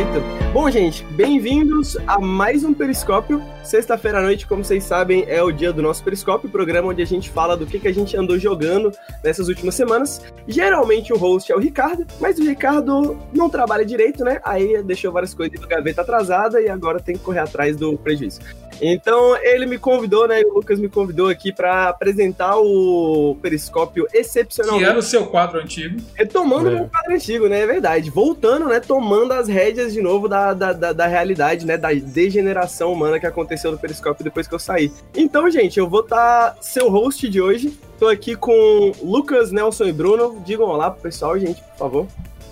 [0.00, 0.24] Perfeito.
[0.54, 3.42] Bom, gente, bem-vindos a mais um Periscópio.
[3.62, 7.04] Sexta-feira à noite, como vocês sabem, é o dia do nosso Periscópio, programa onde a
[7.04, 8.90] gente fala do que, que a gente andou jogando
[9.22, 10.22] nessas últimas semanas.
[10.48, 14.40] Geralmente o host é o Ricardo, mas o Ricardo não trabalha direito, né?
[14.42, 18.40] Aí deixou várias coisas no gaveta atrasada e agora tem que correr atrás do prejuízo.
[18.80, 20.40] Então ele me convidou, né?
[20.42, 24.84] O Lucas me convidou aqui para apresentar o Periscópio excepcionalmente.
[24.84, 26.00] Que era o seu quadro antigo.
[26.14, 26.74] Retomando é.
[26.74, 27.60] meu quadro antigo, né?
[27.60, 28.10] É verdade.
[28.10, 28.80] Voltando, né?
[28.80, 31.76] Tomando as rédeas de novo da, da, da, da realidade, né?
[31.76, 34.92] Da degeneração humana que aconteceu no Periscópio depois que eu saí.
[35.14, 37.78] Então, gente, eu vou estar tá seu host de hoje.
[37.98, 40.42] Tô aqui com Lucas, Nelson e Bruno.
[40.44, 42.06] Digam olá pro pessoal, gente, por favor.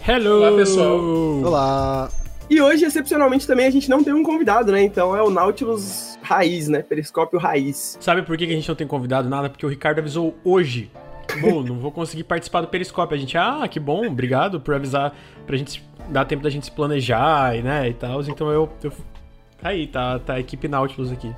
[0.06, 0.42] Hello!
[0.42, 0.98] Olá, pessoal.
[1.45, 2.10] Olá.
[2.51, 4.83] E hoje, excepcionalmente, também a gente não tem um convidado, né?
[4.83, 6.83] Então é o Nautilus raiz, né?
[6.83, 7.99] Periscópio raiz.
[8.01, 9.51] Sabe por que a gente não tem convidado nada?
[9.51, 10.91] Porque o Ricardo avisou hoje.
[11.41, 13.15] Bom, não vou conseguir participar do Periscópio.
[13.15, 15.15] A gente, ah, que bom, obrigado por avisar
[15.46, 18.23] pra gente dar tempo da gente se planejar e, né, e tal.
[18.23, 18.93] Então eu, eu.
[19.63, 21.30] Aí, tá, tá a equipe Nautilus aqui.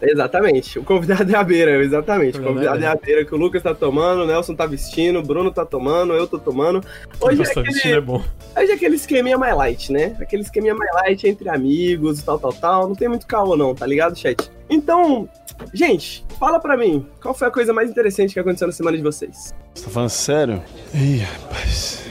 [0.00, 0.78] Exatamente.
[0.78, 2.38] O convidado é a beira, exatamente.
[2.38, 5.22] O convidado é a beira que o Lucas tá tomando, o Nelson tá vestindo, o
[5.22, 6.82] Bruno tá tomando, eu tô tomando.
[7.20, 8.22] Hoje é aquele, é bom.
[8.56, 10.16] Hoje é aquele esqueminha mais light, né?
[10.20, 12.88] Aquele esqueminha mais light entre amigos, tal, tal, tal.
[12.88, 14.50] Não tem muito caô não, tá ligado, chat?
[14.70, 15.28] Então,
[15.72, 19.02] gente, fala pra mim, qual foi a coisa mais interessante que aconteceu na semana de
[19.02, 19.54] vocês?
[19.74, 20.62] Você tá falando sério?
[20.94, 22.06] Ih, rapaz.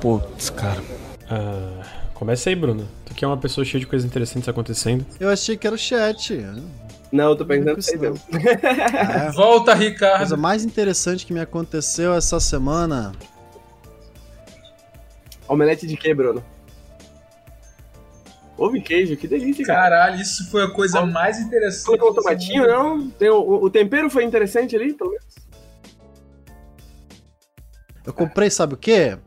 [0.00, 0.80] Putz, cara.
[1.30, 5.04] Uh, começa aí, Bruno que é uma pessoa cheia de coisas interessantes acontecendo.
[5.18, 6.40] Eu achei que era o chat.
[7.10, 9.32] Não, eu tô pensando que você é.
[9.34, 10.14] Volta, Ricardo.
[10.14, 13.10] A coisa mais interessante que me aconteceu essa semana.
[15.48, 16.44] Omelete de quê, Bruno?
[18.56, 19.96] Ovo queijo, que delícia, cara.
[19.96, 21.86] Caralho, isso foi a coisa mais interessante.
[21.86, 23.10] Colocou o tomatinho, não?
[23.10, 25.34] Tem o, o, tempero foi interessante ali, pelo menos?
[28.06, 29.18] Eu comprei, sabe o quê?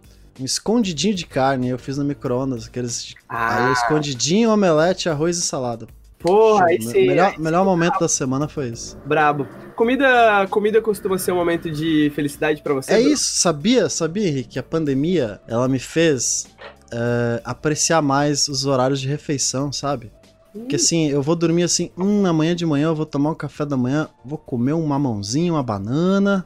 [0.42, 1.70] Um escondidinho de carne.
[1.70, 2.68] Eu fiz no micro-ondas.
[2.68, 3.14] Aqueles.
[3.28, 3.68] Ah.
[3.68, 5.88] Aí, escondidinho, omelete, arroz e salada.
[6.20, 7.08] Porra, aí sim.
[7.08, 8.98] Melhor, melhor momento da semana foi isso.
[9.06, 9.48] Brabo.
[9.76, 12.94] Comida, comida costuma ser um momento de felicidade para você?
[12.94, 13.90] É isso, sabia?
[13.90, 14.60] Sabia, Henrique?
[14.60, 16.46] A pandemia, ela me fez
[16.94, 20.12] uh, apreciar mais os horários de refeição, sabe?
[20.54, 23.66] Porque assim, eu vou dormir assim, hum, amanhã de manhã eu vou tomar um café
[23.66, 26.46] da manhã, vou comer um mamãozinho, uma banana,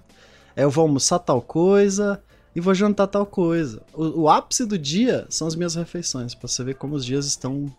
[0.56, 2.22] aí eu vou almoçar tal coisa,
[2.56, 3.82] e vou jantar tal coisa.
[3.94, 7.26] O, o ápice do dia são as minhas refeições, para você ver como os dias
[7.26, 7.72] estão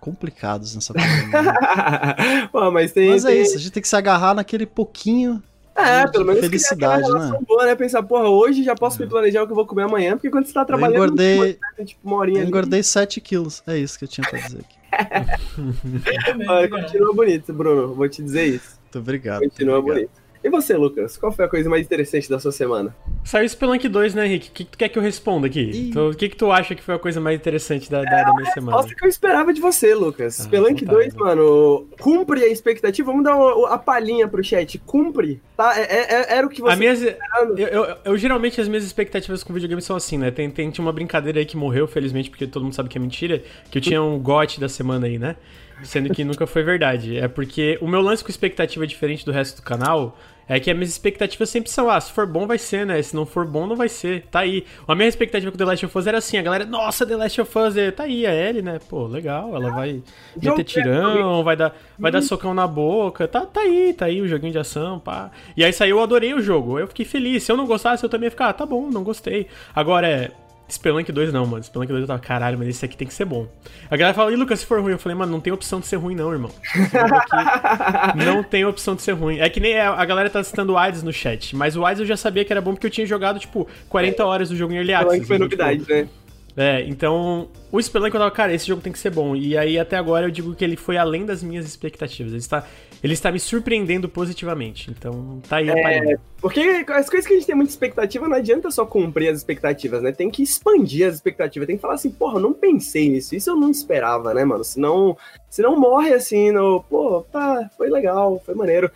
[0.00, 2.48] complicados nessa pandemia.
[2.50, 3.42] Pô, mas tem, mas é tem...
[3.42, 5.42] isso, a gente tem que se agarrar naquele pouquinho
[5.74, 7.38] é, pelo menos felicidade, né?
[7.46, 7.74] boa, né?
[7.74, 9.04] Pensar, porra, hoje já posso é.
[9.04, 10.96] me planejar o que eu vou comer amanhã, porque quando você tá trabalhando.
[10.96, 12.84] Eu engordei, tem, tipo, uma horinha eu engordei ali.
[12.84, 13.62] 7 quilos.
[13.66, 14.76] É isso que eu tinha pra dizer aqui.
[16.48, 17.94] Olha, continua bonito, Bruno.
[17.94, 18.78] Vou te dizer isso.
[18.82, 19.40] Muito obrigado.
[19.40, 19.96] Continua obrigado.
[19.96, 20.21] bonito.
[20.44, 21.16] E você, Lucas?
[21.16, 22.94] Qual foi a coisa mais interessante da sua semana?
[23.24, 24.48] Saiu Spelunk 2, né, Henrique?
[24.48, 25.88] O que, que tu quer que eu responda aqui?
[25.88, 28.24] Então, o que, que tu acha que foi a coisa mais interessante da, da, é
[28.24, 28.80] da minha é semana?
[28.80, 30.40] É que eu esperava de você, Lucas.
[30.40, 33.10] Ah, Spelunk 2, então tá, mano, cumpre a expectativa.
[33.10, 33.36] Vamos dar
[33.72, 34.78] a palhinha pro chat.
[34.78, 35.78] Cumpre, tá?
[35.78, 37.14] É, é, é era o que você minhas, eu,
[37.56, 40.32] eu, eu, geralmente, as minhas expectativas com videogame são assim, né?
[40.32, 43.00] Tem, tem, tinha uma brincadeira aí que morreu, felizmente, porque todo mundo sabe que é
[43.00, 45.36] mentira, que eu tinha um gote da semana aí, né?
[45.84, 47.16] Sendo que nunca foi verdade.
[47.16, 50.16] É porque o meu lance com expectativa é diferente do resto do canal
[50.52, 53.00] é que as minhas expectativas sempre são, ah, se for bom vai ser, né?
[53.00, 54.26] Se não for bom, não vai ser.
[54.30, 54.66] Tá aí.
[54.86, 57.40] A minha expectativa com The Last of Us era assim, a galera, nossa, The Last
[57.40, 58.78] of Us, é, tá aí, a Ellie, né?
[58.86, 60.02] Pô, legal, ela vai
[60.36, 64.28] meter tirão, vai dar, vai dar socão na boca, tá, tá aí, tá aí o
[64.28, 65.30] joguinho de ação, pá.
[65.56, 67.42] E aí saiu, eu adorei o jogo, eu fiquei feliz.
[67.44, 69.46] Se eu não gostasse, eu também ia ficar, ah, tá bom, não gostei.
[69.74, 70.32] Agora é,
[70.70, 71.62] Spelunk 2 não, mano.
[71.62, 73.46] Spelunk 2 eu tava, caralho, mas esse aqui tem que ser bom.
[73.90, 74.92] A galera fala, e Lucas, se for ruim?
[74.92, 76.50] Eu falei, mano, não tem opção de ser ruim, não, irmão.
[78.16, 79.38] não tem opção de ser ruim.
[79.38, 82.06] É que nem a galera tá citando o AIDS no chat, mas o AIDS eu
[82.06, 84.76] já sabia que era bom porque eu tinha jogado, tipo, 40 horas do jogo em
[84.76, 85.26] Early Access.
[85.26, 86.08] foi novidade, tipo, né?
[86.56, 89.34] É, então o Spelunk eu tava, cara, esse jogo tem que ser bom.
[89.34, 92.32] E aí até agora eu digo que ele foi além das minhas expectativas.
[92.32, 92.64] Ele está,
[93.02, 94.90] ele está me surpreendendo positivamente.
[94.90, 98.36] Então tá aí a é, Porque as coisas que a gente tem muita expectativa não
[98.36, 100.12] adianta só cumprir as expectativas, né?
[100.12, 101.66] Tem que expandir as expectativas.
[101.66, 103.34] Tem que falar assim, porra, não pensei nisso.
[103.34, 104.62] Isso eu não esperava, né, mano?
[104.62, 105.16] Senão,
[105.50, 108.90] senão morre assim, no, pô, tá, foi legal, foi maneiro.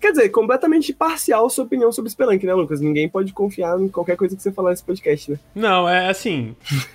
[0.00, 2.80] Quer dizer, completamente parcial sua opinião sobre Spelunk, né, Lucas?
[2.80, 5.38] Ninguém pode confiar em qualquer coisa que você falar nesse podcast, né?
[5.54, 6.54] Não, é assim.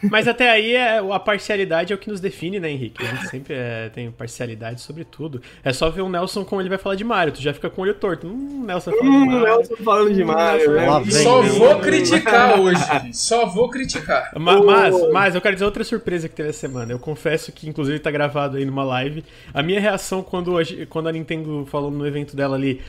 [0.09, 3.03] mas até aí é, a parcialidade é o que nos define, né, Henrique?
[3.03, 5.41] A gente sempre é, tem parcialidade sobre tudo.
[5.63, 7.81] É só ver o Nelson como ele vai falar de Mario, tu já fica com
[7.81, 8.27] o olho torto.
[8.27, 9.43] Hum, Nelson falando hum, de Mario.
[9.43, 11.11] Nelson falando de Mario, né?
[11.11, 12.83] Só vou criticar hoje.
[13.11, 14.31] Só vou criticar.
[14.37, 16.91] Mas, mas, mas, eu quero dizer outra surpresa que teve essa semana.
[16.91, 19.23] Eu confesso que, inclusive, tá gravado aí numa live.
[19.53, 20.53] A minha reação quando,
[20.89, 22.81] quando a Nintendo falou no evento dela ali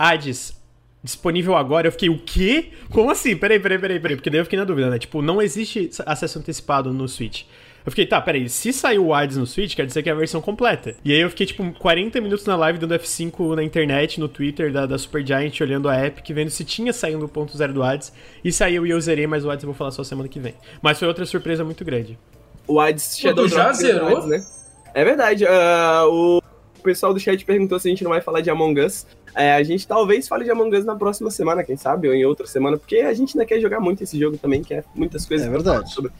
[0.00, 0.58] Hades
[1.02, 2.70] disponível agora, eu fiquei, o quê?
[2.90, 3.36] Como assim?
[3.36, 4.16] Peraí, peraí, peraí, peraí.
[4.16, 4.98] Porque daí eu fiquei na dúvida, né?
[4.98, 7.44] Tipo, não existe acesso antecipado no Switch.
[7.84, 10.14] Eu fiquei, tá, peraí, se saiu o ADS no Switch, quer dizer que é a
[10.14, 10.94] versão completa.
[11.02, 14.70] E aí eu fiquei, tipo, 40 minutos na live dando F5 na internet, no Twitter
[14.70, 18.12] da, da Supergiant, olhando a Epic, vendo se tinha saído o ponto zero do ADS.
[18.44, 20.54] E saiu e eu zerei, mas o ADS eu vou falar só semana que vem.
[20.82, 22.18] Mas foi outra surpresa muito grande.
[22.66, 24.16] O ADS Shadow já Drop zerou?
[24.18, 24.46] ADS, né?
[24.92, 25.46] É verdade.
[25.46, 26.42] ah, o
[26.82, 29.06] pessoal do chat perguntou se a gente não vai falar de Among Us.
[29.34, 32.24] É, a gente talvez fale de Among Us na próxima semana, quem sabe, ou em
[32.24, 35.46] outra semana, porque a gente ainda quer jogar muito esse jogo também, quer muitas coisas
[35.46, 35.92] É verdade.
[35.92, 36.10] sobre.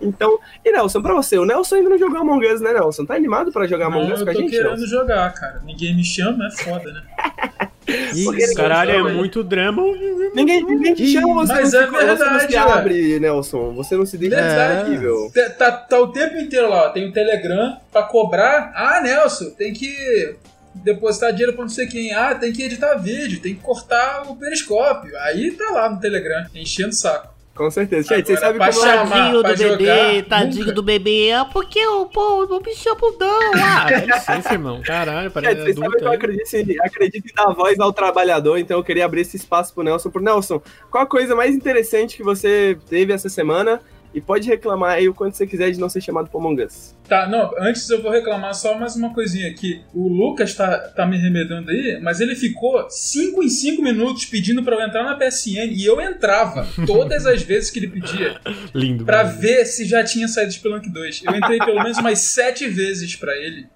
[0.00, 3.04] Então, e Nelson, pra você, o Nelson ainda não jogou Among Us, né, Nelson?
[3.04, 4.86] Tá animado pra jogar Among Não, Us eu com a tô gente, querendo Nelson?
[4.86, 5.60] jogar, cara.
[5.64, 7.02] Ninguém me chama, é foda, né?
[8.14, 9.82] Ih, Caralho, é muito drama.
[10.34, 13.72] Ninguém, ninguém te chama, você, Mas não, é se, você não se verdade, abre, Nelson.
[13.74, 14.82] Você não se deixa Verdade.
[14.82, 15.32] acessível.
[15.34, 16.88] Tá, tá, tá o tempo inteiro lá, ó.
[16.90, 18.70] Tem o Telegram pra cobrar.
[18.76, 20.36] Ah, Nelson, tem que
[20.84, 22.12] depositar dinheiro pra não sei quem.
[22.12, 25.16] Ah, tem que editar vídeo, tem que cortar o periscópio.
[25.20, 27.36] Aí tá lá no Telegram, enchendo o saco.
[27.54, 28.06] Com certeza.
[28.06, 29.42] Chat, você Agora, sabe pra como chamar- é.
[29.42, 29.42] Tadinho do
[29.76, 30.72] bebê, jogar, tadinho nunca.
[30.74, 31.28] do bebê.
[31.30, 33.40] É porque o pô, o bicho é bundão.
[33.56, 34.80] Ah, dá licença, irmão.
[34.80, 39.04] Caralho, parece vocês sabem que eu acredito em dar voz ao trabalhador, então eu queria
[39.04, 40.08] abrir esse espaço pro Nelson.
[40.08, 43.80] Pro Nelson, qual a coisa mais interessante que você teve essa semana?
[44.14, 46.96] E pode reclamar aí o quanto você quiser de não ser chamado pro Among Us.
[47.08, 49.80] Tá, não, antes eu vou reclamar só mais uma coisinha aqui.
[49.94, 54.62] O Lucas tá, tá me remedando aí, mas ele ficou 5 em 5 minutos pedindo
[54.62, 58.38] pra eu entrar na PSN e eu entrava todas as vezes que ele pedia
[58.74, 59.04] Lindo.
[59.04, 59.38] pra mano.
[59.38, 61.22] ver se já tinha saído Spelunk 2.
[61.24, 63.66] Eu entrei pelo menos umas 7 vezes pra ele.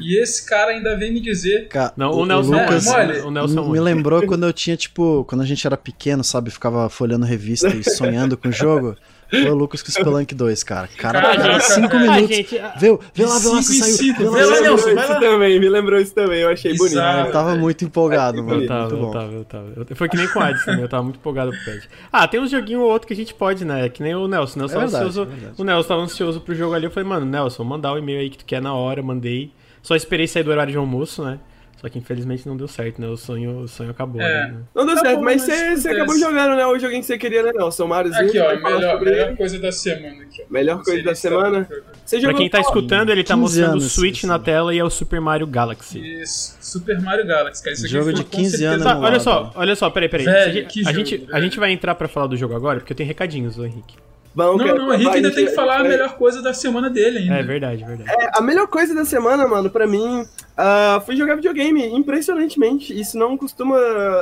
[0.00, 3.18] E esse cara ainda vem me dizer Ca- Não, o Nelson Lucas é mole.
[3.20, 6.50] O Nelson me lembrou quando eu tinha, tipo, quando a gente era pequeno, sabe?
[6.50, 8.96] Ficava folhando revista e sonhando com o jogo.
[9.30, 10.88] Foi o Lucas com o Spelunk 2, cara.
[10.98, 11.84] Cara, Caraca, cara.
[11.84, 12.36] Ah, minutos.
[12.36, 14.14] gente, Vê, vê lá, vê lá em saiu.
[14.14, 14.60] Vê lá, vê lá.
[14.60, 15.20] Nelson, vai lá.
[15.20, 16.90] também, me lembrou isso também, eu achei bonito.
[16.90, 17.28] Bizarro.
[17.28, 18.62] Eu tava muito empolgado, Ai, mano.
[18.62, 19.10] Eu tava, Muito eu bom.
[19.12, 19.66] tava, eu tava.
[19.76, 21.88] Eu- Foi que nem com o Adson também, eu tava muito empolgado pro pad.
[22.12, 23.88] Ah, tem um joguinho ou outro que a gente pode, né?
[23.88, 24.58] Que nem o Nelson.
[24.58, 26.84] O Nelson, É tava verdade, ansioso, é o Nelson tava ansioso pro jogo ali.
[26.86, 29.52] Eu falei, mano, Nelson, mandar o e-mail aí que tu quer na hora, mandei.
[29.82, 31.38] Só esperei sair do horário de almoço, né?
[31.80, 33.08] Só que infelizmente não deu certo, né?
[33.08, 34.20] O sonho, o sonho acabou.
[34.20, 34.48] É.
[34.48, 34.56] né?
[34.74, 35.88] Não deu Tá certo, bom, mas você, acontece.
[35.88, 36.66] acabou jogando, né?
[36.66, 37.86] O joguinho que você queria, né, Nelson?
[37.86, 38.26] Mariozinho.
[38.28, 40.22] Aqui, ó, melhor, melhor coisa da semana.
[40.24, 40.52] Aqui, ó.
[40.52, 41.68] Melhor Não coisa da tá semana.
[42.04, 42.68] Você Pra quem tá qual?
[42.68, 45.98] escutando, ele tá 15 mostrando o Switch na tela e é o Super Mario Galaxy.
[46.20, 47.74] Isso, Super Mario Galaxy, cara.
[47.74, 50.26] Isso aqui Jogo de com 15 certeza- anos, Tá, olha só, olha só, peraí, peraí.
[50.26, 52.96] Velho, a, jogo, gente, a gente vai entrar pra falar do jogo agora, porque eu
[52.96, 53.94] tenho recadinhos, ô Henrique.
[54.32, 57.34] Não, não, o Henrique ainda tem que falar a melhor coisa da semana dele ainda.
[57.34, 58.08] É verdade, verdade.
[58.10, 60.24] É, a melhor coisa da semana, mano, pra mim,
[60.62, 62.98] ah, foi jogar videogame, impressionantemente.
[62.98, 63.78] Isso não costuma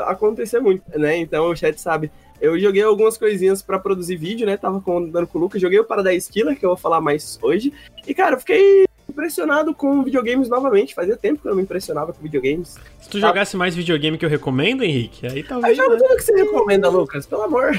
[0.07, 1.17] acontecer muito, né?
[1.17, 2.13] Então o chat sabe.
[2.41, 4.57] Eu joguei algumas coisinhas pra produzir vídeo, né?
[4.57, 5.61] Tava contando com o Lucas.
[5.61, 7.73] Joguei o Paradise Killer, que eu vou falar mais hoje.
[8.07, 8.88] E, cara, eu fiquei
[9.19, 10.95] impressionado com videogames novamente.
[10.95, 12.77] Fazia tempo que eu não me impressionava com videogames.
[13.01, 15.77] Se tu jogasse mais videogame que eu recomendo, Henrique, aí Aí talvez.
[15.77, 15.97] joga né?
[15.99, 17.73] tudo que você recomenda, Lucas, pelo amor.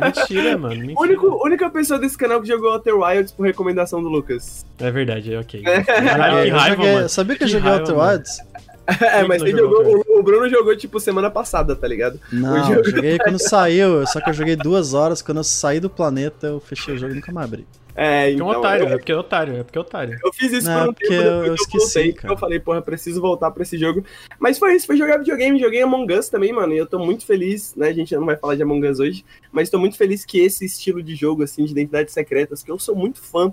[0.00, 0.76] Mentira, mano.
[0.80, 1.00] Mentira.
[1.00, 4.64] Único, única pessoa desse canal que jogou Outer Wilds por recomendação do Lucas.
[4.78, 5.62] É verdade, ok.
[5.84, 7.08] Caralho, É, que eu raiva, joguei- mano.
[7.08, 8.10] Sabia que eu Que joguei raiva, Outer mano.
[8.12, 8.38] Wilds?
[9.00, 12.18] É, mas jogou, jogou, o, Bruno jogou, tipo, semana passada, tá ligado?
[12.32, 15.20] Não, jogo- eu joguei quando saiu, só que eu joguei duas horas.
[15.20, 17.66] Quando eu saí do planeta, eu fechei o jogo e nunca mais abri.
[17.94, 18.60] É, Porque é um então.
[18.60, 20.18] otário, eu- é porque é otário, é porque é otário.
[20.24, 22.32] Eu fiz isso Não, por um porque tempo, eu- depois eu eu, esqueci, voltei, cara.
[22.34, 24.04] eu falei, porra, preciso voltar pra esse jogo.
[24.38, 27.26] Mas foi isso, foi jogar videogame, joguei Among Us também, mano, e eu tô muito
[27.26, 30.24] feliz, né, a gente não vai falar de Among Us hoje, mas tô muito feliz
[30.24, 33.52] que esse estilo de jogo, assim, de identidades secretas, que eu sou muito fã,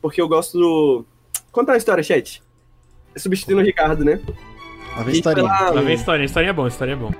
[0.00, 1.04] porque eu gosto do...
[1.52, 2.42] Conta uma história, chat.
[3.14, 4.18] Substituindo o Ricardo, né?
[4.96, 5.48] Lá vem historinha.
[5.48, 7.10] lá, vem a história, a história é bom, a história é bom.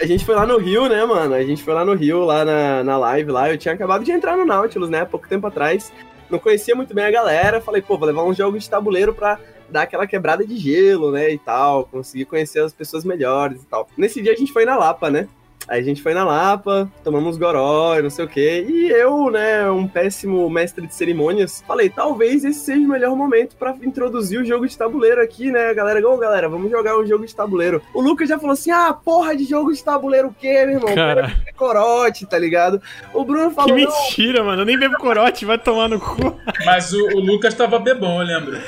[0.00, 1.34] A gente- foi lá no Rio, né, mano?
[1.34, 3.50] A gente foi lá no Rio, lá na, na live, lá.
[3.50, 5.92] Eu tinha acabado de entrar no Nautilus, né, há pouco tempo atrás.
[6.30, 7.60] Não conhecia muito bem a galera.
[7.60, 11.30] Falei, pô, vou levar uns jogos de tabuleiro pra dar aquela quebrada de gelo, né,
[11.32, 11.84] e tal.
[11.86, 13.88] Conseguir conhecer as pessoas melhores e tal.
[13.96, 15.26] Nesse dia a gente foi na Lapa, né?
[15.72, 18.66] Aí a gente foi na Lapa, tomamos goró e não sei o quê.
[18.68, 23.56] E eu, né, um péssimo mestre de cerimônias, falei, talvez esse seja o melhor momento
[23.56, 25.70] pra introduzir o jogo de tabuleiro aqui, né?
[25.70, 27.80] A galera, ô galera, vamos jogar um jogo de tabuleiro.
[27.94, 30.94] O Lucas já falou assim: ah, porra de jogo de tabuleiro o quê, meu irmão?
[30.94, 32.78] Cara, É corote, tá ligado?
[33.14, 34.60] O Bruno que falou, não, mentira, mano.
[34.60, 36.36] Eu nem bebo corote, vai tomar no cu.
[36.66, 38.58] Mas o, o Lucas tava bebão, eu lembro.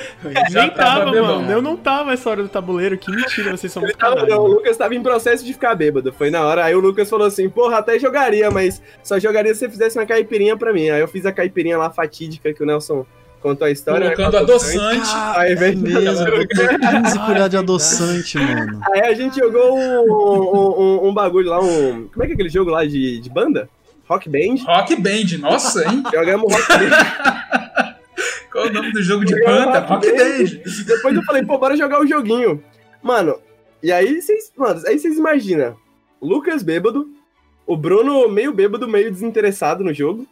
[0.51, 1.43] Já Nem tava, bebão.
[1.43, 1.53] mano.
[1.53, 2.97] Eu não tava essa hora do tabuleiro.
[2.97, 4.47] Que mentira, vocês são muito tava, não, o.
[4.47, 6.11] Lucas tava em processo de ficar bêbado.
[6.15, 6.65] Foi na hora.
[6.65, 10.05] Aí o Lucas falou assim: porra, até jogaria, mas só jogaria se você fizesse uma
[10.07, 10.91] caipirinha pra mim.
[10.91, 13.07] Aí eu fiz a caipirinha lá fatídica que o Nelson
[13.41, 14.09] contou a história.
[14.11, 15.09] né, Colocando adoçante.
[15.37, 18.81] Aí É vem mesmo, botou 15 colheres de adoçante, mano.
[18.93, 22.09] Aí a gente jogou um, um, um- um bagulho lá, um.
[22.13, 23.69] Como é que é aquele jogo lá de, de banda?
[24.09, 24.63] Rock Band.
[24.67, 26.03] Rock Band, nossa, hein?
[26.13, 27.95] Jogamos Rock Band.
[28.53, 29.81] Qual é o nome do jogo de Jogamos banda?
[29.81, 30.85] Rock Band.
[30.87, 32.63] Depois eu falei, pô, bora jogar o joguinho.
[33.03, 33.37] Mano,
[33.83, 34.53] e aí vocês.
[34.57, 35.77] Mano, aí vocês imaginam.
[36.26, 37.09] Lucas bêbado,
[37.66, 40.26] o Bruno meio bêbado, meio desinteressado no jogo.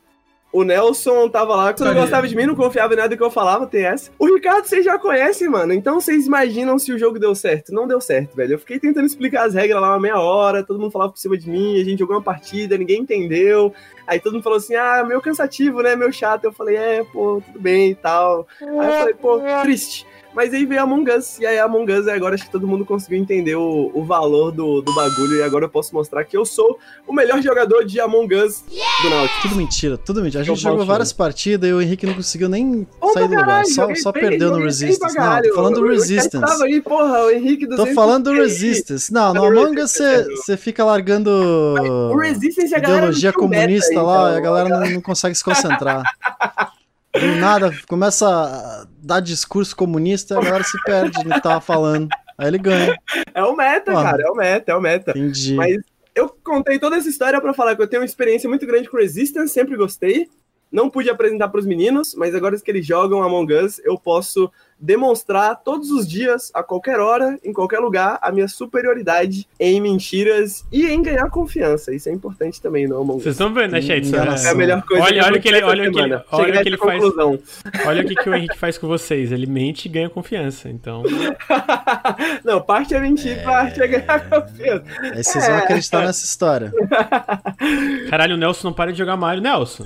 [0.52, 3.30] O Nelson tava lá, você não gostava de mim, não confiava em nada que eu
[3.30, 4.10] falava, essa.
[4.18, 5.72] O Ricardo vocês já conhecem, mano.
[5.72, 7.72] Então vocês imaginam se o jogo deu certo.
[7.72, 8.52] Não deu certo, velho.
[8.52, 11.38] Eu fiquei tentando explicar as regras lá uma meia hora, todo mundo falava por cima
[11.38, 13.72] de mim, a gente jogou uma partida, ninguém entendeu.
[14.06, 15.96] Aí todo mundo falou assim: ah, meio cansativo, né?
[15.96, 16.44] Meio chato.
[16.44, 18.46] Eu falei: é, pô, tudo bem e tal.
[18.60, 20.06] Aí eu falei: pô, triste.
[20.34, 23.18] Mas aí veio Among Us, e aí Among Us, agora acho que todo mundo conseguiu
[23.18, 26.78] entender o, o valor do, do bagulho, e agora eu posso mostrar que eu sou
[27.06, 28.64] o melhor jogador de Among Us
[29.02, 29.42] do Náutico.
[29.42, 30.40] Tudo mentira, tudo mentira.
[30.40, 33.24] A gente Eu jogou posso, várias partidas e o Henrique não conseguiu nem Ô, sair
[33.24, 33.44] do lugar.
[33.46, 35.16] caralho, Só, só bem, perdeu no Resistance.
[35.16, 36.40] Não, tô falando do Resistance.
[36.46, 39.12] Tava aí, porra, o Henrique Tô 200 falando do e- Resistance.
[39.12, 39.98] Não, no Among Us
[40.36, 44.34] você fica largando O Resistance é a ideologia do comunista lá então.
[44.34, 46.02] e a galera não, não consegue se concentrar.
[47.14, 52.08] Do nada, começa a dar discurso comunista a galera se perde no que tava falando.
[52.38, 52.96] Aí ele ganha.
[53.34, 54.04] É o meta, Porra.
[54.04, 55.10] cara, é o meta, é o meta.
[55.10, 55.54] Entendi.
[55.54, 55.76] Mas
[56.14, 58.96] eu contei toda essa história pra falar que eu tenho uma experiência muito grande com
[58.96, 60.28] Resistance, sempre gostei.
[60.72, 64.50] Não pude apresentar pros meninos, mas agora que eles jogam Among Us, eu posso
[64.80, 70.64] demonstrar todos os dias, a qualquer hora, em qualquer lugar, a minha superioridade em mentiras
[70.72, 71.94] e em ganhar confiança.
[71.94, 73.22] Isso é importante também no Among Us.
[73.22, 74.04] Vocês estão vendo, né, chat?
[74.08, 74.48] Enganação.
[74.48, 76.62] É a melhor coisa Olha- que olha o que ele- olha o que ele- olha
[76.62, 77.02] que ele faz.
[77.86, 79.30] Olha o que, que o Henrique faz com vocês.
[79.30, 80.68] Ele mente e ganha confiança.
[80.68, 81.02] Então,
[82.44, 84.84] Não, parte é mentir, parte é ganhar confiança.
[85.00, 86.72] Aí vocês vão acreditar nessa história.
[88.10, 89.42] caralho, o Nelson não para de jogar Mario.
[89.42, 89.84] Nelson,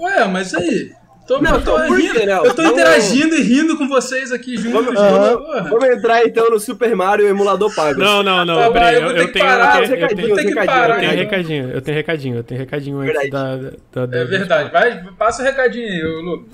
[0.00, 0.90] Ué, mas aí.
[1.26, 4.56] Tô, Não, eu tô, por rindo- eu tô Vamos- interagindo e rindo com vocês aqui
[4.56, 4.72] juntos.
[4.72, 7.98] Vamos, vamos, vamos entrar então no Super Mario emulador pago.
[7.98, 8.56] Não, não, não.
[8.60, 9.18] Tá, peraí, eu eu, tenho.
[9.22, 13.28] eu tenho, eu recadinho, tenho, eu tenho recadinho, eu tenho recadinho, eu tenho recadinho antes
[13.30, 13.56] da,
[13.92, 14.70] da, da- É verdade.
[14.70, 16.48] Vai, passa o recadinho aí, ô, Lu.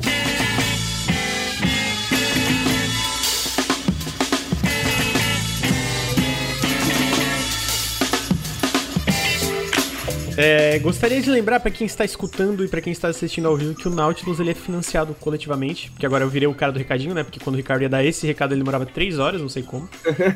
[10.37, 13.75] É, gostaria de lembrar pra quem está escutando e pra quem está assistindo ao vivo
[13.75, 17.15] que o Nautilus ele é financiado coletivamente, porque agora eu virei o cara do recadinho,
[17.15, 17.23] né?
[17.23, 19.89] Porque quando o Ricardo ia dar esse recado ele demorava 3 horas, não sei como.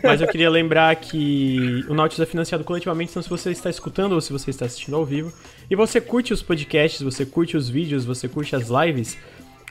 [0.03, 4.13] Mas eu queria lembrar que o Nautilus é financiado coletivamente, então se você está escutando
[4.13, 5.33] ou se você está assistindo ao vivo
[5.71, 9.17] e você curte os podcasts, você curte os vídeos, você curte as lives,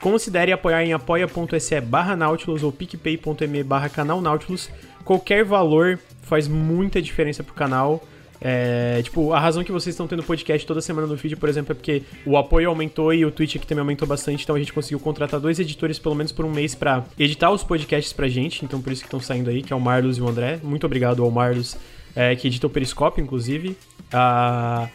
[0.00, 4.68] considere apoiar em apoia.se barra Nautilus ou picpay.me barra canal Nautilus.
[5.04, 8.02] Qualquer valor faz muita diferença pro canal.
[8.40, 11.72] É, tipo, a razão que vocês estão tendo podcast toda semana no feed, por exemplo,
[11.72, 14.72] é porque o apoio aumentou e o Twitch aqui também aumentou bastante, então a gente
[14.72, 18.64] conseguiu contratar dois editores pelo menos por um mês pra editar os podcasts pra gente,
[18.64, 20.58] então por isso que estão saindo aí, que é o Marlos e o André.
[20.62, 21.76] Muito obrigado ao Marlos,
[22.14, 23.76] é, que edita o Periscope, inclusive.
[24.12, 24.88] Ah,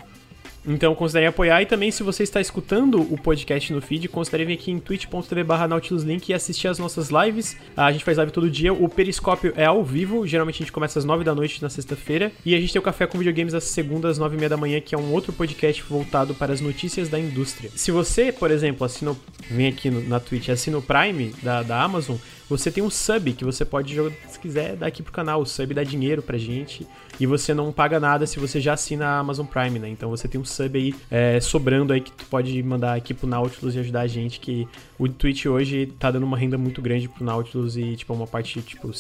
[0.66, 4.54] então considere apoiar e também se você está escutando o podcast no feed, considere vir
[4.54, 7.58] aqui em twitch.tv barra nautiluslink e assistir as nossas lives.
[7.76, 10.72] Ah, A gente faz live todo dia, o Periscópio é ao vivo, geralmente a gente
[10.72, 13.54] começa às 9 da noite na sexta-feira e a gente tem o Café com Videogames
[13.54, 16.62] às segundas, 9 e meia da manhã, que é um outro podcast voltado para as
[16.62, 17.72] notícias da indústria.
[17.76, 19.16] Se você, por exemplo, assina,
[19.50, 22.18] vem aqui no- na Twitch assina o Prime da, da Amazon,
[22.52, 25.42] você tem um sub que você pode, jogar, se quiser, dar aqui pro canal.
[25.42, 26.86] O sub dá dinheiro pra gente
[27.18, 29.88] e você não paga nada se você já assina a Amazon Prime, né?
[29.88, 33.26] Então você tem um sub aí é, sobrando aí que tu pode mandar aqui pro
[33.26, 34.68] Nautilus e ajudar a gente, que
[35.00, 38.62] o Twitch hoje tá dando uma renda muito grande pro Nautilus e, tipo, uma parte,
[38.62, 38.92] tipo...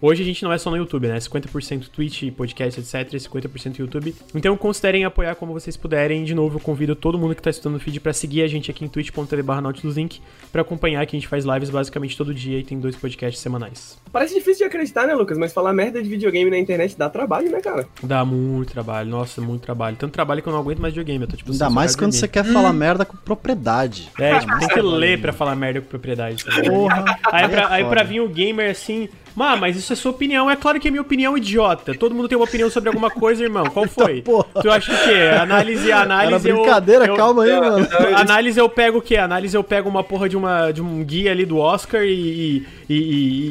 [0.00, 1.18] Hoje a gente não é só no YouTube, né?
[1.18, 3.14] 50% Twitch, podcast, etc.
[3.14, 4.14] e 50% YouTube.
[4.32, 6.22] Então considerem apoiar como vocês puderem.
[6.22, 8.70] De novo, eu convido todo mundo que tá estudando o feed pra seguir a gente
[8.70, 10.20] aqui em twitch.tv barra nautiluslink
[10.52, 13.98] pra acompanhar que a gente faz lives basicamente todo dia e tem dois podcasts semanais.
[14.12, 15.36] Parece difícil de acreditar, né, Lucas?
[15.36, 17.84] Mas falar merda de videogame na internet dá trabalho, né, cara?
[18.00, 19.96] Dá muito trabalho, nossa, muito trabalho.
[19.96, 21.24] Tanto trabalho que eu não aguento mais videogame.
[21.24, 24.08] Eu tô, tipo, Ainda mais quando você quer falar merda com propriedade.
[24.16, 26.44] É, tipo, tem que ler pra falar merda com propriedade.
[26.44, 26.52] tá?
[26.62, 27.04] Porra.
[27.32, 28.04] Aí pra, é aí pra foda.
[28.04, 30.50] vir o gamer assim, Má, mas isso é sua opinião.
[30.50, 31.94] É claro que é minha opinião idiota.
[31.94, 33.64] Todo mundo tem uma opinião sobre alguma coisa, irmão.
[33.66, 34.22] Qual foi?
[34.22, 34.46] porra.
[34.60, 35.18] Tu acha que o quê?
[35.40, 36.48] Análise, Era análise.
[36.48, 37.86] eu- brincadeira, eu, calma aí, mano.
[38.16, 39.16] Análise eu pego o quê?
[39.16, 42.66] Análise eu pego uma porra de, uma, de um guia ali do Oscar e, e,
[42.88, 42.94] e-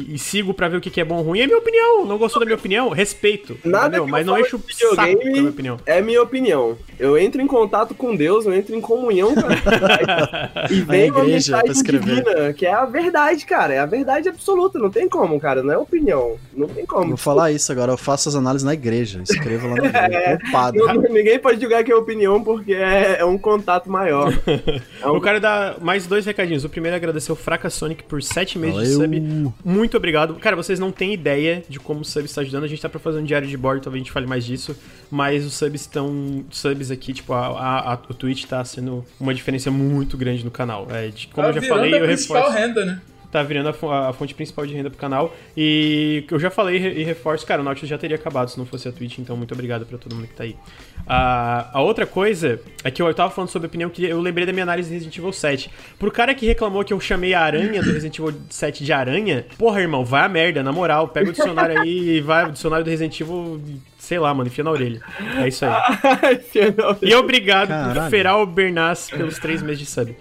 [0.08, 1.40] e- e sigo pra ver o que, que é bom ou ruim.
[1.40, 2.04] É minha opinião.
[2.04, 2.88] Não gostou da minha opinião?
[2.90, 3.56] Respeito.
[3.64, 4.60] Nada eu Mas não enche o
[4.94, 5.76] saco da minha opinião.
[5.86, 6.76] É minha opinião.
[6.98, 10.72] Eu entro em contato com Deus, eu entro em comunhão com a verdade.
[10.74, 12.24] e vem uma igreja pra mensagem escrever.
[12.24, 13.72] divina, que é a verdade, cara.
[13.74, 14.78] É a verdade absoluta.
[14.78, 15.62] Não tem como, cara.
[15.62, 16.36] Não é opinião.
[16.54, 17.08] Não tem como.
[17.08, 19.22] Vou falar isso agora, eu faço as análises na igreja.
[19.22, 20.38] Escrevo lá na igreja.
[20.52, 20.80] Padre.
[20.80, 24.32] Não- ninguém pode julgar que é opinião porque é, é um contato maior.
[25.00, 26.64] É um Eu quero dar mais dois recadinhos.
[26.64, 29.08] O primeiro é agradecer o Fraca Sonic por sete meses de Valeu.
[29.08, 29.52] sub.
[29.64, 30.34] Muito obrigado.
[30.34, 32.64] Cara, vocês não têm ideia de como o sub está ajudando.
[32.64, 34.76] A gente tá pra fazer um diário de bordo, talvez a gente fale mais disso.
[35.10, 36.44] Mas os subs estão.
[36.50, 40.50] Subs aqui, tipo, a, a- a- o Twitch tá sendo uma diferença muito grande no
[40.50, 40.86] canal.
[40.90, 42.50] É, de- como Tá eu já virando falei, eu reforço.
[42.52, 43.00] renda, né?
[43.30, 45.34] Tá virando a, fo- a fonte principal de renda pro canal.
[45.56, 48.88] E eu já falei e reforço, cara, o Nautilus já teria acabado se não fosse
[48.88, 50.56] a Twitch, então muito obrigado pra todo mundo que tá aí.
[51.06, 54.52] A, a outra coisa é que eu tava falando sobre opinião que eu lembrei da
[54.52, 55.70] minha análise de Resident Evil 7.
[55.98, 59.46] Pro cara que reclamou que eu chamei a aranha do Resident Evil 7 de aranha,
[59.56, 62.84] porra, irmão, vai a merda, na moral, pega o dicionário aí e vai, o dicionário
[62.84, 63.60] do Resident Evil,
[63.98, 65.00] sei lá, mano, enfia na orelha.
[65.42, 65.72] É isso aí.
[67.02, 68.10] E obrigado por Caralho.
[68.10, 70.14] Feral Bernas pelos três meses de sub.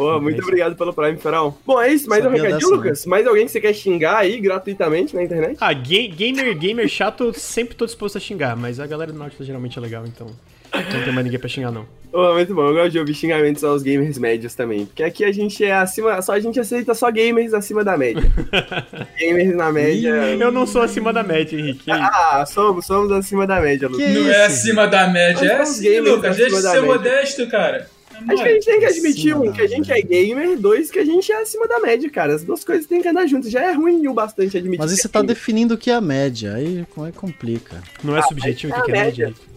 [0.00, 1.58] Pô, muito obrigado pelo Prime, Feral.
[1.66, 2.08] Bom, é isso.
[2.08, 3.06] Mais um Sabia recadinho, dessa, Lucas?
[3.06, 5.58] Mais alguém que você quer xingar aí gratuitamente na internet?
[5.60, 9.18] Ah, ga- gamer, gamer chato, eu sempre tô disposto a xingar, mas a galera do
[9.18, 10.26] Nautilus geralmente é legal, então
[10.72, 11.84] não tem mais ninguém pra xingar, não.
[12.12, 12.66] Pô, muito bom.
[12.68, 14.86] Eu gosto de ouvir xingamentos aos gamers médios também.
[14.86, 16.20] Porque aqui a gente é acima.
[16.22, 18.22] Só a gente aceita só gamers acima da média.
[19.18, 20.08] gamers na média.
[20.40, 21.88] Eu não sou acima da média, Henrique.
[21.90, 24.08] Ah, somos, somos acima da média, Lucas.
[24.12, 26.36] Não é acima da média, Nós é assim, Lucas.
[26.36, 26.86] Deixa de ser média.
[26.86, 27.88] modesto, cara.
[28.28, 30.90] É Acho que a gente tem que admitir, um, que a gente é gamer, dois,
[30.90, 32.34] que a gente é acima da média, cara.
[32.34, 33.50] As duas coisas têm que andar juntas.
[33.50, 34.78] Já é ruim o bastante admitir.
[34.78, 37.12] Mas aí que você é tá definindo o que é a média, aí como é
[37.12, 37.82] complica.
[38.02, 39.26] Não é subjetivo o que é que é a média.
[39.28, 39.50] média.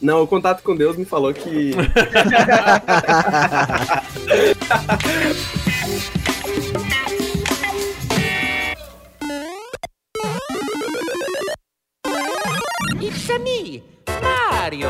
[0.00, 1.72] Não, o contato com Deus me falou que.
[13.00, 13.82] It's me,
[14.20, 14.88] Mario.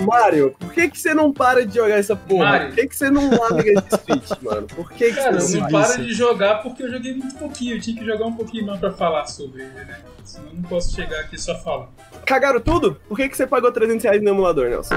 [0.00, 2.44] Mário, por que, que você não para de jogar essa porra?
[2.44, 2.66] Mário.
[2.68, 4.66] Por que, que você não larga esse Switch, mano?
[4.66, 7.76] Por que, que Cara, você eu não paro de jogar porque eu joguei muito pouquinho.
[7.76, 9.98] Eu tinha que jogar um pouquinho mais pra falar sobre ele, né?
[10.24, 11.88] Senão eu não posso chegar aqui só falando.
[12.26, 13.00] Cagaram tudo?
[13.08, 14.94] Por que, que você pagou 300 reais no emulador, Nelson?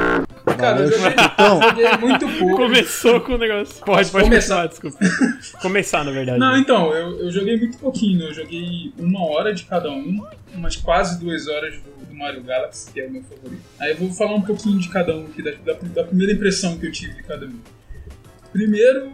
[0.57, 2.55] Cara, eu Valeu, joguei, eu joguei muito pouco.
[2.57, 3.85] Começou com o negócio.
[3.85, 4.67] Pode, pode começar?
[4.67, 4.97] começar, desculpa.
[5.61, 6.39] Começar, na verdade.
[6.39, 8.19] Não, então, eu, eu joguei muito pouquinho.
[8.19, 8.25] né?
[8.25, 10.21] Eu joguei uma hora de cada um,
[10.53, 13.63] umas quase duas horas do Mario Galaxy, que é o meu favorito.
[13.79, 16.77] Aí eu vou falar um pouquinho de cada um aqui, da, da, da primeira impressão
[16.77, 17.59] que eu tive de cada um.
[18.51, 19.11] Primeiro,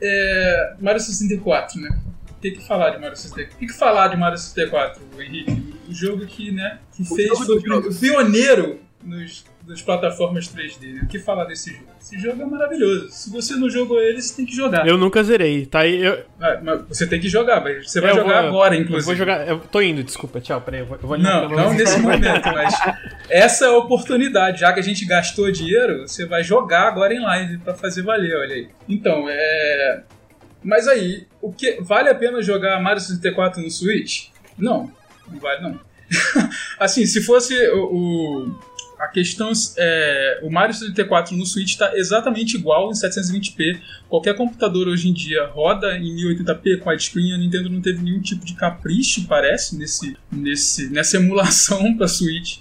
[0.00, 2.00] é, Mario 64, né?
[2.30, 3.54] O que, que falar de Mario 64?
[3.54, 5.74] O que, que falar de Mario 64, Henrique?
[5.88, 7.60] O jogo que, né, que O fez, foi
[7.94, 10.92] pioneiro nos, nas plataformas 3D.
[10.94, 11.00] Né?
[11.04, 11.84] O que falar desse jogo?
[12.00, 13.08] Esse jogo é maravilhoso.
[13.10, 14.86] Se você não jogou ele, você tem que jogar.
[14.86, 16.02] Eu nunca zerei, tá aí.
[16.04, 18.80] Eu, Ah, mas você tem que jogar, mas você vai eu jogar vou- agora, Eu
[18.82, 19.06] inclusive.
[19.06, 19.46] vou jogar.
[19.48, 20.80] Eu tô indo, desculpa, tchau, peraí.
[20.80, 22.74] Eu vou, eu vou Não, não nesse momento, mas
[23.28, 24.60] essa é a oportunidade.
[24.60, 28.36] Já que a gente gastou dinheiro, você vai jogar agora em live pra fazer valer,
[28.36, 28.68] olha aí.
[28.88, 30.02] Então, é.
[30.62, 34.26] Mas aí, o que vale a pena jogar Mario 64 no Switch?
[34.58, 34.92] Não,
[35.30, 35.80] não vale não.
[36.78, 38.58] assim, se fosse o, o-
[39.00, 43.80] a questão é, o Mario 64 no Switch está exatamente igual em 720p.
[44.08, 47.32] Qualquer computador hoje em dia roda em 1080p com widescreen.
[47.32, 52.58] A Nintendo não teve nenhum tipo de capricho, parece, nesse, nesse, nessa emulação para Switch.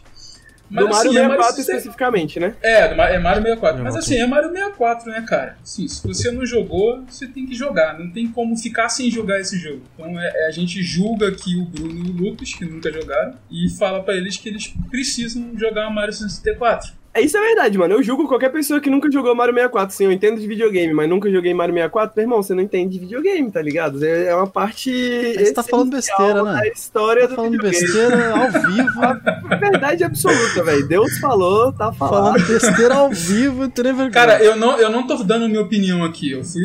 [0.69, 2.55] Do Mario é 64 60 especificamente, né?
[2.61, 3.83] é, é Mario 64.
[3.83, 5.57] Mas Não, assim, é Mario 64, né, cara?
[5.63, 7.97] Assim, se você não jogou, você tem que jogar.
[7.97, 9.81] Não tem como ficar sem jogar esse jogo.
[9.95, 13.33] Então é, é- a gente julga aqui o Bruno e o Lucas, que nunca jogaram,
[13.51, 16.98] e fala pra eles que eles precisam jogar Mario 64.
[17.11, 17.95] É, isso é verdade, mano.
[17.95, 19.95] Eu julgo qualquer pessoa que nunca jogou Mario 64.
[19.95, 22.13] Sim, eu entendo de videogame, mas nunca joguei Mario 64.
[22.15, 24.03] Meu irmão, você não entende de videogame, tá ligado?
[24.05, 24.91] É é uma parte.
[24.91, 26.67] Você tá falando besteira, né?
[26.67, 27.81] história Tá do falando videogame.
[27.83, 29.01] besteira ao vivo.
[29.59, 30.87] Verdade absoluta, velho.
[30.87, 32.37] Deus falou, tá falando.
[32.39, 34.11] falando besteira ao vivo, vergonha.
[34.11, 36.31] Cara, eu não, eu não tô dando minha opinião aqui.
[36.31, 36.63] Eu fui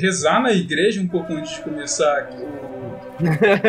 [0.00, 2.71] rezar na igreja um pouco antes de começar o-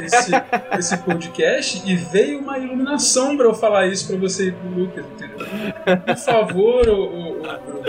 [0.04, 0.32] esse,
[0.78, 5.06] esse podcast e veio uma iluminação pra eu falar isso pra você e pro Lucas,
[5.06, 5.48] entendeu?
[6.06, 7.06] Por favor, ô,
[7.66, 7.84] Bruno,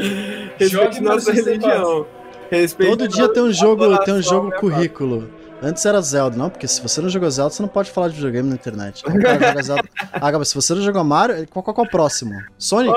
[0.59, 1.50] Respeite jogue nossa Mario 64.
[1.50, 2.07] religião.
[2.50, 5.31] Respeite Todo dia tem um jogo, tem um jogo adoração, currículo.
[5.62, 8.14] Antes era Zelda, não, porque se você não jogou Zelda, você não pode falar de
[8.16, 9.02] videogame na internet.
[10.12, 12.32] Ah, Gabriel, se você não jogou Mario, qual, qual que é o próximo?
[12.58, 12.94] Sonic?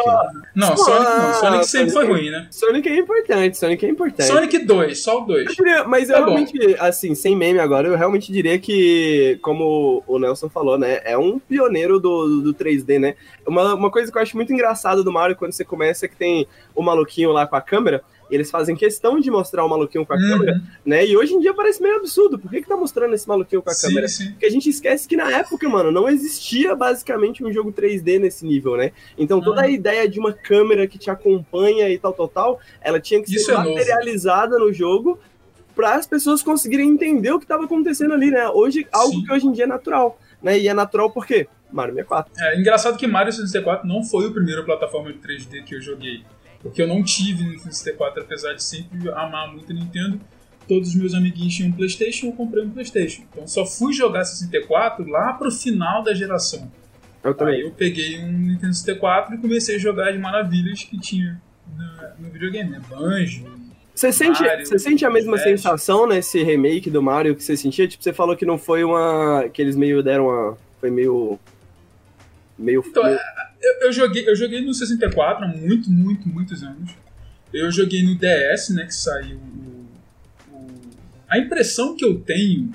[0.55, 1.33] Não, Só- Sonic não.
[1.33, 2.47] Sonic sempre foi Sonic- ruim, né?
[2.51, 4.27] Sonic é importante, Sonic é importante.
[4.27, 5.47] Sonic 2, só o 2.
[5.47, 6.27] Eu diria- mas eu Tá bom.
[6.27, 11.17] realmente, assim, sem meme agora, eu realmente diria que, como o Nelson falou, né, é
[11.17, 13.15] um pioneiro do, do 3D, né?
[13.47, 16.15] Uma, uma coisa que eu acho muito engraçada do Mario quando você começa é que
[16.15, 20.13] tem o maluquinho lá com a câmera, eles fazem questão de mostrar o maluquinho com
[20.13, 20.61] a câmera, Uhum.
[20.85, 21.05] né?
[21.05, 22.37] E hoje em dia parece meio absurdo.
[22.37, 24.07] Por que, que tá mostrando esse maluquinho com a Sim, câmera?
[24.07, 24.31] sim.
[24.31, 28.45] Porque a gente esquece que na época, mano, não existia basicamente um jogo 3D nesse
[28.45, 28.91] nível, né?
[29.17, 29.71] Então toda a Uhum.
[29.71, 33.45] ideia de uma câmera que te acompanha e tal, tal, tal, ela tinha que Isso
[33.45, 33.69] ser é novo.
[33.73, 35.19] materializada no jogo
[35.75, 38.49] para as pessoas conseguirem entender o que estava acontecendo ali, né?
[38.49, 39.23] Hoje, algo Sim.
[39.25, 40.57] que hoje em dia é natural, né?
[40.57, 41.47] E é natural por quê?
[41.71, 42.31] Mario 64.
[42.39, 46.23] É engraçado que Mario 64 não foi o primeiro plataforma de 3D que eu joguei.
[46.61, 50.19] Porque eu não tive no 64, apesar de sempre amar muito a Nintendo.
[50.67, 53.23] Todos os meus amiguinhos tinham um PlayStation, eu comprei um PlayStation.
[53.31, 56.69] Então só fui jogar 64 lá pro final da geração.
[57.23, 57.61] Eu Aí também.
[57.61, 61.41] eu peguei um Nintendo 64 e comecei a jogar as maravilhas que tinha
[61.75, 62.81] na- no videogame, né?
[62.89, 63.45] Banjo,
[63.95, 65.43] Você sente, Mario, você sente a mesma Smash.
[65.43, 67.87] sensação nesse remake do Mario que você sentia?
[67.87, 69.49] Tipo, você falou que não foi uma.
[69.51, 70.57] que eles meio deram uma.
[70.79, 71.39] Foi meio.
[72.59, 72.83] Meio.
[72.85, 73.17] Então, meio-
[73.61, 76.91] Eu, eu joguei, eu joguei no 64 há muito, muito, muitos anos.
[77.53, 79.85] Eu joguei no DS, né, que saiu o,
[80.51, 80.81] o-
[81.27, 82.71] A impressão que eu tenho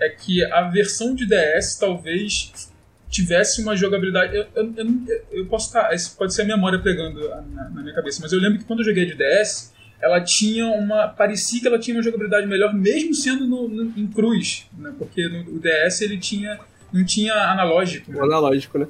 [0.00, 2.70] é que a versão de DS talvez
[3.10, 4.34] tivesse uma jogabilidade.
[4.36, 5.94] Eu, eu, eu, eu posso estar.
[5.94, 8.80] Isso pode ser a memória pegando na, na minha cabeça, mas eu lembro que quando
[8.80, 9.72] eu joguei de DS,
[10.02, 11.08] ela tinha uma.
[11.08, 14.66] Parecia que ela tinha uma jogabilidade melhor, mesmo sendo no, no- em cruz.
[14.76, 16.58] Né, porque no, o DS ele tinha.
[16.92, 18.10] Não tinha analógico.
[18.12, 18.18] né?
[18.20, 18.86] um analógico, né?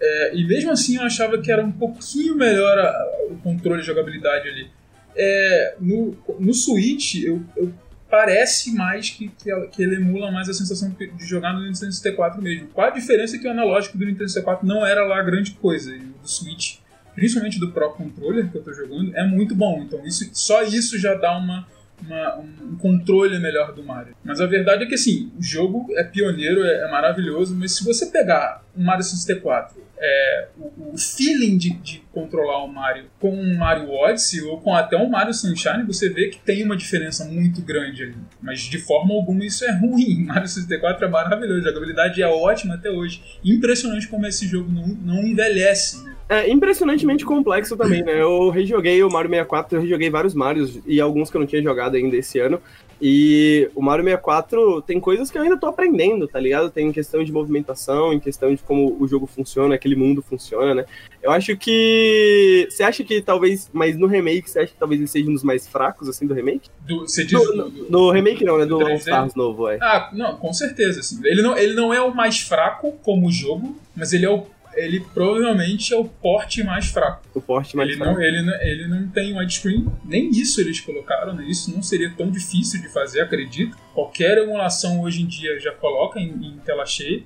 [0.00, 3.80] É, e mesmo assim eu achava que era um pouquinho melhor a- a- o controle
[3.80, 4.68] de jogabilidade ali.
[5.16, 7.72] É, no, no Switch, eu, eu-
[8.08, 11.92] parece mais que, que, ela- que ele emula mais a sensação de jogar no Nintendo
[11.92, 12.68] 64 mesmo.
[12.68, 15.94] Qual a diferença é que o analógico do Nintendo 64 não era lá grande coisa.
[15.94, 16.78] E o do Switch,
[17.14, 19.82] principalmente do Pro Controller que eu tô jogando, é muito bom.
[19.82, 21.68] Então isso, só isso já dá uma,
[22.04, 24.16] uma- um controle melhor do Mario.
[24.24, 27.84] Mas a verdade é que assim, o jogo é pioneiro, é, é maravilhoso, mas se
[27.84, 33.30] você pegar um Mario 64, é, o, o feeling de, de controlar o Mario com
[33.30, 37.24] um Mario Odyssey ou com até um Mario Sunshine, você vê que tem uma diferença
[37.26, 38.16] muito grande ali.
[38.40, 40.24] Mas de forma alguma isso é ruim.
[40.26, 43.22] Mario 64 é maravilhoso, a jogabilidade é ótima até hoje.
[43.44, 46.02] Impressionante como esse jogo não, não envelhece.
[46.02, 46.16] né?
[46.30, 48.22] É impressionantemente complexo também, né?
[48.22, 51.62] Eu rejoguei o Mario 64, eu rejoguei vários Marios e alguns que eu não tinha
[51.62, 52.62] jogado ainda esse ano.
[53.02, 56.70] E o Mario 64 tem coisas que eu ainda tô aprendendo, tá ligado?
[56.70, 60.74] Tem em questão de movimentação, em questão de como o jogo funciona, aquele mundo funciona,
[60.74, 60.84] né?
[61.22, 62.66] Eu acho que.
[62.70, 63.70] Você acha que talvez.
[63.72, 66.34] Mas no remake, você acha que talvez ele seja um dos mais fracos, assim, do
[66.34, 66.68] remake?
[66.86, 68.66] Do, você diz No, no- no remake não, né?
[68.66, 68.98] Do All 3D?
[69.00, 69.78] Stars novo, é.
[69.80, 71.00] Ah, não, com certeza.
[71.00, 71.20] Assim.
[71.24, 74.46] Ele, não, ele não é o mais fraco como jogo, mas ele é o.
[74.74, 77.22] Ele provavelmente é o porte mais fraco.
[77.34, 78.14] O porte mais Ele fraco.
[78.14, 81.44] não, ele, não, ele não tem widescreen, nem isso eles colocaram, né?
[81.48, 83.76] isso não seria tão difícil de fazer, acredito.
[83.92, 87.22] Qualquer emulação hoje em dia já coloca em, em tela cheia.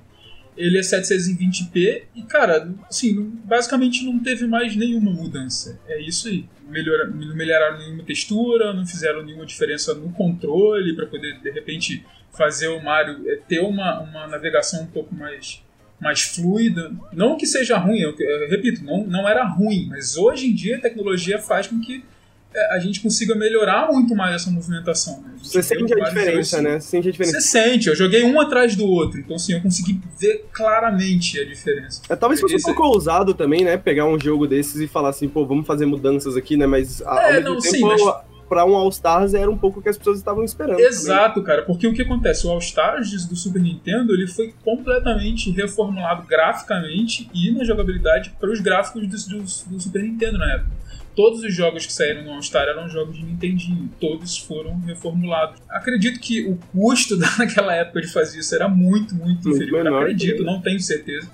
[0.57, 5.79] Ele é 720p e, cara, assim, basicamente não teve mais nenhuma mudança.
[5.85, 6.45] É isso aí.
[6.67, 12.05] Melhora, não melhoraram nenhuma textura, não fizeram nenhuma diferença no controle para poder, de repente,
[12.31, 15.61] fazer o Mario é, ter uma, uma navegação um pouco mais
[15.99, 16.91] mais fluida.
[17.13, 20.77] Não que seja ruim, eu, eu repito, não, não era ruim, mas hoje em dia
[20.77, 22.03] a tecnologia faz com que
[22.53, 25.21] é, a gente consiga melhorar muito mais essa movimentação.
[25.21, 25.31] né?
[25.43, 26.79] Você sente a diferença, né?
[26.79, 27.41] Você sente a diferença.
[27.41, 31.45] Você sente, eu joguei um atrás do outro, então assim, eu consegui ver claramente a
[31.45, 32.01] diferença.
[32.09, 33.75] É, talvez fosse um Esse- pouco ousado também, né?
[33.77, 36.65] Pegar um jogo desses e falar assim, pô, vamos fazer mudanças aqui, né?
[36.65, 38.01] Mas a- ao É, mesmo não, tempo, sim, mas-
[38.47, 40.77] pra um All Stars era um pouco o que as pessoas estavam esperando.
[40.77, 40.85] também.
[40.87, 42.45] Exato, cara, porque o que acontece?
[42.47, 48.49] O All Stars do Super Nintendo ele foi completamente reformulado graficamente e na jogabilidade para
[48.51, 49.43] os gráficos do, do-
[49.75, 50.71] do Super Nintendo na época.
[51.15, 55.61] Todos os jogos que saíram no All Star eram jogos de Nintendinho, todos foram reformulados.
[55.69, 59.83] Acredito que o custo naquela época de fazer isso era muito, muito, Muito inferior.
[59.83, 60.43] menor, Acredito, sim.
[60.43, 61.29] não tenho certeza.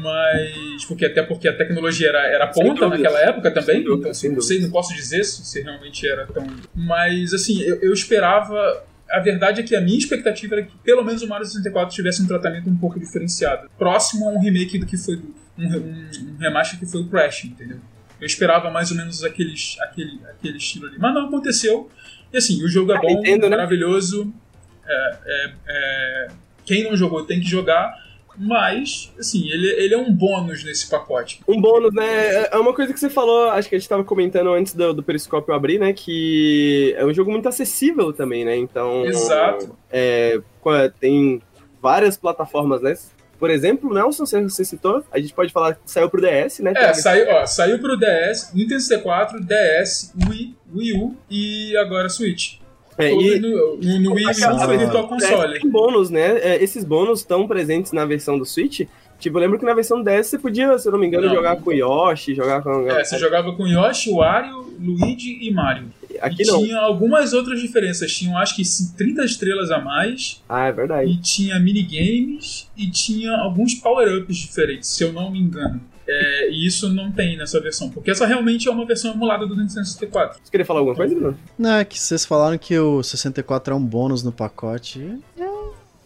[0.00, 0.84] Mas.
[0.86, 3.80] Porque até porque a tecnologia era, era ponta naquela época também.
[3.82, 6.46] Então, assim, não sei, não posso dizer se, se realmente era tão.
[6.74, 8.84] Mas assim, eu, eu esperava.
[9.10, 12.22] A verdade é que a minha expectativa era que pelo menos o Mario 64 tivesse
[12.22, 13.68] um tratamento um pouco diferenciado.
[13.76, 15.16] Próximo a um remake do que foi.
[15.58, 17.78] Um, um, um remaster que foi o Crash, entendeu?
[18.20, 20.96] Eu esperava mais ou menos aqueles, aquele, aquele estilo ali.
[20.98, 21.90] Mas não aconteceu.
[22.32, 23.56] E assim, o jogo é Ah, bom, Nintendo, né?
[23.56, 24.32] maravilhoso.
[24.86, 26.28] É, é, é,
[26.64, 27.92] quem não jogou tem que jogar.
[28.42, 31.42] Mas, assim, ele, ele é um bônus nesse pacote.
[31.46, 32.46] Um bônus, né?
[32.50, 35.02] É uma coisa que você falou, acho que a gente tava comentando antes do, do
[35.02, 35.92] Periscópio abrir, né?
[35.92, 38.56] Que é um jogo muito acessível também, né?
[38.56, 39.04] Então.
[39.04, 39.76] Exato.
[39.92, 41.42] É, é, tem
[41.82, 42.94] várias plataformas, né?
[43.38, 46.72] Por exemplo, Nelson, você, você citou, a gente pode falar que saiu pro DS, né?
[46.74, 52.59] É, saiu, ó, saiu pro DS, Nintendo 64, DS, Wii, Wii U e agora Switch.
[53.02, 55.60] É, e- no, no, no Wii Aquela- foi Virtual É, Console.
[55.60, 56.38] tem bônus, né?
[56.38, 58.82] É, esses bônus estão presentes na versão do Switch.
[59.18, 61.34] Tipo, eu lembro que na versão DS você podia, se eu não me engano, Não.
[61.34, 62.88] jogar com Yoshi, jogar com.
[62.90, 65.88] É, você jogava com Yoshi, Wario, Luigi e Mario.
[66.22, 66.58] Aqui e não.
[66.62, 68.10] tinha algumas outras diferenças.
[68.12, 68.62] Tinham, acho que,
[68.96, 70.42] 30 estrelas a mais.
[70.48, 71.10] Ah, é verdade.
[71.10, 75.80] E tinha minigames e tinha alguns power-ups diferentes, se eu não me engano.
[76.12, 79.54] É, e isso não tem nessa versão, porque essa realmente é uma versão emulada do
[79.56, 80.40] Nintendo 64.
[80.42, 81.38] Você queria falar alguma coisa, Bruno?
[81.56, 85.18] Não, é que vocês falaram que o 64 é um bônus no pacote.
[85.38, 85.50] É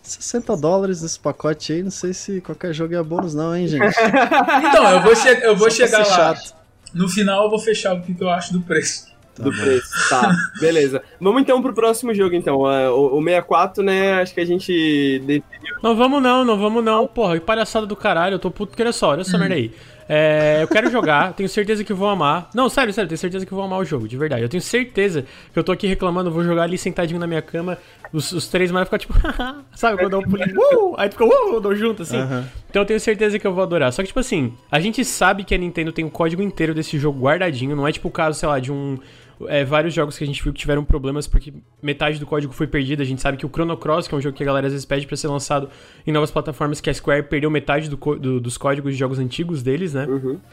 [0.02, 3.96] 60 dólares nesse pacote aí, não sei se qualquer jogo é bônus não, hein, gente?
[4.68, 6.04] Então, eu vou, che- eu vou chegar lá.
[6.04, 6.54] chato.
[6.92, 9.06] No final eu vou fechar o que eu acho do preço.
[9.36, 9.88] do preço.
[10.10, 11.02] Tá, beleza.
[11.18, 12.70] Vamos então pro próximo jogo, então.
[12.70, 14.20] É, O, o 64, né?
[14.20, 15.18] Acho que a gente.
[15.20, 15.76] definiu.
[15.82, 17.06] Não vamos não, não vamos não.
[17.06, 19.72] Porra, que palhaçada do caralho, eu tô puto que olha só, olha essa merda aí.
[20.08, 22.50] É, eu quero jogar, tenho certeza que vou amar.
[22.54, 24.42] Não, sério, sério, tenho certeza que vou amar o jogo, de verdade.
[24.42, 27.78] Eu tenho certeza que eu tô aqui reclamando, vou jogar ali sentadinho na minha cama.
[28.12, 29.14] Os, os três mais ficam tipo,
[29.74, 32.18] sabe, quando eu dou um pulinho, uh, aí fica, uh, eu dou junto, assim.
[32.18, 32.44] Aham.
[32.70, 33.92] Então eu tenho certeza que eu vou adorar.
[33.92, 36.98] Só que, tipo assim, a gente sabe que a Nintendo tem o código inteiro desse
[36.98, 37.74] jogo guardadinho.
[37.74, 38.98] Não é tipo o caso, sei lá, de um.
[39.46, 42.66] É, vários jogos que a gente viu que tiveram problemas porque metade do código foi
[42.66, 43.02] perdida.
[43.02, 44.72] A gente sabe que o Chrono Cross, que é um jogo que a galera às
[44.72, 45.68] vezes pede pra ser lançado
[46.06, 49.62] em novas plataformas, que a Square perdeu metade do do- dos códigos de jogos antigos
[49.62, 50.06] deles, né?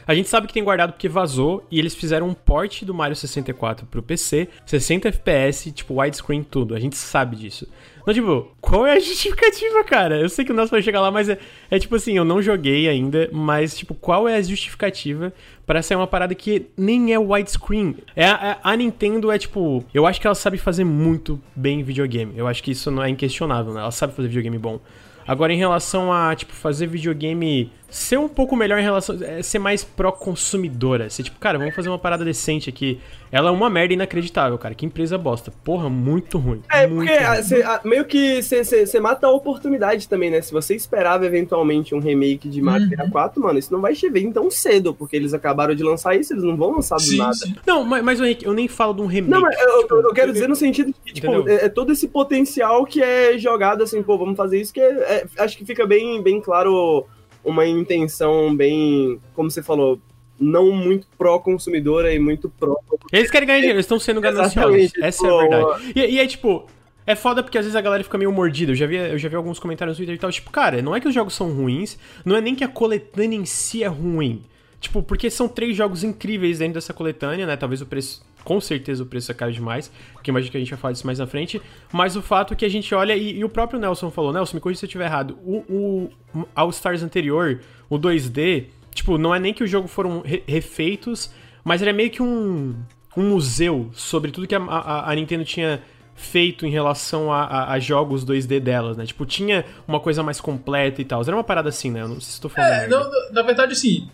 [0.06, 3.14] A gente sabe que tem guardado porque vazou e eles fizeram um port do Mario
[3.16, 6.74] 64 pro PC, 60 FPS, tipo widescreen tudo.
[6.74, 7.66] A gente sabe disso.
[8.02, 10.20] Então, tipo, qual é a justificativa, cara?
[10.20, 11.38] Eu sei que o nosso vai chegar lá, mas é,
[11.70, 15.32] é tipo assim, eu não joguei ainda, mas, tipo, qual é a justificativa
[15.66, 17.96] para sair uma parada que nem é widescreen?
[18.16, 22.32] É, a- a Nintendo é, tipo, eu acho que ela sabe fazer muito bem videogame.
[22.36, 23.80] Eu acho que isso não é inquestionável, né?
[23.80, 24.80] Ela sabe fazer videogame bom.
[25.26, 29.16] Agora, em relação a, tipo, fazer videogame ser um pouco melhor em relação.
[29.22, 31.10] é, ser mais pró-consumidora.
[31.10, 32.98] Ser tipo, cara, vamos fazer uma parada decente aqui.
[33.30, 34.74] Ela é uma merda inacreditável, cara.
[34.74, 35.52] Que empresa bosta.
[35.64, 36.62] Porra, muito ruim.
[36.70, 37.42] É, muito porque ruim.
[37.42, 40.40] cê, meio que você mata a oportunidade também, né?
[40.40, 42.90] Se você esperava eventualmente um remake de Mario Uhum.
[42.90, 46.44] 64, mano, isso não vai chegar tão cedo, porque eles acabaram de lançar isso, eles
[46.44, 47.34] não vão lançar do Sim, nada.
[47.34, 47.54] sim.
[47.66, 49.30] Não, mas, mas Henrique, eu nem falo de um remake.
[49.30, 51.68] Não, mas eu, Tipo, eu- eu quero dizer no sentido de que, tipo, é, é
[51.68, 55.56] todo esse potencial que é jogado assim, pô, vamos fazer isso, que é- é- acho
[55.56, 57.06] que fica bem, bem claro
[57.44, 60.00] uma intenção bem, como você falou,
[60.38, 62.76] não muito pró-consumidora e muito pró.
[63.12, 64.92] Eles querem ganhar dinheiro, eles estão sendo gananciosos.
[65.00, 65.92] Essa é a tipo, verdade.
[65.94, 66.66] E, e é tipo.
[67.04, 68.70] É foda porque às vezes a galera fica meio mordida.
[68.70, 70.30] Eu já vi, eu já vi alguns comentários no Twitter e tal.
[70.30, 73.36] Tipo, cara, não é que os jogos são ruins, não é nem que a coletânea
[73.36, 74.42] em si é ruim.
[74.80, 77.56] Tipo, porque são três jogos incríveis dentro dessa coletânea, né?
[77.56, 78.24] Talvez o preço.
[78.44, 79.90] Com certeza o preço é caro demais.
[80.12, 81.60] Porque imagino que a gente vai falar disso mais na frente.
[81.92, 84.60] Mas o fato que a gente olha, e, e o próprio Nelson falou, Nelson, me
[84.60, 85.38] corrija se eu estiver errado.
[85.44, 90.20] O, o All Stars anterior, o 2D, tipo, não é nem que os jogos foram
[90.22, 91.32] re- refeitos,
[91.64, 92.74] mas ele é meio que um,
[93.16, 95.80] um museu sobre tudo que a, a- a Nintendo tinha
[96.14, 99.06] feito em relação a, a- a jogos 2D delas, né?
[99.06, 101.22] Tipo, tinha uma coisa mais completa e tal.
[101.22, 102.02] Era uma parada assim, né?
[102.02, 104.08] Eu não sei se estou falando É, não, na- na verdade, assim,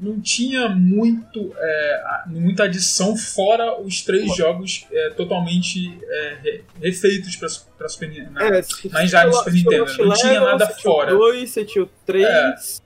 [0.00, 7.36] não, tinha muito, é, muita adição fora os três jogos é, totalmente é, re- refeitos
[7.36, 8.30] para Super Nintendo.
[8.32, 8.48] né?
[8.58, 11.10] É, Na engine Super Nintendo, não tinha nada você tinha o fora.
[11.10, 12.82] dois, você tinha o 3.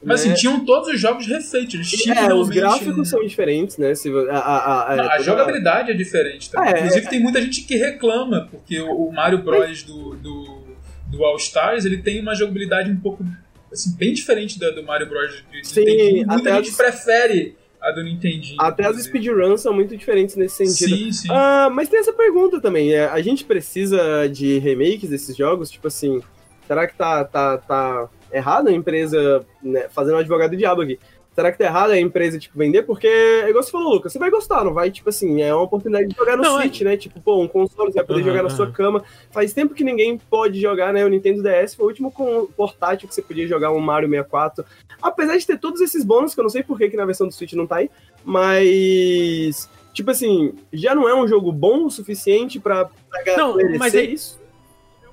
[0.00, 1.74] Mas assim, tinham todos os jogos refeitos.
[1.74, 3.94] Eles tinham É, os gráficos um- são diferentes, né?
[3.96, 6.68] Se, a, a, a, Não, a toda- jogabilidade é diferente também.
[6.68, 7.10] Ah, é, Inclusive, é.
[7.10, 9.82] tem muita gente que reclama, porque o, o Mario Bros.
[9.82, 10.62] do, do,
[11.08, 13.24] do All Stars ele tem uma jogabilidade um pouco
[13.72, 15.42] assim, bem diferente da do Mario Bros.
[15.42, 16.26] do Sim, Nintendinho.
[16.28, 18.56] Muita gente as- prefere a do Nintendinho.
[18.60, 19.08] Até as inclusive.
[19.18, 20.96] speedruns são muito diferentes nesse sentido.
[20.96, 21.28] Sim, sim.
[21.30, 22.92] Ah, mas tem essa pergunta também.
[22.92, 25.70] é, A gente precisa de remakes desses jogos?
[25.70, 26.20] Tipo assim,
[26.66, 30.98] será que tá, tá, tá errado a empresa, né, fazendo um advogado do diabo aqui?
[31.38, 32.82] Será que tá errado a empresa, tipo, vender?
[32.82, 34.90] Porque, é igual você falou, Lucas, você vai gostar, não vai?
[34.90, 36.96] Tipo assim, é uma oportunidade de jogar no Não, é- Switch, né?
[36.96, 38.74] Tipo, pô, um console, você vai poder Aham, jogar na sua aham.
[38.74, 39.04] cama.
[39.30, 41.04] Faz tempo que ninguém pode jogar, né?
[41.04, 44.64] O Nintendo DS foi o último com- portátil que você podia jogar um Mario 64.
[45.00, 47.28] Apesar de ter todos esses bônus, que eu não sei por que que na versão
[47.28, 47.88] do Switch não tá aí,
[48.24, 49.68] mas...
[49.92, 54.02] Tipo assim, já não é um jogo bom o suficiente pra, pra Não, mas é-
[54.02, 54.40] isso?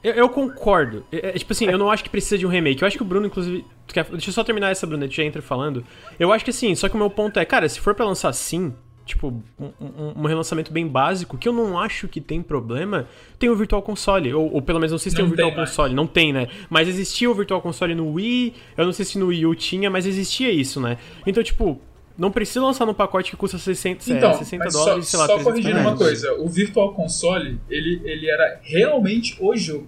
[0.08, 1.06] Eu, eu concordo.
[1.12, 2.82] É, é, tipo assim, eu não acho que precisa de um remake.
[2.82, 3.66] Eu acho que o Bruno, inclusive.
[3.88, 5.84] quer- deixa eu só terminar essa, Bruno, a gente já entra falando.
[6.20, 8.30] Eu acho que assim, só que o meu ponto é, cara, se for pra lançar
[8.30, 8.74] assim,
[9.06, 9.28] tipo,
[9.60, 13.08] um, um- um relançamento bem básico, que eu não acho que tem problema,
[13.40, 14.34] tem o Virtual Console.
[14.34, 15.70] Ou, ou pelo menos não sei se tem Não o Virtual tem mais.
[15.70, 15.94] Console.
[15.94, 16.48] Não tem, né?
[16.70, 18.54] Mas existia o Virtual Console no Wii.
[18.78, 20.98] Eu não sei se no Wii U tinha, mas existia isso, né?
[21.26, 21.80] Então, tipo.
[22.18, 25.20] Não precisa lançar num pacote que custa 60, é, Então, 60 mas dólares, só, sei
[25.20, 29.86] lá, só 300 corrigindo uma coisa, o Virtual Console, ele, ele era realmente o jogo.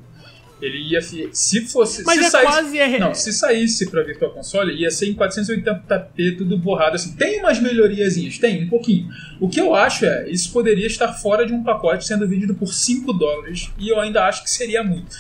[0.62, 2.80] Ele ia se fosse Mas se é saísse, quase.
[2.80, 3.00] É...
[3.00, 6.96] Não, se saísse pra Virtual Console, ia ser em 480p, tudo borrado.
[6.96, 9.08] Assim, tem umas melhoriazinhas, tem, um pouquinho.
[9.40, 12.74] O que eu acho é, isso poderia estar fora de um pacote sendo vendido por
[12.74, 15.16] 5 dólares, e eu ainda acho que seria muito.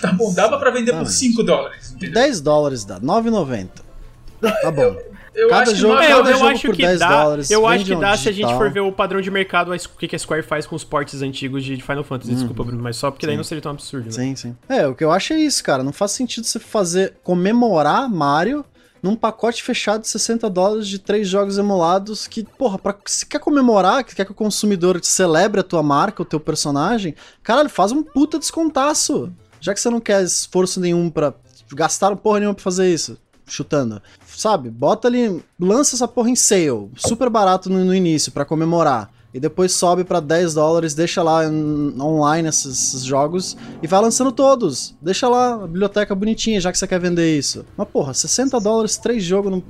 [0.00, 1.34] tá bom, dava pra vender por Exatamente.
[1.34, 2.14] 5 dólares, entendeu?
[2.14, 3.68] 10 dólares dá, 9,90.
[4.40, 4.96] Tá bom.
[5.34, 7.08] Eu Cada acho que jogo- É, cada eu, jogo acho por que 10 dá.
[7.22, 8.58] dólares, eu acho que dá se a gente digital.
[8.58, 11.22] for ver o padrão de mercado, o que que a Square faz com os portes
[11.22, 12.34] antigos de Final Fantasy.
[12.34, 13.36] Desculpa, Bruno, mas só porque daí Sim.
[13.38, 14.10] não seria tão absurdo, né?
[14.12, 14.56] Sim, sim.
[14.68, 15.82] É, o que eu acho é isso, cara.
[15.84, 18.64] Não faz sentido você fazer comemorar Mario
[19.02, 23.38] num pacote fechado de 60 dólares de três jogos emulados que, porra, pra, se quer
[23.38, 27.92] comemorar, que quer que o consumidor celebre a tua marca, o teu personagem, caralho, faz
[27.92, 29.32] um puta descontaço.
[29.60, 31.32] Já que você não quer esforço nenhum pra
[31.72, 33.16] gastar porra nenhuma pra fazer isso,
[33.52, 34.00] chutando.
[34.26, 39.10] Sabe, bota ali, lança essa porra em sale, super barato no, no início pra comemorar.
[39.32, 44.32] E depois sobe pra 10 dólares, deixa lá online esses, esses jogos e vai lançando
[44.32, 44.94] todos.
[45.00, 47.64] Deixa lá a biblioteca bonitinha, já que você quer vender isso.
[47.76, 49.62] Mas porra, 60 dólares, três jogos, não...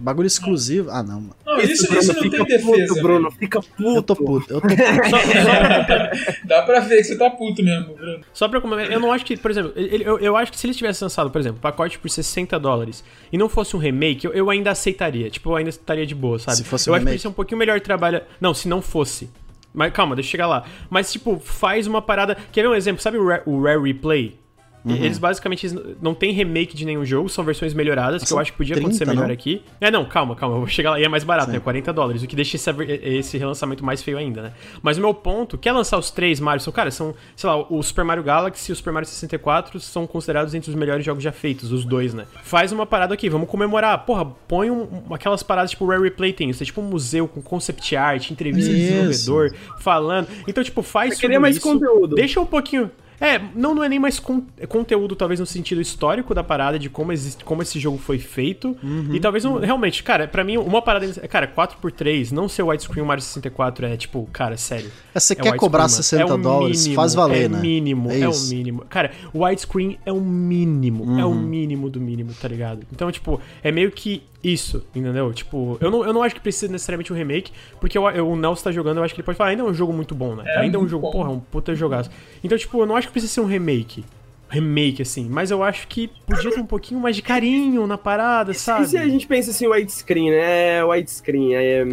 [0.00, 0.90] Bagulho exclusivo.
[0.90, 1.36] Ah, não, mano.
[1.44, 2.86] Não, isso, Bruno, isso não fica tem defesa.
[2.88, 4.24] puto, Bruno, fica Eu tô puto.
[4.46, 6.46] puto, eu tô puto.
[6.46, 8.20] Dá pra ver que você tá puto mesmo, Bruno.
[8.32, 10.66] Só pra comentar, eu não acho que, por exemplo, ele- eu, eu acho que se
[10.66, 14.32] eles tivessem lançado, por exemplo, pacote por 60 dólares e não fosse um remake, eu,
[14.32, 15.28] eu ainda aceitaria.
[15.30, 16.58] Tipo, eu ainda estaria de boa, sabe?
[16.58, 17.14] Se fosse eu um acho que remake.
[17.14, 18.22] eles são um pouquinho melhor trabalho.
[18.40, 19.30] Não, se não fosse.
[19.74, 20.64] Mas calma, deixa eu chegar lá.
[20.88, 22.36] Mas, tipo, faz uma parada.
[22.50, 23.02] Quer ver um exemplo?
[23.02, 24.36] Sabe o Rare, o Rare Replay?
[24.84, 24.94] Uhum.
[24.96, 25.68] Eles basicamente
[26.00, 28.86] não tem remake de nenhum jogo, são versões melhoradas, que eu acho que podia 30,
[28.88, 29.34] acontecer melhor não?
[29.34, 29.62] aqui.
[29.80, 31.54] É, não, calma, calma, eu vou chegar lá e é mais barato, Sim.
[31.56, 31.60] né?
[31.60, 32.70] 40 dólares, o que deixa esse,
[33.02, 34.52] esse relançamento mais feio ainda, né?
[34.82, 37.82] Mas o meu ponto, quer lançar os três Mario, são, cara, são, sei lá, o
[37.82, 41.32] Super Mario Galaxy e o Super Mario 64 são considerados entre os melhores jogos já
[41.32, 42.24] feitos, os dois, né?
[42.42, 44.04] Faz uma parada aqui, vamos comemorar.
[44.06, 47.26] Porra, põe um- aquelas paradas tipo o Rare Replay tem, isso é tipo um museu
[47.28, 50.28] com concept art, entrevista de desenvolvedor, falando.
[50.46, 52.14] Então, tipo, faz Eu queria tudo mais isso, conteúdo.
[52.14, 52.90] Deixa um pouquinho.
[53.20, 56.78] É, não, não é nem mais con- é conteúdo, talvez no sentido histórico da parada,
[56.78, 58.76] de como, existe, como esse jogo foi feito.
[58.82, 59.14] Uhum.
[59.14, 61.06] E talvez, um, realmente, cara, pra mim, uma parada.
[61.28, 64.90] Cara, 4x3, não ser widescreen Mario 64 é tipo, cara, sério.
[65.14, 65.90] É, Você É quer cobrar mano.
[65.94, 67.58] 60 É dólares, mínimo, faz valer, é né?
[67.60, 68.84] Mínimo, É é, o mínimo.
[68.88, 71.18] Cara, o widescreen é o mínimo.
[71.18, 71.32] É Uhum.
[71.32, 72.86] o mínimo do mínimo, tá ligado?
[72.92, 75.32] Então, tipo, é meio que isso, entendeu?
[75.32, 78.36] Tipo, eu não, eu não acho que precisa necessariamente um remake, porque eu, eu- o
[78.36, 80.34] Nelson tá jogando, eu acho que ele pode falar, ainda é um jogo muito bom,
[80.36, 80.44] né?
[80.46, 81.12] É ainda é um jogo, bom.
[81.12, 82.10] porra, um puta jogaço.
[82.42, 84.04] Então, tipo, eu não acho que precisa ser um remake.
[84.50, 88.54] Remake, assim, mas eu acho que podia ter um pouquinho mais de carinho na parada,
[88.54, 88.84] sabe?
[88.84, 90.82] E se a gente pensa assim, widescreen, né?
[90.84, 91.86] Widescreen, é,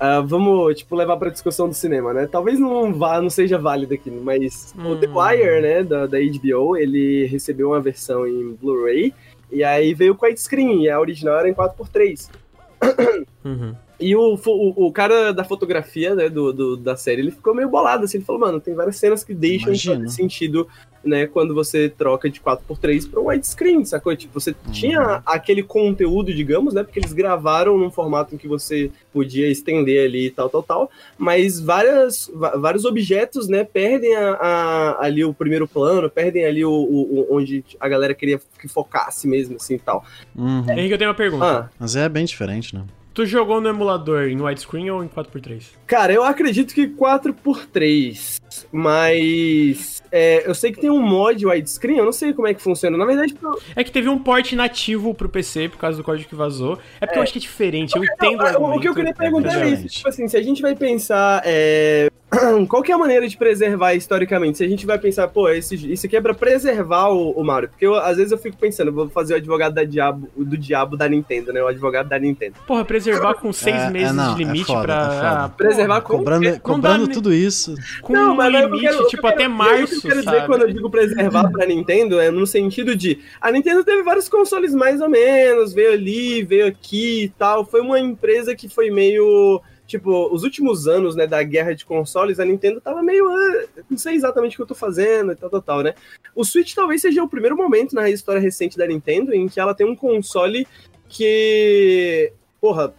[0.00, 2.26] ah, vamos, tipo, levar pra discussão do cinema, né?
[2.30, 4.96] Talvez não vá, não seja válido aqui, mas o Hum.
[5.00, 9.12] The Wire, né, da, da HBO, ele recebeu uma versão em Blu-ray,
[9.50, 12.30] e aí veio com widescreen, e a original era em 4x3.
[13.44, 13.74] Uhum.
[13.98, 17.68] E o, o, o cara da fotografia, né, do, do- da série, ele ficou meio
[17.68, 20.68] bolado, assim, ele falou, mano, tem várias cenas que deixam de sentido,
[21.06, 24.14] né, quando você troca de 4x3 pra widescreen, sacou?
[24.16, 24.72] Tipo, você Uhum.
[24.72, 30.04] tinha aquele conteúdo, digamos, né, porque eles gravaram num formato em que você podia estender
[30.06, 35.32] ali e tal, tal, tal, mas várias, vários objetos, né, perdem a, a- ali o
[35.32, 39.74] primeiro plano, perdem ali o, o- o- onde a galera queria que focasse mesmo, assim,
[39.74, 40.04] e tal.
[40.34, 40.64] Uhum.
[40.70, 41.44] Henrique, eu tenho uma pergunta.
[41.46, 42.82] Ah, Mas é bem diferente, né?
[43.16, 45.62] Tu jogou no emulador em widescreen ou em 4x3?
[45.86, 52.04] Cara, eu acredito que 4x3, mas é, eu sei que tem um mod widescreen, eu
[52.04, 52.98] não sei como é que funciona.
[52.98, 56.28] Na verdade, eu- É que teve um port nativo pro PC por causa do código
[56.28, 56.78] que vazou.
[57.00, 58.94] É porque eu acho que é diferente, eu não, entendo o o- o que eu
[58.94, 59.86] queria perguntar é isso.
[59.88, 61.40] Tipo assim, se a gente vai pensar.
[61.44, 62.10] é,
[62.68, 64.58] Qual que é a maneira de preservar historicamente?
[64.58, 67.68] Se a gente vai pensar, pô, esse, isso aqui é pra preservar o, o Mario.
[67.68, 70.96] Porque eu, às vezes eu fico pensando, vou fazer o advogado da diabo, do diabo
[70.96, 71.62] da Nintendo, né?
[71.62, 72.54] O advogado da Nintendo.
[72.66, 74.94] Porra, preservar com seis É, é, meses não, de é limite foda, pra.
[74.94, 75.28] é foda.
[75.44, 77.74] Ah, Preservar com Cobrando, cobrando tudo isso.
[78.02, 79.38] com Não, um mas é o que eu limite, quero- o que tipo, eu até
[79.38, 80.36] quero- o março, que eu quero sabe?
[80.36, 84.28] dizer quando eu digo preservar pra Nintendo é no sentido de a Nintendo teve vários
[84.28, 87.64] consoles mais ou menos, veio ali, veio aqui e tal.
[87.64, 92.40] Foi uma empresa que foi meio tipo, os últimos anos, né, da guerra de consoles,
[92.40, 95.48] a Nintendo tava meio, ah, não sei exatamente o que eu tô fazendo e tal,
[95.48, 95.94] tal, tal, né?
[96.34, 99.74] O Switch talvez seja o primeiro momento na história recente da Nintendo em que ela
[99.74, 100.66] tem um console
[101.08, 102.92] que, porra,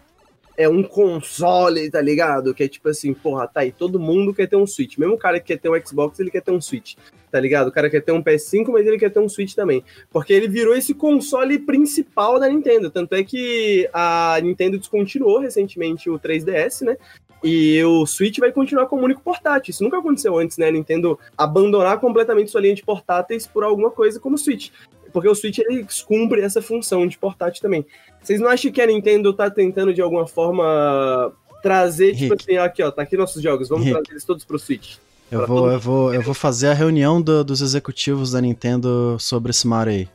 [0.57, 2.53] é um console, tá ligado?
[2.53, 4.97] Que é tipo assim, porra, tá aí, todo mundo quer ter um Switch.
[4.97, 6.95] Mesmo o cara que quer ter um Xbox, ele quer ter um Switch,
[7.31, 7.67] tá ligado?
[7.67, 9.83] O cara quer ter um PS5, mas ele quer ter um Switch também.
[10.11, 12.89] Porque ele virou esse console principal da Nintendo.
[12.89, 16.97] Tanto é que a Nintendo descontinuou recentemente o 3DS, né?
[17.43, 19.71] E o Switch vai continuar como único portátil.
[19.71, 20.67] Isso nunca aconteceu antes, né?
[20.67, 24.69] A Nintendo abandonar completamente sua linha de portáteis por alguma coisa como o Switch.
[25.13, 27.85] Porque o Switch ele cumpre essa função de portátil também.
[28.21, 32.43] Vocês não acham que a Nintendo tá tentando de alguma forma trazer, tipo Rick.
[32.43, 33.97] assim, aqui ó, tá aqui nossos jogos, vamos Rick.
[33.97, 34.97] trazer eles todos pro Switch.
[35.31, 39.17] Eu Pra vou, eu, vou, eu vou fazer a reunião do- dos executivos da Nintendo
[39.19, 40.09] sobre esse Mario aí.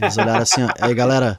[0.00, 0.68] Eles olharam assim, ó.
[0.80, 1.38] Aí, galera,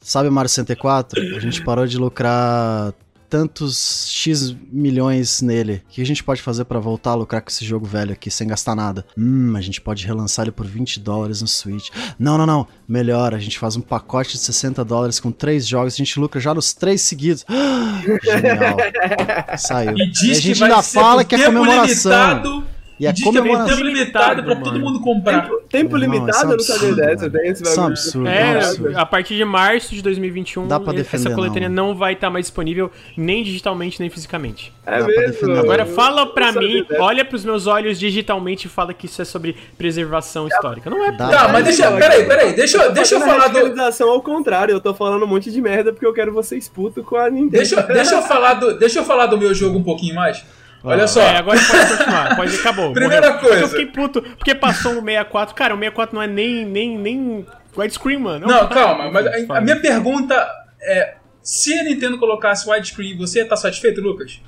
[0.00, 1.20] sabe o Mario 64?
[1.36, 2.92] A gente parou de lucrar
[3.32, 5.82] tantos X milhões nele.
[5.88, 8.30] O que a gente pode fazer pra voltar a lucrar com esse jogo velho aqui
[8.30, 9.06] sem gastar nada?
[9.16, 11.88] Hum, a gente pode relançar ele por 20 dólares no Switch.
[12.18, 12.66] Não, não, não.
[12.86, 16.38] Melhor, a gente faz um pacote de 60 dólares com três jogos, a gente lucra
[16.42, 17.46] já nos três seguidos.
[18.22, 18.76] Genial.
[19.56, 19.96] Saiu.
[19.96, 22.12] E E diz a gente ainda fala que é comemoração.
[22.12, 22.71] limitado.
[23.02, 23.66] E a que é comemoração.
[23.76, 24.64] tempo limitado pra Mano.
[24.64, 25.42] todo mundo comprar.
[25.42, 27.22] Tempo, tempo Irmão, limitado, isso é eu não sabia absurdo, dessa.
[27.26, 27.32] mano.
[27.32, 28.28] Tem esse Isso é um absurdo.
[28.28, 28.98] É, absurdo.
[28.98, 31.88] a partir de março de 2021, Dá pra essa defender, coletânea não.
[31.88, 34.72] não, vai estar mais disponível nem digitalmente nem fisicamente.
[34.86, 35.52] É Dá mesmo.
[35.56, 37.02] Agora fala pra mim, dessa.
[37.02, 40.88] olha pros meus olhos digitalmente e fala que isso é sobre preservação histórica.
[40.88, 41.28] Não é, Dá.
[41.28, 41.90] Tá, mas deixa.
[41.90, 42.52] Peraí, peraí.
[42.54, 44.04] Deixa, eu- deixa eu falar do.
[44.08, 47.16] ao contrário, eu tô falando um monte de merda porque eu quero vocês putos com
[47.16, 47.50] a Nintendo.
[47.50, 48.78] Deixa, deixa eu falar do.
[48.78, 50.44] Deixa eu falar do meu jogo um pouquinho mais.
[50.84, 51.20] Olha só.
[51.20, 52.36] É, agora pode continuar.
[52.36, 52.92] Pode, acabou.
[52.94, 53.40] Primeira morreu.
[53.40, 53.60] coisa.
[53.62, 55.54] Eu fiquei puto, porque passou no 64.
[55.54, 58.44] Cara, o 64 não é nem, nem, nem widescreen, mano.
[58.44, 58.74] É um Não, carro.
[58.98, 60.48] calma, mas a, a minha pergunta
[60.80, 61.14] é.
[61.42, 64.40] Se a Nintendo colocasse widescreen, você ia estar satisfeito, Lucas?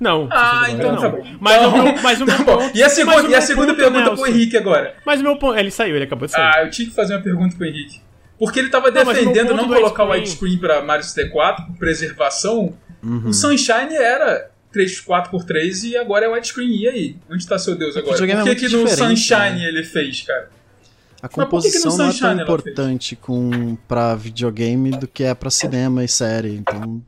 [0.00, 0.28] Não.
[0.30, 1.00] Ah, então não.
[1.00, 1.22] tá bom.
[1.40, 2.58] Mas, Então- o meu, mas o meu Tá bom.
[2.58, 2.76] ponto.
[2.76, 4.94] E a segunda, o e a segunda ponto, pergunta Nelson, pro Henrique agora.
[5.06, 5.58] Mas o meu ponto.
[5.58, 6.42] Ele saiu, ele acabou de sair.
[6.54, 8.00] Ah, eu tinha que fazer uma pergunta pro Henrique.
[8.38, 11.76] Porque ele tava Não, o defendendo não do colocar o widescreen- pra Mario 64 por
[11.78, 12.74] preservação.
[13.02, 13.28] Uhum.
[13.28, 16.82] O Sunshine era 3, 4x3 e agora é widescreen.
[16.82, 17.16] E aí?
[17.30, 18.12] Onde tá seu Deus agora?
[18.12, 19.68] videogame Por é que, muito que no Sunshine né?
[19.68, 20.50] ele fez, cara?
[21.22, 25.34] A por que que composição não é tão importante com, pra videogame do que é
[25.34, 26.56] pra cinema e série.
[26.56, 27.02] Então.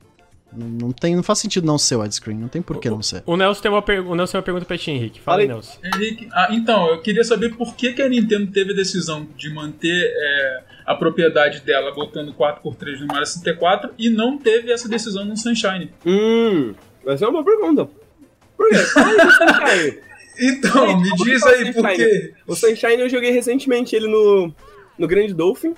[0.51, 3.23] Não, tem, não faz sentido não ser widescreen, não tem por que não ser.
[3.27, 5.21] O Nelson tem uma, o Nelson tem uma pergunta pra ti, Henrique.
[5.21, 5.47] Fala aí.
[5.47, 5.79] Nelson.
[5.85, 9.53] Henrique, ah, então, eu queria saber por que, que a Nintendo teve a decisão de
[9.53, 15.23] manter é, a propriedade dela botando 4x3 no Mario 64 e não teve essa decisão
[15.27, 15.93] no Sunshine.
[16.07, 16.73] Hum,
[17.09, 17.89] vai ser uma boa pergunta.
[18.57, 18.77] Por quê?
[18.77, 20.09] Do Sunshine.
[20.41, 22.33] Então, me Como diz tá aí por quê.
[22.47, 24.55] O Sunshine eu joguei recentemente ele no,
[24.97, 25.75] no Grande Dolphin,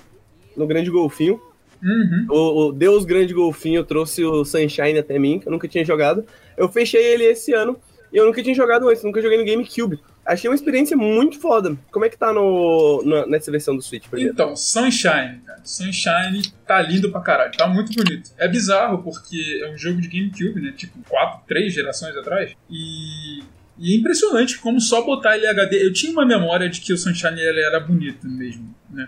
[0.55, 1.41] no Grande Golfinho.
[1.81, 2.27] Uhum.
[2.29, 6.23] O, o Deus Grande Golfinho trouxe o Sunshine até mim, que eu nunca tinha jogado.
[6.55, 7.75] Eu fechei ele esse ano
[8.11, 9.99] e eu nunca tinha jogado antes, nunca joguei no GameCube.
[10.25, 11.75] Achei uma experiência muito foda.
[11.91, 14.33] Como é que tá no, nessa versão do Switch, exemplo?
[14.33, 15.61] Então, Sunshine, cara.
[15.63, 18.31] Sunshine tá lindo pra caralho, tá muito bonito.
[18.37, 20.73] É bizarro porque é um jogo de GameCube, né?
[20.75, 22.53] Tipo, quatro, três gerações atrás.
[22.69, 23.39] E,
[23.79, 25.85] e é impressionante como só botar ele HD.
[25.85, 29.07] Eu tinha uma memória de que o Sunshine era bonito mesmo, né?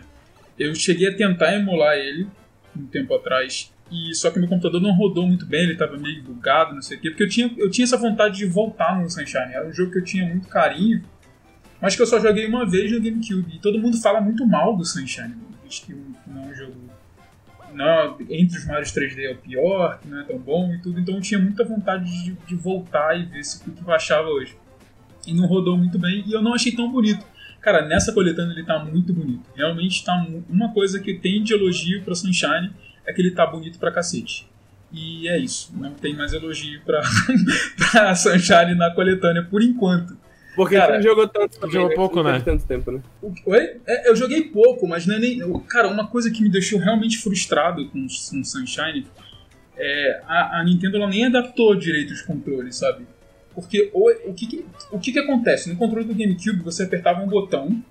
[0.57, 2.27] Eu cheguei a tentar emular ele
[2.75, 3.72] um tempo atrás.
[3.93, 6.97] E só que meu computador não rodou muito bem, ele tava meio bugado, não sei
[6.97, 9.53] o quê, porque eu tinha, eu tinha essa vontade de voltar no Sunshine.
[9.53, 11.03] Era um jogo que eu tinha muito carinho,
[11.79, 13.55] mas que eu só joguei uma vez no GameCube.
[13.55, 15.35] E todo mundo fala muito mal do Sunshine.
[15.67, 15.93] Diz que
[16.25, 16.73] não é um jogo.
[17.71, 20.99] Não, entre os Mario 3D é o pior, que não é tão bom e tudo.
[20.99, 24.27] Então eu tinha muita vontade de, de voltar e ver se o que eu achava
[24.27, 24.57] hoje.
[25.27, 27.25] E não rodou muito bem e eu não achei tão bonito.
[27.61, 29.43] Cara, nessa coletânea ele tá muito bonito.
[29.55, 32.71] Realmente tá uma coisa que tem de elogio pra Sunshine
[33.05, 34.47] é que ele tá bonito pra cacete.
[34.91, 35.71] E é isso.
[35.75, 37.01] Não tem mais elogio pra,
[37.91, 40.15] pra Sunshine na coletânea por enquanto.
[40.55, 41.95] Porque Cara, você não jogou tanto também, jogou né?
[41.95, 42.39] pouco, Não né?
[42.45, 43.01] tanto tempo, né?
[43.23, 43.77] O- Oi?
[43.87, 45.39] É, eu joguei pouco, mas não é nem.
[45.63, 49.07] Cara, uma coisa que me deixou realmente frustrado com, com Sunshine
[49.75, 53.07] é a, a Nintendo ela nem adaptou direito os controles, sabe?
[53.55, 55.69] Porque o, o, que, que- o que, que acontece?
[55.69, 57.83] No controle do GameCube você apertava um botão,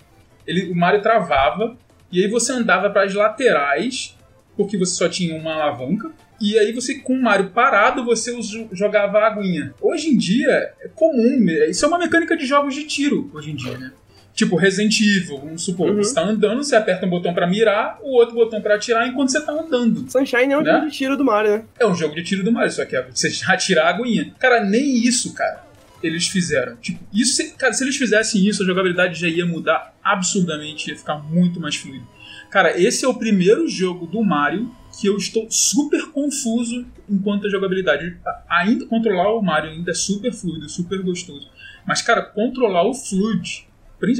[0.47, 1.75] ele, o Mario travava,
[2.09, 4.17] e aí você andava para as laterais,
[4.57, 6.11] porque você só tinha uma alavanca.
[6.41, 8.35] E aí você, com o Mario parado, você
[8.73, 9.73] jogava a aguinha.
[9.81, 10.49] Hoje em dia,
[10.81, 11.69] é comum, né?
[11.69, 13.91] isso é uma mecânica de jogos de tiro, hoje em dia, né?
[14.33, 15.97] Tipo Resident Evil, vamos supor, Uhum.
[16.03, 19.29] você tá andando, você aperta um botão pra mirar, o outro botão pra atirar enquanto
[19.31, 20.09] você tá andando.
[20.11, 20.73] Sunshine é um Né?
[20.73, 21.65] jogo de tiro do Mario, né?
[21.79, 24.33] É um jogo de tiro do Mario, só que é você atirar a aguinha.
[24.39, 25.63] Cara, nem isso, cara,
[26.01, 26.75] eles fizeram.
[26.77, 31.19] Tipo, isso, cara, se eles fizessem isso, a jogabilidade já ia mudar absurdamente, ia ficar
[31.19, 32.05] muito mais fluido.
[32.53, 34.69] Cara, esse é o primeiro jogo do Mario
[35.01, 38.15] que eu estou super confuso enquanto a jogabilidade.
[38.47, 41.49] Ainda controlar o Mario ainda é super fluido, super gostoso.
[41.83, 43.65] Mas, cara, controlar o Flood,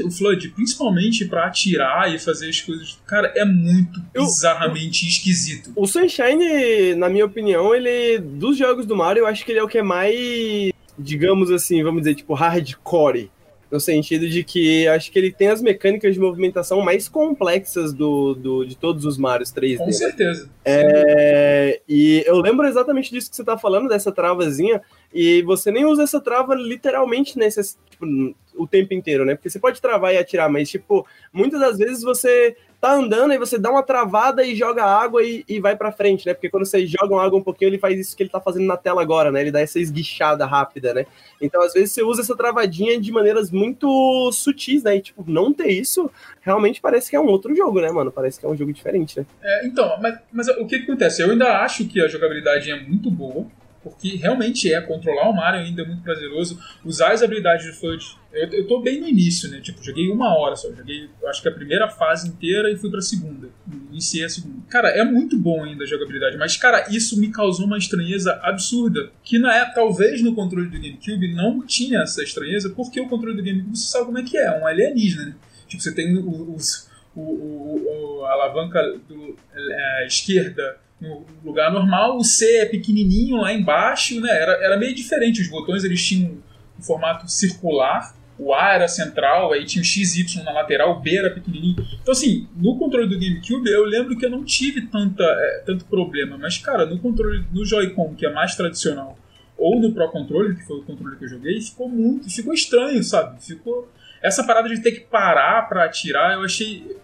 [0.04, 5.70] o Flood, principalmente pra atirar e fazer as coisas, cara, é muito Eu- bizarramente esquisito.
[5.76, 8.18] O Sunshine, na minha opinião, ele.
[8.18, 10.72] Dos jogos do Mario, eu acho que ele é o que é mais.
[10.98, 13.30] Digamos assim, vamos dizer, tipo, hardcore.
[13.74, 18.32] No sentido de que acho que ele tem as mecânicas de movimentação mais complexas do,
[18.32, 19.78] do, de todos os Marios 3D.
[19.78, 20.48] Com certeza.
[20.64, 24.80] É, e eu lembro exatamente disso que você tá falando, dessa travazinha,
[25.12, 28.06] e você nem usa essa trava literalmente nesse, tipo,
[28.54, 29.34] o tempo inteiro, né?
[29.34, 33.38] Porque você pode travar e atirar, mas, tipo, muitas das vezes você tá andando e
[33.38, 36.34] você dá uma travada e joga água e, e vai pra frente, né?
[36.34, 38.66] Porque quando você joga uma água um pouquinho, ele faz isso que ele tá fazendo
[38.66, 39.40] na tela agora, né?
[39.40, 41.06] Ele dá essa esguichada rápida, né?
[41.40, 44.96] Então, às vezes, você usa essa travadinha de maneiras muito sutis, né?
[44.96, 46.10] E, tipo, não ter isso
[46.42, 48.12] realmente parece que é um outro jogo, né, mano?
[48.12, 49.26] Parece que é um jogo diferente, né?
[49.42, 51.22] É, então, mas, mas o que acontece?
[51.22, 53.46] Eu ainda acho que a jogabilidade é muito boa,
[53.84, 56.58] porque realmente é controlar o Mario ainda é muito prazeroso.
[56.84, 58.04] Usar as habilidades do Flood.
[58.32, 59.60] Eu, eu tô bem no início, né?
[59.60, 60.72] Tipo, joguei uma hora só.
[60.74, 63.48] Joguei, acho que a primeira fase inteira e fui pra segunda.
[63.92, 64.56] Iniciei a segunda.
[64.68, 69.10] Cara, é muito bom ainda a jogabilidade, mas, cara, isso me causou uma estranheza absurda.
[69.22, 73.36] Que na época, talvez no controle do GameCube não tinha essa estranheza, porque o controle
[73.36, 75.34] do GameCube você sabe como é que é, um alienígena, né?
[75.68, 82.16] Tipo, você tem os, o, o- o- a alavanca do, é, esquerda no lugar normal,
[82.16, 84.30] o C é pequenininho lá embaixo, né?
[84.30, 85.42] Era, era meio diferente.
[85.42, 86.38] Os botões eles tinham
[86.78, 91.16] um formato circular, o A era central, aí tinha o XY na lateral, o B
[91.16, 91.76] era pequenininho.
[92.02, 95.84] Então, assim, no controle do GameCube, eu lembro que eu não tive tanta, é, tanto
[95.84, 99.16] problema, mas, cara, no controle no Joy-Con, que é mais tradicional,
[99.56, 103.02] ou no Pro Controller, que foi o controle que eu joguei, ficou muito, ficou estranho,
[103.04, 103.40] sabe?
[103.44, 103.88] Ficou
[104.20, 106.96] essa parada de ter que parar pra atirar, eu achei,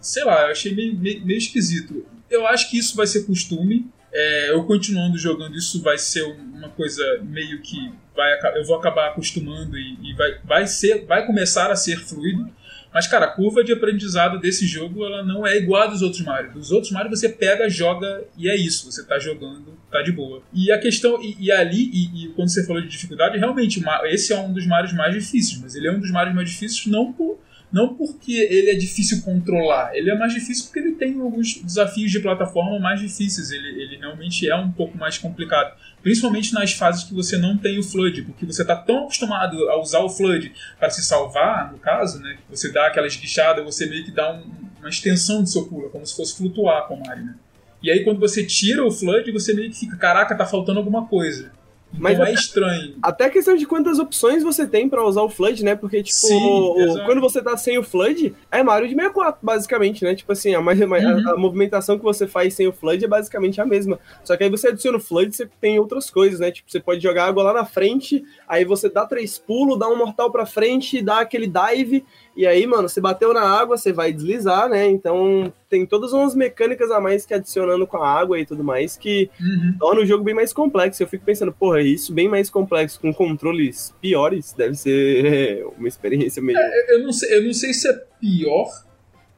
[0.00, 2.06] sei lá, eu achei meio, meio, meio esquisito.
[2.30, 6.70] Eu acho que isso vai ser costume, É, eu continuando jogando, isso vai ser uma
[6.70, 11.70] coisa meio que vai, eu vou acabar acostumando e, e vai, vai, ser, vai começar
[11.70, 12.48] a ser fluido.
[12.92, 16.22] Mas, cara, a curva de aprendizado desse jogo ela não é igual a dos outros
[16.22, 16.52] Mario.
[16.52, 18.90] Dos outros Mario você pega, joga e é isso.
[18.90, 20.42] Você tá jogando, tá de boa.
[20.54, 24.32] E a questão, e, e ali, e, e quando você falou de dificuldade, realmente, esse
[24.32, 25.60] é um dos Marios mais difíceis.
[25.60, 27.38] Mas ele é um dos Marios mais difíceis não por,
[27.72, 32.10] não porque ele é difícil controlar, ele é mais difícil porque ele tem alguns desafios
[32.10, 33.50] de plataforma mais difíceis.
[33.50, 35.76] Ele, ele realmente é um pouco mais complicado.
[36.02, 39.78] Principalmente nas fases que você não tem o Flood, porque você está tão acostumado a
[39.80, 42.38] usar o Flood para se salvar, no caso, né?
[42.48, 46.06] Você dá aquela esguichada, você meio que dá um- uma extensão do seu pulo, como
[46.06, 47.34] se fosse flutuar com o Mario, né?
[47.82, 51.06] E aí quando você tira o Flood, você meio que fica, caraca, tá faltando alguma
[51.06, 51.50] coisa.
[51.96, 52.94] Mas é até- estranho.
[53.02, 55.74] Até a questão de quantas opções você tem pra usar o Flood, né?
[55.74, 60.04] Porque, tipo, Sim, o- quando você tá sem o Flood, é Mario de 64, basicamente,
[60.04, 60.14] né?
[60.14, 61.30] Tipo assim, a, mais- a- Uhum.
[61.30, 63.98] a movimentação que você faz sem o Flood é basicamente a mesma.
[64.22, 66.50] Só que aí você adiciona o Flood, você tem outras coisas, né?
[66.50, 69.96] Tipo, você pode jogar água lá na frente, aí você dá três pulos, dá um
[69.96, 72.04] mortal pra frente, dá aquele dive,
[72.36, 74.86] e aí, mano, você bateu na água, você vai deslizar, né?
[74.86, 78.96] Então tem todas umas mecânicas a mais que adicionando com a água e tudo mais
[78.96, 79.74] que Uhum.
[79.78, 81.02] torna o jogo bem mais complexo.
[81.02, 86.40] Eu fico pensando, porra, isso bem mais complexo, com controles piores, deve ser uma experiência
[86.42, 86.58] meio.
[86.88, 88.68] Eu não sei, eu não sei se é pior,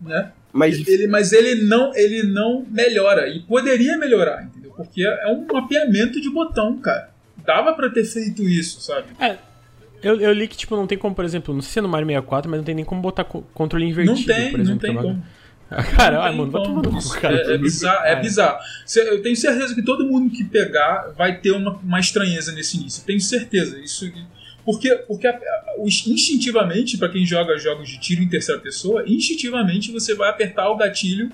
[0.00, 0.32] né?
[0.52, 3.28] mais Ele, mas ele não, ele não melhora.
[3.28, 4.72] E poderia melhorar, entendeu?
[4.76, 7.10] Porque é um mapeamento de botão, cara.
[7.46, 9.06] Dava pra ter feito isso, sabe?
[10.02, 11.88] Eu, eu li que, tipo, não tem como, por exemplo, não sei se é no
[11.88, 14.64] Mario 64, mas não tem nem como botar co- controle invertido, não tem, por não
[14.64, 14.80] exemplo.
[14.80, 15.24] tem é uma- como.
[15.96, 17.36] Cara, Não ai, tem mano, vai tomar no cu, cara.
[17.36, 18.58] É, é bizarro, é bizarro.
[18.84, 22.76] Cê- Eu tenho certeza que todo mundo que pegar vai ter uma, uma estranheza nesse
[22.76, 23.04] início.
[23.04, 23.78] Tenho certeza.
[23.78, 24.10] Isso,
[24.64, 25.28] porque porque
[26.08, 30.76] instintivamente, pra quem joga jogos de tiro em terceira pessoa, instintivamente você vai apertar o
[30.76, 31.30] gatilho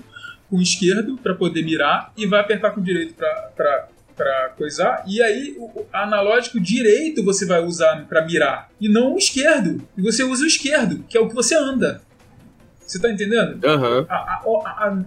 [0.49, 3.87] com o esquerdo pra poder mirar e vai apertar com o direito pra,
[4.17, 5.03] pra, pra coisar.
[5.07, 9.81] E aí o analógico direito você vai usar pra mirar e não o esquerdo.
[9.97, 12.01] E você usa o esquerdo, que é o que você anda.
[12.85, 13.59] Você tá entendendo?
[13.65, 14.05] Aham.
[14.09, 14.41] A, a,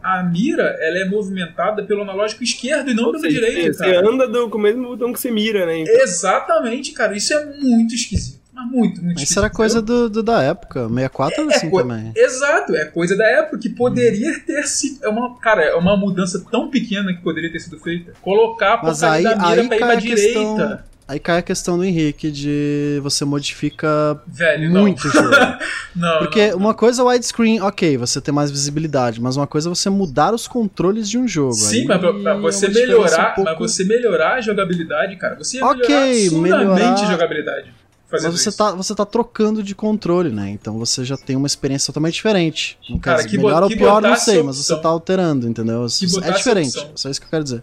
[0.02, 3.74] a, a mira ela é movimentada pelo analógico esquerdo e não Ou pelo seja, direito,
[3.74, 4.06] você cara.
[4.06, 5.80] anda do- com o mesmo botão que você mira, né?
[5.80, 7.16] Exatamente, cara.
[7.16, 8.39] Isso é muito esquisito.
[8.52, 10.88] Mas muito, muito Mas isso era coisa do, do- da época.
[10.88, 12.12] 64 era assim co- também.
[12.16, 15.04] Exato, é coisa da época que poderia ter sido.
[15.04, 18.12] É uma, cara, é uma mudança tão pequena que poderia ter sido feita.
[18.20, 20.22] Colocar a Mas porcaria aí, da mira aí pra ir pra a direita.
[20.40, 20.78] questão.
[21.08, 25.28] Aí cai a questão do Henrique de você modifica Velho, muito o jogo.
[25.96, 26.18] não.
[26.20, 26.56] Porque não.
[26.58, 30.32] uma coisa é widescreen, ok, você tem mais visibilidade, mas uma coisa é você mudar
[30.32, 31.54] os controles de um jogo.
[31.54, 35.56] Sim, mas pra, é você melhorar, um pouco- mas você melhorar a jogabilidade, cara, você
[35.56, 36.40] ia Ok, melhorar absurdamente
[36.78, 37.74] melhorar- a jogabilidade.
[38.10, 38.58] Mas você isso.
[38.58, 40.50] tá, você tá trocando de controle, né?
[40.50, 42.78] Então você já tem uma experiência totalmente diferente.
[42.88, 45.86] No Cara, caso, que melhor ou pior, não sei, mas você tá alterando, entendeu?
[46.22, 47.62] É diferente, só isso que eu quero dizer.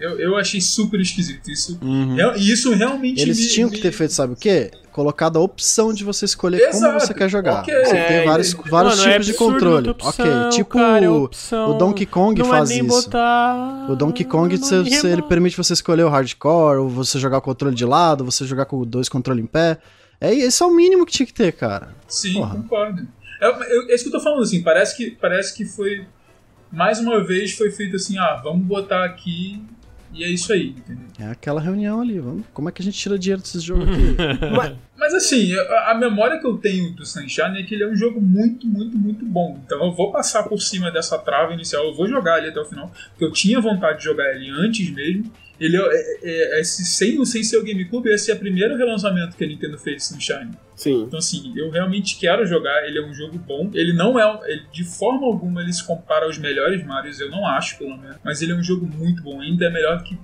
[0.00, 1.78] Eu, eu achei super esquisito isso.
[1.82, 2.16] Uhum.
[2.36, 4.70] E isso realmente Eles me- tinham que me- ter feito, sabe o quê?
[4.92, 7.60] Colocado a opção de você escolher como Exato, você quer jogar.
[7.60, 7.74] ok.
[7.84, 8.70] Você É, tem vários, entendi.
[8.70, 9.88] vários Mano, é tipos de absurdo controle.
[9.90, 10.10] opção,
[10.42, 11.70] ok, tipo cara, é o- opção.
[11.70, 13.02] o Donkey Kong não faz é nem isso.
[13.04, 13.86] botar...
[13.90, 17.38] O Donkey Kong, não você- você- ele permite você escolher o hardcore, ou você jogar
[17.38, 19.78] o controle de lado, você jogar com dois controles em pé.
[20.20, 21.90] É, esse é o mínimo que tinha que ter, cara.
[22.08, 22.56] Sim, Porra.
[22.56, 23.06] concordo.
[23.40, 26.06] É, eu- é isso que eu tô falando, assim, parece que, parece que foi.
[26.72, 29.62] Mais uma vez foi feito assim, ah, vamos botar aqui
[30.12, 31.04] e é isso aí, entendeu?
[31.18, 32.18] É aquela reunião ali.
[32.18, 34.16] Vamos, como é que a gente tira dinheiro desse jogo aqui?
[34.56, 37.88] Mas, Mas assim, a, a memória que eu tenho do Sunshine é que ele é
[37.88, 39.60] um jogo muito, muito, muito bom.
[39.64, 42.64] Então eu vou passar por cima dessa trava inicial, eu vou jogar ele até o
[42.64, 45.30] final, porque eu tinha vontade de jogar ele antes mesmo.
[45.60, 49.36] Ele é, é, é- esse, sem, sem ser o GameCube, esse é o primeiro relançamento
[49.36, 50.52] que a Nintendo fez Sunshine.
[50.76, 51.02] sim.
[51.02, 52.86] Então, assim, eu realmente quero jogar.
[52.86, 53.70] Ele é um jogo bom.
[53.74, 54.40] Ele não é.
[54.50, 58.16] Ele, de forma alguma ele se compara aos melhores Marios, eu não acho, pelo menos.
[58.24, 59.40] Mas ele é um jogo muito bom.
[59.40, 60.16] Ainda é melhor que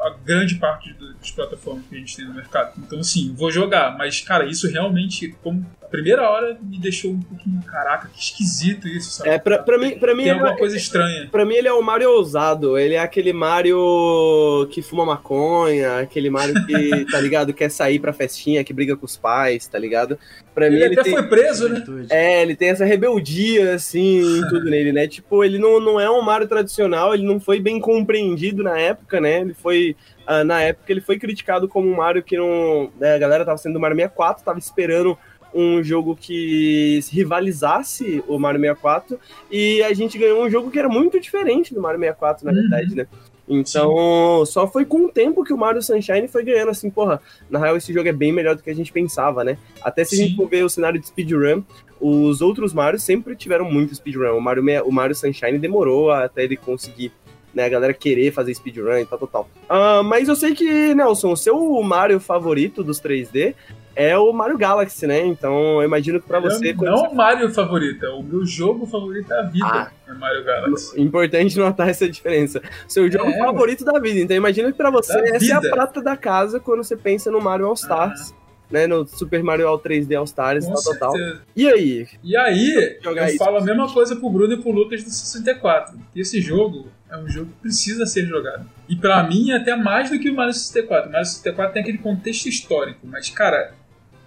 [0.00, 2.72] a grande parte do- das plataformas que a gente tem no mercado.
[2.78, 3.98] Então, assim, vou jogar.
[3.98, 7.60] Mas, cara, isso realmente, como primeira hora, me deixou um pouquinho.
[7.66, 9.30] Caraca, que esquisito isso, sabe?
[9.30, 11.28] É, pra, pra mim, pra mim Tem ele alguma é- coisa estranha.
[11.30, 16.30] Pra mim ele é o Mario ousado, ele é aquele Mario que fuma maconha, aquele
[16.30, 20.18] Mario que, tá ligado, quer sair pra festinha, que briga com os pais, tá ligado?
[20.54, 21.12] Pra mim Ele, ele até tem...
[21.12, 21.84] foi preso, né?
[22.10, 25.06] É, ele tem essa rebeldia, assim, tudo nele, né?
[25.06, 29.20] Tipo, ele não, não é um Mario tradicional, ele não foi bem compreendido na época,
[29.20, 29.40] né?
[29.40, 32.90] Ele foi, ah, na época, ele foi criticado como um Mario que não...
[32.98, 35.16] né, a galera tava sendo do Mario 64, tava esperando
[35.54, 39.18] um jogo que rivalizasse o Mario 64,
[39.50, 42.60] e a gente ganhou um jogo que era muito diferente do Mario 64, na Uhum.
[42.60, 43.06] verdade, né?
[43.52, 47.20] Então, só foi com o tempo que o Mario Sunshine foi ganhando, assim, porra,
[47.50, 49.58] na real esse jogo é bem melhor do que a gente pensava, né?
[49.82, 50.36] Até se a gente Sim.
[50.36, 51.62] for ver o cenário de speedrun,
[52.00, 54.36] os outros Marios sempre tiveram muito speedrun.
[54.36, 57.12] O Mario, o Mario Sunshine demorou até ele conseguir
[57.52, 57.64] né?
[57.64, 59.48] A galera querer fazer speedrun e tal, tal, tal.
[59.68, 63.56] Ah, mas eu sei que, Nelson, o seu Mario favorito dos 3D
[64.02, 65.24] é o Mario Galaxy, né?
[65.26, 66.72] Então eu imagino que pra você.
[66.72, 69.90] Não, não o Mario favorito, é o meu jogo favorito da vida Ah.
[70.08, 71.00] é Mario Galaxy.
[71.00, 72.62] Importante notar essa diferença.
[72.88, 73.38] Seu jogo É.
[73.38, 74.20] favorito da vida.
[74.20, 75.70] Então imagina que pra você essa é a vida.
[75.70, 78.34] prata da casa quando você pensa no Mario All Stars.
[78.70, 81.12] Né, no Super Mario All 3D All Stars, tal, tal, tal.
[81.56, 82.06] E aí?
[82.22, 85.98] E aí, eu falo a mesma coisa pro Bruno e pro Lucas do 64.
[86.14, 88.64] Que esse jogo é um jogo que precisa ser jogado.
[88.88, 91.08] E pra mim, até mais do que o Mario 64.
[91.08, 93.00] O Mario 64 tem aquele contexto histórico.
[93.08, 93.72] Mas, cara,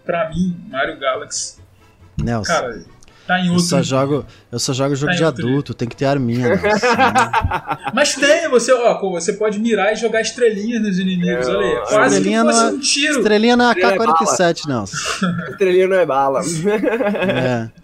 [0.06, 1.58] pra mim, Mario Galaxy,
[2.22, 2.84] Nelson, cara,
[3.26, 5.96] tá em eu outro só jogo, eu só jogo jogo Tá de adulto, tem que
[5.96, 6.50] ter arminha.
[7.94, 11.76] Mas tem, você, ó, você pode mirar e jogar estrelinhas nos inimigos, É, olha aí.
[11.88, 13.18] Quase que estrelinha fosse não é- um tiro.
[13.20, 14.98] Estrelinha na é AK-47, Nelson.
[15.52, 16.42] Estrelinha não é bala.
[16.42, 17.84] É.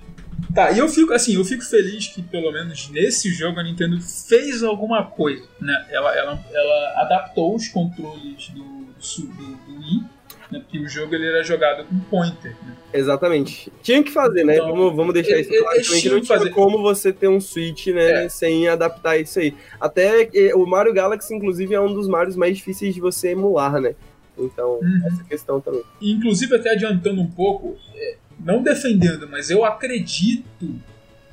[0.54, 4.02] Tá, e eu fico, assim, eu fico feliz que pelo menos nesse jogo a Nintendo
[4.02, 5.86] fez alguma coisa, né?
[5.92, 10.04] Ela, ela, ela adaptou os controles do, do, do, do Wii,
[10.52, 10.60] né?
[10.60, 12.76] Porque o jogo ele era jogado com pointer, né?
[12.94, 13.72] Exatamente.
[13.84, 14.56] Tinha que fazer, né?
[14.56, 15.82] Então, vamos, vamos deixar isso claro.
[15.82, 16.50] tinham não tinha fazer.
[16.52, 18.26] como você ter um Switch, né?
[18.26, 18.30] É.
[18.30, 19.56] Sem adaptar isso aí.
[19.80, 23.94] Até o Mario Galaxy, inclusive, é um dos Marios mais difíceis de você emular, né?
[24.38, 25.02] Então, Uhum.
[25.06, 25.84] essa questão também.
[26.02, 30.76] Inclusive, até adiantando um pouco, é, não defendendo, mas eu acredito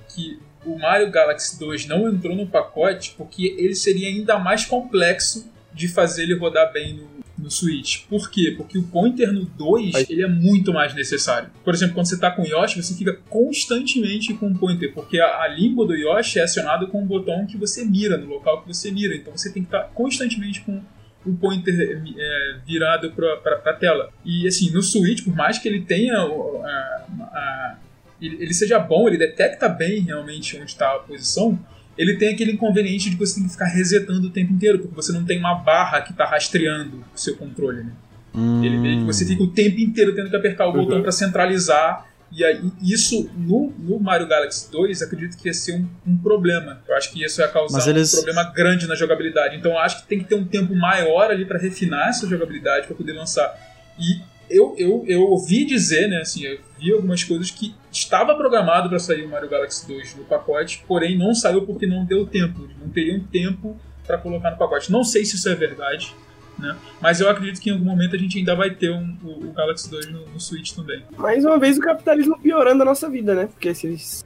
[0.08, 5.48] que o Mario Galaxy 2 não entrou no pacote porque ele seria ainda mais complexo
[5.76, 7.08] de fazer ele rodar bem no,
[7.44, 8.04] no Switch.
[8.08, 8.54] Por quê?
[8.56, 11.50] Porque o pointer no 2 Aí- ele é muito mais necessário.
[11.62, 15.20] Por exemplo, quando você tá com o Yoshi, você fica constantemente com o pointer, porque
[15.20, 18.62] a, a língua do Yoshi é acionada com o botão que você mira, no local
[18.62, 19.14] que você mira.
[19.14, 20.80] Então você tem que estar constantemente com
[21.26, 21.74] o pointer
[22.16, 24.10] é, virado pra, pra tela.
[24.24, 27.76] E assim, no Switch, por mais que ele tenha a- a-
[28.22, 31.58] ele, ele seja bom, ele detecta bem realmente onde está a posição,
[31.98, 34.94] ele tem aquele inconveniente de que você tem que ficar resetando o tempo inteiro, porque
[34.94, 37.92] você não tem uma barra que está rastreando o seu controle, né?
[38.34, 40.84] Hum, Ele meio que você fica o tempo inteiro tendo que apertar o Uhum.
[40.84, 42.06] botão para centralizar.
[42.30, 46.80] E aí, isso no, no Mario Galaxy 2, acredito que ia ser um, um problema.
[46.86, 49.56] Eu acho que isso ia causar Mas um eles- problema grande na jogabilidade.
[49.56, 52.86] Então, eu acho que tem que ter um tempo maior ali para refinar essa jogabilidade
[52.88, 53.54] para poder lançar.
[53.98, 54.20] E
[54.50, 58.98] eu, eu, eu ouvi dizer, né, assim, eu vi algumas coisas que estava programado para
[58.98, 62.68] sair o Mario Galaxy 2 no pacote, porém não saiu porque não deu tempo.
[62.80, 63.76] Não teriam tempo
[64.06, 64.90] para colocar no pacote.
[64.92, 66.14] Não sei se isso é verdade,
[66.58, 66.76] né?
[67.00, 69.52] Mas eu acredito que em algum momento a gente ainda vai ter um- o, o
[69.52, 71.02] Galaxy 2 no, no Switch também.
[71.18, 73.46] Mais uma vez o capitalismo piorando a nossa vida, né?
[73.46, 74.24] Porque se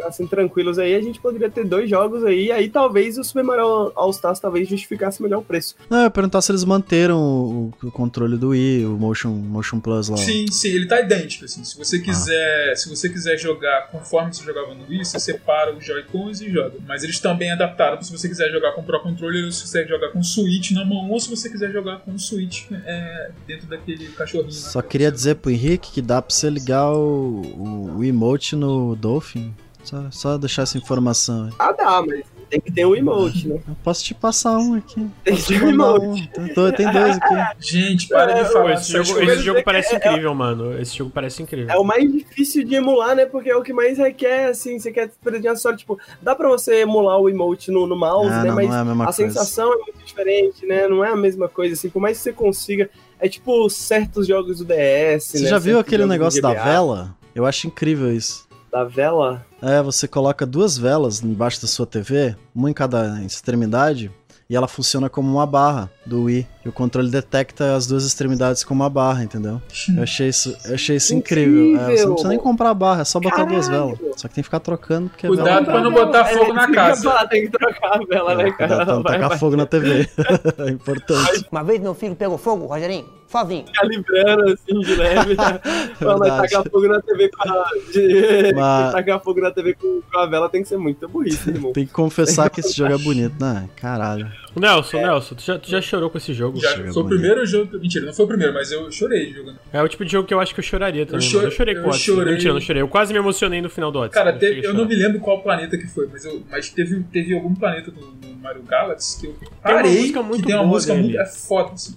[0.00, 3.44] ficassem tranquilos aí, a gente poderia ter dois jogos aí, e aí talvez o Super
[3.44, 5.74] Mario All Stars talvez justificasse melhor o preço.
[5.88, 9.78] Não, eu ia perguntar se eles manteram o, o controle do Wii, o Motion, Motion
[9.80, 10.16] Plus lá.
[10.16, 11.62] Sim, sim, ele tá idêntico, assim.
[11.64, 11.84] Se Ah.
[11.84, 16.40] você quiser, se você quiser jogar conforme você jogava no Wii, você separa os Joy-Cons
[16.40, 16.74] e joga.
[16.86, 20.12] Mas eles também adaptaram se você quiser jogar com Pro Controller, se você quiser jogar
[20.12, 23.66] com o Switch na mão, ou se você quiser jogar com o Switch é, dentro
[23.68, 24.52] daquele cachorrinho.
[24.52, 28.94] Só queria dizer pro Henrique que dá pra você ligar o, o, o emote no
[28.96, 29.54] Dolphin.
[29.90, 31.52] Só, só deixar essa informação aí.
[31.58, 33.60] Ah, dá, mas tem que ter um emote, né?
[33.66, 35.04] Eu posso te passar um aqui.
[35.24, 36.04] Tem que te ter um emote.
[36.06, 36.26] um.
[36.26, 37.34] Tem, dois- tem dois aqui.
[37.60, 40.80] Gente, para É, de falar esse jogo, esse jogo é- parece é- incrível, mano.
[40.80, 41.74] Esse jogo parece incrível.
[41.74, 43.26] É o mais difícil de emular, né?
[43.26, 45.80] Porque é o que mais requer, assim, você quer perder a sorte.
[45.80, 48.48] Tipo, dá pra você emular o emote no, no mouse, Ah, né?
[48.48, 49.22] não, Mas não é a mesma a coisa.
[49.32, 50.86] sensação é muito diferente, né?
[50.88, 51.88] Não é a mesma coisa, assim.
[51.88, 52.88] Por mais que você consiga.
[53.18, 55.48] É tipo certos jogos do DS, Você né?
[55.50, 57.14] já viu aquele negócio da vela?
[57.34, 58.48] Eu acho incrível isso.
[58.70, 59.44] Da vela?
[59.60, 64.10] É, você coloca duas velas embaixo da sua TV, uma em cada extremidade,
[64.48, 66.46] e ela funciona como uma barra do Wii.
[66.64, 69.60] E o controle detecta as duas extremidades como uma barra, entendeu?
[69.96, 71.54] Eu achei isso, eu achei isso incrível.
[71.54, 72.08] É, você não Incrível.
[72.10, 73.96] precisa nem comprar a barra, é só botar duas Caralho.
[73.96, 74.20] velas.
[74.20, 75.64] Só que tem que ficar trocando, porque a Cuidado vela...
[75.64, 77.02] pra não botar fogo na É, casa.
[77.02, 78.84] Falar, tem que trocar a vela, né, É, cuidado cara?
[78.86, 80.08] pra não Vai, tacar vai fogo na TV.
[80.58, 81.46] é importante.
[81.50, 83.64] Uma vez meu filho pegou fogo, Rogerinho, sozinho.
[83.72, 85.36] calibrando, assim, de leve.
[86.00, 86.48] Verdade.
[86.50, 87.64] tacar fogo na TV com a...
[87.92, 88.52] De...
[88.54, 91.72] Mas- tacar fogo na TV com, com a vela tem que ser muito burrice, irmão.
[91.72, 93.68] Tem que confessar que esse jogo é bonito, né?
[93.76, 94.30] Caralho.
[94.56, 96.58] Nelson, Nelson, tu já, tu já chorou com esse jogo?
[96.58, 97.78] Já, foi o primeiro jogo.
[97.78, 99.58] Mentira, não foi o primeiro, mas eu chorei jogando.
[99.72, 101.20] É o tipo de jogo que eu acho que eu choraria também.
[101.20, 101.46] cho- mano.
[101.48, 102.14] eu chorei eu com o Odyssey.
[102.14, 102.32] chorei.
[102.32, 102.82] Mentira, eu não chorei.
[102.82, 104.24] Eu quase me emocionei no final do Odyssey.
[104.24, 107.32] Cara, teve- eu não me lembro qual planeta que foi, mas, eu, mas teve, teve
[107.34, 109.98] algum planeta no, no Mario Galaxy que eu uma parei.
[110.00, 111.04] música muito que tem uma boa música dele.
[111.06, 111.20] muito.
[111.20, 111.94] É foda, assim.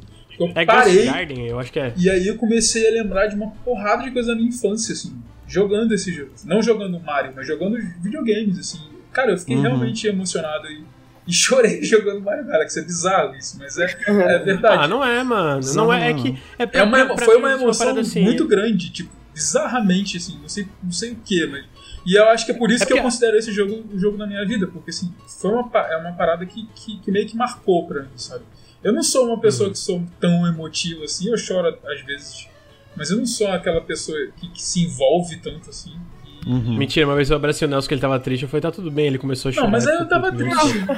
[0.48, 1.06] Eu É Ghost parei.
[1.06, 1.94] Garden, eu acho que é.
[1.98, 5.14] E aí eu comecei a lembrar de uma porrada de coisa da minha infância, assim,
[5.48, 6.32] jogando esse jogo.
[6.46, 8.80] Não jogando Mario, mas jogando videogames, assim.
[9.12, 9.62] Cara, eu fiquei Uhum.
[9.62, 10.84] realmente emocionado e,
[11.28, 12.80] e chorei jogando Mario Galaxy.
[12.80, 14.84] É bizarro isso, mas é, é verdade.
[14.84, 15.62] Ah, não é, mano.
[15.74, 16.38] Não é, é que.
[16.58, 20.18] É, É uma, pra- pra foi mim, uma emoção parada assim, muito grande, tipo, bizarramente,
[20.18, 21.66] assim, não sei, não sei o que, mas.
[22.06, 24.18] E eu acho que é por isso É que eu considero esse jogo o jogo
[24.18, 27.36] da minha vida, porque assim, foi uma, é uma parada que, que, que meio que
[27.38, 28.44] marcou pra mim, sabe?
[28.84, 32.48] Eu não sou uma pessoa que sou tão emotivo assim, eu choro às vezes,
[32.96, 35.92] mas eu não sou aquela pessoa que, que se envolve tanto assim.
[35.92, 36.04] E-
[36.46, 36.78] Uhum.
[36.78, 38.92] Mentira, uma vez eu abracei o Nelson que ele tava triste, eu falei, tá tudo
[38.92, 39.64] bem, ele começou a chorar.
[39.66, 40.66] Não, mas aí eu ficou tava triste.
[40.66, 40.92] mesmo.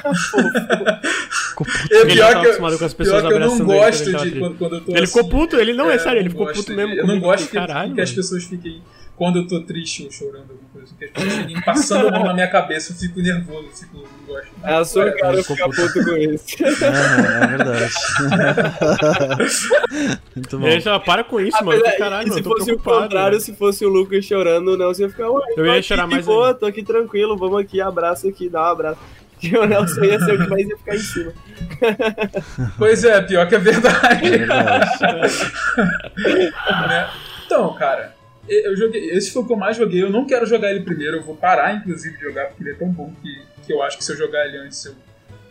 [1.92, 3.72] É Ele pior tava que, acostumado com as eu, pessoas pior que eu não abraçando
[3.72, 5.96] ele gosto ele de quando, quando eu tô Ele assim, ficou puto, ele não, é,
[5.96, 6.94] É, sério, ele eu ficou gosto puto de- mesmo.
[6.96, 8.82] Eu não gosto que, Caralho, que as pessoas fiquem.
[9.16, 12.26] Quando eu tô triste ou chorando, alguma coisa assim, que as pessoas passando a mão
[12.26, 14.48] na minha cabeça, eu fico nervoso, eu fico, não gosto.
[14.64, 16.46] É a sua É, cara ficar puto com isso.
[16.84, 17.94] É, é verdade.
[20.36, 20.80] Muito bom.
[20.80, 21.80] Já para com isso, mano.
[21.80, 25.04] Apesar- Caralho, e mano, se fosse o contrário, se fosse o Lucas chorando, o Nelson
[25.04, 27.80] ia ficar, ué, Eu tô ia aqui chorar mais boa, tô aqui tranquilo, vamos aqui,
[27.80, 29.00] abraço aqui, dá um abraço.
[29.44, 31.34] E o Nelson ia ser o que mais ia ficar em cima.
[32.78, 34.28] Pois é, pior que é verdade.
[34.28, 34.90] É verdade.
[36.88, 37.10] né?
[37.46, 38.15] Então, cara,
[38.48, 39.10] eu joguei.
[39.12, 40.02] Esse foi o que eu mais joguei.
[40.04, 42.76] Eu não quero jogar ele primeiro, eu vou parar, inclusive, de jogar, porque ele é
[42.76, 44.96] tão bom que, que eu acho que se eu jogar ele antes, eu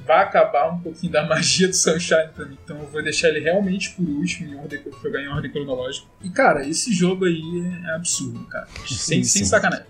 [0.06, 2.58] vai acabar um pouquinho da magia do Sunshine pra mim.
[2.62, 6.06] Então eu vou deixar ele realmente por último, em ordem, jogar em ordem cronológica.
[6.22, 7.42] E, cara, esse jogo aí
[7.86, 8.66] é absurdo, cara.
[8.86, 9.44] Sem, Sim, sem sim.
[9.44, 9.86] sacanagem.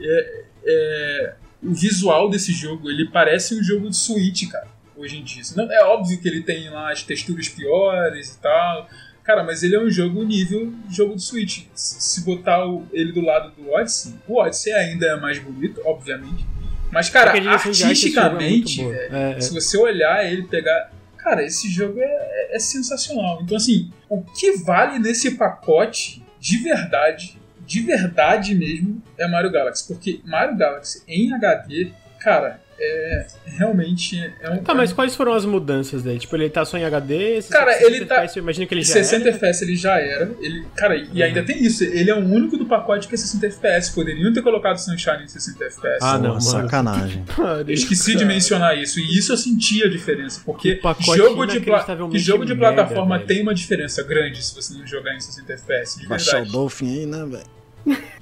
[0.00, 4.66] É- é, o visual desse jogo, ele parece um jogo de Switch, cara,
[4.96, 5.42] hoje em dia.
[5.54, 8.88] Não, é óbvio que ele tem lá as texturas piores e tal.
[9.26, 11.64] Cara, mas ele é um jogo nível jogo de Switch.
[11.74, 16.46] Se botar o- ele do lado do Odyssey, o Odyssey ainda é mais bonito, obviamente.
[16.92, 19.40] Mas, cara, é artisticamente, é, É, é.
[19.40, 20.92] se você olhar ele pegar.
[21.18, 23.40] Cara, esse jogo é, é- é sensacional.
[23.42, 29.88] Então, assim, o que vale nesse pacote, de verdade, de verdade mesmo, é Mario Galaxy.
[29.88, 34.58] Porque Mario Galaxy em HD, cara, é realmente é um.
[34.58, 36.18] Tá, mas quais foram as mudanças daí?
[36.18, 37.36] Tipo, ele tá só em HD?
[37.38, 39.36] esse Cara, 60 ele tá- FPS, Eu imagino que ele já 60 era.
[39.36, 40.30] FPS ele já era.
[40.40, 41.84] Ele, cara, e ainda tem isso.
[41.84, 43.94] Ele é o único do pacote que é 60 FPS.
[43.94, 45.98] Poderiam ter colocado Sunshine em 60 FPS.
[46.02, 46.40] Ah, não, mano.
[46.40, 47.24] sacanagem.
[47.66, 50.80] Eu esqueci de mencionar isso, e isso eu senti a diferença, porque
[51.16, 55.14] jogo de, pla que jogo de plataforma tem uma diferença grande se você não jogar
[55.14, 56.52] em 60 FPS, de Baixar o verdade.
[56.52, 57.98] Dolphin aí, né, velho?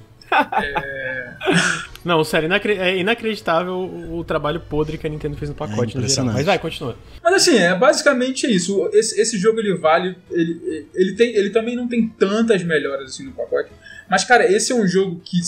[2.05, 6.07] Não, sério, é inacreditável o, o trabalho podre que a Nintendo fez no pacote no
[6.07, 6.27] geral.
[6.27, 6.97] Mas vai, continua.
[7.23, 8.91] Mas assim, é basicamente isso.
[8.93, 10.17] Esse, esse jogo ele vale.
[10.31, 13.71] Ele, ele, tem, ele também não tem tantas melhoras assim no pacote.
[14.09, 15.41] Mas, cara, esse é um jogo que,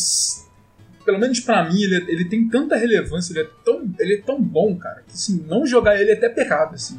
[1.04, 4.40] pelo menos pra mim, ele, ele tem tanta relevância, ele é, tão, ele é tão
[4.40, 6.98] bom, cara, que assim, não jogar ele é até pecado, assim.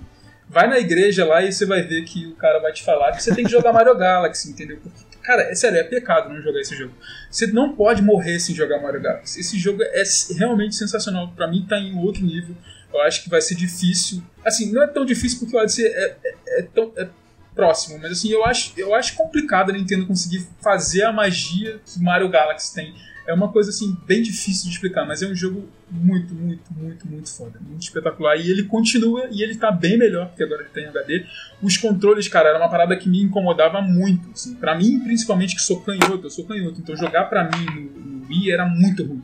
[0.49, 3.21] Vai na igreja lá e você vai ver que o cara vai te falar que
[3.21, 4.78] você tem que jogar Mario Galaxy, entendeu?
[4.82, 6.93] Porque, cara, é sério, é pecado não jogar esse jogo.
[7.30, 9.41] Você não pode morrer sem jogar Mario Galaxy.
[9.41, 10.03] Esse jogo é
[10.38, 11.34] realmente sensacional.
[11.36, 12.55] Pra mim, tá em outro nível.
[12.93, 14.23] Eu acho que vai ser difícil.
[14.45, 17.09] Assim, não é tão difícil porque o Odyssey é, é, é tão é
[17.53, 21.99] próximo, mas assim, eu acho, eu acho complicado a Nintendo conseguir fazer a magia que
[21.99, 22.93] Mario Galaxy tem.
[23.28, 27.05] É uma coisa assim bem difícil de explicar, mas é um jogo muito, muito, muito,
[27.07, 28.38] muito foda, muito espetacular.
[28.38, 31.25] E ele continua e ele tá bem melhor porque agora ele tem HD.
[31.61, 34.30] Os controles, cara, era uma parada que me incomodava muito.
[34.32, 34.55] Assim.
[34.55, 38.28] Para mim, principalmente que sou canhoto, eu sou canhoto, então jogar pra mim no, no
[38.30, 39.21] Wii era muito ruim.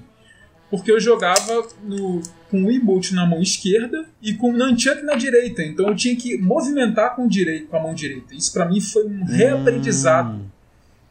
[0.70, 5.14] Porque eu jogava no, com o emote na mão esquerda e com o Nunchuck na
[5.16, 5.62] direita.
[5.64, 8.34] Então eu tinha que movimentar com, o direi- com a mão direita.
[8.36, 10.38] Isso pra mim foi um reaprendizado.
[10.38, 10.46] Hum,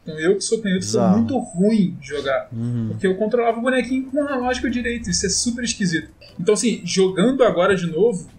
[0.03, 1.17] Então eu que sou canhoto Bizarro.
[1.17, 2.49] muito ruim jogar.
[2.51, 2.89] uhum.
[2.89, 5.09] Porque eu controlava o bonequinho com o analógico direito.
[5.09, 6.09] Isso é super esquisito.
[6.39, 8.29] Então, assim, jogando agora de novo,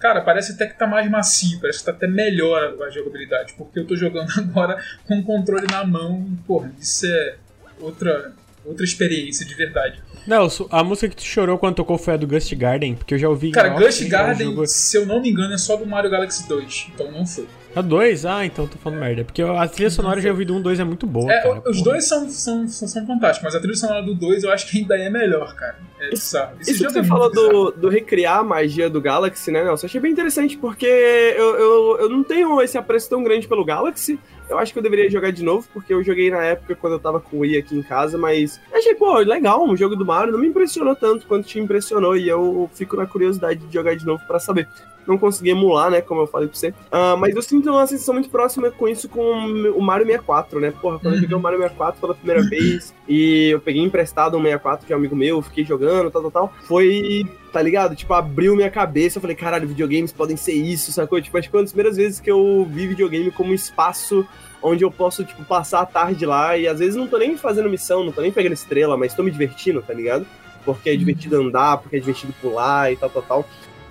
[0.00, 3.54] cara, parece até que tá mais macio, parece que tá até melhor a jogabilidade.
[3.56, 7.36] Porque eu tô jogando agora com o controle na mão e, porra, isso é
[7.80, 8.32] outra,
[8.64, 10.02] outra experiência de verdade.
[10.26, 13.18] Nelson, a música que tu chorou quando tocou foi a do Gust Garden, porque eu
[13.18, 13.50] já ouvi.
[13.52, 16.86] Cara, né, Garden, jogo- se eu não me engano, é só do Mario Galaxy 2.
[16.94, 17.46] Então não foi.
[17.74, 18.24] A 2?
[18.24, 19.24] Ah, então tô falando merda.
[19.24, 21.32] Porque a trilha sonora eu já ouvi do 1, 2 é muito boa.
[21.32, 21.84] É, cara, os porra.
[21.84, 24.78] dois são, são, são, são fantásticos, mas a trilha sonora do 2 eu acho que
[24.78, 25.76] ainda é melhor, cara.
[26.00, 26.56] É bizarro.
[26.60, 29.86] Esse Isso que você é falou do, do recriar a magia do Galaxy, né, Nelson?
[29.86, 34.18] Achei bem interessante, porque eu, eu, eu não tenho esse apreço tão grande pelo Galaxy.
[34.48, 36.98] Eu acho que eu deveria jogar de novo, porque eu joguei na época quando eu
[36.98, 40.32] tava com o Wii aqui em casa, mas achei, pô, legal, um jogo do Mario
[40.32, 44.04] não me impressionou tanto quanto te impressionou, e eu fico na curiosidade de jogar de
[44.04, 44.68] novo pra saber.
[45.06, 46.72] Não consegui emular, né, como eu falei pra você.
[46.90, 50.72] Ah, mas eu sinto uma sensação muito próxima com isso com o Mario 64, né?
[50.80, 54.42] Porra, quando eu joguei o Mario 64 pela primeira vez, e eu peguei emprestado um
[54.42, 57.94] 64 que é um amigo meu, fiquei jogando, tal, tal, tal, foi tá ligado?
[57.94, 59.18] Tipo, abriu minha cabeça.
[59.18, 61.22] Eu falei, caralho, videogames podem ser isso, sacou?
[61.22, 64.26] Tipo, acho que foi uma das primeiras vezes que eu vi videogame como um espaço
[64.60, 67.70] onde eu posso, tipo, passar a tarde lá e às vezes não tô nem fazendo
[67.70, 70.26] missão, não tô nem pegando estrela, mas tô me divertindo, tá ligado?
[70.64, 73.48] Porque é divertido andar, porque é divertido pular e tal, tal, tal.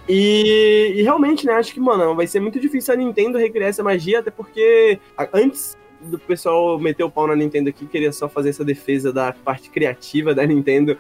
[0.10, 3.82] E, e realmente, né, acho que, mano, vai ser muito difícil a Nintendo recriar essa
[3.82, 5.00] magia, até porque
[5.32, 9.32] antes do pessoal meter o pau na Nintendo aqui, queria só fazer essa defesa da
[9.32, 10.98] parte criativa da Nintendo,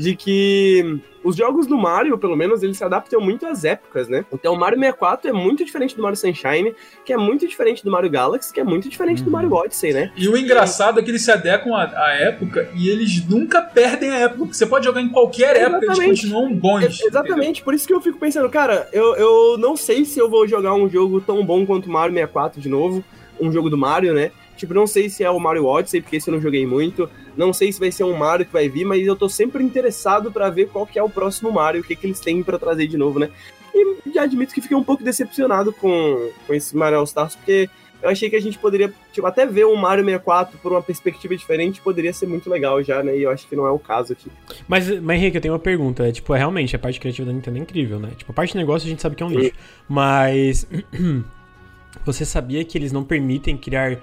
[0.00, 4.24] de que os jogos do Mario, pelo menos, eles se adaptam muito às épocas, né?
[4.32, 6.72] Então o Mario 64 é muito diferente do Mario Sunshine,
[7.04, 10.12] que é muito diferente do Mario Galaxy, que é muito diferente do Mario Odyssey, né?
[10.16, 14.10] E o engraçado é que eles se adequam à, à época e eles nunca perdem
[14.10, 14.54] a época.
[14.54, 16.22] Você pode jogar em qualquer época, eles Exatamente.
[16.22, 16.84] continuam bons.
[16.84, 20.30] É, exatamente, por isso que eu fico pensando, cara, eu, eu não sei se eu
[20.30, 23.04] vou jogar um jogo tão bom quanto o Mario 64 de novo,
[23.40, 24.30] um jogo do Mario, né?
[24.56, 27.08] Tipo, não sei se é o Mario Odyssey, porque esse eu não joguei muito.
[27.36, 30.32] Não sei se vai ser um Mario que vai vir, mas eu tô sempre interessado
[30.32, 32.86] pra ver qual que é o próximo Mario, o que, que eles têm pra trazer
[32.86, 33.30] de novo, né?
[33.74, 37.68] E já admito que fiquei um pouco decepcionado com, com esse Mario All Stars, porque
[38.02, 41.36] eu achei que a gente poderia, tipo, até ver um Mario 64 por uma perspectiva
[41.36, 43.16] diferente poderia ser muito legal já, né?
[43.16, 44.30] E eu acho que não é o caso aqui.
[44.68, 46.06] Mas, mas Henrique, eu tenho uma pergunta.
[46.06, 48.10] É, tipo, é, realmente, a parte criativa da Nintendo é incrível, né?
[48.16, 49.52] Tipo, a parte de negócio a gente sabe que é um lixo.
[49.88, 50.66] Mas.
[52.04, 53.98] Você sabia que eles não permitem criar.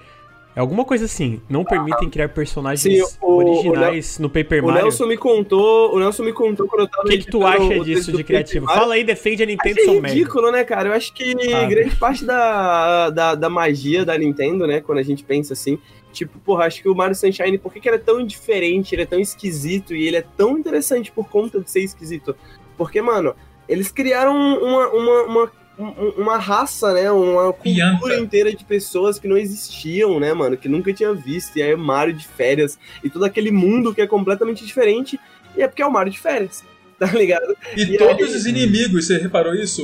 [0.56, 1.42] É alguma coisa assim.
[1.50, 4.84] Não permitem criar personagens Sim, o- originais no Paper O Mario.
[4.84, 7.64] Nelson me contou, o Nelson me contou quando eu tava O que, que tu acha
[7.64, 8.68] o disso de criativo?
[8.68, 10.08] Fala aí, defende a Nintendo, Achei merda.
[10.10, 10.90] ridículo, né, cara?
[10.90, 11.66] Eu acho que Ah.
[11.66, 15.80] grande parte da, da, da magia da Nintendo, né, quando a gente pensa assim,
[16.12, 19.02] tipo, porra, acho que o Mario Sunshine, por que, que ele é tão diferente, ele
[19.02, 22.36] é tão esquisito e ele é tão interessante por conta de ser esquisito?
[22.78, 23.34] Porque, mano,
[23.68, 29.28] eles criaram uma, uma, uma, um- uma raça, né, uma cultura inteira de pessoas que
[29.28, 33.10] não existiam, né, mano, que nunca tinha visto, e aí o Mario de férias, e
[33.10, 35.20] todo aquele mundo que é completamente diferente,
[35.58, 36.64] e é porque é o Mario de férias,
[37.00, 37.56] tá ligado?
[37.76, 39.82] E, E todos aí- os inimigos, você reparou isso?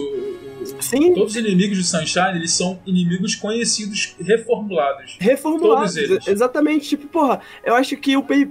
[0.79, 1.13] Sim.
[1.13, 5.17] Todos os inimigos de Sunshine, eles são inimigos conhecidos reformulados.
[5.19, 6.27] reformulados.
[6.27, 6.87] Exatamente.
[6.89, 8.49] Tipo, porra, eu acho que o Paper.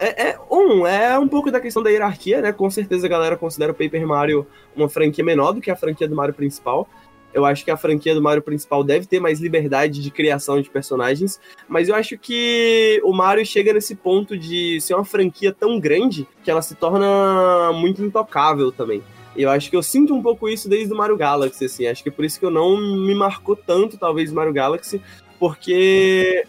[0.00, 2.52] É, é- um, é um pouco da questão da hierarquia, né?
[2.52, 4.46] Com certeza a galera considera o Paper Mario
[4.76, 6.88] uma franquia menor do que a franquia do Mario principal.
[7.32, 10.70] Eu acho que a franquia do Mario principal deve ter mais liberdade de criação de
[10.70, 11.38] personagens,
[11.68, 16.26] mas eu acho que o Mario chega nesse ponto de ser uma franquia tão grande
[16.42, 19.02] que ela se torna muito intocável também.
[19.38, 21.86] Eu acho que eu sinto um pouco isso desde o Mario Galaxy, assim.
[21.86, 25.00] Acho que é por isso que eu não me marcou tanto, talvez, Mario Galaxy,
[25.38, 26.44] porque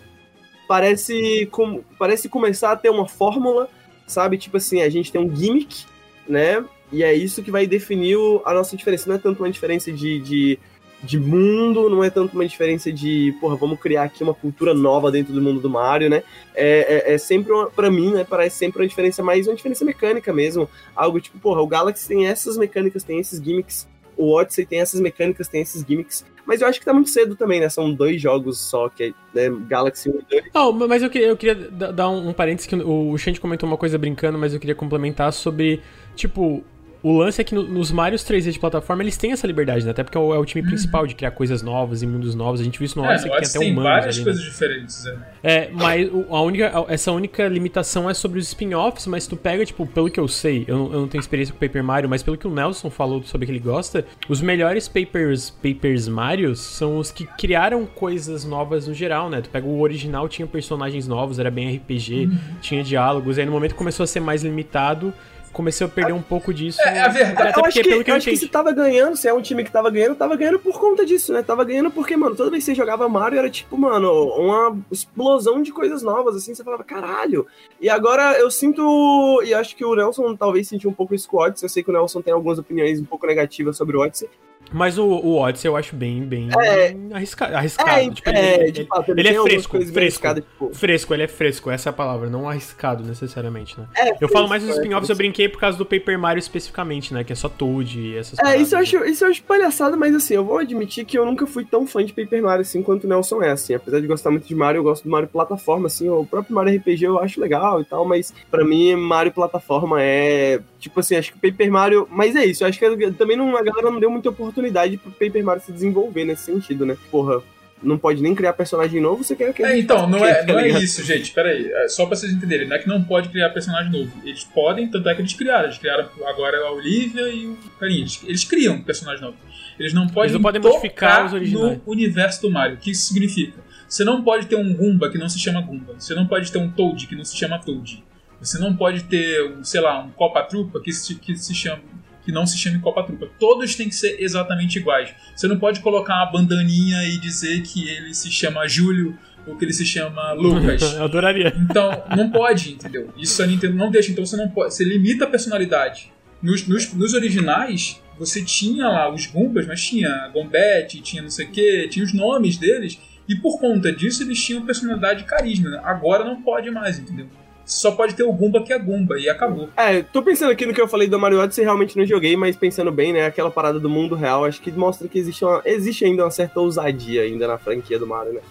[0.67, 3.69] parece, com, parece começar a ter uma fórmula,
[4.07, 4.37] sabe?
[4.37, 5.85] Tipo assim, a gente tem um gimmick,
[6.27, 6.63] né?
[6.91, 9.07] E é isso que vai definir o- a nossa diferença.
[9.07, 10.59] Não é tanto uma diferença de, de,
[11.03, 15.11] de mundo, não é tanto uma diferença de, porra, vamos criar aqui uma cultura nova
[15.11, 16.23] dentro do mundo do Mario, né?
[16.53, 18.25] É, é, é sempre, uma, pra mim, né?
[18.29, 20.69] Parece sempre uma diferença mais uma diferença mecânica mesmo.
[20.95, 23.87] Algo tipo, porra, o Galaxy tem essas mecânicas, tem esses gimmicks.
[24.17, 26.25] O Odyssey tem essas mecânicas, tem esses gimmicks.
[26.45, 27.69] Mas eu acho que tá muito cedo também, né?
[27.69, 29.03] São dois jogos só, que
[29.35, 30.43] é né, Galaxy 1 e 2.
[30.53, 33.77] Não, mas eu queria, eu queria da- dar um parênteses que o Shanti comentou uma
[33.77, 35.81] coisa brincando, mas eu queria complementar sobre,
[36.15, 36.61] tipo,
[37.01, 39.91] o lance é que no- nos Marios 3D de plataforma eles têm essa liberdade, né?
[39.91, 42.59] Até porque é o, é o time principal de criar coisas novas e mundos novos.
[42.59, 44.17] A gente viu isso no É, Odyssey, que tem Odyssey até tem humanos várias ali,
[44.17, 44.23] né?
[44.25, 45.05] coisas diferentes.
[45.05, 45.17] É.
[45.41, 49.85] É, mas a única, essa única limitação é sobre os spin-offs, mas tu pega, tipo,
[49.87, 52.35] pelo que eu sei, eu não, eu não tenho experiência com Paper Mario, mas pelo
[52.37, 57.11] que o Nelson falou sobre que ele gosta, os melhores Papers, Papers Marios são os
[57.11, 59.39] que criaram coisas novas no geral, né?
[59.41, 62.37] Tu pega o original, tinha personagens novos, era bem RPG, Uhum.
[62.61, 65.13] tinha diálogos, aí no momento começou a ser mais limitado,
[65.51, 66.81] comecei a perder um pouco disso.
[66.81, 68.47] É, a verdade- Até eu acho porque, que, pelo que eu eu acho que se
[68.47, 71.41] tava ganhando, se é um time que tava ganhando, tava ganhando por conta disso, né?
[71.43, 75.61] Tava ganhando porque, mano, toda vez que você jogava Mario era tipo, mano, uma explosão
[75.61, 77.45] de coisas novas, assim, você falava, caralho.
[77.81, 81.37] E agora eu sinto, e acho que o Nelson talvez sentiu um pouco isso com
[81.37, 84.01] o Odyssey, eu sei que o Nelson tem algumas opiniões um pouco negativas sobre o
[84.01, 84.29] Odyssey.
[84.71, 86.95] Mas o, o Odyssey eu acho bem, bem É.
[87.13, 87.55] arriscado.
[87.55, 87.89] arriscado.
[87.89, 90.33] É, Tipo, é, ele, de ele- fato, ele tem é fresco, coisas fresco.
[90.35, 93.87] tipo, Fresco, ele é fresco, essa é a palavra, não arriscado necessariamente, né?
[93.97, 96.39] é, Eu falo mais dos fresco, é, spin-offs, eu brinquei por causa do Paper Mario
[96.39, 97.23] especificamente, né?
[97.23, 98.61] Que é só Toad e essas É, paradas.
[98.61, 101.47] isso eu, acho, isso eu acho palhaçada, mas assim, eu vou admitir que eu nunca
[101.47, 103.73] fui tão fã de Paper Mario assim quanto o Nelson é, assim.
[103.73, 106.09] Apesar de gostar muito de Mario, eu gosto do Mario plataforma, assim.
[106.09, 110.59] O próprio Mario RPG eu acho legal e tal, mas pra mim, Mario plataforma é.
[110.79, 112.07] Tipo assim, acho que o Paper Mario.
[112.09, 115.43] Mas é isso, acho que também não, a galera não deu muita oportunidade pro Paper
[115.43, 116.95] Mario se desenvolver nesse sentido, né?
[117.11, 117.41] Porra,
[117.81, 119.63] não pode nem criar personagem novo, você quer que.
[119.63, 120.83] É, então, não é, Tá não é ligado?
[120.83, 121.31] isso, gente.
[121.31, 121.71] Pera aí.
[121.71, 122.67] É Só pra vocês entenderem.
[122.67, 124.11] Não é que não pode criar personagem novo.
[124.25, 125.65] Eles podem, tanto é que eles criaram.
[125.65, 128.01] Eles criaram agora a Olivia e o Carinha.
[128.01, 129.37] Eles, eles criam personagem novo.
[129.79, 131.77] Eles não podem, Eles não podem tocar modificar os originais.
[131.85, 132.75] no universo do Mario.
[132.75, 133.59] O que isso significa?
[133.87, 135.95] Você não pode ter um Goomba que não se chama Goomba.
[135.97, 138.03] Você não pode ter um Toad que não se chama Toad.
[138.39, 141.81] Você não pode ter, um, sei lá, um Copa Trupa que se, que se chama
[142.23, 143.27] que não se chame Copa Trupa.
[143.39, 145.09] Todos têm que ser exatamente iguais.
[145.35, 149.17] Você não pode colocar uma bandaninha e dizer que ele se chama Júlio
[149.47, 150.81] ou que ele se chama Lucas.
[150.93, 151.53] Eu adoraria.
[151.57, 153.11] Então, não pode, entendeu?
[153.17, 154.11] Isso a Nintendo não deixa.
[154.11, 154.73] Então você não pode.
[154.73, 156.11] Você limita a personalidade.
[156.41, 161.47] Nos, nos, nos originais, você tinha lá os Goombas, mas tinha Gombet, tinha não sei
[161.47, 162.99] o que, tinha os nomes deles.
[163.27, 165.81] E por conta disso, eles tinham personalidade e carisma.
[165.83, 167.27] Agora não pode mais, entendeu?
[167.69, 169.69] Só pode ter o Gumba que é Gumba, e acabou.
[169.77, 172.55] É, tô pensando aqui no que eu falei do Mario Odyssey, realmente não joguei, mas
[172.55, 176.03] pensando bem, né, aquela parada do mundo real, acho que mostra que existe, uma, existe
[176.03, 178.41] ainda uma certa ousadia ainda na franquia do Mario, né?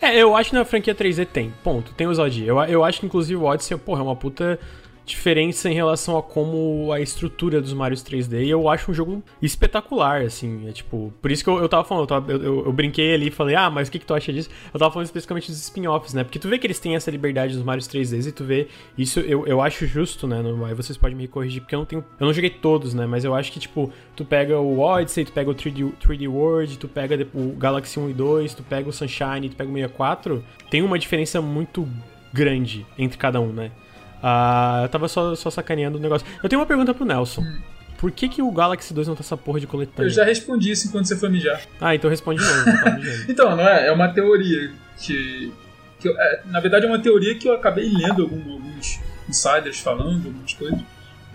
[0.00, 1.52] É, eu acho que na franquia 3D tem.
[1.62, 1.92] Ponto.
[1.94, 2.46] Tem ousadia.
[2.46, 4.58] Eu, eu acho que, inclusive, o Odyssey, porra, é uma puta
[5.04, 8.44] diferença em relação a como a estrutura dos Marios 3D.
[8.44, 10.68] E eu acho um jogo espetacular, assim.
[10.68, 13.28] É tipo, por isso que eu, eu tava falando, eu, tava, eu, eu, brinquei ali
[13.28, 14.48] e falei, ah, mas o que, que tu acha disso?
[14.72, 16.24] Eu tava falando especificamente dos spin-offs, né?
[16.24, 18.68] Porque tu vê que eles têm essa liberdade dos Marios 3Ds e tu vê.
[18.96, 20.42] Isso eu, eu acho justo, né?
[20.66, 22.04] Aí vocês podem me corrigir, porque eu não tenho.
[22.18, 23.06] Eu não joguei todos, né?
[23.06, 26.78] Mas eu acho que, tipo, tu pega o Odyssey, tu pega o 3D, 3D World,
[26.78, 30.44] tu pega o Galaxy 1 e 2, tu pega o Sunshine, tu pega o 64.
[30.70, 31.86] Tem uma diferença muito
[32.32, 33.70] grande entre cada um, né?
[34.26, 36.26] Ah, eu tava só, só sacaneando o negócio.
[36.42, 37.42] Eu tenho uma pergunta pro Nelson.
[37.42, 37.58] Hum.
[37.98, 40.08] Por que, que o Galaxy 2 não tem essa porra de coletânea?
[40.08, 41.60] Eu já respondi isso enquanto você foi mijar.
[41.78, 43.24] Ah, então responde de novo.
[43.28, 43.88] então, não é?
[43.88, 45.52] É uma teoria que.
[46.00, 48.98] que eu, é, na verdade, é uma teoria que eu acabei lendo algum, alguns
[49.28, 50.80] insiders falando, algumas coisas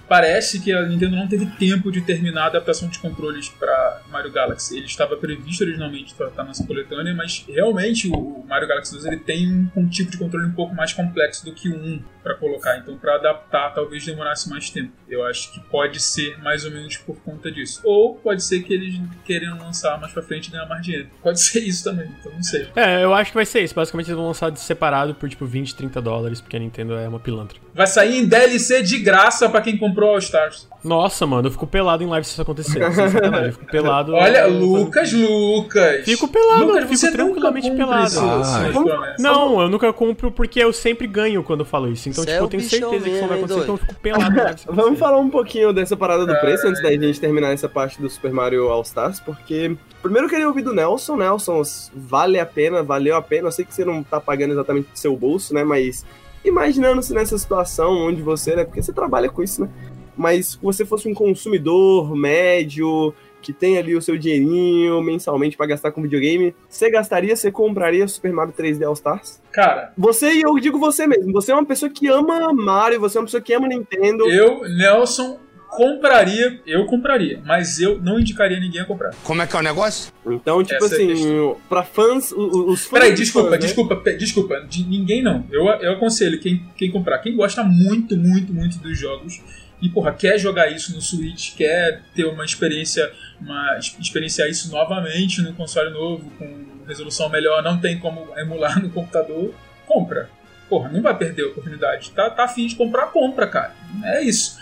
[0.10, 4.32] parece que a Nintendo não teve tempo de terminar a adaptação de controles para Mario
[4.32, 4.76] Galaxy.
[4.76, 9.18] Ele estava previsto originalmente para estar nessa coletânea, mas realmente o Mario Galaxy 2 ele
[9.18, 12.36] tem um, um tipo de controle um pouco mais complexo do que o 1 para
[12.36, 12.78] colocar.
[12.78, 14.92] Então, para adaptar, talvez demorasse mais tempo.
[15.08, 17.82] Eu acho que pode ser mais ou menos por conta disso.
[17.84, 21.08] Ou pode ser que eles queiram lançar mais para frente e ganhar mais dinheiro.
[21.24, 22.68] Pode ser isso também, então não sei.
[22.76, 23.74] É, eu acho que vai ser isso.
[23.74, 27.20] Basicamente, eles vão lançar separado por tipo 20, 30 dólares, porque a Nintendo é uma
[27.20, 27.58] pilantra.
[27.74, 30.68] Vai sair em DLC de graça para quem comprou All Stars.
[30.84, 32.82] Nossa, mano, eu fico pelado em live se isso acontecer.
[32.82, 34.14] eu fico pelado.
[34.14, 36.06] Olha, Lucas, Lucas.
[36.06, 38.06] Fico pelado, Lucas, fico tranquilamente pelado.
[38.06, 42.10] Isso, ah, não, eu nunca compro porque eu sempre ganho quando eu falo isso.
[42.10, 43.96] Então, Cê tipo, é eu tenho certeza que isso não vai acontecer, então eu fico
[43.96, 44.36] pelado.
[44.70, 48.10] Vamos falar um pouquinho dessa parada do preço antes da gente terminar essa parte do
[48.10, 51.18] Super Mario All Stars, porque primeiro eu queria ouvir do Nelson.
[51.18, 51.62] Nelson,
[51.94, 53.48] vale a pena, valeu a pena.
[53.48, 55.64] Eu sei que você não tá pagando exatamente do seu bolso, né?
[55.64, 56.06] Mas
[56.44, 58.64] imaginando-se nessa situação onde você, né?
[58.64, 59.70] Porque você trabalha com isso, né?
[60.16, 65.68] Mas se você fosse um consumidor médio, que tem ali o seu dinheirinho mensalmente para
[65.68, 69.42] gastar com videogame, você gastaria, você compraria Super Mario 3D All Stars?
[69.52, 69.94] Cara.
[69.98, 73.22] Você e eu digo você mesmo, você é uma pessoa que ama Mario, você é
[73.22, 74.30] uma pessoa que ama Nintendo.
[74.30, 79.14] Eu, Nelson, compraria, eu compraria, mas eu não indicaria ninguém a comprar.
[79.24, 80.12] Como é que é o negócio?
[80.26, 83.00] Então, tipo Essa é assim, é pra fãs, os fãs.
[83.00, 84.12] Peraí, desculpa, fãs, desculpa, né?
[84.14, 85.46] desculpa, de ninguém não.
[85.52, 87.20] Eu, eu aconselho quem, quem comprar.
[87.20, 89.42] Quem gosta muito, muito, muito dos jogos
[89.82, 93.10] e, porra, quer jogar isso no Switch, quer ter uma experiência,
[93.42, 98.90] uma, experienciar isso novamente no console novo, com resolução melhor, não tem como emular no
[98.90, 99.54] computador,
[99.86, 100.30] compra.
[100.68, 102.12] Porra, não vai perder a oportunidade.
[102.12, 103.74] Tá, tá afim de comprar, compra, cara.
[104.04, 104.60] É isso.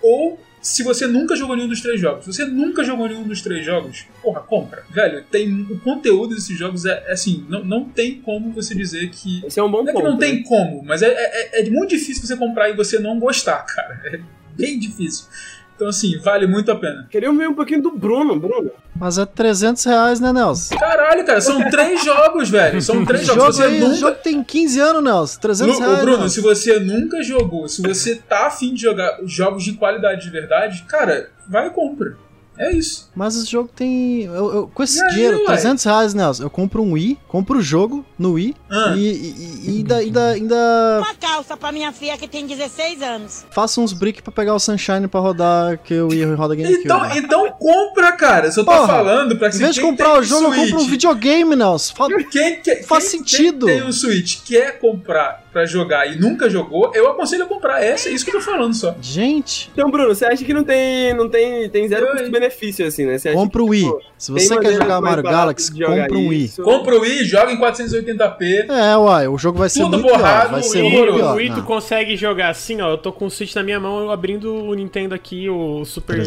[0.00, 3.40] Ou se você nunca jogou nenhum dos três jogos, se você nunca jogou nenhum dos
[3.40, 4.84] três jogos, porra, compra.
[4.90, 9.10] Velho, tem o conteúdo desses jogos é, é assim, não, não tem como você dizer
[9.10, 9.44] que.
[9.44, 9.98] Esse é um bom não ponto.
[9.98, 10.42] É que não tem né?
[10.46, 14.00] como, mas é, é, é, muito difícil você comprar e você não gostar, cara.
[14.04, 14.20] É
[14.54, 15.26] bem difícil.
[15.80, 17.06] Então, assim, vale muito a pena.
[17.10, 18.70] Queria ver um pouquinho do Bruno, Bruno.
[18.94, 20.76] Mas é 300 reais, né, Nelson?
[20.76, 22.82] Caralho, cara, são três jogos, velho.
[22.82, 23.42] São três jogos.
[23.42, 23.94] Jogo você aí, nunca...
[23.94, 25.40] O jogo tem 15 anos, Nelson.
[25.40, 26.00] 300 Lu, reais.
[26.02, 26.34] Bruno, Nelson.
[26.34, 30.84] se você nunca jogou, se você tá afim de jogar jogos de qualidade de verdade,
[30.86, 32.14] cara, vai e compra.
[32.60, 33.10] É isso.
[33.16, 34.24] Mas o jogo tem.
[34.24, 37.62] Eu, eu, com esse dinheiro, aí, 300 reais, Nelson, eu compro um Wii, compro o
[37.62, 38.92] jogo no Wii ah.
[38.94, 40.98] e, e, e ainda, ainda, ainda.
[40.98, 43.46] Uma calça pra minha filha que tem 16 anos.
[43.50, 46.84] Faço uns brick pra pegar o Sunshine pra rodar, que o Wii roda GameCube.
[46.84, 48.52] Então, então compra, cara.
[48.52, 50.64] Se eu tô Porra, falando pra que Em vez de comprar o jogo, Switch, eu
[50.64, 51.94] compro um videogame, Nelson.
[51.94, 53.64] Fa quem, quem, faz quem, sentido.
[53.64, 57.82] Quem tem um Switch quer comprar pra jogar e nunca jogou, eu aconselho a comprar.
[57.82, 58.94] É isso que eu tô falando só.
[59.00, 59.70] Gente.
[59.72, 63.18] Então, Bruno, você acha que não tem, não tem, tem zero custo-benefício, assim, né?
[63.18, 63.82] Você compra o Wii.
[63.82, 66.52] Tipo, Se você quer jogar Mario Galaxy, compra um Wii.
[66.62, 68.70] Compra o Wii, joga em 480p.
[68.70, 70.52] É, uai, o jogo vai ser Tudo muito borrado, pior.
[70.52, 71.32] Vai ser e muito pior.
[71.32, 72.90] o Wii tu consegue jogar assim, ó.
[72.90, 76.22] Eu tô com o Switch na minha mão, eu abrindo o Nintendo aqui, o Super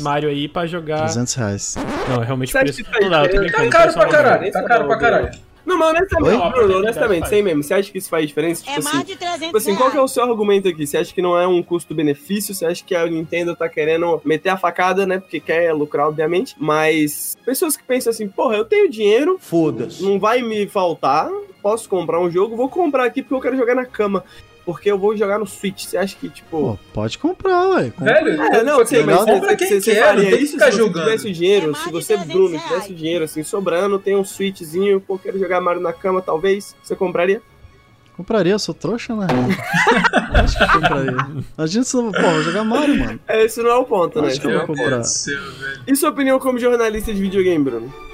[0.00, 1.00] Mario aí pra jogar.
[1.00, 1.76] 300 reais.
[2.08, 2.82] Não, realmente preço.
[3.00, 3.70] Não dá, eu tô brincando.
[3.70, 5.51] Tá caro pra caralho, tá caro pra caralho.
[5.64, 6.50] Não, mas honestamente, Oi?
[6.50, 8.62] Bruno, honestamente, sem mesmo, você acha que isso faz diferença?
[8.62, 10.86] Tipo é assim, mais de 300 tipo assim, qual que é o seu argumento aqui?
[10.86, 12.54] Você acha que não é um custo-benefício?
[12.54, 15.18] Você acha que a Nintendo tá querendo meter a facada, né?
[15.18, 16.54] Porque quer lucrar, obviamente.
[16.58, 19.38] Mas pessoas que pensam assim, porra, eu tenho dinheiro.
[19.40, 20.02] Foda-se.
[20.02, 21.30] Não vai me faltar.
[21.62, 24.24] Posso comprar um jogo, vou comprar aqui porque eu quero jogar na cama
[24.64, 25.84] porque eu vou jogar no Switch.
[25.84, 26.48] Você acha que, tipo.
[26.50, 27.92] Pô, pode comprar, ué.
[27.98, 30.92] Velho, é, não, sei, mas compra quem você, quer, faria isso se jogando.
[30.92, 35.18] você tivesse dinheiro, é se você, Bruno, tivesse dinheiro assim, sobrando, tem um Switchzinho, pô,
[35.18, 37.42] quero jogar Mario na cama, talvez, você compraria?
[38.16, 39.26] Compraria, eu sou trouxa, né?
[40.34, 41.16] Acho que compraria.
[41.56, 43.20] Imagina se eu pô, vou jogar Mario, mano.
[43.26, 44.28] É, esse não é o ponto, né?
[44.28, 45.02] Acho que eu vou comprar.
[45.86, 48.11] E sua opinião como jornalista de videogame, Bruno?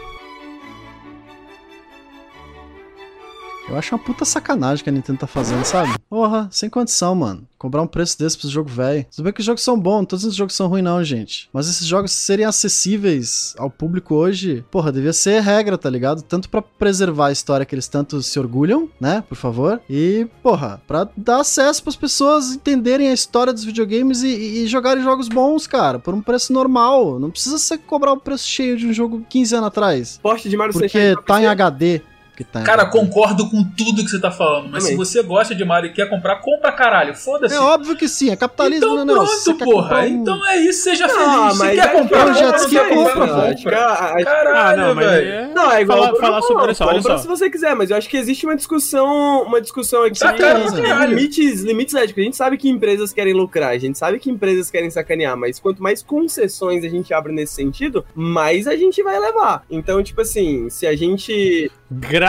[3.68, 5.94] Eu acho uma puta sacanagem que a Nintendo tá fazendo, sabe?
[6.08, 7.46] Porra, sem condição, mano.
[7.58, 9.04] Cobrar um preço desse pro jogo velho.
[9.14, 11.50] Tudo bem que os jogos são bons, todos os jogos são ruins não, gente.
[11.52, 16.22] Mas esses jogos serem acessíveis ao público hoje, porra, devia ser regra, tá ligado?
[16.22, 20.80] Tanto pra preservar a história que eles tanto se orgulham, né, por favor, e, porra,
[20.86, 25.66] pra dar acesso pras pessoas entenderem a história dos videogames e, e jogarem jogos bons,
[25.66, 27.18] cara, por um preço normal.
[27.18, 30.20] Não precisa ser cobrar o preço cheio de um jogo 15 anos atrás.
[30.22, 31.46] Porte de Mario Porque tá em.
[31.46, 32.00] HD.
[32.38, 34.96] Que tá Cara, concordo com tudo que você tá falando, mas Também.
[34.96, 37.12] se você gosta de Mario e quer comprar, compra caralho.
[37.16, 37.52] Foda-se.
[37.52, 39.12] É óbvio que sim, é capitalismo, Então né?
[39.14, 40.00] Você pronto, quer porra.
[40.02, 41.56] um- Então é isso, seja Não, feliz.
[41.56, 43.88] Você mas quer que comprar é um jet ski, compra, compra, não, acho que a-
[43.88, 45.32] a- Ah, Caralho, não, mas aí velho.
[45.32, 45.48] é...
[45.52, 47.22] Não, é igual falar, falar sobre isso, olha compra só.
[47.22, 50.38] se você quiser, mas eu acho que existe uma discussão, uma discussão aqui Tá de
[50.38, 51.08] caralho.
[51.16, 52.20] limites, limites éticos.
[52.22, 55.58] A gente sabe que empresas querem lucrar, a gente sabe que empresas querem sacanear, mas
[55.58, 59.64] quanto mais concessões a gente abre nesse sentido, mais a gente vai levar.
[59.68, 61.68] Então, tipo assim, se a gente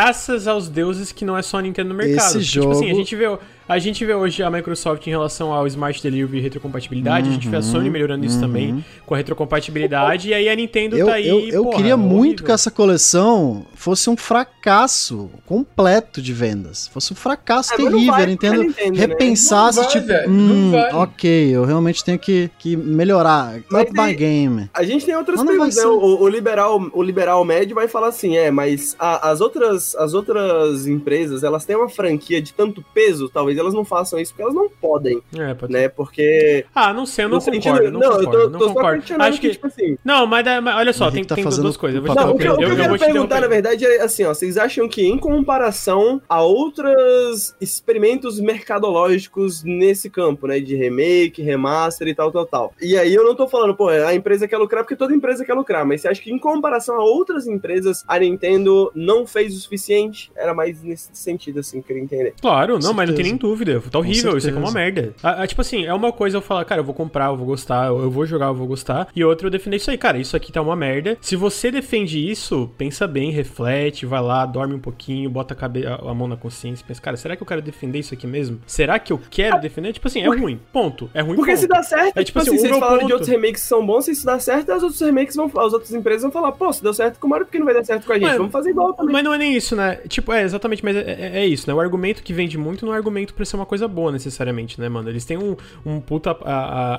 [0.04, 2.38] Graças aos deuses que não é só a Nintendo no mercado.
[2.39, 3.26] Esse Tipo assim, a jogo- gente vê,
[3.70, 7.47] a gente vê hoje a Microsoft em relação ao Smart Delivery e retrocompatibilidade, a gente
[7.47, 11.13] vê a Sony melhorando isso também com a retrocompatibilidade, e aí a Nintendo Eu, tá
[11.13, 11.28] aí.
[11.28, 12.45] eu, eu porra, queria muito horrível.
[12.45, 16.88] que essa coleção fosse um fracasso completo de vendas.
[16.88, 18.11] Fosse um fracasso não terrível.
[18.13, 19.05] vai A Nintendo Nintendo, né?
[19.05, 23.59] repensasse, Não vai, tipo, velho, hum, ok, eu realmente tenho que, que melhorar.
[23.70, 24.70] Mas Up my game.
[24.74, 25.84] A gente tem outras perguntas, né?
[25.86, 30.13] O, o liberal, o liberal médio vai falar assim, é, mas a- as outras, as
[30.13, 34.43] outras empresas, elas têm uma franquia de tanto peso, talvez elas não façam isso porque
[34.43, 35.89] elas não podem, É, pode né?
[35.89, 38.60] Porque Ah, não sei, eu não no sentido- concordo, não, não, concordo, eu tô, não
[38.60, 39.03] tô só concordo.
[39.20, 41.97] Acho que, tipo assim, não, mas, mas olha só, tem, tá tem duas coisas.
[41.97, 43.41] Eu vou o te Não, o que, eu- o que eu, eu, eu quero perguntar,
[43.41, 50.10] na verdade, é assim, ó, vocês acham que em comparação a outros experimentos mercadológicos nesse
[50.10, 52.74] campo, né, de remake, remaster e tal, tal, tal.
[52.82, 55.53] E aí eu não tô falando, pô, a empresa quer lucrar porque toda empresa quer
[55.53, 59.60] lucrar, mas você acha que em comparação a outras empresas, a Nintendo não fez o
[59.60, 60.32] suficiente?
[60.36, 62.34] Era mais nesse sentido, assim, que eu queria entender.
[62.41, 63.49] Claro, não, mas não tem nem dúvida.
[63.89, 65.02] Tá horrível, isso aqui é uma certeza.
[65.02, 65.14] merda.
[65.24, 67.45] Ah, ah, tipo assim, é uma coisa eu falar, cara, eu vou comprar, eu vou
[67.45, 69.08] gostar, eu vou jogar, eu vou gostar.
[69.16, 71.18] E outra eu defender isso aí, cara, isso aqui tá uma merda.
[71.22, 75.86] Se você defende isso, pensa bem, reflete, vai lá, dorme um pouquinho, bota a, cabe-
[75.86, 78.60] a- a mão na consciência, pensa, cara, será que eu quero defender isso aqui mesmo?
[78.66, 79.93] Será que eu quero defender?
[79.93, 81.10] Tipo assim, é ruim, ponto.
[81.14, 81.62] É ruim, Porque ponto.
[81.62, 83.86] se dá certo, É tipo, tipo assim, assim, vocês falaram de outros remakes que são
[83.86, 86.72] bons, se isso dá certo, as outros remakes vão, as outras empresas vão falar, pô,
[86.72, 88.28] se deu certo com o Mario, por que não vai dar certo com a gente?
[88.28, 89.12] Mas- Vamos fazer igual também.
[89.14, 90.00] Mas não é nem isso, né?
[90.08, 91.74] Tipo, é exatamente, mas é, é- é isso, né?
[91.74, 94.90] O argumento que vende muito não é argumento pra ser uma coisa boa, necessariamente, né,
[94.90, 95.10] mano?
[95.10, 96.96] Eles têm um, um puta a- a-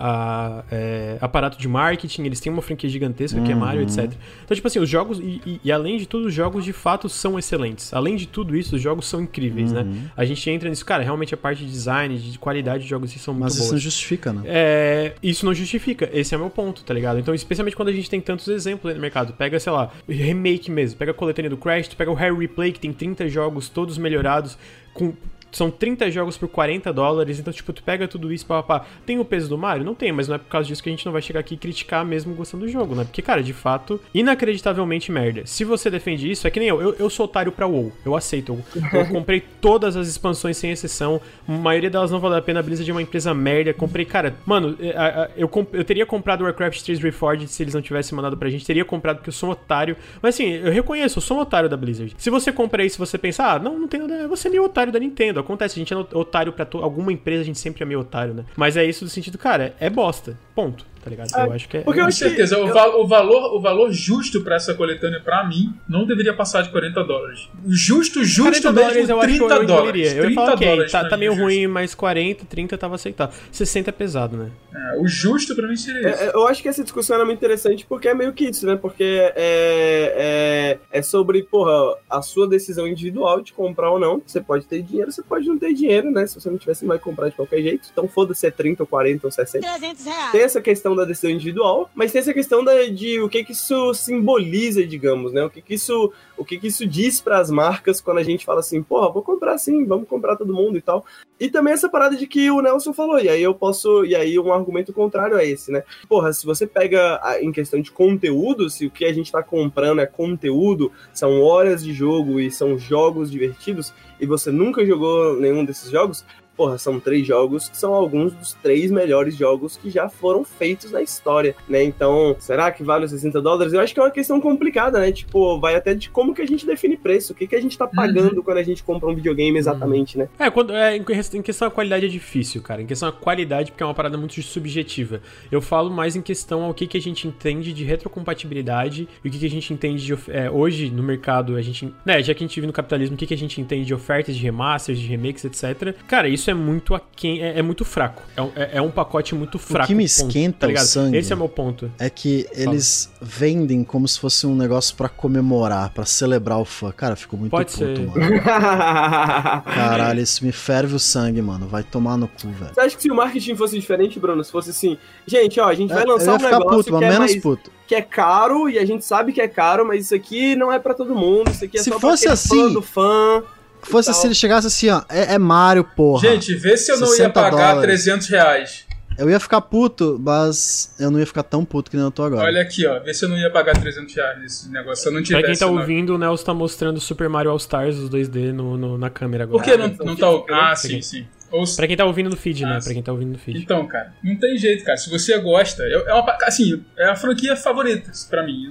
[0.61, 4.11] a- é, aparato de marketing, eles têm uma franquia gigantesca que é Mario, etc.
[4.45, 7.09] Então, tipo assim, os jogos, e, e- e além de tudo, os jogos de fato
[7.09, 7.93] são excelentes.
[7.93, 9.86] Além de tudo isso, os jogos são incríveis, né?
[10.16, 13.34] A gente entra nisso, cara, realmente a parte de design, de qualidade de jogos são
[13.34, 13.64] muito Mas boas.
[13.66, 14.43] isso não justifica, né?
[14.47, 16.09] É, isso não justifica.
[16.12, 17.18] Esse é o meu ponto, tá ligado?
[17.18, 19.32] Então, especialmente quando a gente tem tantos exemplos aí no mercado.
[19.34, 20.99] Pega, sei lá, remake mesmo.
[20.99, 23.99] Pega a coletânea do Crash, tu pega o Harry Replay, que tem 30 jogos todos
[23.99, 24.57] melhorados,
[24.95, 25.12] com.
[25.53, 28.86] São 30 jogos por 40 dólares, então, tipo, tu pega tudo isso, pá, pá, pá.
[29.05, 29.84] Tem o peso do Mario?
[29.84, 31.55] Não tem, mas não é por causa disso que a gente não vai chegar aqui
[31.55, 33.05] e criticar mesmo gostando do jogo, né?
[33.05, 34.01] Porque, cara, de fato,
[34.40, 35.42] inacreditavelmente merda.
[35.44, 36.80] Se você defende isso, é que nem eu.
[36.80, 37.92] Eu, eu sou otário pra WoW.
[38.05, 38.59] Eu aceito.
[38.92, 41.20] Eu, eu comprei todas as expansões sem exceção.
[41.46, 42.61] A maioria delas não valeu a pena.
[42.61, 43.74] A Blizzard é uma empresa merda.
[43.74, 47.82] Comprei, cara, mano, é, eu, comp- eu teria comprado Warcraft 3 Reforged se eles não
[47.82, 48.64] tivessem mandado pra gente.
[48.64, 49.96] Teria comprado porque eu sou um otário.
[50.22, 52.14] Mas assim, eu reconheço, eu sou um otário da Blizzard.
[52.16, 54.28] Se você compra isso você pensa, ah, não, não tem nada.
[54.28, 55.39] Você é meio otário da Nintendo.
[55.41, 58.45] Acontece, a gente é otário pra alguma empresa, a gente sempre é meio otário, né?
[58.56, 60.39] Mas é isso do sentido, cara, é bosta.
[60.55, 60.86] Ponto.
[61.02, 61.28] Tá ligado?
[61.35, 61.81] eu acho que é.
[61.81, 62.59] porque eu Com acho que- certeza.
[62.59, 66.62] O, val- o valor, o valor justo pra essa coletânea, pra mim, não deveria passar
[66.62, 67.48] de 40 dólares.
[67.64, 70.09] O Justo, justo 40 mesmo, dólares eu acho que 30 eu dólares.
[70.12, 71.44] Eu ia 30 falar, ok, dólares tá, tá meio justo.
[71.44, 73.35] ruim, mas 40, 30 tava aceitável.
[73.51, 74.51] 60 é pesado, né?
[74.74, 76.22] É, o justo pra mim seria isso.
[76.22, 78.66] É, é, eu acho que essa discussão era muito interessante porque é meio que isso,
[78.66, 78.77] né?
[78.77, 84.22] Porque é, é, é sobre, porra, a sua decisão individual de comprar ou não.
[84.27, 86.27] Você pode ter dinheiro, você pode não ter dinheiro, né?
[86.27, 87.89] Se você não tiver, você vai comprar de qualquer jeito.
[87.90, 89.66] Então foda-se é 30 ou 40 ou 60.
[89.66, 90.32] 300 reais.
[90.32, 93.52] Tem essa questão da decisão individual, mas tem essa questão da, de o que que
[93.52, 95.44] isso simboliza, digamos, né?
[95.44, 98.44] O que que isso, o que que isso diz para as marcas quando a gente
[98.44, 101.04] fala assim, porra, vou comprar sim, vamos comprar todo mundo e tal.
[101.38, 104.38] E também essa parada de que o Nelson falou, e aí eu posso, e aí
[104.38, 105.82] um argumento contrário é esse, né?
[106.08, 109.42] Porra, se você pega a- em questão de conteúdo, se o que a gente tá
[109.42, 115.40] comprando é conteúdo, são horas de jogo e são jogos divertidos, e você nunca jogou
[115.40, 116.24] nenhum desses jogos,
[116.61, 120.91] porra, são três jogos que são alguns dos três melhores jogos que já foram feitos
[120.91, 121.82] na história, né?
[121.82, 123.73] Então, será que vale os 60 dólares?
[123.73, 125.11] Eu acho que é uma questão complicada, né?
[125.11, 127.78] Tipo, vai até de como que a gente define preço, o que, que a gente
[127.78, 130.28] tá pagando quando a gente compra um videogame exatamente, né?
[130.39, 132.82] É, quando, é, em ques- em questão da qualidade é difícil, cara.
[132.82, 135.23] Em questão da qualidade, porque é uma parada muito subjetiva.
[135.51, 139.31] Eu falo mais em questão ao que, que a gente entende de retrocompatibilidade e o
[139.31, 140.15] que, que a gente entende de.
[140.31, 141.91] é, hoje, no mercado, a gente.
[142.05, 143.95] Né, já que a gente vive no capitalismo, o que, que a gente entende de
[143.95, 145.95] ofertas de remasters, de remakes, etc.
[146.07, 148.22] Cara, isso é muito aquém, é, é muito fraco.
[148.36, 149.86] É, um- é- é um pacote muito fraco.
[149.86, 151.90] que me ponto, esquenta tá o sangue Esse é o meu ponto.
[151.98, 156.90] É que eles vendem como se fosse um negócio pra comemorar, pra celebrar o fã.
[156.93, 157.98] Cara, eu fico muito Pode puto, ser.
[158.06, 158.43] mano.
[159.64, 161.66] Caralho, isso me ferve o sangue, mano.
[161.66, 162.74] Vai tomar no cu, velho.
[162.74, 164.97] Você acha que se o marketing fosse diferente, Bruno, se fosse assim,
[165.27, 167.05] gente, ó, a gente vai É, lançar eu ia um ficar negócio puto, mas que,
[167.05, 167.70] é menos mais- puto.
[167.86, 170.78] que é caro e a gente sabe que é caro, mas isso aqui não é
[170.78, 172.82] pra todo mundo, isso aqui é Se só fosse pra quem é fã assim, do
[172.82, 173.43] fã.
[173.82, 174.20] Fosse Tal.
[174.20, 176.20] se ele chegasse assim, ó, é, é Mario, porra.
[176.28, 177.82] Gente, vê se eu não ia 60 pagar dólares.
[178.05, 178.85] 300 reais.
[179.19, 182.23] Eu ia ficar puto, mas eu não ia ficar tão puto que nem eu tô
[182.23, 182.47] agora.
[182.47, 182.98] Olha aqui, ó.
[183.01, 185.02] Vê se eu não ia pagar 300 reais nesse negócio.
[185.02, 185.43] Se eu não tivesse.
[185.43, 185.77] Pra quem tá não.
[185.78, 189.44] ouvindo, o Nelson tá mostrando Super Mario All Stars, os 2D, no, no- na câmera
[189.44, 189.62] agora.
[189.62, 190.27] Por que não, Ah, não tá.
[190.55, 190.77] Ah, né?
[190.77, 191.27] sim, sim.
[191.52, 192.81] Ou Pra quem tá ouvindo no feed, Ah, né?
[192.81, 192.85] sim.
[192.85, 193.59] Pra quem tá ouvindo no feed.
[193.61, 194.97] Então, cara, não tem jeito, cara.
[194.97, 198.69] Se você gosta, é é uma, assim, é a franquia favorita pra mim.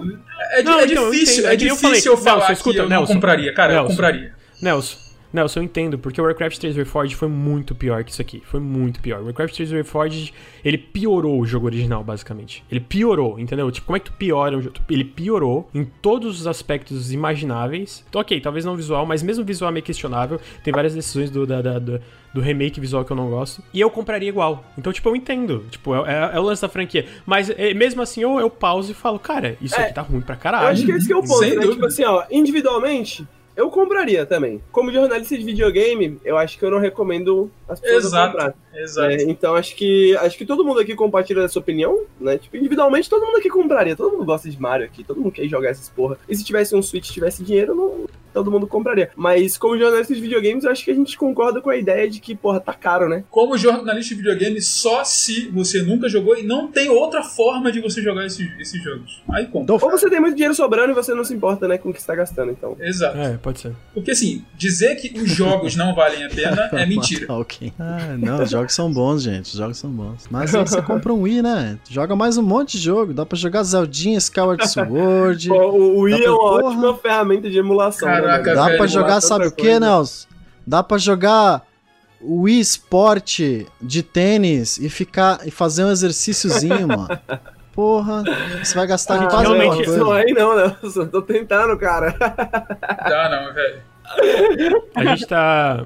[0.53, 2.23] É, Não, é então, eu difícil, é É que eu difícil eu, falei.
[2.23, 3.13] falar Nelson, escuta, que eu Nelson.
[3.13, 3.73] não compraria, cara.
[3.73, 3.89] Eu Nelson.
[3.91, 4.38] compraria.
[4.61, 4.97] Nelson,
[5.31, 8.41] Nelson, eu entendo, porque o Warcraft 3 Reforged foi muito pior que isso aqui.
[8.47, 9.21] Foi muito pior.
[9.21, 10.33] O Warcraft 3 Reforged,
[10.65, 12.63] ele piorou o jogo original, basicamente.
[12.69, 13.69] Ele piorou, entendeu?
[13.71, 14.75] Tipo, como é que tu piora um jogo?
[14.89, 18.03] Ele piorou em todos os aspectos imagináveis.
[18.09, 20.41] Então, ok, talvez não visual, mas mesmo visual é meio questionável.
[20.63, 22.01] Tem várias decisões do, da- da- do,
[22.33, 23.63] do remake visual que eu não gosto.
[23.71, 24.63] E eu compraria igual.
[24.79, 25.63] Então, tipo, eu entendo.
[25.69, 27.05] Tipo, é, é- é o lance da franquia.
[27.23, 30.21] Mas é, mesmo assim, eu, eu pauso e falo, cara, isso É, aqui tá ruim
[30.21, 30.67] pra Eu caralho.
[30.69, 31.55] acho que esse que é o ponto, Sem né?
[31.57, 31.73] dúvida.
[31.73, 33.27] Tipo assim, ó, individualmente,
[33.59, 34.61] eu compraria também.
[34.71, 38.31] Como jornalista de videogame, eu acho que eu não recomendo as pessoas Exato.
[38.31, 38.53] comprar.
[38.73, 39.11] Exato.
[39.11, 42.37] É, então acho que acho que todo mundo aqui compartilha dessa opinião, né?
[42.37, 43.95] Tipo, individualmente todo mundo aqui compraria.
[43.95, 46.17] Todo mundo gosta de Mario aqui, todo mundo quer jogar essas porra.
[46.27, 49.09] E se tivesse um Switch, tivesse dinheiro, não, todo mundo compraria.
[49.15, 52.19] Mas como jornalista de videogames, eu acho que a gente concorda com a ideia de
[52.19, 53.23] que, porra, tá caro, né?
[53.29, 57.79] Como jornalista de videogame, só se você nunca jogou e não tem outra forma de
[57.79, 59.21] você jogar esses, esses jogos.
[59.31, 59.75] Aí compra.
[59.75, 61.93] Então, Ou você tem muito dinheiro sobrando e você não se importa, né, com o
[61.93, 62.75] que você tá gastando, então.
[62.79, 63.17] Exato.
[63.17, 63.75] É, pode ser.
[63.93, 67.21] Porque assim, dizer que os jogos não valem a pena é mentira.
[67.21, 67.73] Matar alguém.
[67.79, 69.45] Ah, não, os jogos são bons, gente.
[69.45, 70.25] Os jogos são bons.
[70.29, 71.77] Mas aí você compra um Wii, né?
[71.85, 73.13] Tu Joga mais um monte de jogo.
[73.13, 75.47] Dá pra jogar Zeldinha, Skyward Sword.
[75.49, 76.65] Pô, o Wii Dá é pra- uma porra.
[76.67, 78.07] ótima ferramenta de emulação.
[78.07, 78.55] né, Caraca, mano?
[78.55, 79.79] Dá velho, pra jogar, sabe o que.
[79.79, 80.27] Nelson?
[80.65, 81.63] Dá pra jogar
[82.21, 83.39] Wii Sport
[83.81, 87.07] de tênis e ficar e fazer um exercíciozinho, mano.
[87.73, 88.23] Porra,
[88.61, 89.97] você vai gastar Ah, quase realmente, coisa.
[89.99, 91.05] Não aí não, Nelson.
[91.07, 92.13] Tô tentando, cara.
[92.19, 93.81] Dá não, velho.
[94.95, 95.85] A gente tá.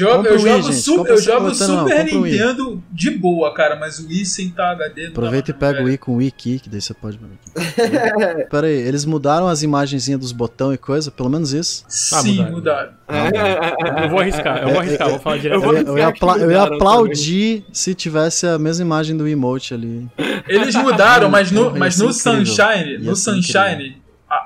[0.00, 0.74] Eu o Wii, jogo, gente.
[0.82, 1.54] super, eu jogo não.
[1.54, 2.32] Super o Wii.
[2.32, 5.72] Nintendo de boa, cara, mas o Wii sem tá HD não dá Aproveita e pega
[5.72, 5.86] o velho.
[5.88, 7.18] Wii com o Wii Kick, daí você pode.
[8.50, 11.84] Pera aí, eles mudaram as imagenzinhas dos botão e coisa, pelo menos isso.
[11.86, 12.92] Ah, Sim, mudaram.
[13.06, 14.02] mudaram.
[14.02, 15.54] Eu vou arriscar, eu vou arriscar, vou falar direto.
[15.56, 18.84] Eu vou Eu ia, eu ia que apla- eu ia aplaudir se tivesse a mesma
[18.84, 20.08] imagem do emote ali.
[20.48, 22.46] Eles mudaram, mas no, mas no incrível.
[22.46, 23.96] Sunshine, no Sunshine,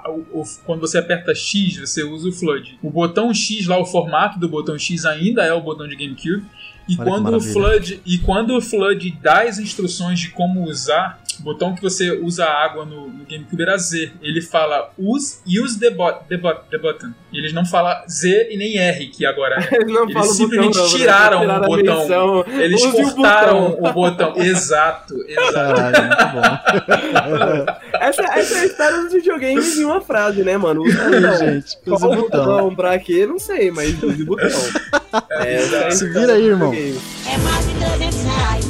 [0.04, 2.78] a- o- o- quando você aperta X, você usa o Flood.
[2.82, 6.44] O botão X lá, o formato do botão X ainda é o botão de GameCube.
[6.88, 7.40] E Olha quando o.
[7.40, 12.10] Flood e quando o Flood dá as instruções de como usar, o botão que você
[12.10, 14.10] usa a água no, no GameCube era Z.
[14.22, 17.12] Ele fala use, use the, bot, the, bot, the button.
[17.32, 19.74] E eles não falam Z e nem R, que agora é.
[19.76, 20.98] Eles não Eles simplesmente botão, não, né?
[20.98, 22.44] tiraram Tiraram o a botão.
[22.60, 23.90] Eles Use o cortaram botão.
[23.90, 24.36] o botão.
[24.38, 25.52] Exato, exato.
[25.52, 27.78] Caralho, muito bom.
[28.00, 30.82] Essa, essa é a história dos videogames em uma frase, né, mano?
[30.82, 31.36] Use o Aí, botão.
[31.38, 32.44] gente, use o botão.
[32.46, 33.26] botão pra quê?
[33.26, 34.48] Não sei, mas use o botão.
[35.30, 36.70] É, é Se vira aí, irmão.
[36.78, 37.02] Videogames.
[37.26, 38.66] É mais de 300 reais.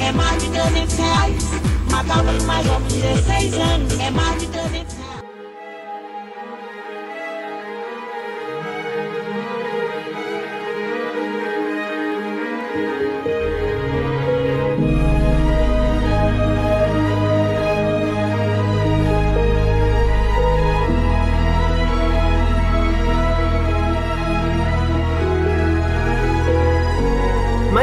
[0.00, 1.44] É mais de 300 reais.
[1.90, 4.00] Matava no mais jovem, 16 anos.
[4.00, 5.05] É mais de 300 reais.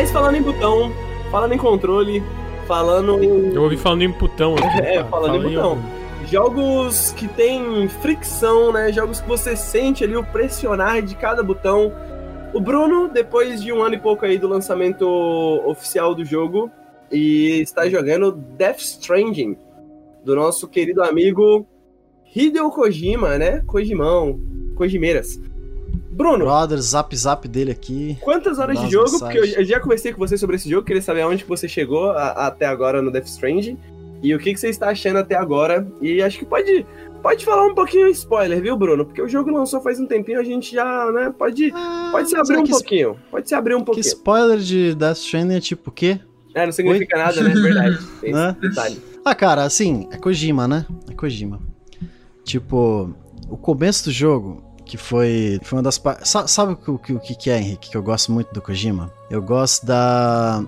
[0.04, 0.92] Mas falando em botão,
[1.32, 2.22] falando em controle,
[2.68, 4.68] falando em Eu ouvi falando em putão aqui.
[4.86, 5.82] É, falando fala em botão.
[6.30, 8.92] jogos que tem fricção, né?
[8.92, 11.94] Jogos que você sente ali o pressionar de cada botão.
[12.54, 15.08] O Bruno, depois de um ano e pouco aí do lançamento
[15.66, 16.70] oficial do jogo,
[17.10, 19.56] e está jogando Death Stranding,
[20.22, 21.66] do nosso querido amigo
[22.36, 23.62] Hideo Kojima, né?
[23.66, 24.38] Kojimão,
[24.76, 25.40] Kojimeiras.
[26.14, 28.18] Bruno, Brother, zap zap dele aqui.
[28.22, 29.12] quantas horas de jogo?
[29.12, 29.40] mensagens.
[29.40, 31.68] Porque eu, eu já conversei com você sobre esse jogo, queria saber aonde que você
[31.68, 33.78] chegou a- até agora no Death Stranding.
[34.22, 35.86] E o que, que você está achando até agora.
[36.02, 36.86] E acho que pode,
[37.22, 39.06] pode falar um pouquinho spoiler, viu, Bruno?
[39.06, 41.74] Porque o jogo lançou faz um tempinho, a gente já, né, pode,
[42.12, 43.18] pode se abrir um que pouquinho.
[43.30, 44.06] Pode se abrir um Que pouquinho.
[44.06, 46.20] spoiler de Death Stranding é tipo o quê?
[46.56, 47.50] É, não significa nada, né?
[47.52, 48.00] É verdade.
[48.22, 48.56] Tem Né?
[48.62, 48.98] detalhe.
[49.26, 50.86] Ah, cara, assim, é Kojima, né?
[51.10, 51.60] É Kojima.
[52.44, 53.14] Tipo,
[53.50, 56.30] o começo do jogo, que foi, foi uma das partes.
[56.48, 57.90] Sabe o que, o que- é, Henrique?
[57.92, 59.12] Que eu gosto muito do Kojima?
[59.30, 60.64] Eu gosto da.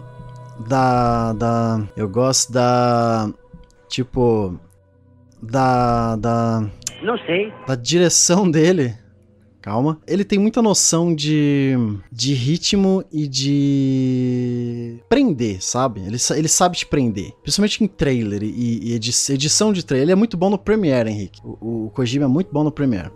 [0.68, 1.34] Da.
[1.34, 1.88] Da.
[1.96, 3.30] Eu gosto da.
[3.90, 4.58] Tipo.
[5.42, 6.16] Da.
[6.16, 6.70] Da.
[7.04, 7.54] Não sei.
[7.68, 8.96] da direção dele.
[9.62, 10.00] Calma.
[10.08, 11.74] Ele tem muita noção de,
[12.12, 16.02] de ritmo e de prender, sabe?
[16.02, 17.32] Ele, ele sabe te prender.
[17.42, 20.06] Principalmente em trailer e, e edi- edição de trailer.
[20.06, 21.42] Ele é muito bom no Premiere, Henrique.
[21.44, 23.10] O, o Kojima é muito bom no Premiere.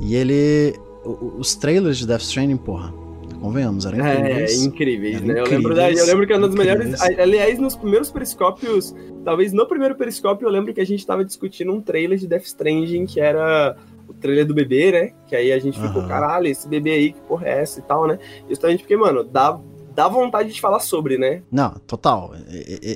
[0.00, 0.74] E ele.
[1.04, 2.92] os trailers de Death Stranding, porra.
[3.40, 4.62] Convenhamos, eram É, incríveis.
[4.64, 5.40] incríveis, Eram né?
[5.40, 7.00] Eu lembro, da, incríveis, eu lembro que é uma das incríveis.
[7.00, 7.18] melhores.
[7.18, 11.70] Aliás, nos primeiros periscópios, talvez no primeiro periscópio, eu lembro que a gente tava discutindo
[11.70, 13.76] um trailer de Death Stranding, que era
[14.08, 15.10] o trailer do bebê, né?
[15.26, 18.06] Que aí a gente ficou, caralho, esse bebê aí, que porra é essa e tal,
[18.06, 18.18] né?
[18.48, 19.60] Justamente porque, mano, dá,
[19.94, 21.42] dá vontade de falar sobre, né?
[21.52, 22.32] Não, total.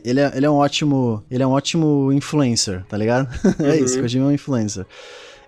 [0.03, 1.23] Ele é, ele é um ótimo.
[1.31, 3.29] Ele é um ótimo influencer, tá ligado?
[3.61, 3.85] é Uhum.
[3.85, 4.87] isso, Kojima é um influencer.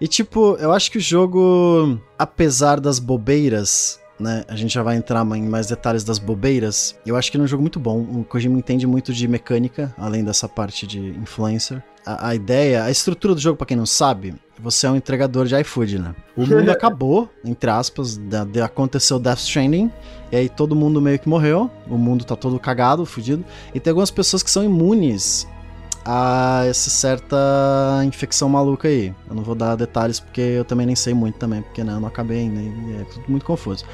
[0.00, 4.44] E tipo, eu acho que o jogo, apesar das bobeiras, né?
[4.48, 6.94] A gente já vai entrar em mais detalhes das bobeiras.
[7.06, 8.00] Eu acho que é um jogo muito bom.
[8.00, 11.82] O Kojima entende muito de mecânica, além dessa parte de influencer.
[12.04, 15.46] A, a ideia, a estrutura do jogo, pra quem não sabe, você é um entregador
[15.46, 16.14] de iFood, né?
[16.36, 19.90] O mundo acabou, entre aspas, da, de, aconteceu Death Stranding,
[20.30, 23.44] e aí todo mundo meio que morreu, o mundo tá todo cagado, fudido,
[23.74, 25.46] e tem algumas pessoas que são imunes
[26.04, 27.36] a essa certa
[28.04, 29.14] infecção maluca aí.
[29.28, 32.00] Eu não vou dar detalhes porque eu também nem sei muito também, porque né, eu
[32.00, 33.84] não acabei ainda, e é tudo muito confuso.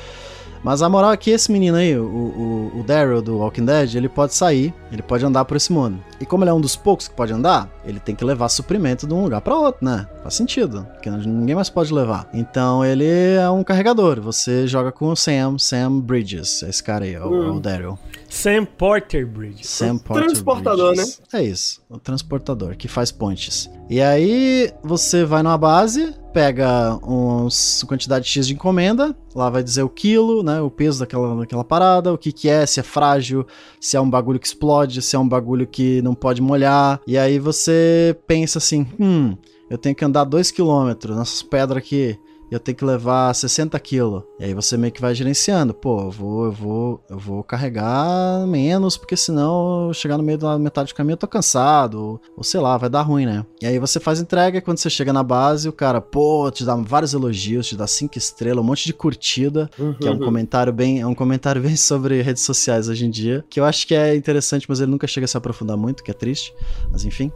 [0.62, 3.94] Mas a moral é que esse menino aí, o, o, o Daryl do Walking Dead,
[3.94, 5.98] ele pode sair, ele pode andar por esse mundo.
[6.20, 9.06] E como ele é um dos poucos que pode andar, ele tem que levar suprimento
[9.06, 10.06] de um lugar para outro, né?
[10.22, 12.28] Faz sentido, porque ninguém mais pode levar.
[12.32, 14.20] Então ele é um carregador.
[14.20, 17.98] Você joga com o Sam, Sam Bridges, esse cara aí, é o, é o Daryl.
[18.28, 19.66] Sam Porter Bridge.
[19.66, 21.22] Sam Porter transportador, Bridges.
[21.32, 23.70] É isso, o transportador que faz pontes.
[23.88, 29.82] E aí você vai numa base, pega uns quantidade X de encomenda, lá vai dizer
[29.84, 33.46] o quilo, né, o peso daquela, daquela parada, o que que é, se é frágil,
[33.80, 37.00] se é um bagulho que explode, se é um bagulho que não pode molhar.
[37.06, 39.34] E aí você pensa assim, hum,
[39.70, 42.18] eu tenho que andar 2 km nessas pedras aqui.
[42.50, 44.22] Eu tenho que levar 60 quilos.
[44.38, 45.74] E aí você meio que vai gerenciando.
[45.74, 50.38] Pô, eu vou, eu vou, eu vou carregar menos, porque senão eu chegar no meio
[50.38, 52.00] da metade do caminho eu tô cansado.
[52.00, 53.44] Ou, ou sei lá, vai dar ruim, né?
[53.60, 56.64] E aí você faz entrega e quando você chega na base, o cara, pô, te
[56.64, 59.68] dá vários elogios, te dá cinco estrelas, um monte de curtida,
[60.00, 63.44] que é um comentário bem, é um comentário bem sobre redes sociais hoje em dia,
[63.48, 66.10] que eu acho que é interessante, mas ele nunca chega a se aprofundar muito, que
[66.10, 66.54] é triste.
[66.90, 67.32] Mas enfim.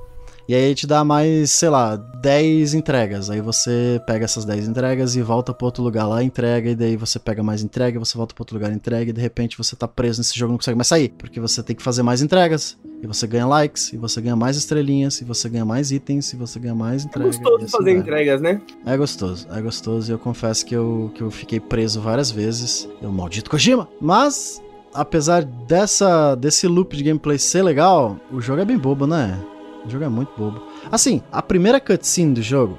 [0.51, 3.31] E aí te dá mais, sei lá, 10 entregas.
[3.31, 6.97] Aí você pega essas 10 entregas e volta para outro lugar lá, entrega, e daí
[6.97, 9.87] você pega mais entrega, você volta para outro lugar, entrega, e de repente você tá
[9.87, 11.11] preso nesse jogo e não consegue mais sair.
[11.17, 12.77] Porque você tem que fazer mais entregas.
[13.01, 16.37] E você ganha likes, e você ganha mais estrelinhas, e você ganha mais itens, e
[16.37, 17.37] você ganha mais É entregas.
[17.37, 18.01] gostoso e assim fazer vai.
[18.01, 18.61] entregas, né?
[18.85, 22.89] É gostoso, é gostoso e eu confesso que eu, que eu fiquei preso várias vezes.
[23.01, 23.87] Eu maldito Kojima!
[24.01, 24.61] Mas,
[24.93, 29.39] apesar dessa, desse loop de gameplay ser legal, o jogo é bem bobo, né?
[29.85, 30.63] O jogo é muito bobo.
[30.91, 32.79] Assim, a primeira cutscene do jogo,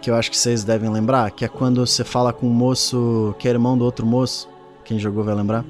[0.00, 3.34] que eu acho que vocês devem lembrar, que é quando você fala com um moço
[3.38, 4.48] que é irmão do outro moço,
[4.84, 5.64] quem jogou vai lembrar.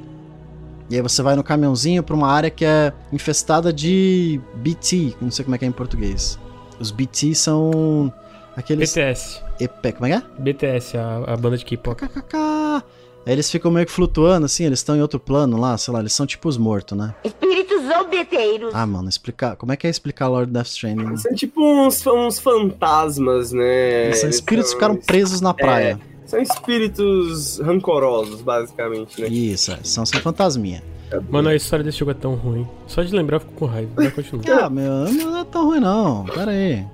[0.89, 5.31] E aí você vai no caminhãozinho pra uma área que é infestada de BT, não
[5.31, 6.39] sei como é que é em português.
[6.81, 8.13] Os BT são
[8.57, 8.91] aqueles...
[8.91, 9.41] BTS.
[9.61, 10.43] EP, como é que é?
[10.43, 11.97] BTS, a, a banda de K-pop.
[11.97, 12.37] KKK.
[13.31, 16.01] Aí eles ficam meio que flutuando, assim, eles estão em outro plano lá, sei lá,
[16.01, 17.15] eles são tipo os mortos, né?
[17.23, 18.75] Espíritos zombeteiros.
[18.75, 19.55] Ah, mano, explicar.
[19.55, 21.17] Como é que é explicar Lord Death Stranding?
[21.17, 24.07] São tipo uns, uns fantasmas, né?
[24.07, 26.01] Eles são espíritos que ficaram presos na praia.
[26.27, 29.29] São espíritos rancorosos, basicamente, né?
[29.29, 30.83] Isso, é, são, são fantasminha.
[31.29, 32.67] Mano, a história desse jogo é tão ruim.
[32.89, 33.93] Só de lembrar eu fico com raiva.
[33.95, 34.65] Vai continuar.
[34.65, 36.25] Ah, meu, não é tão ruim não.
[36.25, 36.85] Pera aí.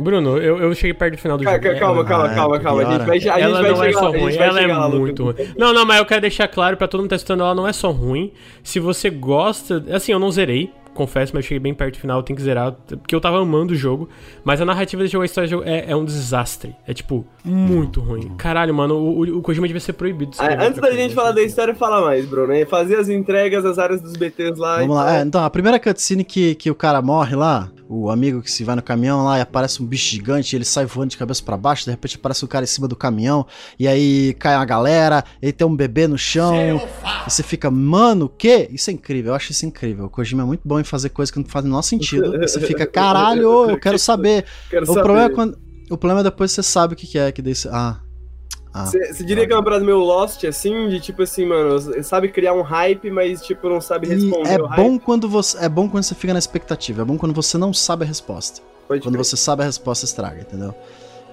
[0.00, 1.78] Bruno, eu, eu cheguei perto do final do Calma, jogo.
[1.78, 2.82] calma, É- calma, Ah, calma, calma.
[2.82, 4.60] A gente vai, a gente ela vai não é chegar só a gente ruim, ela
[4.60, 5.34] é muito ruim.
[5.56, 7.66] Não, não, mas eu quero deixar claro pra todo mundo que tá escutando, ela não
[7.68, 8.32] é só ruim.
[8.62, 9.84] Se você gosta.
[9.92, 10.70] Assim, eu não zerei,
[11.00, 13.72] confesso, mas eu cheguei bem perto do final, tenho que zerar, porque eu tava amando
[13.72, 14.08] o jogo.
[14.44, 16.76] Mas a narrativa desse jogo, a história do jogo é, é um desastre.
[16.86, 18.34] É, tipo, muito ruim.
[18.36, 20.32] Caralho, mano, o, o, Kojima devia ser proibido.
[20.38, 21.14] Ah, antes da gente coisa.
[21.14, 22.52] falar da história, fala mais, Bruno.
[22.52, 22.66] hein?
[22.66, 24.78] Fazer as entregas, as áreas dos BTs lá.
[24.78, 25.04] Vamos e lá.
[25.04, 25.14] tal.
[25.14, 28.62] É, então, a primeira cutscene que, que o cara morre lá, o amigo que se
[28.62, 31.56] vai no caminhão lá e aparece um bicho gigante, ele sai voando de cabeça pra
[31.56, 33.44] baixo, de repente aparece um cara em cima do caminhão,
[33.76, 36.80] e aí cai uma galera, e tem um bebê no chão, e
[37.28, 38.68] você fica, mano, o quê?
[38.70, 40.04] Isso é incrível, eu acho isso incrível.
[40.04, 42.32] O Kojima é muito bom em fazer coisas que não fazem o menor sentido.
[42.40, 44.44] Você fica, caralho, eu quero saber.
[44.68, 45.02] Quero O saber.
[45.02, 45.58] problema, é quando,
[45.90, 47.68] o problema é depois você sabe o que, é, que você.
[47.72, 47.98] Ah.
[48.72, 48.86] ah.
[48.86, 52.52] Você diria que é uma parada meio Lost, assim, de tipo assim, mano, sabe criar
[52.52, 55.58] um hype, mas tipo, não sabe responder é bom quando você.
[55.64, 57.02] É bom quando você fica na expectativa.
[57.02, 58.60] É bom quando você não sabe a resposta.
[58.86, 59.24] Pode Quando crer.
[59.24, 60.74] você sabe a resposta, estraga, entendeu?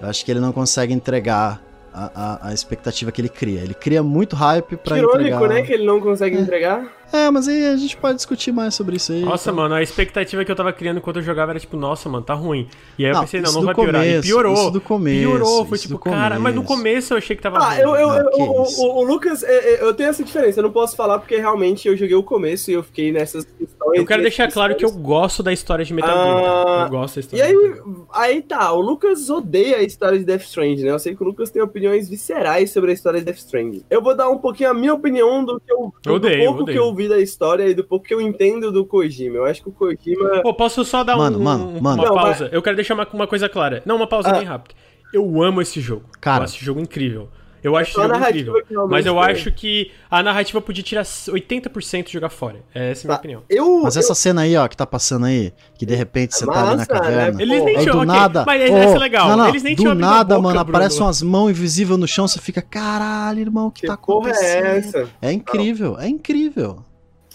[0.00, 1.60] Eu acho que ele não consegue entregar
[1.92, 3.60] a, a, a expectativa que ele cria.
[3.60, 5.48] Ele cria muito hype pra Que irônico, entregar.
[5.48, 6.86] né, que ele não consegue entregar.
[7.12, 9.20] É, mas aí a gente pode discutir mais sobre isso aí.
[9.22, 9.62] Nossa, então.
[9.62, 12.34] mano, a expectativa que eu tava criando enquanto eu jogava era tipo, nossa, mano, tá
[12.34, 12.68] ruim.
[12.98, 14.02] E aí eu Não, pensei, não, não vai piorar.
[14.04, 14.54] e começo, piorou.
[14.54, 16.78] isso do começo, piorou, foi tipo, cara, mas no começo.
[16.78, 17.80] começo eu achei que tava Ah, ruim.
[17.80, 20.62] eu, eu, Ah, eu- o, o- o Lucas, é, é, eu tenho essa diferença, eu
[20.64, 23.98] não posso falar porque realmente eu joguei o começo e eu fiquei nessas questões.
[23.98, 26.42] Eu quero deixar claro que eu gosto da história de Metal Gear.
[26.42, 26.64] tá?
[26.66, 27.44] Ah, Eu gosto da E história.
[27.46, 27.96] aí, de Metal Gear.
[28.12, 30.90] aí tá, o Lucas odeia a história de Death Stranding, né?
[30.90, 33.82] Eu sei que o Lucas tem opiniões viscerais sobre a história de Death Stranding.
[33.88, 36.78] Eu vou dar um pouquinho a minha opinião do que eu, do Odeio, pouco odeio.
[36.78, 39.36] que eu vi da história e do pouco que eu entendo do Kojima.
[39.36, 40.42] Eu acho que o Kojima.
[40.42, 42.02] Pô, posso só dar Mano, um- mano, um- mano.
[42.02, 42.48] uma Não, pausa?
[42.52, 43.82] Eu quero deixar uma, uma coisa clara.
[43.86, 44.32] Não, uma pausa Ah.
[44.32, 44.74] bem rápida.
[45.14, 46.04] Eu amo esse jogo.
[46.20, 46.40] Cara.
[46.40, 47.28] Eu acho esse jogo incrível.
[47.60, 48.54] Eu acho esse jogo incrível.
[48.88, 49.22] Mas eu tem.
[49.24, 52.60] acho que a narrativa podia tirar 80% e jogar fora.
[52.72, 53.18] Essa é a minha Tá.
[53.18, 53.42] opinião.
[53.50, 56.52] Eu, Mas essa cena aí, ó, que tá passando aí, que de repente você tá
[56.52, 57.36] ali na Massa, caverna.
[57.38, 57.42] né?
[57.42, 58.44] Eles nem Aí tinham, do nada.
[58.46, 59.28] mas essa é legal.
[59.30, 60.76] Não, não, Eles nem do nada, boca, mano, Bruno.
[60.78, 64.64] aparecem umas mãos invisíveis no chão, você fica, caralho, irmão, o que, que tá acontecendo?
[64.66, 65.08] é essa?
[65.20, 66.84] É incrível, é incrível.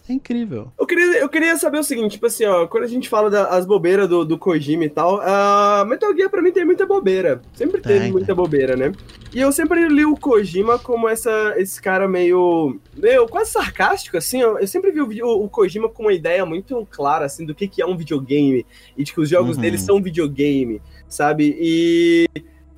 [0.08, 0.70] É incrível.
[0.78, 3.66] Eu queria, eu queria saber o seguinte, tipo assim, ó, quando a gente fala das
[3.66, 7.42] bobeiras do, do Kojima e tal, a Metal Gear pra mim tem muita bobeira.
[7.54, 8.92] Sempre Tem, teve muita bobeira, né?
[9.34, 14.42] E eu sempre li o Kojima como essa, esse cara meio, meio quase sarcástico, assim.
[14.42, 17.66] Eu, eu sempre vi o, o Kojima com uma ideia muito clara, assim, do que,
[17.68, 18.66] que é um videogame
[18.98, 19.62] e de que os jogos Uhum.
[19.62, 21.56] dele são videogame, sabe?
[21.58, 22.28] E,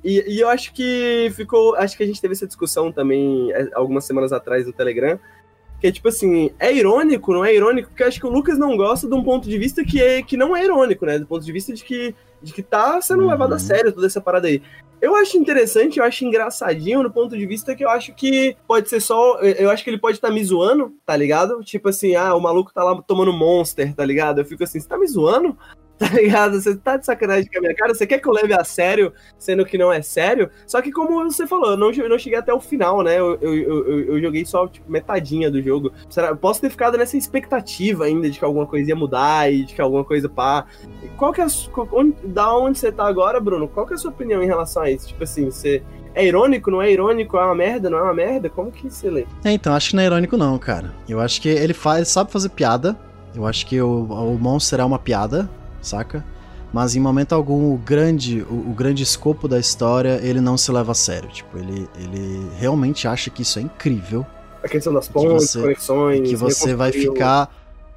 [0.04, 1.74] e, e eu acho que ficou.
[1.74, 5.18] Acho que a gente teve essa discussão também é, algumas semanas atrás no Telegram.
[5.80, 7.88] Que é tipo assim, é irônico, não é irônico?
[7.88, 10.22] Porque eu acho que o Lucas não gosta de um ponto de vista que, é,
[10.22, 11.18] que não é irônico, né?
[11.18, 13.30] Do ponto de vista de que, de que tá sendo Uhum.
[13.30, 14.62] levado a sério toda essa parada aí.
[15.00, 18.88] Eu acho interessante, eu acho engraçadinho no ponto de vista que eu acho que pode
[18.88, 19.38] ser só.
[19.40, 21.62] Eu acho que ele pode estar me zoando, tá ligado?
[21.62, 24.40] Tipo assim, ah, o maluco tá lá tomando monster, tá ligado?
[24.40, 25.54] Eu fico assim, você tá me zoando?
[26.06, 26.60] Tá ligado?
[26.60, 27.94] Você tá de sacanagem com a minha cara?
[27.94, 30.50] Você quer que eu leve a sério, sendo que não é sério?
[30.66, 33.18] Só que, como você falou, eu não, não cheguei até o final, né?
[33.18, 35.90] Eu, eu, eu, eu joguei só, tipo, metadinha do jogo.
[36.10, 39.74] Será, posso ter ficado nessa expectativa ainda de que alguma coisa ia mudar e de
[39.74, 40.66] que alguma coisa pá.
[41.16, 41.48] Qual que é a,
[41.92, 43.66] onde, da onde você tá agora, Bruno?
[43.66, 45.08] Qual que é a sua opinião em relação a isso?
[45.08, 45.82] Tipo assim, você.
[46.14, 47.36] É irônico, não é irônico?
[47.36, 48.48] É uma merda, não é uma merda?
[48.48, 49.26] Como que você lê?
[49.44, 50.94] É, então, acho que não é irônico não, cara.
[51.06, 52.96] Eu acho que ele faz, sabe fazer piada.
[53.34, 55.48] Eu acho que o, o Monster é uma piada,
[55.86, 56.24] saca?
[56.72, 60.70] Mas em momento algum o grande, o, o grande escopo da história ele não se
[60.72, 61.28] leva a sério.
[61.30, 64.26] Tipo, ele, ele realmente acha que isso é incrível.
[64.62, 66.28] A questão das pontes, você- conexões.
[66.28, 67.48] que você vai ficar.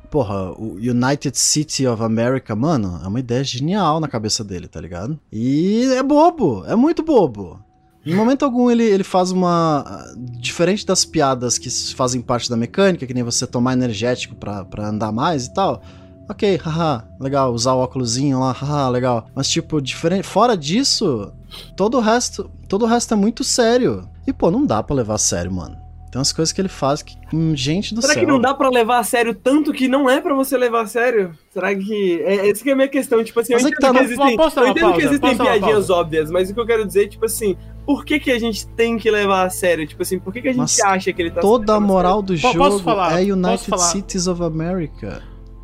[0.09, 4.79] Porra, o United City of America, mano, é uma ideia genial na cabeça dele, tá
[4.81, 5.19] ligado?
[5.31, 7.59] E é bobo, é muito bobo.
[8.05, 10.05] Em momento algum ele, ele faz uma.
[10.17, 14.87] Diferente das piadas que fazem parte da mecânica, que nem você tomar energético pra, pra
[14.87, 15.81] andar mais e tal.
[16.29, 19.27] Ok, haha, legal, usar o óculosinho lá, haha, legal.
[19.33, 20.23] Mas, tipo, diferente.
[20.27, 21.33] Fora disso,
[21.75, 22.49] todo o resto.
[22.67, 24.07] Todo o resto é muito sério.
[24.27, 25.75] E, pô, não dá pra levar a sério, mano.
[26.11, 27.15] Tem umas coisas que ele faz que.
[27.33, 28.23] hum, Gente do Será céu.
[28.23, 30.87] que não dá pra levar a sério tanto que não é pra você levar a
[30.87, 31.31] sério?
[31.51, 32.21] Será que.
[32.23, 33.23] É, essa que é a minha questão.
[33.23, 34.95] Tipo assim, Mas eu é que entendo tá que, existem, eu entendo pausa?
[34.97, 38.31] que existem piadinhas óbvias, mas o que eu quero dizer, tipo assim, por que, que
[38.31, 39.85] a gente tem que levar a sério?
[39.87, 42.23] Tipo assim, por que, que a gente Mas acha que ele tá Toda a moral
[42.23, 43.13] do jogo posso falar?
[43.21, 43.83] é Posso United falar?
[43.83, 45.21] Cities of America.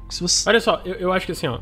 [0.09, 0.49] Você...
[0.49, 1.59] Olha só, eu, eu acho que assim, ó.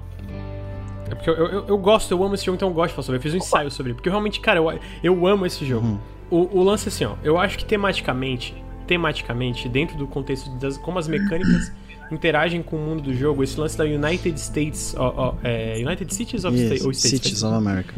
[1.10, 3.06] É porque eu, eu, eu gosto, eu amo esse jogo, então eu gosto de falar
[3.06, 3.18] sobre.
[3.18, 3.96] Eu fiz um ensaio sobre ele.
[3.96, 5.86] Porque realmente, cara, eu, eu amo esse jogo.
[5.86, 6.00] Uhum.
[6.30, 7.16] O, o lance, assim, ó.
[7.24, 8.56] Eu acho que tematicamente,
[8.88, 11.72] tematicamente, dentro do contexto das como as mecânicas
[12.14, 14.96] interagem com o mundo do jogo, esse lance da United States.
[14.98, 17.00] Ó, ó, é, United Cities of Yes, Sta- States?
[17.24, 17.94] Cities of America.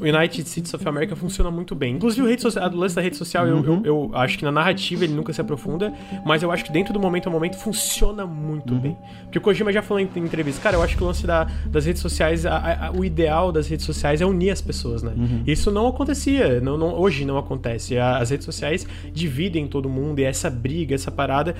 [0.00, 1.94] United States of America funciona muito bem.
[1.96, 4.52] Inclusive, o, rede social, o lance da rede social, eu, eu, eu acho que na
[4.52, 5.92] narrativa ele nunca se aprofunda,
[6.24, 8.96] mas eu acho que dentro do momento a momento funciona muito bem.
[9.24, 11.44] Porque o Kojima já falou em, em entrevista, cara, eu acho que o lance da,
[11.66, 15.12] das redes sociais, a- a- o ideal das redes sociais é unir as pessoas, né?
[15.46, 17.98] Isso não acontecia, não, não- hoje não acontece.
[17.98, 21.54] As redes sociais dividem todo mundo e essa briga, essa parada.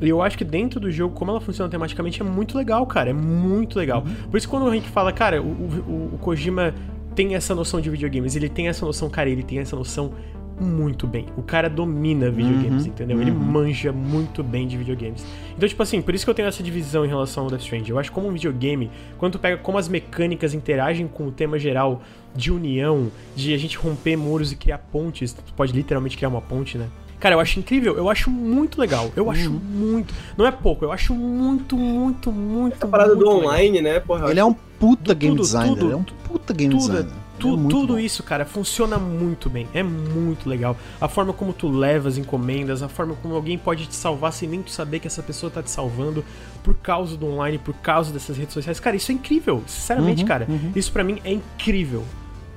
[0.00, 3.10] E eu acho que dentro do jogo, como ela funciona tematicamente, é muito legal, cara.
[3.10, 4.04] É muito legal.
[4.30, 6.74] Por isso, quando o Henrique fala, cara, o, o, o- Kojima
[7.14, 10.12] tem essa noção de videogames, ele tem essa noção, cara, ele tem essa noção
[10.60, 11.26] muito bem.
[11.36, 13.20] O cara domina videogames, Uhum, entendeu?
[13.20, 13.36] Ele uhum.
[13.38, 15.24] manja muito bem de videogames.
[15.56, 17.90] Então, tipo assim, por isso que eu tenho essa divisão em relação ao Death Stranding.
[17.90, 21.30] Eu acho que como um videogame, quando tu pega como as mecânicas interagem com o
[21.32, 22.02] tema geral
[22.34, 26.40] de união, de a gente romper muros e criar pontes, tu pode literalmente criar uma
[26.40, 26.86] ponte, né?
[27.20, 29.10] Cara, eu acho incrível, eu acho muito legal.
[29.16, 29.58] Eu acho Uhum.
[29.58, 30.14] muito.
[30.36, 32.74] Não é pouco, eu acho muito, muito, muito.
[32.76, 33.48] Essa parada do muito legal.
[33.50, 34.30] online, né, porra?
[34.30, 35.68] Ele é um puta Do- game tudo, designer.
[35.74, 37.12] tudo, ele é um puta game tudo, designer.
[37.38, 37.98] Tu- é tudo bom.
[38.00, 39.68] isso, cara, funciona muito bem.
[39.72, 40.76] É muito legal.
[41.00, 44.48] A forma como tu leva as encomendas, a forma como alguém pode te salvar sem
[44.48, 46.24] nem tu saber que essa pessoa tá te salvando
[46.64, 48.80] por causa do online, por causa dessas redes sociais.
[48.80, 49.62] Cara, isso é incrível.
[49.68, 50.46] Sinceramente, Uhum, cara.
[50.48, 50.72] uhum.
[50.74, 52.04] Isso pra mim é incrível.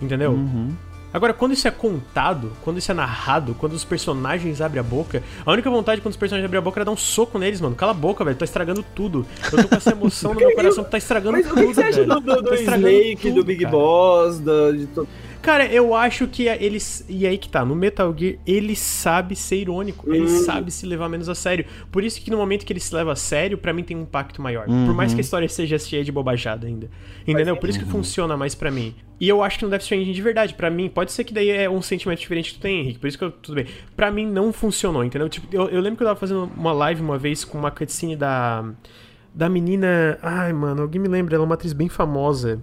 [0.02, 0.32] Entendeu?
[0.32, 0.70] Uhum.
[1.14, 5.22] Agora, quando isso é contado, quando isso é narrado, quando os personagens abrem a boca,
[5.46, 7.76] a única vontade quando os personagens abrem a boca era dar um soco neles, mano.
[7.76, 8.38] Cala a boca, velho.
[8.38, 9.26] Tá estragando tudo.
[9.52, 11.68] Eu tô com essa emoção no meu coração que tá estragando Mas o tudo, que,
[11.68, 12.08] que você acha velho.
[12.08, 13.72] do, do, do Tá estragando Snake, tudo, do Big cara.
[13.76, 14.88] Boss, do, de
[15.42, 17.04] Cara, eu acho que eles.
[17.10, 20.44] E aí que tá, no Metal Gear, ele sabe ser irônico, ele Hum.
[20.44, 21.66] sabe se levar menos a sério.
[21.92, 24.02] Por isso que no momento que ele se leva a sério, pra mim tem um
[24.02, 24.68] impacto maior.
[24.70, 24.86] Uhum.
[24.86, 26.90] Por mais que a história seja cheia de bobajada ainda.
[27.28, 27.58] Entendeu?
[27.58, 28.94] Por isso que funciona mais pra mim.
[29.20, 31.50] E eu acho que no Death Stranding de verdade, pra mim, pode ser que daí
[31.50, 33.00] é um sentimento diferente que tu tem, Henrique.
[33.00, 33.32] Por isso que eu.
[33.32, 33.66] Tudo bem.
[33.96, 35.30] Pra mim não funcionou, entendeu?
[35.30, 38.16] Tipo, eu, eu lembro que eu tava fazendo uma live uma vez com uma cutscene
[38.16, 38.64] da.
[39.34, 40.18] Da menina.
[40.22, 42.62] Ai, mano, alguém me lembra, ela é uma atriz bem famosa.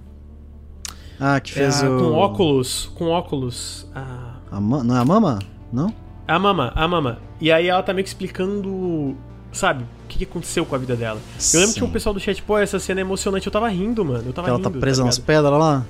[1.20, 1.98] Ah, que É fez a- o.
[1.98, 2.90] Com óculos.
[2.94, 3.86] Com óculos.
[3.94, 4.34] Ah.
[4.50, 5.38] A ma- Não é a Mama?
[5.72, 5.92] Não?
[6.26, 7.18] A Mama, a Mama.
[7.40, 9.16] E aí ela tá meio que explicando,
[9.52, 11.20] sabe, o que, que aconteceu com a vida dela.
[11.52, 11.86] Eu lembro que Sim.
[11.86, 13.46] o pessoal do chat, pô, essa cena é emocionante.
[13.46, 14.24] Eu tava rindo, mano.
[14.26, 14.70] Eu tava Que ela rindo.
[14.70, 15.26] tá presa nas ligado?
[15.26, 15.86] pedras lá?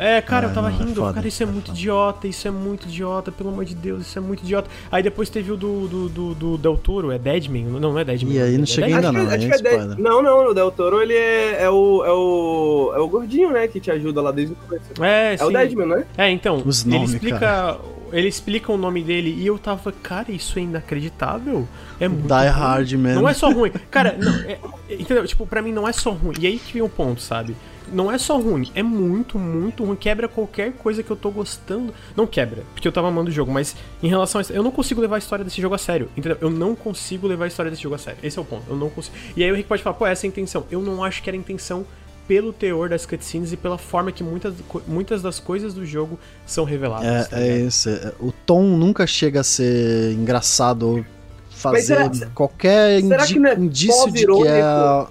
[0.00, 0.94] É, cara, eu É, tava não, é rindo.
[1.00, 1.78] foda, cara, isso é é muito foda.
[1.78, 4.70] idiota, isso é muito idiota, pelo amor de Deus, isso é muito idiota.
[4.90, 7.64] Aí depois teve o do, do, do, do Del Toro, é Deadman?
[7.66, 8.34] Não, não é Deadman.
[8.34, 9.98] E aí não é cheguei ainda Acho que, não, acho que é é de- spoiler.
[9.98, 13.68] Não, não, o Del Toro ele é, é, o, é, o, é o gordinho, né,
[13.68, 14.84] que te ajuda lá desde o começo.
[15.04, 15.52] É, É o sim.
[15.52, 16.04] Deadman, né?
[16.16, 17.76] É, então, Os ele nomes, explica.
[18.12, 21.68] Ele explica o nome dele e eu tava, cara, isso é inacreditável.
[22.00, 22.26] É muito.
[22.26, 22.48] Die ruim.
[22.48, 23.14] Hard, man.
[23.14, 23.70] Não é só ruim.
[23.88, 24.58] Cara, não, é-
[24.88, 25.24] é- entendeu?
[25.26, 26.34] Tipo, pra mim não é só ruim.
[26.40, 27.54] E aí que vem o ponto, sabe?
[27.92, 29.96] Não é só ruim, é muito, muito ruim.
[29.96, 31.92] Quebra qualquer coisa que eu tô gostando.
[32.16, 34.70] Não quebra, porque eu tava amando o jogo, mas em relação a isso, eu não
[34.70, 36.08] consigo levar a história desse jogo a sério.
[36.16, 36.38] Entendeu?
[36.40, 38.18] Eu não consigo levar a história desse jogo a sério.
[38.22, 38.64] Esse é o ponto.
[38.68, 39.16] Eu não consigo.
[39.36, 40.64] E aí o Rick pode falar, pô, essa é a intenção.
[40.70, 41.84] Eu não acho que era a intenção
[42.28, 44.54] pelo teor das cutscenes e pela forma que muitas,
[44.86, 47.26] muitas das coisas do jogo são reveladas.
[47.28, 47.68] tá É, é ligado?
[47.68, 47.88] isso.
[47.88, 51.04] é- O tom nunca chega a ser engraçado ou
[51.50, 55.06] fazer será- qualquer será indi- é indício de que é.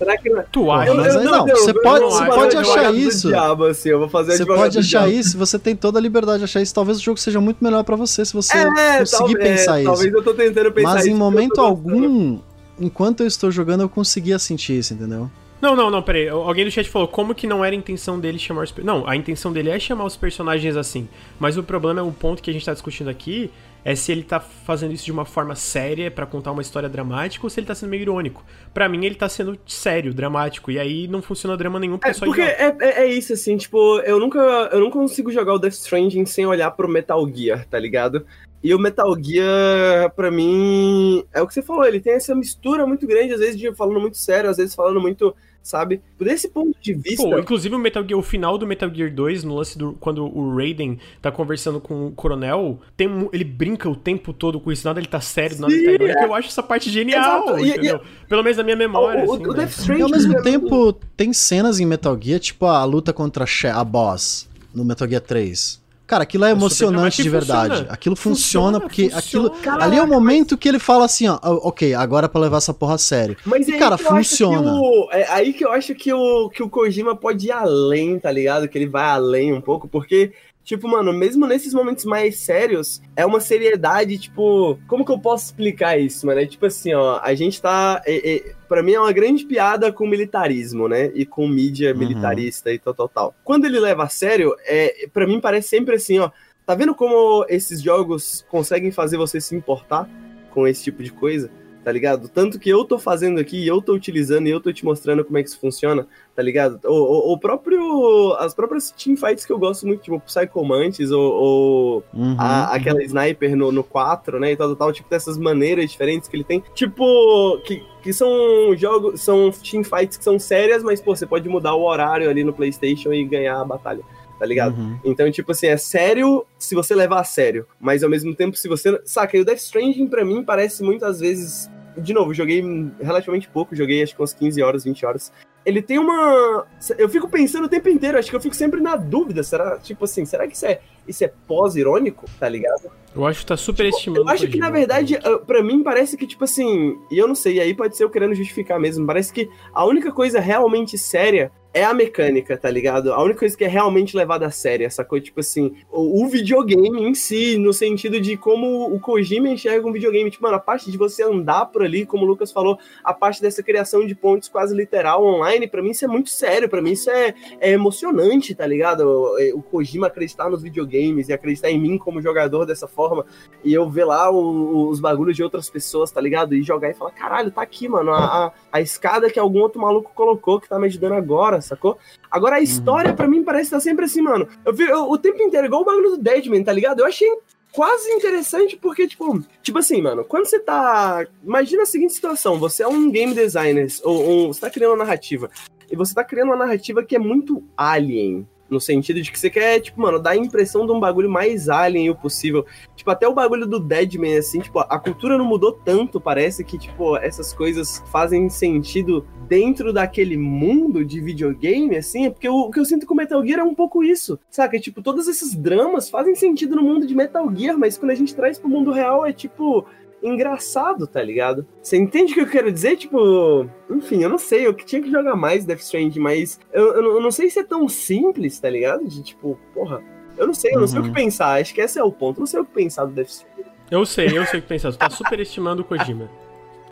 [0.00, 0.46] Será que não é?
[0.50, 0.90] Tu acha?
[0.90, 3.28] Eu- mas aí não, você eu pode- vou você fazer pode achar isso.
[3.28, 5.08] Diabo, assim, eu vou fazer Você pode achar diabo.
[5.12, 6.74] isso, você tem toda a liberdade de achar isso.
[6.74, 9.82] Talvez o jogo seja muito melhor pra você se você É, conseguir talvez, pensar é,
[9.82, 9.90] isso.
[9.92, 12.38] Talvez eu tô tentando pensar Mas isso em momento algum,
[12.80, 15.30] enquanto eu estou jogando, eu conseguia sentir isso, entendeu?
[15.60, 16.26] Não, não, não, peraí.
[16.30, 18.74] Alguém do chat falou como que não era a intenção dele chamar os.
[18.82, 21.06] Não, a intenção dele é chamar os personagens assim.
[21.38, 23.50] Mas o problema é o ponto que a gente tá discutindo aqui.
[23.84, 27.44] É se ele tá fazendo isso de uma forma séria pra contar uma história dramática
[27.44, 28.44] ou se ele tá sendo meio irônico.
[28.74, 30.70] Pra mim, ele tá sendo sério, dramático.
[30.70, 33.32] E aí não funciona drama nenhum, porque É, é só porque é, é, é isso,
[33.32, 34.38] assim, tipo, eu nunca,
[34.72, 38.26] eu não consigo jogar o Death Stranding sem olhar pro Metal Gear, tá ligado?
[38.62, 42.86] E o Metal Gear, pra mim, é o que você falou, ele tem essa mistura
[42.86, 46.00] muito grande, às vezes de falando muito sério, às vezes falando muito, sabe?
[46.18, 47.22] Por esse ponto de vista.
[47.22, 50.24] Pô, inclusive o Metal Gear, o final do Metal Gear 2, no lance do quando
[50.24, 54.86] o Raiden tá conversando com o Coronel, tem, ele brinca o tempo todo com isso,
[54.86, 56.18] nada ele tá sério, nada ele tá Sim, irônico.
[56.18, 56.24] é.
[56.24, 58.00] Eu acho essa parte genial, Exato, e- e- entendeu?
[58.28, 59.24] Pelo menos na minha memória.
[59.24, 59.54] o, assim, o né?
[59.58, 60.00] Death Stranding.
[60.00, 63.44] E ao mesmo pra mim- tempo, tem cenas em Metal Gear, tipo a luta contra
[63.74, 65.79] a boss no Metal Gear 3.
[66.10, 67.68] Cara, aquilo é super emocionante de verdade.
[67.70, 67.92] funciona.
[67.92, 69.48] Aquilo funciona, Funciona, porque funciona.
[69.54, 69.80] aquilo.
[69.80, 72.56] ali é o momento que ele fala assim, ó, "Ah, ok, agora é pra levar
[72.56, 73.36] essa porra a sério.
[73.46, 74.72] Mas E, é cara, funciona.
[74.74, 78.30] o- é aí que eu acho que o, que o Kojima pode ir além, tá
[78.32, 78.66] ligado?
[78.68, 80.32] Que ele vai além um pouco, porque,
[80.64, 84.78] tipo, mano, mesmo nesses momentos mais sérios, é uma seriedade, tipo.
[84.86, 86.40] Como que eu posso explicar isso, mano?
[86.40, 88.02] É tipo assim, ó, a gente tá.
[88.06, 91.10] É, é, pra mim é uma grande piada com militarismo, né?
[91.14, 91.98] E com mídia Uhum.
[91.98, 93.34] militarista e tal, tal, tal.
[93.44, 96.30] Quando ele leva a sério, é, pra mim parece sempre assim, ó.
[96.66, 100.08] Tá vendo como esses jogos conseguem fazer você se importar
[100.50, 101.50] com esse tipo de coisa?
[101.82, 102.28] Tá ligado?
[102.28, 105.38] Tanto que eu tô fazendo aqui, eu tô utilizando e eu tô te mostrando como
[105.38, 106.78] é que isso funciona, tá ligado?
[106.84, 108.34] O, o, o próprio.
[108.38, 113.02] As próprias teamfights que eu gosto muito, tipo Psycho Mantis ou, ou Uhum, a- aquela
[113.02, 114.52] sniper no, no 4, né?
[114.52, 116.62] E tal, tal, tal, tipo, dessas maneiras diferentes que ele tem.
[116.74, 118.28] Tipo, que, que são
[118.76, 122.52] jogos, são teamfights que são sérias, mas, pô, você pode mudar o horário ali no
[122.52, 124.02] PlayStation e ganhar a batalha,
[124.40, 124.74] tá ligado?
[124.74, 124.98] uhum.
[125.04, 127.66] Então, tipo assim, é sério se você levar a sério.
[127.78, 128.98] Mas ao mesmo tempo, se você.
[129.04, 131.70] Saca, e o Death Stranding, pra mim, parece muitas vezes.
[131.98, 132.64] De novo, joguei
[133.00, 135.30] relativamente pouco, joguei acho que umas 15 horas, 20 horas.
[135.66, 136.66] Ele tem uma.
[136.96, 139.42] Eu fico pensando o tempo inteiro, acho que eu fico sempre na dúvida.
[139.42, 142.90] Será, tipo assim, será que isso é isso é pós-irônico, tá ligado?
[143.14, 144.22] Eu acho que tá super estimando.
[144.22, 147.60] Eu acho que, na verdade, pra mim parece que, tipo assim, e eu não sei,
[147.60, 151.84] aí pode ser eu querendo justificar mesmo, parece que a única coisa realmente séria é
[151.84, 153.12] a mecânica, tá ligado?
[153.12, 156.28] A única coisa que é realmente levada a sério, essa coisa, tipo assim, o, o
[156.28, 160.30] videogame em si, no sentido de como o Kojima enxerga um videogame.
[160.32, 163.40] Tipo, mano, a parte de você andar por ali, como o Lucas falou, a parte
[163.40, 166.90] dessa criação de pontos quase literal online, pra mim isso é muito sério, pra mim
[166.90, 169.02] isso é, é emocionante, tá ligado?
[169.06, 173.24] O, o Kojima acreditar nos videogames e acreditar em mim como jogador dessa forma,
[173.62, 176.52] e eu ver lá o- os bagulhos de outras pessoas, tá ligado?
[176.52, 179.80] E jogar e falar, caralho, tá aqui, mano, a, a, a escada que algum outro
[179.80, 181.98] maluco colocou que tá me ajudando agora, sacou?
[182.30, 184.48] Agora a história, pra mim, parece estar sempre assim, mano.
[184.64, 187.00] Eu vi eu- o tempo inteiro, igual o bagulho do Deadman, tá ligado?
[187.00, 187.28] Eu achei
[187.72, 191.26] quase interessante porque, tipo, tipo assim, mano, quando você tá.
[191.44, 195.04] Imagina a seguinte situação: você é um game designer, ou um, você tá criando uma
[195.04, 195.50] narrativa,
[195.90, 198.46] e você tá criando uma narrativa que é muito alien.
[198.70, 201.68] No sentido de que você quer, tipo, mano, dar a impressão de um bagulho mais
[201.68, 202.64] alien o possível.
[202.94, 206.78] Tipo, até o bagulho do Deadman, assim, tipo, a cultura não mudou tanto, parece que,
[206.78, 212.70] tipo, essas coisas fazem sentido dentro daquele mundo de videogame, assim, é porque o, o
[212.70, 214.78] que eu sinto com Metal Gear é um pouco isso, saca?
[214.78, 218.34] Tipo, todos esses dramas fazem sentido no mundo de Metal Gear, mas quando a gente
[218.34, 219.84] traz pro mundo real é, tipo,
[220.22, 221.66] engraçado, tá ligado?
[221.82, 222.96] Você entende o que eu quero dizer?
[222.96, 227.02] Tipo, enfim, eu não sei, eu tinha que jogar mais Death Stranding, mas eu, eu
[227.02, 229.04] não- eu não sei se é tão simples, tá ligado?
[229.06, 230.02] De, tipo, porra...
[230.38, 231.60] Eu não sei, eu não sei o que pensar.
[231.60, 232.38] Acho que esse é o ponto.
[232.38, 233.70] Eu não sei o que pensar do Death Stranding.
[233.90, 234.90] Eu sei, eu sei o que pensar.
[234.92, 236.30] Tu tá superestimando o Kojima.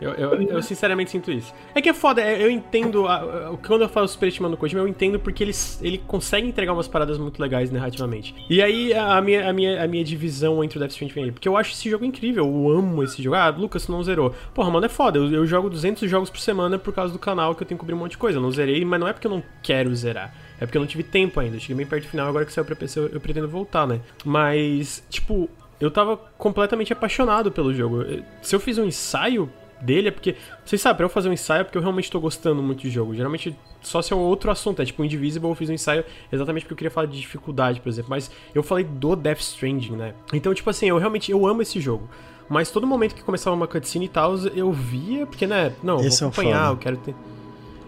[0.01, 1.53] Eu, eu, eu sinceramente sinto isso.
[1.75, 3.05] É que é foda, é- eu entendo.
[3.07, 5.51] a- quando eu falo superestimando o Kojima, eu entendo porque ele,
[5.81, 8.33] ele consegue entregar umas paradas muito legais narrativamente.
[8.49, 11.31] E aí a minha, a minha, a minha divisão entre o Death Stranding aí.
[11.31, 13.35] Porque eu acho esse jogo incrível, eu amo esse jogo.
[13.35, 14.33] Ah, Lucas, não zerou.
[14.53, 15.17] Porra, mano, é foda.
[15.19, 17.81] Eu, eu jogo 200 jogos por semana por causa do canal que eu tenho que
[17.81, 18.37] cobrir um monte de coisa.
[18.37, 20.33] Eu não zerei, mas não é porque eu não quero zerar.
[20.61, 21.55] É porque eu não tive tempo ainda.
[21.57, 23.85] Eu cheguei bem perto do final, agora que saiu pra PC eu, eu pretendo voltar,
[23.87, 23.99] né?
[24.25, 25.49] Mas, tipo,
[25.79, 28.03] eu tava completamente apaixonado pelo jogo.
[28.41, 29.49] Se eu fiz um ensaio
[29.81, 30.35] dele, é porque.
[30.65, 32.89] Vocês sabem, pra eu fazer um ensaio é porque eu realmente tô gostando muito de
[32.89, 33.15] jogo.
[33.15, 34.81] Geralmente, só se é outro assunto.
[34.81, 37.79] É tipo, o Indivisible eu fiz um ensaio exatamente porque eu queria falar de dificuldade,
[37.79, 38.09] por exemplo.
[38.09, 40.13] Mas eu falei do Death Stranding, né?
[40.33, 42.09] Então, tipo assim, eu realmente eu amo esse jogo.
[42.49, 45.71] Mas todo momento que começava uma cutscene e tal, eu via, porque, né?
[45.83, 46.73] Não, Esse é vou o acompanhar, foda.
[46.73, 47.15] eu quero ter.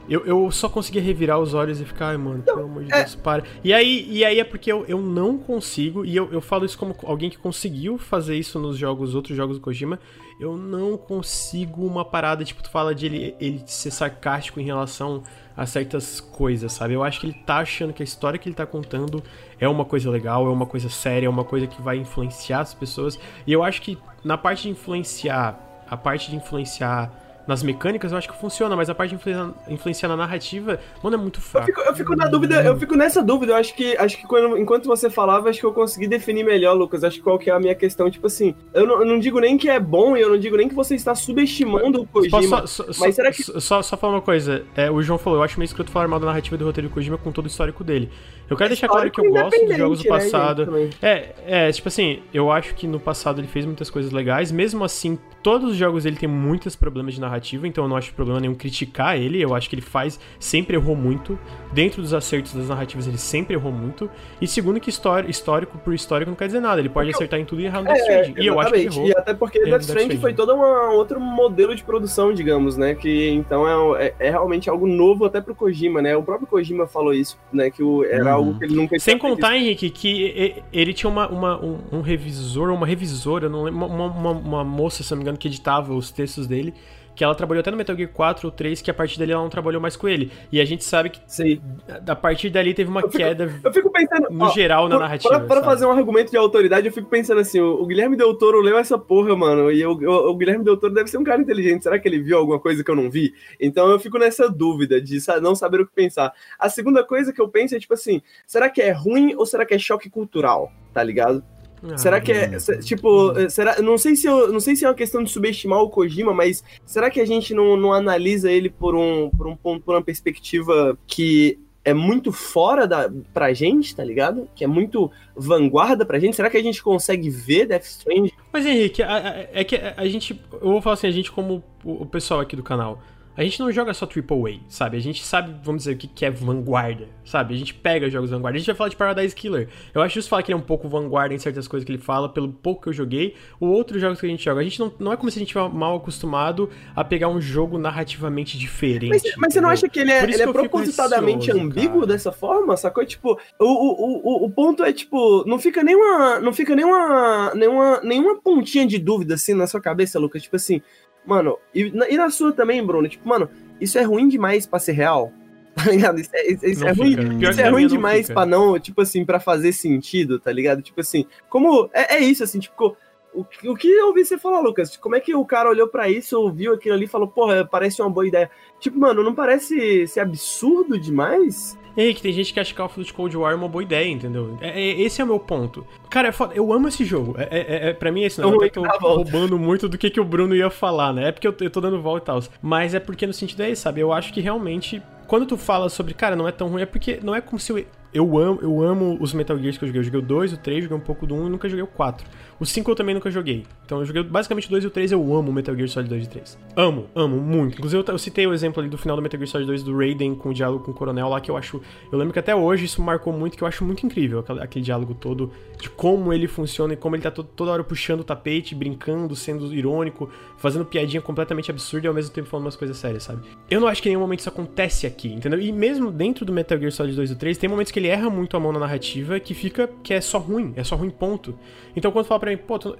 [0.09, 3.15] Eu, eu só conseguia revirar os olhos e ficar, ai, mano, pelo amor de Deus,
[3.15, 3.43] para.
[3.63, 6.77] E aí, e aí é porque eu, eu não consigo, e eu, eu falo isso
[6.77, 9.99] como alguém que conseguiu fazer isso nos jogos, outros jogos do Kojima,
[10.41, 15.21] eu não consigo uma parada, tipo, tu fala de ele, ele ser sarcástico em relação
[15.55, 16.95] a certas coisas, sabe?
[16.95, 19.23] Eu acho que ele tá achando que a história que ele tá contando
[19.59, 22.73] é uma coisa legal, é uma coisa séria, é uma coisa que vai influenciar as
[22.73, 23.19] pessoas.
[23.45, 28.17] E eu acho que na parte de influenciar, a parte de influenciar nas mecânicas, eu
[28.17, 31.43] acho que funciona, mas a parte de influenciar, influenciar na narrativa, mano, é muito Eu
[31.43, 31.65] fraco.
[31.67, 33.51] fico, eu fico na dúvida, eu fico nessa dúvida.
[33.51, 36.73] Eu acho que, acho que quando, enquanto você falava, acho que eu consegui definir melhor,
[36.73, 37.03] Lucas.
[37.03, 38.09] Acho que qual que é a minha questão.
[38.09, 40.55] Tipo assim, eu não, eu não digo nem que é bom e eu não digo
[40.55, 42.65] nem que você está subestimando o Kojima.
[42.65, 44.63] só, só, mas será que- só, só, só falar uma coisa?
[44.75, 46.93] É, o João falou, eu acho meio escroto falar mal da narrativa do roteiro do
[46.93, 48.09] Kojima com todo o histórico dele.
[48.51, 50.65] Eu quero deixar claro que eu gosto dos jogos do né, passado.
[50.65, 50.89] também.
[51.01, 54.83] É, é, tipo assim, eu acho que no passado ele fez muitas coisas legais, mesmo
[54.83, 58.41] assim, todos os jogos ele tem muitos problemas de narrativa, então eu não acho problema
[58.41, 61.39] nenhum criticar ele, eu acho que ele faz, sempre errou muito,
[61.71, 64.09] dentro dos acertos das narrativas ele sempre errou muito,
[64.41, 67.61] e segundo que histórico por histórico não quer dizer nada, ele pode acertar em tudo
[67.61, 69.07] e errar no Death É, Stranding, e eu acho que errou.
[69.07, 72.95] E até porque Death Stranding foi todo uma, outro modelo de produção, digamos, né?
[72.95, 76.17] Que então é, é, é realmente algo novo até pro Kojima, né?
[76.17, 77.69] O próprio Kojima falou isso, né?
[77.69, 78.40] Que o, era Uhum.
[78.47, 82.69] Algo que ele nunca Sem contar, Henrique, que ele tinha uma, uma- um, um revisor,
[82.69, 86.11] uma revisora, não lembro, uma, uma, uma moça, se não me engano, que editava os
[86.11, 86.73] textos dele,
[87.21, 89.43] que ela trabalhou até no Metal Gear 4 ou 3, que a partir dali ela
[89.43, 90.31] não trabalhou mais com ele.
[90.51, 91.61] E a gente sabe que Sei.
[92.07, 94.27] a partir dali teve uma Eu fico- queda Eu fico pensando.
[94.31, 95.31] no ó, geral na narrativa.
[95.35, 95.63] Sabe?
[95.63, 98.75] fazer um argumento de autoridade, eu fico pensando assim: o, o Guilherme Del Toro leu
[98.79, 99.71] essa porra, mano.
[99.71, 101.83] E o, o- o Guilherme Del Toro deve ser um cara inteligente.
[101.83, 103.31] Será que ele viu alguma coisa que eu não vi?
[103.59, 106.33] Então eu fico nessa dúvida de não saber o que pensar.
[106.57, 109.63] A segunda coisa que eu penso é tipo assim: será que é ruim ou será
[109.63, 110.71] que é choque cultural?
[110.91, 111.43] Tá ligado?
[111.83, 112.57] Ah, será que é.
[112.83, 113.81] Tipo, será.
[113.81, 116.63] Não sei, se eu, não sei se é uma questão de subestimar o Kojima, mas
[116.85, 120.01] será que a gente não, não analisa ele por, um, por, um, ponto- por uma
[120.01, 124.47] perspectiva que é muito fora da, pra gente, tá ligado?
[124.55, 126.35] Que é muito vanguarda pra gente.
[126.35, 128.31] Será que a gente consegue ver Death Stranding?
[128.53, 130.39] Mas Henrique, é que a, gente.
[130.53, 133.01] Eu vou falar assim, a gente como o pessoal aqui do canal.
[133.35, 134.97] A gente não joga só AAA, sabe?
[134.97, 137.53] A gente sabe, vamos dizer, o que é vanguarda, sabe?
[137.53, 138.57] A gente pega jogos vanguarda.
[138.57, 139.69] A gente vai falar de Paradise Killer.
[139.93, 142.01] Eu acho justo falar que ele é um pouco vanguarda em certas coisas que ele
[142.01, 144.59] fala, pelo pouco que eu joguei, ou outros jogos que a gente joga.
[144.59, 147.39] A gente não, não é como se a gente fosse mal acostumado a pegar um
[147.39, 149.09] jogo narrativamente diferente.
[149.09, 152.07] Mas, mas você não acha que ele é, ele é propositadamente receoso, ambíguo cara.
[152.07, 153.05] dessa forma, sacou?
[153.05, 156.39] Tipo, o, o, o, o ponto é, tipo, não fica nenhuma.
[156.41, 160.43] Não fica nenhuma, nenhuma, nenhuma pontinha de dúvida assim na sua cabeça, Lucas.
[160.43, 160.81] Tipo assim,
[161.25, 163.49] mano, e na, e na sua também, Bruno, tipo, mano,
[163.79, 165.31] isso é ruim demais pra ser real.
[165.73, 166.19] Tá ligado?
[166.19, 167.15] Isso é, isso- isso é ruim,
[167.49, 168.33] isso é ruim demais fica.
[168.33, 170.81] pra não, tipo assim, pra fazer sentido, tá ligado?
[170.81, 171.89] Tipo assim, como.
[171.93, 172.97] É, é isso, assim, tipo.
[173.33, 174.97] O, o que eu ouvi você falar, Lucas?
[174.97, 178.01] Como é que o cara olhou pra isso, ouviu aquilo ali e falou, porra, parece
[178.01, 178.51] uma boa ideia?
[178.81, 181.77] Tipo, mano, não parece ser absurdo demais?
[181.95, 183.83] Ei, que tem gente que acha que Call of Duty Cold War é uma boa
[183.83, 184.57] ideia, entendeu?
[184.61, 185.85] É, é- esse é o meu ponto.
[186.09, 186.53] Cara, é foda.
[186.55, 187.35] Eu amo esse jogo.
[187.37, 189.97] É, é, é, pra mim, esse não Então, é que eu tô roubando muito do
[189.97, 191.29] que, que o Bruno ia falar, né?
[191.29, 192.43] É porque eu, eu tô dando volta e tal.
[192.61, 194.01] Mas é porque no sentido é esse, sabe?
[194.01, 197.19] Eu acho que realmente, quando tu fala sobre, cara, não é tão ruim, é porque
[197.21, 197.85] não é como se eu.
[198.13, 199.99] Eu amo, eu amo os Metal Gears que eu joguei.
[199.99, 201.87] Eu joguei o 2, o 3, joguei um pouco do 1 e nunca joguei o
[201.87, 202.25] 4.
[202.61, 203.65] O 5 eu também nunca joguei.
[203.85, 206.25] Então eu joguei basicamente o 2 e o 3, eu amo Metal Gear Solid 2
[206.25, 206.59] e 3.
[206.75, 207.73] Amo, amo, muito.
[207.79, 209.97] Inclusive eu, eu citei o exemplo ali do final do Metal Gear Solid 2 do
[209.97, 211.81] Raiden com o diálogo com o Coronel lá, que eu acho.
[212.11, 214.85] Eu lembro que até hoje isso marcou muito, que eu acho muito incrível aquele, aquele
[214.85, 218.23] diálogo todo, de como ele funciona e como ele tá to- toda hora puxando o
[218.23, 222.95] tapete, brincando, sendo irônico, fazendo piadinha completamente absurda e ao mesmo tempo falando umas coisas
[222.95, 223.41] sérias, sabe?
[223.71, 225.59] Eu não acho que em nenhum momento isso acontece aqui, entendeu?
[225.59, 228.29] E mesmo dentro do Metal Gear Solid 2 e 3, tem momentos que ele erra
[228.29, 231.55] muito a mão na narrativa que fica que é só ruim, é só ruim ponto.
[231.95, 232.97] Então quando fala pra mim, pô, tu-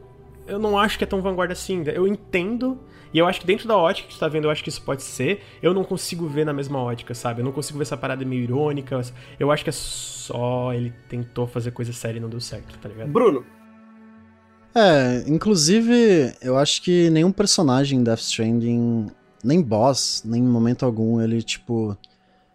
[0.47, 1.83] eu não acho que é tão vanguarda assim.
[1.87, 2.79] Eu entendo,
[3.13, 4.81] e eu acho que dentro da ótica que tu tá vendo, eu acho que isso
[4.81, 5.41] pode ser.
[5.61, 7.41] Eu não consigo ver na mesma ótica, sabe?
[7.41, 8.99] Eu não consigo ver essa parada meio irônica.
[9.39, 12.89] Eu acho que é só ele tentou fazer coisa séria e não deu certo, tá
[12.89, 13.11] ligado?
[13.11, 13.45] Bruno,
[14.73, 19.07] É, inclusive, eu acho que nenhum personagem em Death Stranding,
[19.43, 21.97] nem boss, nem em momento algum, ele, tipo,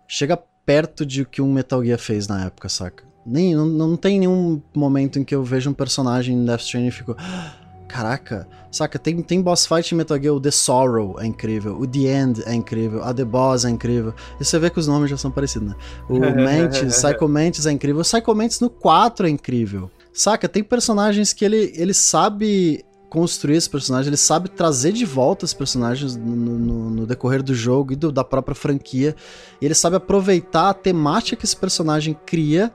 [0.08, 0.36] chega
[0.66, 3.05] perto de o que um Metal Gear fez na época, saca?
[3.26, 6.88] Nem, não, não tem nenhum momento em que eu vejo um personagem em Death Stranding
[6.88, 7.16] e fico.
[7.18, 7.52] "Ah,
[7.88, 8.98] Caraca, saca?
[8.98, 12.42] Tem, tem boss fight em Metal Gear, o The Sorrow é incrível, o The End
[12.44, 14.12] é incrível, a The Boss é incrível.
[14.40, 15.74] E você vê que os nomes já são parecidos, né?
[16.08, 19.88] O Mantis, Psycho Mantis é incrível, o Psycho Mantis no 4 é incrível.
[20.12, 20.48] Saca?
[20.48, 25.54] Tem personagens que ele, ele sabe construir esse personagem, ele sabe trazer de volta os
[25.54, 29.14] personagens no, no- no decorrer do jogo e do- da própria franquia.
[29.60, 32.72] E ele sabe aproveitar a temática que esse personagem cria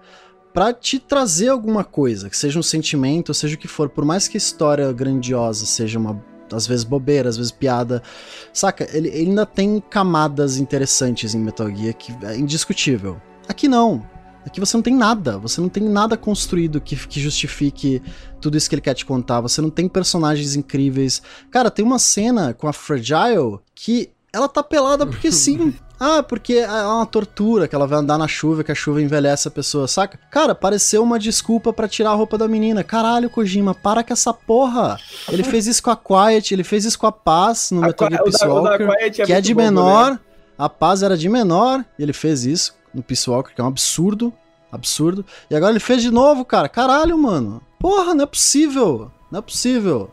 [0.53, 4.27] pra te trazer alguma coisa, que seja um sentimento, seja o que for, por mais
[4.27, 6.21] que a história grandiosa seja uma
[6.51, 8.03] às vezes bobeira, às vezes piada,
[8.51, 8.85] saca?
[8.95, 13.21] Ele, ele ainda tem camadas interessantes em Metal Gear que é indiscutível.
[13.47, 14.05] Aqui não.
[14.45, 18.01] Aqui você não tem nada, você não tem nada construído que, que justifique
[18.39, 21.21] tudo isso que ele quer te contar, você não tem personagens incríveis.
[21.51, 25.73] Cara, tem uma cena com a Fragile que ela tá pelada porque sim.
[26.03, 29.47] Ah, porque é uma tortura, que ela vai andar na chuva, que a chuva envelhece
[29.47, 30.17] a pessoa, saca?
[30.31, 32.83] Cara, pareceu uma desculpa pra tirar a roupa da menina.
[32.83, 34.97] Caralho, Kojima, para com essa porra.
[35.31, 38.09] Ele fez isso com a Quiet, ele fez isso com a Paz no a Metal
[38.09, 38.87] Gear Peace da Walker,
[39.27, 40.05] que é de menor.
[40.05, 40.19] também.
[40.57, 43.67] A Paz era de menor, e ele fez isso no Peace Walker, que é um
[43.67, 44.33] absurdo.
[44.71, 45.23] Absurdo.
[45.51, 46.67] E agora ele fez de novo, cara.
[46.67, 47.61] Caralho, mano.
[47.79, 49.11] Porra, não é possível.
[49.29, 50.09] Não é possível.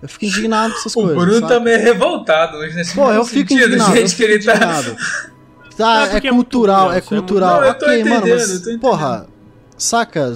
[0.00, 1.16] Eu fico indignado com essas O coisas.
[1.16, 1.54] Bruno sabe?
[1.54, 3.96] tá meio revoltado hoje nesse Pô, eu fico sentido, indignado.
[3.96, 4.52] gente, eu que fico ele tá.
[4.54, 4.96] indignado.
[5.76, 7.60] Tá, é é porque é cultural, é é cultural.
[7.60, 8.80] Não, eu tô ok, mano, mas, tô entendendo.
[8.80, 9.26] porra,
[9.76, 10.32] saca?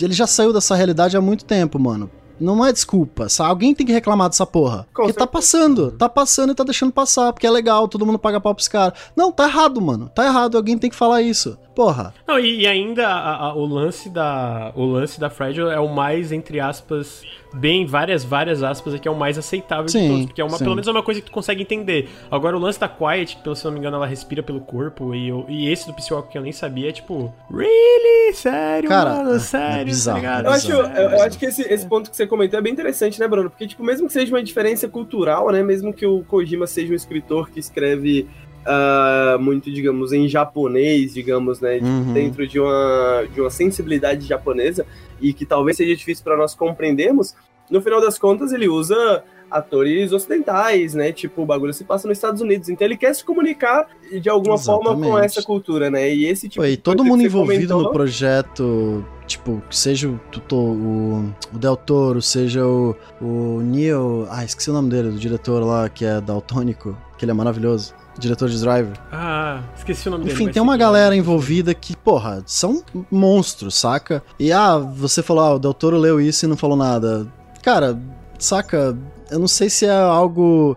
[0.00, 2.10] Ele já saiu dessa realidade há muito tempo, mano.
[2.40, 3.50] Não é desculpa, sabe?
[3.50, 4.86] Alguém tem que reclamar dessa porra.
[4.92, 5.26] Com Porque tá certeza.
[5.26, 8.68] passando, tá passando e tá deixando passar, porque é legal, todo mundo paga pau pros
[8.68, 8.98] caras.
[9.16, 10.10] Não, tá errado, mano.
[10.14, 11.58] Tá errado, alguém tem que falar isso.
[11.74, 12.14] Porra.
[12.26, 15.88] Não, e, e ainda a- a- o lance da o lance da Fragile é o
[15.94, 17.20] mais entre aspas
[17.52, 20.56] bem várias várias aspas aqui é o mais aceitável de Sim, todos, porque é uma
[20.56, 20.64] sim.
[20.64, 22.08] pelo menos é uma coisa que tu consegue entender.
[22.30, 25.14] Agora o lance da Quiet, que pelo se não me engano ela respira pelo corpo
[25.14, 28.34] e, eu- e esse do Psywalker que eu nem sabia é tipo, really?
[28.34, 29.32] Sério, Cara, mano?
[29.32, 30.44] é- é sério, bizarro, tá ligado?
[30.46, 30.98] Eu acho, Exato.
[30.98, 33.50] eu, eu acho que esse, esse ponto que você comentou é bem interessante, né, Bruno?
[33.50, 35.62] Porque, tipo, mesmo que seja uma diferença cultural, né?
[35.62, 38.26] Mesmo que o Kojima seja um escritor que escreve
[38.66, 41.78] ah, muito, digamos, em japonês, digamos, né?
[41.78, 42.12] Uhum.
[42.12, 44.84] Dentro de uma, de uma sensibilidade japonesa
[45.20, 47.34] e que talvez seja difícil para nós compreendermos,
[47.70, 51.12] no final das contas ele usa atores ocidentais, né?
[51.12, 52.68] Tipo, o bagulho se passa nos Estados Unidos.
[52.68, 53.86] Então ele quer se comunicar
[54.20, 55.24] de alguma forma com Exatamente.
[55.26, 56.12] essa cultura, né?
[56.12, 59.62] E esse tipo Pô, e de todo mundo que você envolvido comentou- no projeto, tipo,
[59.70, 60.20] seja o,
[60.52, 64.26] o, o Del Toro, seja o, o Neil.
[64.30, 67.94] Ah, esqueci o nome dele, do diretor lá que é daltônico, que ele é maravilhoso.
[68.18, 68.96] Diretor de Driver.
[69.12, 70.34] Ah, esqueci o nome dele.
[70.34, 70.80] Enfim, tem uma sei.
[70.80, 74.22] galera envolvida que, porra, são monstros, saca?
[74.40, 77.26] E ah, você falou, ah, o Del Toro leu isso e não falou nada.
[77.62, 77.98] Cara,
[78.38, 78.96] saca?
[79.30, 80.76] Eu não sei se é algo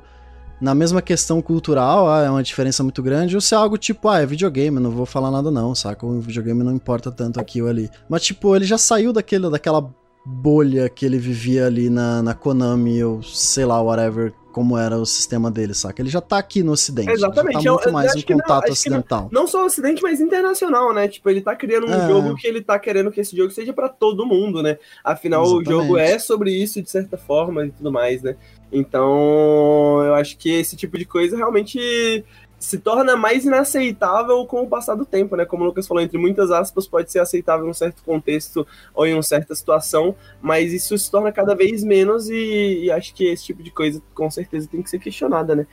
[0.60, 4.10] na mesma questão cultural, ah, é uma diferença muito grande, ou se é algo tipo,
[4.10, 6.06] ah, é videogame, não vou falar nada não, saca?
[6.06, 7.90] O videogame não importa tanto aqui ou ali.
[8.10, 9.90] Mas, tipo, ele já saiu daquele, daquela
[10.26, 15.06] bolha que ele vivia ali na, na Konami, ou sei lá, whatever, como era o
[15.06, 16.02] sistema dele, saca?
[16.02, 17.12] Ele já tá aqui no ocidente.
[17.12, 18.74] Exatamente, tá eu- muito eu mais acho em não, contato não.
[18.74, 19.30] ocidental.
[19.32, 21.08] Não só ocidente, mas internacional, né?
[21.08, 22.08] Tipo, ele tá criando um É.
[22.08, 24.78] jogo que ele tá querendo que esse jogo seja pra todo mundo, né?
[25.04, 25.70] Afinal, o Exatamente.
[25.70, 28.36] jogo é sobre isso, de certa forma, e tudo mais, né?
[28.72, 32.24] Então, eu acho que esse tipo de coisa realmente
[32.60, 35.46] se torna mais inaceitável com o passar do tempo, né?
[35.46, 39.08] Como o Lucas falou, entre muitas aspas, pode ser aceitável em um certo contexto ou
[39.08, 43.26] em uma certa situação, mas isso se torna cada vez menos e, e acho que
[43.26, 45.66] esse tipo de coisa com certeza tem que ser questionada, né?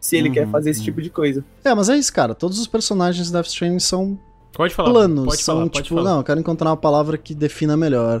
[0.00, 0.84] Se ele Uhum, quer fazer esse uhum.
[0.86, 1.44] tipo de coisa.
[1.62, 2.34] É, mas é isso, cara.
[2.34, 4.18] Todos os personagens de Death Stranding são
[4.52, 4.90] Pode falar.
[4.90, 5.24] planos.
[5.26, 6.10] Pode são falar, pode tipo, falar.
[6.10, 8.20] não, eu quero encontrar uma palavra que defina melhor.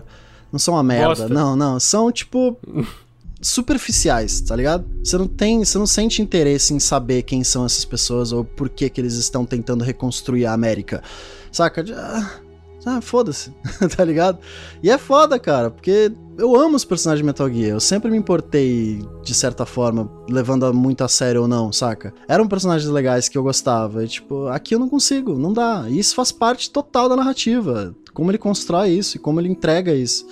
[0.52, 1.08] Não são uma merda.
[1.08, 1.28] Bosta.
[1.28, 1.80] Não, não.
[1.80, 2.56] São, tipo,
[3.42, 4.86] superficiais, tá ligado?
[5.02, 5.64] Você não tem.
[5.64, 9.14] Você não sente interesse em saber quem são essas pessoas ou por que, que eles
[9.14, 11.02] estão tentando reconstruir a América.
[11.50, 11.84] Saca?
[11.94, 12.40] Ah,
[12.84, 13.52] ah, foda-se,
[13.96, 14.38] tá ligado?
[14.82, 17.70] E é foda, cara, porque eu amo os personagens de Metal Gear.
[17.70, 22.12] Eu sempre me importei, de certa forma, levando muito a sério ou não, saca?
[22.26, 24.04] Eram personagens legais que eu gostava.
[24.04, 25.84] E, tipo, aqui eu não consigo, não dá.
[25.88, 27.94] E isso faz parte total da narrativa.
[28.12, 30.26] Como ele constrói isso e como ele entrega isso.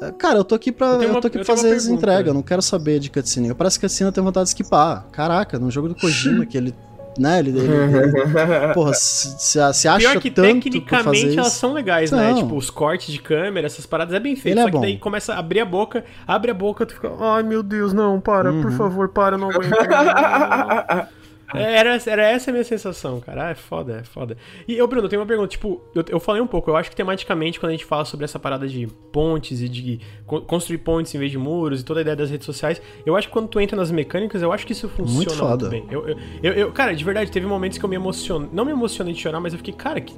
[0.00, 1.76] É, Cara, eu tô aqui pra, Eu tenho eu uma- tô aqui eu fazer uma
[1.76, 3.52] as entregas, eu não quero saber de cutscene.
[3.54, 5.06] Parece que cutscene eu tenho vontade de skipar.
[5.10, 6.74] Caraca, num jogo do Kojima que ele.
[7.18, 7.50] Né, ele.
[7.50, 8.12] ele- ele-
[8.74, 12.30] porra, se, se, se acha Pior que tanto por tecnicamente fazer elas são legais, né?
[12.30, 12.36] Não.
[12.42, 14.54] Tipo, os cortes de câmera, essas paradas é bem feito.
[14.54, 14.80] Ele é só que bom.
[14.82, 18.20] daí começa a abrir a boca, abre a boca, tu fica, ai meu Deus, não,
[18.20, 18.76] para, por Uhum.
[18.76, 19.68] favor, para, não aguento.
[21.54, 23.46] É, Era, era essa a minha sensação, cara.
[23.46, 24.36] Ah, é foda, é foda.
[24.66, 25.48] E eu, Bruno, tem uma pergunta.
[25.48, 26.70] Tipo, eu, eu falei um pouco.
[26.70, 29.98] Eu acho que tematicamente, quando a gente fala sobre essa parada de pontes e de
[30.26, 33.16] co- construir pontes em vez de muros e toda a ideia das redes sociais, eu
[33.16, 35.68] acho que quando tu entra nas mecânicas, eu acho que isso funciona Muito muito, foda.
[35.70, 35.86] bem.
[35.90, 38.48] Eu, eu, eu, eu- cara, de verdade, teve momentos que eu me emocionei.
[38.52, 40.14] Não me emocionei de chorar, mas eu fiquei, cara, que.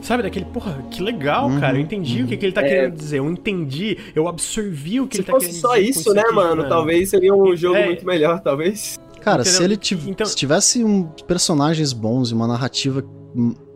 [0.00, 1.76] Sabe, daquele, porra, que legal, Uhum, cara.
[1.76, 3.18] Eu entendi o que, que ele tá querendo dizer.
[3.20, 5.84] Eu entendi, eu absorvi o que Se ele tá fosse querendo só dizer.
[5.84, 6.68] com isso, né, mano?
[6.68, 7.84] Talvez seria um jogo É.
[7.86, 8.98] muito melhor, talvez.
[9.22, 9.58] Cara, Entendeu?
[9.58, 13.04] se ele tiv- Então- se tivesse um personagens bons e uma narrativa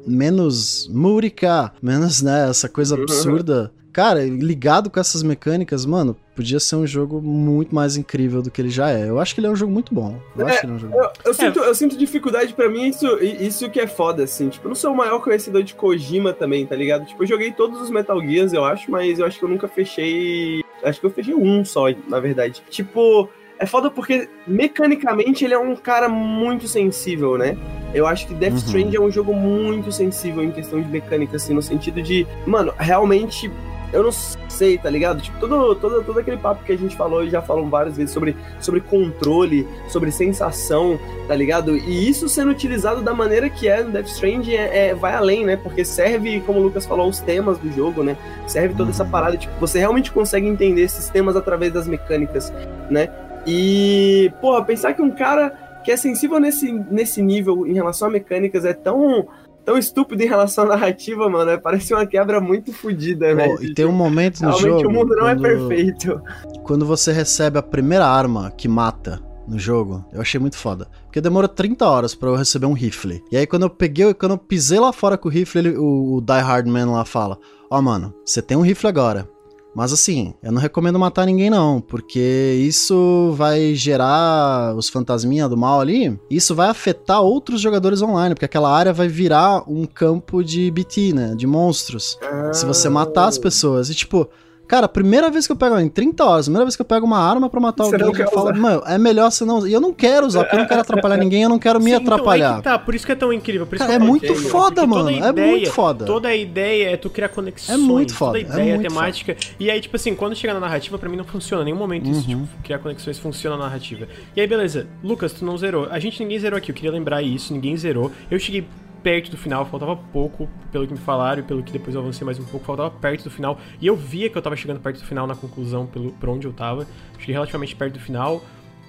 [0.06, 3.02] menos múrica, menos, né, essa coisa Uhum.
[3.02, 3.73] absurda.
[3.93, 8.60] Cara, ligado com essas mecânicas, mano, podia ser um jogo muito mais incrível do que
[8.60, 9.09] ele já é.
[9.09, 10.20] Eu acho que ele é um jogo muito bom.
[10.36, 11.01] Eu acho que ele é um jogo bom.
[11.01, 14.51] Eu, eu sinto, eu sinto dificuldade pra mim, isso, isso que é foda, assim.
[14.51, 17.06] Tipo, eu não sou o maior conhecedor de Kojima também, tá ligado?
[17.06, 19.66] Tipo, eu joguei todos os Metal Gears, eu acho, mas eu acho que eu nunca
[19.66, 20.60] fechei.
[20.85, 22.62] Acho que eu fechei um só, na verdade.
[22.68, 27.56] Tipo, é foda porque mecanicamente ele é um cara muito sensível, né?
[27.94, 28.58] Eu acho que Death Uhum.
[28.58, 32.72] Stranding é um jogo muito sensível em questão de mecânica, assim, no sentido de, mano,
[32.78, 33.50] realmente.
[33.92, 35.22] Eu não sei, tá ligado?
[35.22, 38.12] Tipo, todo, todo, todo aquele papo que a gente falou e já falou várias vezes
[38.12, 41.76] sobre, sobre controle, sobre sensação, tá ligado?
[41.76, 45.46] E isso sendo utilizado da maneira que é no Death Stranding é, é- vai além,
[45.46, 45.56] né?
[45.56, 48.16] Porque serve, como o Lucas falou, os temas do jogo, né?
[48.48, 52.52] Serve toda essa parada, tipo, você realmente consegue entender esses temas através das mecânicas,
[52.90, 53.08] né?
[53.47, 55.51] E, porra, pensar que um cara
[55.85, 59.28] que é sensível nesse, nesse nível em relação a mecânicas é tão,
[59.64, 63.62] tão estúpido em relação à narrativa, mano, é, parece uma quebra muito fodida, velho.
[63.62, 64.89] e tem um momento no Realmente jogo.
[64.89, 66.20] o mundo não é quando- perfeito.
[66.64, 70.89] Quando você recebe a primeira arma que mata no jogo, eu achei muito foda.
[71.05, 73.23] Porque demora 30 horas pra eu receber um rifle.
[73.31, 76.16] E aí quando eu peguei, quando eu pisei lá fora com o rifle, ele- o,
[76.16, 77.39] o Die Hard Man lá fala:
[77.70, 79.28] Ó, mano, você tem um rifle agora.
[79.76, 85.56] Mas assim, eu não recomendo matar ninguém não, porque isso vai gerar os fantasminha do
[85.56, 86.18] mal ali.
[86.30, 91.12] Isso vai afetar outros jogadores online, porque aquela área vai virar um campo de BT,
[91.12, 91.34] né?
[91.36, 92.18] De monstros.
[92.54, 93.90] Se você matar as pessoas.
[93.90, 94.26] E tipo,
[94.66, 96.86] cara, a primeira vez que eu pego, em 30 horas, a primeira vez que eu
[96.86, 98.60] pego uma arma pra matar Você alguém, eu falo, usar.
[98.60, 99.66] mano, é melhor você não.
[99.66, 101.90] E eu não quero usar, porque eu não quero atrapalhar ninguém, eu não quero me
[101.90, 102.56] Sim, então, aí atrapalhar.
[102.59, 103.66] que tá, por isso que é tão incrível.
[103.66, 105.09] Por isso Cara, que é eu muito foda, mano.
[105.09, 106.05] a É ideia- muito foda.
[106.05, 107.78] Toda a ideia é tu criar conexões.
[107.78, 109.36] É muito foda, Toda é a ideia, muito a temática.
[109.59, 111.62] E aí, tipo assim, quando chega na narrativa, pra mim não funciona.
[111.62, 112.43] Em nenhum momento isso, Uhum.
[112.44, 114.06] tipo, criar conexões funciona na narrativa.
[114.34, 114.86] E aí, beleza.
[115.02, 115.88] Lucas, tu não zerou.
[115.90, 118.10] A gente ninguém zerou aqui, eu queria lembrar isso, ninguém zerou.
[118.30, 118.66] Eu cheguei
[119.06, 122.24] perto do final, faltava pouco, pelo que me falaram e pelo que depois eu avancei
[122.24, 123.56] mais um pouco, faltava perto do final.
[123.80, 126.44] E eu via que eu tava chegando perto do final na conclusão, pelo, por onde
[126.44, 126.84] eu tava.
[127.16, 128.42] Cheguei relativamente perto do final.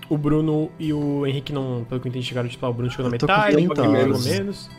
[0.10, 3.06] O Bruno e o Henrique não, pelo que eu entendi, chegaram, tipo, o Bruno chegou
[3.06, 4.26] na metade, 30 um pouquinho anos.
[4.26, 4.70] menos.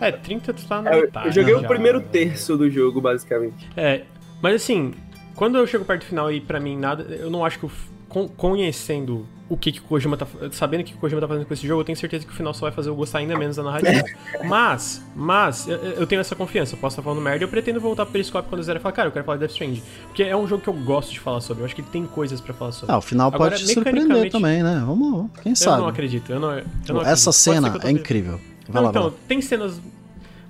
[0.00, 1.26] É, 30 tu tá na É, eu- metade.
[1.26, 1.66] eu joguei o já.
[1.66, 3.68] primeiro terço do jogo, basicamente.
[3.76, 4.02] É,
[4.40, 4.94] mas assim,
[5.34, 7.70] quando eu chego perto do final e pra mim nada, eu não acho que o,
[8.36, 11.54] conhecendo o que, que o Kojima tá sabendo o que o Kojima tá fazendo com
[11.54, 13.56] esse jogo, eu tenho certeza que o final só vai fazer eu gostar ainda menos
[13.56, 14.04] da narrativa.
[14.44, 17.80] mas, mas, eu, eu tenho essa confiança, eu posso estar falando merda e eu pretendo
[17.80, 19.82] voltar pro Periscope quando eu zerar e falar, cara, eu quero falar de Death Stranding.
[20.06, 22.06] Porque é um jogo que eu gosto de falar sobre, eu acho que ele tem
[22.06, 22.94] coisas pra falar sobre.
[22.94, 24.82] Ah, o final Agora, pode te surpreender também, né?
[24.84, 25.80] Vamos, quem eu sabe.
[25.80, 27.06] não acredito, eu não, eu não acredito.
[27.06, 28.38] Essa cena eu é incrível.
[28.68, 29.12] Vai Não, lá, vai então, lá.
[29.26, 29.80] tem cenas.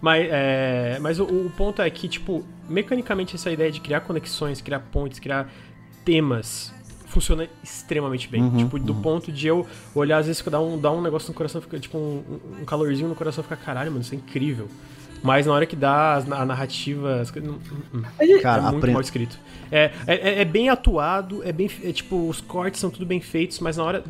[0.01, 4.61] Mas, é, mas o, o ponto é que, tipo, mecanicamente essa ideia de criar conexões,
[4.61, 5.49] criar pontes, criar
[6.05, 6.73] temas
[7.19, 8.43] funciona extremamente bem.
[8.43, 11.35] Uhum, tipo, do ponto de eu olhar, às vezes, dá um, dá um negócio no
[11.35, 12.23] coração, fica tipo um,
[12.61, 14.69] um calorzinho no coração, fica caralho, mano, isso é incrível.
[15.21, 17.59] Mas na hora que dá as- a narrativa, as hum,
[17.93, 18.03] hum.
[18.41, 19.37] Cara, é muito prim- mal escrito.
[19.71, 21.69] É, é, é bem atuado, é bem.
[21.83, 24.05] É, tipo, os cortes são tudo bem feitos, mas na hora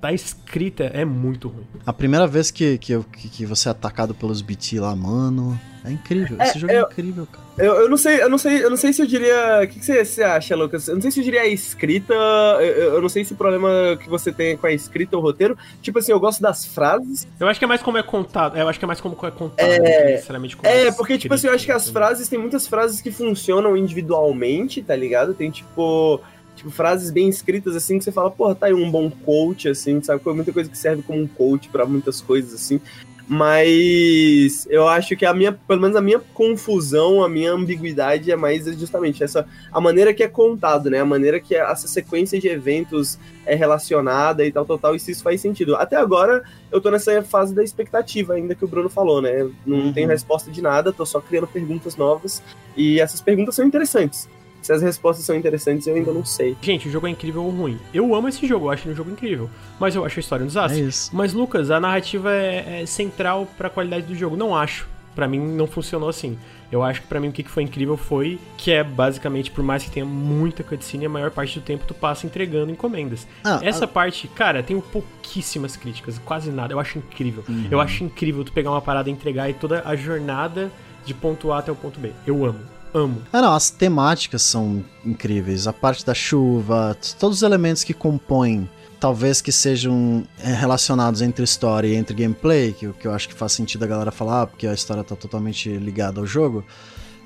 [0.00, 1.66] da escrita é muito ruim.
[1.84, 5.58] A primeira vez que, que, eu- que, que você é atacado pelos BT lá, mano.
[5.82, 6.36] É incrível.
[6.42, 7.40] Esse É, jogo é eu- incrível, cara.
[7.58, 9.60] Eu, eu não sei, eu não sei, eu não sei se eu diria.
[9.64, 10.88] O que, que você, você acha, Lucas?
[10.88, 12.12] Eu não sei se eu diria a escrita.
[12.14, 13.68] Eu, eu não sei se o problema
[14.02, 15.56] que você tem com a escrita ou o roteiro.
[15.82, 17.26] Tipo assim, eu gosto das frases.
[17.38, 18.56] Eu acho que é mais como é contado.
[18.58, 21.16] Eu acho que é mais como é contado, É, do que necessariamente como É, porque,
[21.18, 21.98] tipo assim, eu acho que as escrito.
[21.98, 25.34] frases tem muitas frases que funcionam individualmente, tá ligado?
[25.34, 26.20] Tem, tipo.
[26.60, 30.02] Tipo, frases bem escritas, assim, que você fala, porra, tá aí um bom coach, assim,
[30.02, 30.20] sabe?
[30.26, 32.78] Muita coisa que serve como um coach pra muitas coisas, assim.
[33.26, 38.36] Mas eu acho que a minha, pelo menos a minha confusão, a minha ambiguidade é
[38.36, 40.98] mais justamente essa, a maneira que é contado, né?
[41.00, 45.12] A maneira que essa sequência de eventos é relacionada e tal, tal, tal, e se
[45.12, 45.76] isso faz sentido.
[45.76, 49.48] Até agora, eu tô nessa fase da expectativa ainda que o Bruno falou, né?
[49.64, 49.92] Não Uhum.
[49.94, 52.42] tenho resposta de nada, tô só criando perguntas novas,
[52.76, 54.28] e essas perguntas são interessantes.
[54.62, 56.56] Se as respostas são interessantes, eu ainda não sei.
[56.60, 57.78] Gente, o jogo é incrível ou ruim.
[57.94, 59.48] Eu amo esse jogo, eu acho ele um jogo incrível.
[59.78, 60.80] Mas eu acho a história um É desastre.
[60.86, 61.10] isso.
[61.14, 64.36] Mas, Lucas, a narrativa é, é central pra qualidade do jogo.
[64.36, 64.86] Não acho.
[65.14, 66.38] Pra mim, não funcionou assim.
[66.70, 69.82] Eu acho que pra mim o que foi incrível foi que é basicamente, por mais
[69.82, 73.26] que tenha muita cutscene, a maior parte do tempo tu passa entregando encomendas.
[73.42, 76.72] Ah, Essa parte, cara, tenho pouquíssimas críticas, quase nada.
[76.72, 77.42] Eu acho incrível.
[77.48, 77.66] Uhum.
[77.70, 80.70] Eu acho incrível tu pegar uma parada e entregar e toda a jornada
[81.04, 82.12] de ponto A até o ponto B.
[82.24, 82.60] Eu amo.
[82.92, 83.22] Amo.
[83.32, 85.66] Ah, não, as temáticas são incríveis.
[85.66, 88.68] A parte da chuva, todos os elementos que compõem,
[88.98, 93.34] talvez que sejam é, relacionados entre história e entre gameplay, que, que eu acho que
[93.34, 96.64] faz sentido a galera falar, porque a história tá totalmente ligada ao jogo.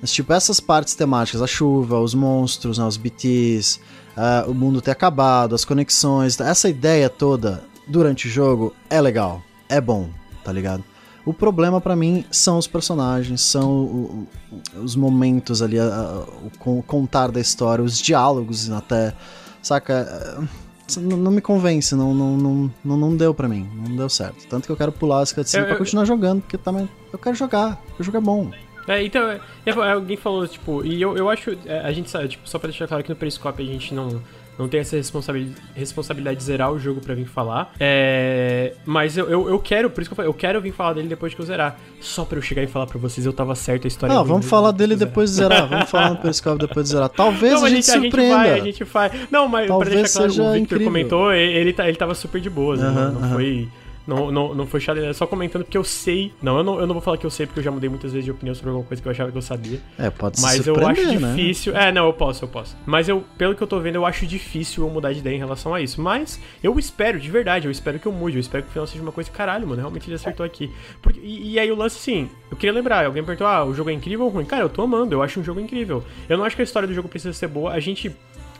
[0.01, 3.81] Mas, tipo, essas partes temáticas, a chuva, os monstros, né, os BTs,
[4.17, 9.43] ah, o mundo ter acabado, as conexões, essa ideia toda durante o jogo é legal,
[9.69, 10.11] é bom,
[10.45, 10.85] tá ligado?
[11.27, 14.29] O problema pra mim são os personagens, são o-
[14.77, 19.15] o- os momentos ali, a- a- o con- contar da história, os diálogos até,
[19.63, 20.39] saca?
[20.41, 20.65] É,
[21.01, 22.37] Não, não me convence, não, não,
[22.85, 24.47] não, não, deu pra mim, não deu certo.
[24.49, 27.19] Tanto que eu quero pular as cutscenes Eu- pra eu- continuar jogando, porque também eu
[27.19, 28.51] quero jogar, o jogo é bom.
[28.87, 32.29] É, então, é, é, alguém falou, tipo, e eu, eu acho, é, a gente sabe,
[32.29, 34.21] tipo, só pra deixar claro que no Periscope a gente não,
[34.59, 37.73] não tem essa responsabilidade, responsabilidade de zerar o jogo pra vir falar.
[37.81, 40.93] É, mas eu, eu, eu quero, por isso que eu falei, eu quero vir falar
[40.95, 41.77] dele depois que eu zerar.
[42.01, 44.23] Só pra eu chegar e falar pra vocês, eu tava certo, a história é Não,
[44.23, 47.09] ruim vamos falar dele depois de zerar, vamos falar no Periscope depois de zerar.
[47.15, 48.35] Talvez Não, a gente surpreenda.
[48.37, 49.13] vai, a gente faz.
[49.31, 50.87] Não, mas Talvez pra deixar claro, o Victor incrível.
[50.87, 52.87] comentou, ele, ele, tá- ele tava super de boas, né?
[52.87, 53.35] Aham, não, não aham.
[53.35, 53.69] foi.
[54.07, 56.33] Não, não, não foi era só comentando porque eu sei.
[56.43, 58.13] Não, eu não, eu não vou falar que eu sei, porque eu já mudei muitas
[58.13, 59.81] vezes de opinião sobre alguma coisa que eu achava que eu sabia.
[59.99, 61.35] É, pode se Mas eu acho né?
[61.35, 61.77] difícil.
[61.77, 62.77] É, não, eu posso, eu posso.
[62.85, 65.39] Mas eu, pelo que eu tô vendo, eu acho difícil eu mudar de ideia em
[65.39, 66.01] relação a isso.
[66.01, 68.37] Mas eu espero, de verdade, eu espero que eu mude.
[68.37, 70.71] Eu espero que o final seja uma coisa, caralho, mano, realmente ele acertou aqui.
[71.01, 73.91] Porque, e, e aí o lance, sim, eu queria lembrar, alguém perguntou, ah, o jogo
[73.91, 74.45] é incrível ou ruim?
[74.45, 76.05] Cara, eu tô amando, eu acho um jogo incrível.
[76.29, 77.73] Eu não acho que a história do jogo precisa ser boa.
[77.73, 78.15] A gente.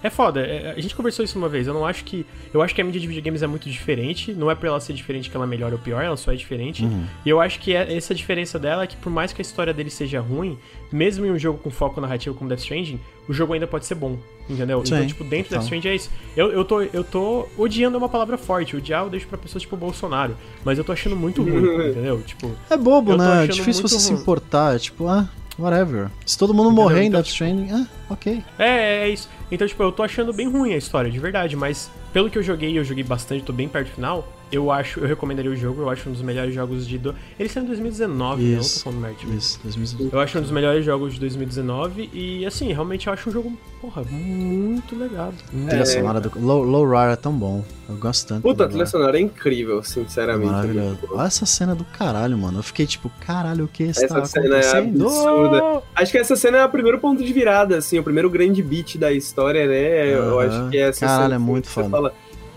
[0.05, 1.67] É foda, é, a gente conversou isso uma vez.
[1.67, 2.27] Eu não acho que.
[2.53, 4.35] Eu acho que a mídia de videogames é muito diferente.
[4.35, 6.37] Não é pra ela ser diferente que ela é melhor ou pior, ela só é
[6.37, 6.87] diferente.
[7.25, 9.73] E eu acho que é- essa diferença dela é que, por mais que a história
[9.73, 10.59] dele seja ruim,
[10.93, 13.95] mesmo em um jogo com foco narrativo como Death Stranding, o jogo ainda pode ser
[13.95, 14.19] bom.
[14.47, 14.85] Entendeu?
[14.85, 16.11] Sim, então, tipo, dentro do Death Stranding é isso.
[16.37, 17.49] Eu, eu, tô, eu tô.
[17.57, 18.77] Odiando é uma palavra forte.
[18.77, 20.37] Odiar eu deixo pra pessoas tipo Bolsonaro.
[20.63, 22.21] Mas eu tô achando muito ruim, entendeu?
[22.21, 22.51] Tipo.
[22.69, 23.45] É bobo, né?
[23.45, 24.21] É difícil você se ruim.
[24.21, 24.77] importar.
[24.77, 25.27] É tipo, ah,
[25.59, 26.09] whatever.
[26.27, 26.83] Se todo mundo Entendeu?
[26.85, 28.43] morrer em Então, Death Stranding, ah, ok.
[28.59, 29.29] É, é, é isso.
[29.51, 32.43] Então, tipo, eu tô achando bem ruim a história, de verdade, mas pelo que eu
[32.43, 35.83] joguei, eu joguei bastante, tô bem perto do final, eu acho, eu recomendaria o jogo,
[35.83, 36.99] eu acho um dos melhores jogos de...
[36.99, 37.15] Do...
[37.39, 38.49] Ele saiu em 2019, né?
[38.49, 38.83] Eu não tô Isso.
[38.85, 39.17] falando merda.
[39.19, 39.33] tipo.
[39.35, 40.15] Isso, 2019.
[40.17, 43.53] Eu acho um dos melhores jogos de 2019 e, assim, realmente eu acho um jogo,
[43.81, 45.33] porra, muito legal.
[45.69, 46.31] Trilha sonora do.
[46.41, 47.65] Low, Low Rider é tão bom.
[47.89, 48.43] Eu gosto tanto.
[48.43, 50.47] Puta, a trilha sonora é incrível, sinceramente.
[50.47, 50.71] Rider.
[50.71, 50.99] é Maravilhoso.
[51.13, 52.61] Olha essa cena do caralho, mano.
[52.61, 55.05] Eu fiquei tipo, caralho, o que está Essa cena é acontecendo?
[55.07, 55.83] absurda.
[55.95, 58.97] Acho que essa cena é o primeiro ponto de virada, assim, o primeiro grande beat
[58.97, 60.15] da história, né?
[60.15, 61.91] Eu acho que é essa Caralho, cena é muito foda.
[61.91, 62.15] fala.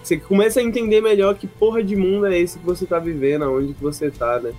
[0.07, 3.43] Você começa a entender melhor que porra de mundo é esse que você tá vivendo,
[3.43, 4.53] aonde que você tá, né?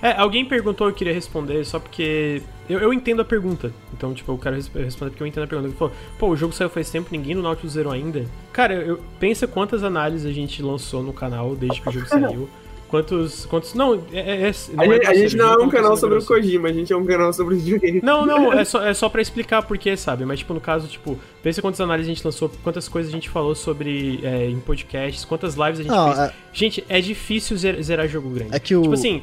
[0.00, 3.72] É, alguém perguntou, eu queria responder, só porque eu, eu entendo a pergunta.
[3.92, 5.68] Então, tipo, eu quero res- responder porque eu entendo a pergunta.
[5.68, 8.24] Ele falou, pô, o jogo saiu faz tempo, ninguém no Nautilus zerou ainda.
[8.52, 12.48] Cara, eu, pensa quantas análises a gente lançou no canal desde que o jogo saiu.
[12.88, 13.44] Quantos.
[13.46, 14.18] quantos não, é.
[14.18, 16.24] é, é- A, é gente, a gente não é juro um canal sobre o.
[16.24, 18.00] Kojima, a gente é um canal sobre videogame.
[18.02, 20.24] Não, não, é só, é só pra explicar por quê, sabe?
[20.24, 23.28] Mas, tipo, no caso, tipo, pensa quantas análises a gente lançou, quantas coisas a gente
[23.28, 26.18] falou sobre é, em podcasts, quantas lives a gente Não, fez.
[26.30, 28.54] é- Gente, é difícil zer- zerar jogo grande.
[28.54, 28.82] É que o.
[28.82, 29.22] Tipo assim,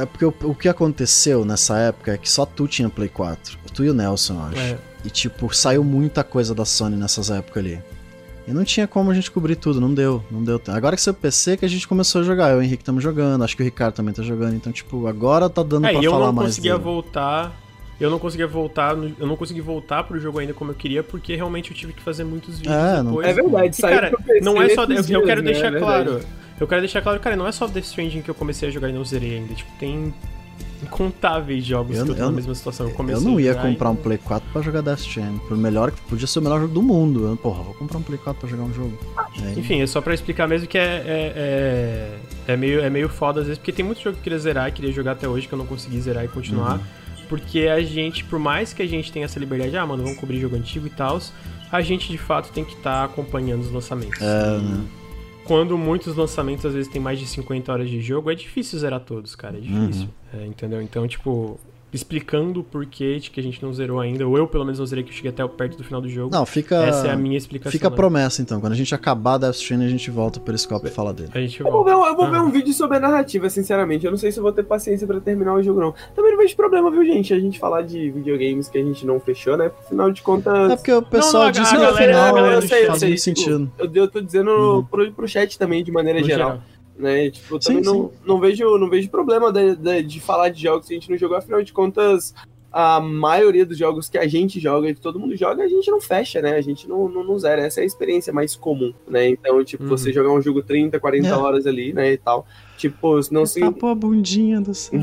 [0.00, 3.58] É porque o, o que aconteceu nessa época é que só tu tinha Play 4.
[3.74, 4.58] Tu e o Nelson, eu acho.
[4.58, 4.78] É.
[5.04, 7.78] E tipo, saiu muita coisa da Sony nessas épocas ali.
[8.46, 10.60] E não tinha como a gente cobrir tudo, não deu, não deu.
[10.68, 12.50] Agora que saiu o PC que a gente começou a jogar.
[12.50, 14.54] Eu e o Henrique estamos jogando, acho que o Ricardo também tá jogando.
[14.54, 16.84] Então, tipo, agora tá dando É, pra e eu falar não mais conseguia dele.
[16.84, 17.60] voltar.
[17.98, 21.34] Eu não conseguia voltar, eu não consegui voltar pro jogo ainda como eu queria, porque
[21.34, 23.26] realmente eu tive que fazer muitos vídeos É, não- depois.
[23.26, 24.84] É verdade, E, saiu cara, pro PC não é só.
[24.84, 25.52] Eu, esses eu dias, quero né?
[25.52, 26.20] deixar É claro.
[26.60, 28.90] Eu quero deixar claro, cara, não é só Death Stranding que eu comecei a jogar
[28.90, 29.54] e não zerei ainda.
[29.54, 30.12] Tipo, tem
[30.82, 32.88] incontáveis jogos Eu- que eu na mesma situação.
[32.88, 35.38] Eu, Eu não ia comprar um Play 4 pra jogar Death Stranding.
[35.48, 37.26] Por melhor que podia ser o melhor jogo do mundo.
[37.26, 38.98] Eu, porra, vou comprar um Play 4 pra jogar um jogo.
[39.42, 43.08] É, Enfim, é só pra explicar mesmo que é, é, é, é meio, é meio
[43.08, 45.46] foda às vezes, porque tem muito jogo que eu queria zerar, queria jogar até hoje,
[45.48, 46.74] que eu não consegui zerar e continuar.
[46.78, 46.84] Uhum.
[47.28, 50.40] Porque a gente, por mais que a gente tenha essa liberdade, ah, mano, vamos cobrir
[50.40, 51.20] jogo antigo e tal,
[51.72, 54.20] a gente de fato tem que estar acompanhando os lançamentos.
[54.22, 54.84] É, né?
[55.44, 59.00] Quando muitos lançamentos às vezes tem mais de 50 horas de jogo, é difícil zerar
[59.00, 60.02] todos, cara, é difícil.
[60.02, 60.08] Uhum.
[60.34, 60.80] É, entendeu?
[60.82, 61.58] Então, tipo,
[61.92, 64.84] explicando o porquê de que a gente não zerou ainda, ou eu pelo menos não
[64.84, 66.30] zerei que eu cheguei até perto do final do jogo.
[66.34, 66.74] Não, fica.
[66.84, 67.72] Essa é a minha explicação.
[67.72, 67.96] Fica a né?
[67.96, 68.60] promessa então.
[68.60, 71.30] Quando a gente acabar Death Stranding, a gente volta pro Periscope e fala dele.
[71.34, 71.90] A gente Eu vou, volta.
[71.90, 72.46] ver, eu vou ver Aham.
[72.46, 74.04] um vídeo sobre a narrativa, sinceramente.
[74.04, 75.94] Eu não sei se eu vou ter paciência pra terminar o jogo, não.
[76.14, 77.32] Também não vejo problema, viu, gente?
[77.32, 79.70] A gente falar de videogames que a gente não fechou, né?
[79.86, 80.72] Afinal de contas.
[80.72, 82.98] É porque o pessoal Não, não, disse que no final galera eu sei, eu faz
[82.98, 83.08] sei.
[83.10, 83.72] muito tipo, sentido.
[83.78, 84.84] Eu, eu tô dizendo Uhum.
[84.84, 86.48] pro, pro chat também, de maneira No geral.
[86.50, 86.62] geral.
[86.98, 87.30] Né?
[87.30, 90.62] Tipo, eu Sim, também não, não, vejo, não vejo problema de, de, de falar de
[90.62, 92.34] jogos que a gente não jogou, afinal de contas.
[92.78, 95.90] A maioria dos jogos que a gente joga e que todo mundo joga, a gente
[95.90, 96.56] não fecha, né?
[96.56, 97.62] A gente não, não, não zera.
[97.62, 99.28] Essa é a experiência mais comum, né?
[99.30, 99.88] Então, tipo, Uhum.
[99.88, 101.32] você jogar um jogo 30, 40 É.
[101.32, 102.12] horas ali, né?
[102.12, 102.46] E tal.
[102.76, 103.60] Tipo, não se.
[103.60, 105.00] Tapou a bundinha do céu.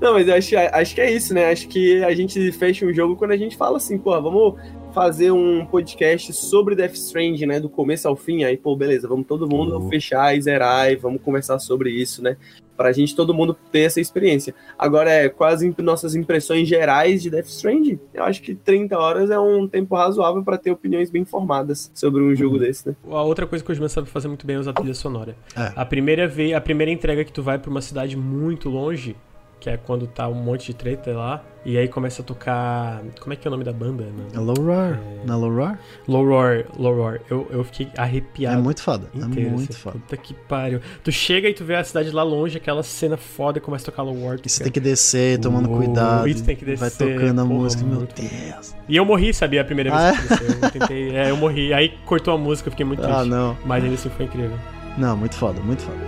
[0.00, 1.50] Não, mas eu acho, acho que é isso, né?
[1.50, 4.54] Acho que a gente fecha um jogo quando a gente fala assim, pô, vamos
[4.98, 7.60] fazer um podcast sobre Death Stranding, né?
[7.60, 8.42] Do começo ao fim.
[8.42, 9.88] Aí, pô, beleza, vamos todo mundo Uhum.
[9.88, 12.36] fechar e zerar e vamos conversar sobre isso, né?
[12.76, 14.52] Pra gente todo mundo ter essa experiência.
[14.76, 17.98] Agora, é quase nossas impressões gerais de Death Stranding.
[18.12, 22.20] Eu acho que 30 horas é um tempo razoável pra ter opiniões bem formadas sobre
[22.22, 22.96] um jogo desse, né?
[23.08, 25.36] A outra coisa que o Kojima sabe fazer muito bem é usar trilha sonora.
[25.56, 25.72] É.
[25.76, 29.16] A primeira vez, a primeira entrega que tu vai pra uma cidade muito longe,
[29.60, 33.02] que é quando tá um monte de treta lá, e aí começa a tocar.
[33.20, 34.04] Como é que é o nome da banda?
[34.04, 34.52] É Mano?
[34.52, 35.00] low roar.
[35.26, 35.78] Não é low roar?
[36.06, 37.20] Low Roar, Low Roar.
[37.28, 38.62] Eu, eu fiquei É arrepiado.
[38.62, 39.08] muito foda.
[39.14, 39.98] É inteiro, muito assim, foda.
[39.98, 40.80] Puta que pariu.
[41.02, 43.86] Tu chega e tu vê a cidade lá longe, aquela cena foda e começa a
[43.90, 44.38] tocar Low Roar.
[44.44, 46.28] E você tem que descer, tomando Uh, cuidado.
[46.28, 47.84] isso tem que Vai descer, tocando a porra, música.
[47.84, 48.74] Meu Deus.
[48.88, 49.60] E eu morri, sabia?
[49.60, 50.58] A primeira vez Ah, que aconteceu.
[50.62, 51.16] Eu tentei.
[51.16, 51.74] É, eu morri.
[51.74, 53.18] Aí cortou a música, eu fiquei muito triste.
[53.20, 53.56] Ah, não.
[53.66, 54.56] Mas ainda assim foi incrível.
[54.96, 55.98] Não, muito foda, muito foda.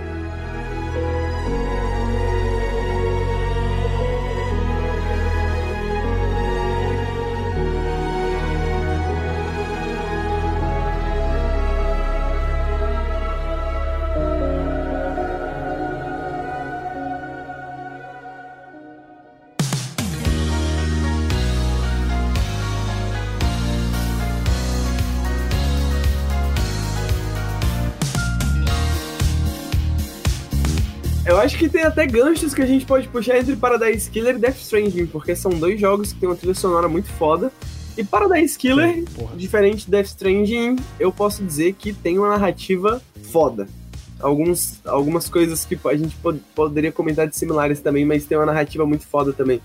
[31.60, 35.06] Que tem até ganchos que a gente pode puxar entre Paradise Killer e Death Stranding,
[35.06, 37.52] porque são dois jogos que tem uma trilha sonora muito foda.
[37.98, 39.36] E Paradise Killer, Porra.
[39.36, 43.68] diferente de Death Stranding, eu posso dizer que tem uma narrativa foda.
[44.18, 48.46] Alguns, algumas coisas que a gente pod- poderia comentar de similares também, mas tem uma
[48.46, 49.60] narrativa muito foda também.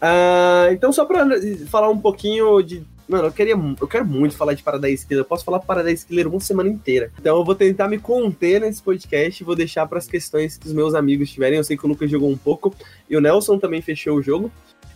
[0.00, 1.26] Ah, então, só pra
[1.68, 2.82] falar um pouquinho de.
[3.08, 5.22] Mano, eu, queria, eu quero muito falar de Paradise Killer.
[5.22, 7.12] Eu posso falar Paradise Killer uma semana inteira.
[7.20, 10.66] Então, eu vou tentar me conter nesse podcast e vou deixar para as questões que
[10.66, 11.58] os meus amigos tiverem.
[11.58, 12.74] Eu sei que o Lucas jogou um pouco
[13.08, 14.50] e o Nelson também fechou o jogo.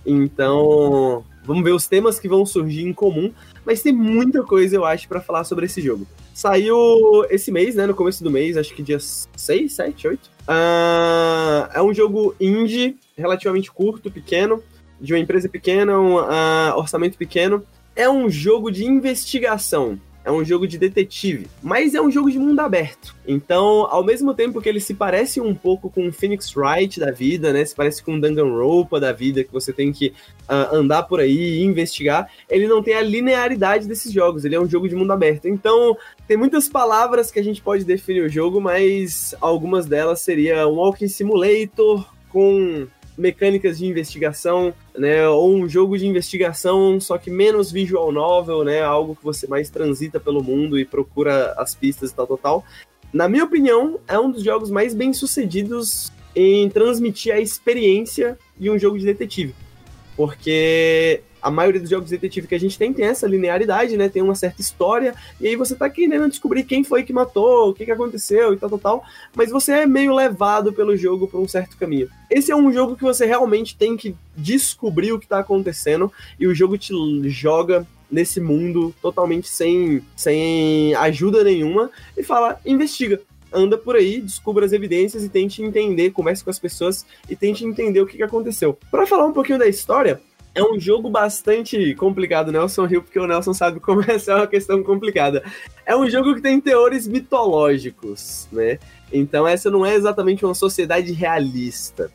[0.06, 3.30] Então, vamos ver os temas que vão surgir em comum.
[3.64, 6.06] Mas tem muita coisa, eu acho, para falar sobre esse jogo.
[6.32, 6.76] Saiu
[7.28, 7.86] esse mês, né?
[7.86, 10.30] No começo do mês, acho que dia 6, 7, 8.
[10.47, 14.62] Ah, é um jogo indie, relativamente curto, pequeno,
[14.98, 17.62] de uma empresa pequena, um ah, orçamento pequeno.
[17.99, 19.99] É um jogo de investigação.
[20.25, 23.16] é um jogo de detetive, mas é um jogo de mundo aberto.
[23.27, 27.11] Então, ao mesmo tempo que ele se parece um pouco com o Phoenix Wright da
[27.11, 27.65] vida, né?
[27.65, 30.12] Se parece com o Danganronpa da vida, que você tem que
[30.49, 34.61] uh, andar por aí e investigar, ele não tem a linearidade desses jogos, ele é
[34.61, 35.49] um jogo de mundo aberto.
[35.49, 35.97] Então,
[36.29, 40.75] tem muitas palavras que a gente pode definir o jogo, mas algumas delas seria um
[40.75, 42.87] Walking Simulator com
[43.19, 48.81] mecânicas de investigação, né, ou um jogo de investigação, só que menos visual novel, né,
[48.81, 52.65] algo que você mais transita pelo mundo e procura as pistas e tal, tal, tal.
[53.12, 58.70] Na minha opinião, é um dos jogos mais bem sucedidos em transmitir a experiência de
[58.70, 59.55] um jogo de detetive.
[60.16, 64.09] Porque a maioria dos jogos de detetive que a gente tem tem essa linearidade, né?
[64.09, 67.75] Tem uma certa história, e aí você tá querendo descobrir quem foi que matou, o
[67.75, 69.05] que, que aconteceu e tal, tal, tal.
[69.35, 72.09] Mas você é meio levado pelo jogo por um certo caminho.
[72.31, 76.47] Esse é um jogo que você realmente tem que descobrir o que tá acontecendo, e
[76.47, 76.93] o jogo te
[77.31, 83.20] joga nesse mundo totalmente sem, sem ajuda nenhuma e fala: investiga
[83.51, 87.65] anda por aí, descubra as evidências e tente entender, converse com as pessoas e tente
[87.65, 88.79] entender o que, que aconteceu.
[88.91, 90.20] Para falar um pouquinho da história,
[90.55, 94.47] é um jogo bastante complicado, Nelson Rio, porque o Nelson sabe como essa é uma
[94.47, 95.43] questão complicada.
[95.87, 98.79] É um jogo que tem teores mitológicos, né?
[99.12, 102.11] Então essa não é exatamente uma sociedade realista.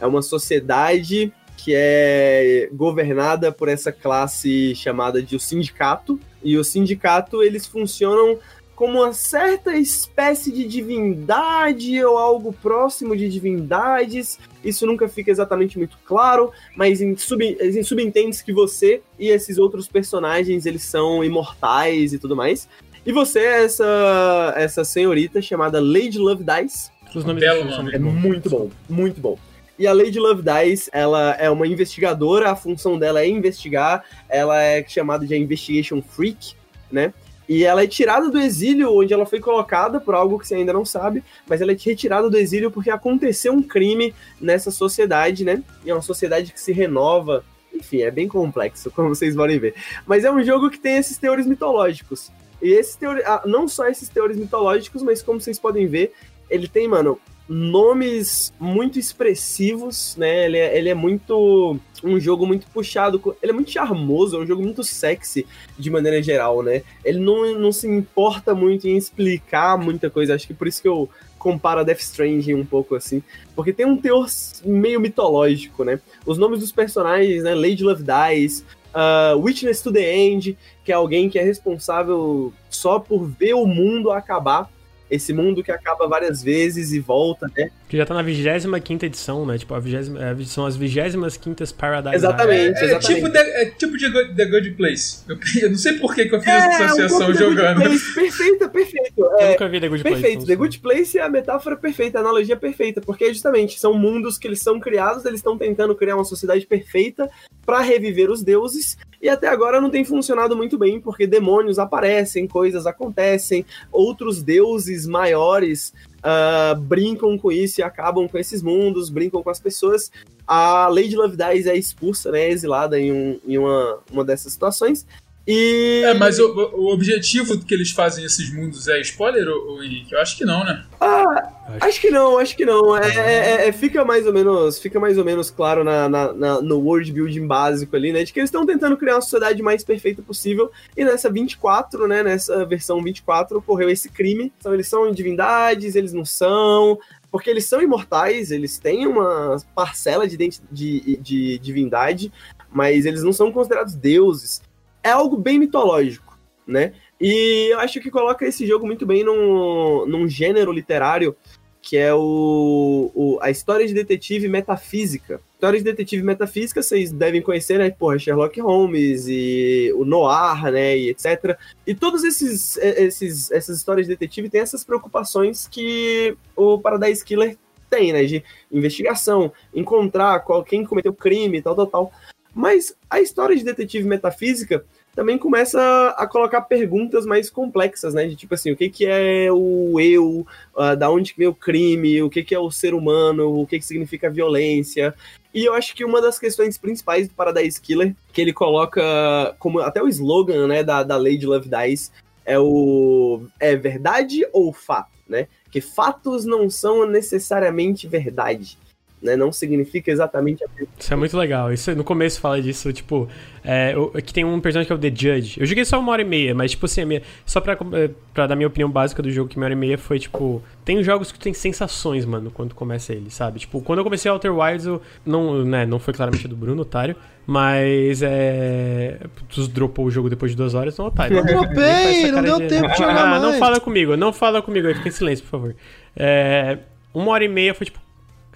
[0.00, 6.18] É uma sociedade que é governada por essa classe chamada de o sindicato.
[6.42, 8.38] E o sindicato, eles funcionam
[8.78, 14.38] como uma certa espécie de divindade ou algo próximo de divindades.
[14.62, 19.58] Isso nunca fica exatamente muito claro, mas em, sub, em subentende que você e esses
[19.58, 22.68] outros personagens eles são imortais e tudo mais.
[23.04, 26.92] E você é essa, essa senhorita chamada Lady Love Dice.
[27.12, 27.82] Os nomes nome.
[27.82, 28.12] muito É bons.
[28.12, 29.38] muito bom, muito bom.
[29.76, 34.62] E a Lady Love Dice, ela é uma investigadora, a função dela é investigar, ela
[34.62, 36.54] é chamada de Investigation Freak,
[36.92, 37.12] né?
[37.48, 40.72] E ela é tirada do exílio, onde ela foi colocada por algo que você ainda
[40.72, 45.62] não sabe, mas ela é retirada do exílio porque aconteceu um crime nessa sociedade, né?
[45.84, 47.42] E é uma sociedade que se renova.
[47.72, 49.74] Enfim, é bem complexo, como vocês podem ver.
[50.06, 52.30] Mas é um jogo que tem esses teores mitológicos.
[52.60, 56.12] E esses teores, ah, não só esses teores mitológicos, mas como vocês podem ver,
[56.50, 57.18] ele tem, mano,
[57.48, 60.44] nomes muito expressivos, né?
[60.44, 61.78] Ele é, ele é muito.
[62.04, 63.20] Um jogo muito puxado.
[63.42, 65.46] Ele é muito charmoso, é um jogo muito sexy
[65.78, 66.82] de maneira geral, né?
[67.04, 70.34] Ele não, não se importa muito em explicar muita coisa.
[70.34, 71.08] Acho que por isso que eu
[71.38, 73.22] comparo a Death Stranding um pouco assim.
[73.56, 74.26] Porque tem um teor
[74.64, 76.00] meio mitológico, né?
[76.26, 77.54] Os nomes dos personagens, né?
[77.54, 78.64] Lady Love Dies.
[78.94, 83.66] uh, Witness to the End, que é alguém que é responsável só por ver o
[83.66, 84.70] mundo acabar.
[85.10, 87.70] Esse mundo que acaba várias vezes e volta, né?
[87.88, 89.56] Que já tá na 25 edição, né?
[89.56, 92.60] Tipo, a 20, é, são as 25 Paradise Exatamente.
[92.72, 92.78] Island.
[92.80, 93.14] É, exatamente.
[93.14, 95.18] tipo, The, é tipo de Good- The Good Place.
[95.26, 97.80] Eu, eu não sei por que, que eu fiz essa um associação Good jogando.
[97.80, 98.14] Place.
[98.14, 99.12] Perfeito, perfeito.
[99.16, 100.14] Eu É, nunca vi The Good Place.
[100.20, 103.94] Perfeito, então, The Good Place é a metáfora perfeita, a analogia perfeita, porque justamente são
[103.94, 107.30] mundos que eles são criados, eles estão tentando criar uma sociedade perfeita
[107.64, 112.46] para reviver os deuses, e até agora não tem funcionado muito bem, porque demônios aparecem,
[112.46, 115.92] coisas acontecem, outros deuses maiores
[116.22, 120.10] ah, brincam com isso e acabam com esses mundos, brincam com as pessoas.
[120.46, 125.06] A Lady Love Dies é expulsa, né, exilada em, um- em uma, uma dessas situações.
[125.50, 126.02] E.
[126.04, 130.12] É, mas o, o objetivo que eles fazem esses mundos é spoiler, ô Henrique?
[130.12, 130.84] Eu acho que não, né?
[131.00, 131.50] Ah,
[131.80, 132.94] acho que não, acho que não.
[132.94, 136.60] É, é- é- fica mais ou menos, fica mais ou menos claro na, na- na-
[136.60, 138.24] no world building básico ali, né?
[138.24, 140.70] De que eles estão tentando criar uma sociedade mais perfeita possível.
[140.94, 142.22] E nessa 24, né?
[142.22, 144.52] Nessa versão 24 ocorreu esse crime.
[144.58, 146.98] Então eles são divindades, eles não são.
[147.30, 150.36] Porque eles são imortais, eles têm uma parcela de,
[150.70, 152.30] de, de divindade,
[152.70, 154.62] mas eles não são considerados deuses.
[155.02, 156.92] É algo bem mitológico, né?
[157.20, 161.34] E eu acho que coloca esse jogo muito bem num, num gênero literário
[161.80, 165.40] que é o, o- a história de detetive metafísica.
[165.54, 167.88] História de detetive metafísica, vocês devem conhecer, né?
[167.90, 170.98] Porra, Sherlock Holmes e o Noir, né?
[170.98, 171.56] E etc.
[171.86, 177.56] E todos esses, esses essas histórias de detetive têm essas preocupações que o Paradise Killer
[177.88, 178.24] tem, né?
[178.24, 182.12] De investigação, encontrar qual, quem cometeu crime, tal, tal, tal.
[182.58, 185.80] Mas a história de detetive metafísica também começa
[186.18, 188.26] a colocar perguntas mais complexas, né?
[188.26, 190.44] De tipo assim, o que, que é o eu,
[190.76, 193.78] ah, da onde vem o crime, o que, que é o ser humano, o que,
[193.78, 195.14] que significa violência.
[195.54, 199.78] E eu acho que uma das questões principais do Paradise Killer, que ele coloca como
[199.78, 202.10] até o slogan né, da, da Lady Love Dice,
[202.44, 205.46] é o é verdade ou fato, né?
[205.70, 208.76] Que fatos não são necessariamente verdade.
[209.22, 209.36] Né?
[209.36, 210.68] Não significa exatamente a
[210.98, 211.72] Isso é muito legal.
[211.72, 213.28] Isso no começo fala disso, tipo,
[213.64, 215.60] é, o- que tem um personagem que é o The Judge.
[215.60, 218.10] Eu joguei só uma hora e meia, mas tipo assim, a minha, só pra, é,
[218.32, 220.62] pra dar minha opinião básica do jogo, que minha hora e meia foi tipo.
[220.84, 223.58] Tem jogos que tem sensações, mano, quando começa ele, sabe?
[223.58, 227.14] Tipo, quando eu comecei Outer Wilds, eu, não, né, não foi claramente do Bruno, otário,
[227.46, 229.18] mas é.
[229.48, 231.36] Tu dropou o jogo depois de duas horas, não, otário.
[231.36, 233.58] Não dropei, não deu tempo de jogar Ah, não mais.
[233.58, 235.76] fala comigo, não fala comigo aí, fica em silêncio, por favor.
[236.16, 236.78] É,
[237.12, 237.98] uma hora e meia foi tipo,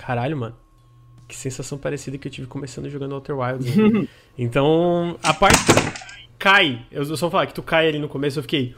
[0.04, 0.56] caralho, mano.
[1.28, 3.74] Que sensação parecida que eu tive começando jogando Outer Wilds.
[3.76, 4.08] né?
[4.36, 5.56] então, a parte
[6.38, 6.84] cai.
[6.90, 8.74] Eu só vou falar que tu cai ali no começo, eu fiquei.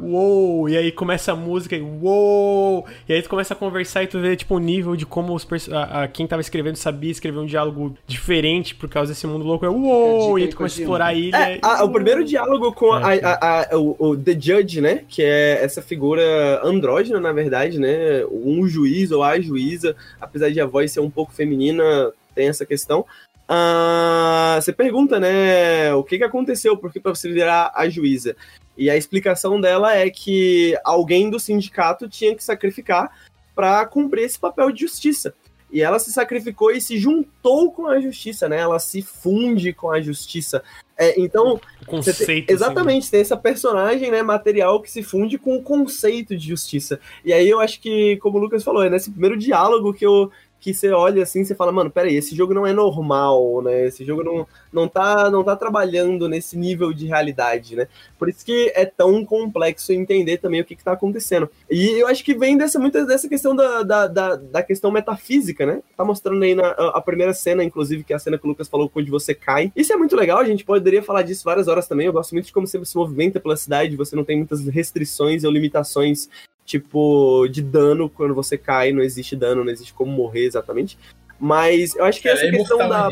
[0.00, 0.68] Uou!
[0.68, 2.86] E aí começa a música e uou!
[3.08, 5.46] E aí tu começa a conversar e tu vê, tipo, o nível de como os
[5.72, 9.66] a, a- quem tava escrevendo sabia escrever um diálogo diferente por causa desse mundo louco.
[9.66, 10.38] É uou!
[10.38, 11.36] E aí tu começa a explorar a ilha.
[11.36, 15.02] É, a- o primeiro diálogo com a, É, a- a- o, o The Judge, né?
[15.08, 18.24] Que é essa figura andrógena, na verdade, né?
[18.30, 22.64] Um juiz ou a juíza, apesar de a voz ser um pouco feminina, tem essa
[22.64, 23.04] questão.
[23.50, 25.92] Ah, você pergunta, né?
[25.94, 26.76] O que, que aconteceu?
[26.76, 28.36] Por que pra você virar a juíza?
[28.78, 33.10] E a explicação dela é que alguém do sindicato tinha que sacrificar
[33.54, 35.34] para cumprir esse papel de justiça.
[35.70, 38.58] E ela se sacrificou e se juntou com a justiça, né?
[38.58, 40.62] Ela se funde com a justiça.
[40.96, 42.22] É, então, o você tem- conceito.
[42.22, 46.98] assim, exatamente, tem essa personagem, né, material que se funde com o conceito de justiça.
[47.24, 50.30] E aí eu acho que, como o Lucas falou, é nesse primeiro diálogo que eu
[50.60, 53.86] que você olha assim, você fala, mano, peraí, esse jogo não é normal, né?
[53.86, 57.86] Esse jogo não, não, tá, não tá trabalhando nesse nível de realidade, né?
[58.18, 61.48] Por isso que é tão complexo entender também o que, que tá acontecendo.
[61.70, 65.64] E eu acho que vem dessa, muita dessa questão da, da, da, da questão metafísica,
[65.64, 65.80] né?
[65.96, 68.68] Tá mostrando aí na, a, primeira cena, inclusive, que é a cena que o Lucas
[68.68, 69.72] falou, onde você cai.
[69.76, 72.06] Isso é muito legal, a gente poderia falar disso várias horas também.
[72.06, 75.44] Eu gosto muito de como você se movimenta pela cidade, você não tem muitas restrições
[75.44, 76.28] ou limitações,
[76.68, 80.98] tipo, de dano quando você cai, não existe dano, não existe como morrer exatamente.
[81.40, 83.10] Mas eu acho que Ela essa é questão da.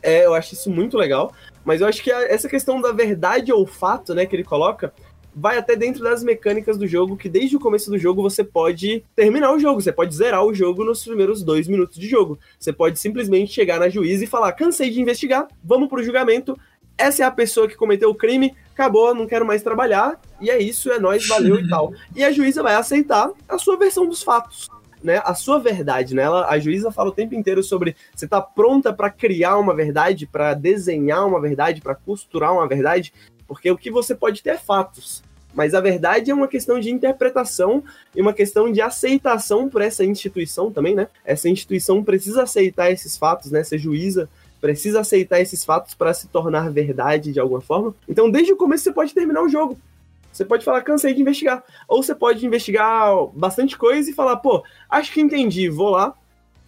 [0.00, 1.34] É, eu acho isso muito legal.
[1.64, 4.94] Mas eu acho que essa questão da verdade ou fato, né, que ele coloca,
[5.34, 9.04] vai até dentro das mecânicas do jogo, que desde o começo do jogo você pode
[9.16, 12.38] terminar o jogo, você pode zerar o jogo nos primeiros dois minutos de jogo.
[12.58, 16.56] Você pode simplesmente chegar na juíza e falar: cansei de investigar, vamos pro julgamento.
[16.96, 20.58] Essa é a pessoa que cometeu o crime, acabou, não quero mais trabalhar, e é
[20.58, 21.92] isso, é nóis, valeu e tal.
[22.16, 24.68] E a juíza vai aceitar a sua versão dos fatos
[25.02, 26.22] né, a sua verdade, né?
[26.22, 30.26] Ela, a juíza fala o tempo inteiro sobre você tá pronta para criar uma verdade,
[30.26, 33.10] para desenhar uma verdade, para costurar uma verdade,
[33.48, 35.22] porque o que você pode ter é fatos.
[35.54, 37.82] Mas a verdade é uma questão de interpretação
[38.14, 41.08] e uma questão de aceitação por essa instituição também, né?
[41.24, 43.60] Essa instituição precisa aceitar esses fatos, né?
[43.60, 44.28] Essa juíza
[44.60, 47.94] precisa aceitar esses fatos para se tornar verdade de alguma forma.
[48.08, 49.78] Então, desde o começo você pode terminar o jogo.
[50.32, 51.64] Você pode falar, cansei de investigar.
[51.88, 56.14] Ou você pode investigar bastante coisa e falar, pô, acho que entendi, vou lá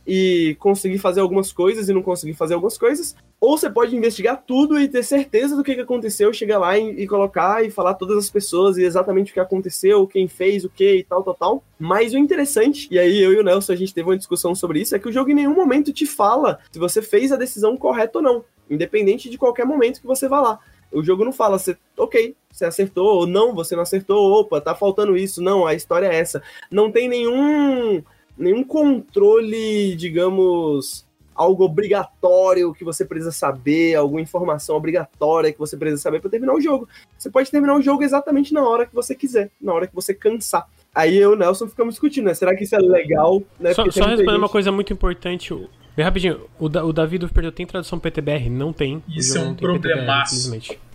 [0.07, 3.15] e conseguir fazer algumas coisas e não conseguir fazer algumas coisas.
[3.43, 7.09] Ou você pode investigar tudo e ter certeza do que, que aconteceu, chegar lá e,
[7.09, 10.99] colocar e falar todas as pessoas e exatamente o que aconteceu, quem fez, o que
[10.99, 11.65] e tal, tal, tal.
[11.77, 14.81] Mas o interessante, e aí eu e o Nelson a gente teve uma discussão sobre
[14.81, 17.77] isso, é que o jogo em nenhum momento te fala se você fez a decisão
[17.77, 18.45] correta ou não.
[18.71, 20.61] Independente de qualquer momento que você vá lá.
[20.93, 24.73] O jogo não fala, você, ok, você acertou, ou não, você não acertou, opa, tá
[24.73, 26.41] faltando isso, não, a história é essa.
[26.71, 28.05] Não tem nenhum,
[28.39, 36.03] nenhum controle, digamos, algo obrigatório que você precisa saber, alguma informação obrigatória que você precisa
[36.03, 36.89] saber para terminar o jogo.
[37.19, 40.13] Você pode terminar o jogo exatamente na hora que você quiser, na hora que você
[40.15, 40.67] cansar.
[40.95, 42.35] Aí eu e o Nelson ficamos discutindo, né?
[42.35, 43.43] Será que isso é legal?
[43.59, 43.73] Né?
[43.73, 45.55] Só, só respondendo uma coisa muito importante.
[45.55, 48.49] o- Bem rapidinho, o, da, o Davi do Perdeu tem tradução PTBR?
[48.49, 49.03] Não tem.
[49.09, 50.07] Isso é um não tem PTBR,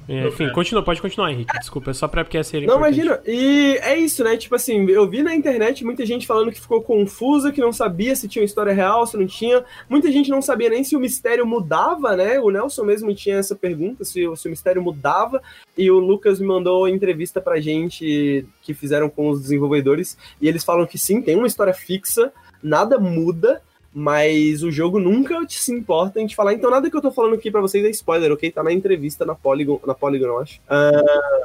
[0.07, 1.57] É, enfim, continua, pode continuar, Henrique.
[1.59, 2.95] Desculpa, é só pra porque essa seria Não, importante.
[3.01, 3.21] imagina.
[3.25, 4.37] E é isso, né?
[4.37, 8.15] Tipo assim, eu vi na internet muita gente falando que ficou confusa, que não sabia
[8.15, 9.65] se tinha uma história real, se não tinha.
[9.89, 12.39] Muita gente não sabia nem se o mistério mudava, né?
[12.39, 15.41] O Nelson mesmo tinha essa pergunta, se, o- se o mistério mudava.
[15.77, 20.17] E o Lucas me mandou entrevista pra gente que fizeram com os desenvolvedores.
[20.41, 22.31] E eles falam que sim, tem uma história fixa,
[22.63, 23.61] nada muda.
[23.99, 26.53] Mas o jogo nunca te se importa em te falar.
[26.53, 28.51] Então, nada que eu tô falando aqui pra vocês é spoiler, ok?
[28.51, 30.91] Tá na entrevista na Polygon, na Polygon eu acho Na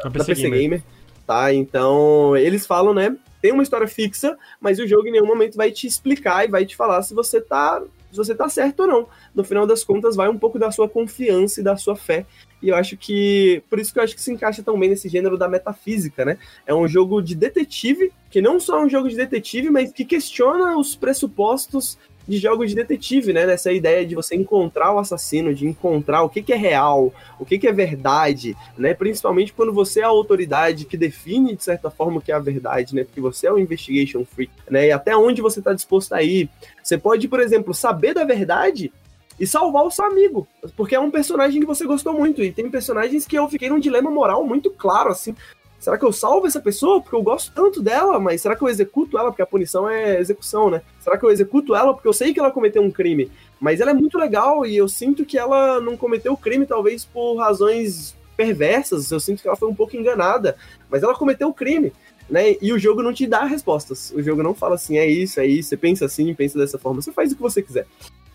[0.04, 0.60] da PC PC Gamer.
[0.60, 0.82] Gamer,
[1.26, 1.54] tá?
[1.54, 3.16] Então, eles falam, né?
[3.40, 6.66] Tem uma história fixa, mas o jogo em nenhum momento vai te explicar e vai
[6.66, 9.08] te falar se você tá, se você tá certo ou não.
[9.34, 12.26] No final das contas, vai um pouco da sua confiança e da sua fé.
[12.62, 13.62] E eu acho que.
[13.70, 16.36] Por isso que eu acho que se encaixa tão bem nesse gênero da metafísica, né?
[16.66, 20.04] É um jogo de detetive, que não só é um jogo de detetive, mas que
[20.04, 23.46] questiona os pressupostos de jogos de detetive, né?
[23.46, 27.44] Nessa ideia de você encontrar o assassino, de encontrar o que, que é real, o
[27.44, 28.94] que, que é verdade, né?
[28.94, 32.40] Principalmente quando você é a autoridade que define, de certa forma, o que é a
[32.40, 33.04] verdade, né?
[33.04, 34.88] Porque você é o investigation freak, né?
[34.88, 36.48] E até onde você está disposto a ir.
[36.82, 38.92] Você pode, por exemplo, saber da verdade
[39.38, 40.46] e salvar o seu amigo,
[40.76, 42.42] porque é um personagem que você gostou muito.
[42.42, 45.34] E tem personagens que eu fiquei num dilema moral muito claro, assim.
[45.82, 48.68] Será que eu salvo essa pessoa porque eu gosto tanto dela, mas será que eu
[48.68, 50.80] executo ela porque a punição é execução, né?
[51.00, 53.28] Será que eu executo ela porque eu sei que ela cometeu um crime,
[53.60, 57.04] mas ela é muito legal e eu sinto que ela não cometeu o crime talvez
[57.04, 60.56] por razões perversas, eu sinto que ela foi um pouco enganada,
[60.88, 61.92] mas ela cometeu o crime.
[62.30, 62.54] Né?
[62.62, 64.12] E o jogo não te dá respostas.
[64.12, 67.02] O jogo não fala assim, é isso, é isso, você pensa assim, pensa dessa forma.
[67.02, 67.88] Você faz o que você quiser.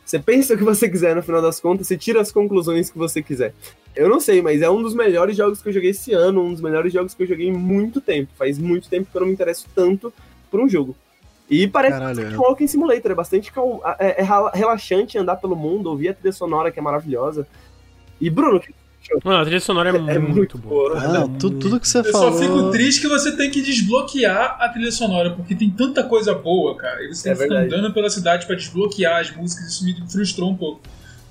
[0.07, 2.97] Você pensa o que você quiser no final das contas, você tira as conclusões que
[2.97, 3.53] você quiser.
[3.93, 6.53] Eu não sei, mas é um dos melhores jogos que eu joguei esse ano, um
[6.53, 8.31] dos melhores jogos que eu joguei em muito tempo.
[8.37, 10.13] Faz muito tempo que eu não me interesso tanto
[10.49, 10.95] por um jogo.
[11.49, 12.39] E parece Caralho, bastante é.
[12.39, 13.51] um Walking Simulator, é bastante
[13.99, 17.45] é, é rela- relaxante andar pelo mundo, ouvir a trilha sonora que é maravilhosa.
[18.21, 18.73] E Bruno, que
[19.23, 20.89] Mano, a trilha sonora é, é muito, muito boa.
[20.99, 21.23] boa.
[21.23, 22.31] Ah, tu- tudo que você Eu falou.
[22.33, 26.33] só fico triste que você tem que desbloquear a trilha sonora, porque tem tanta coisa
[26.33, 27.03] boa, cara.
[27.03, 29.95] E você tem É que ficar andando pela cidade pra desbloquear as músicas, isso me
[30.09, 30.81] frustrou um pouco.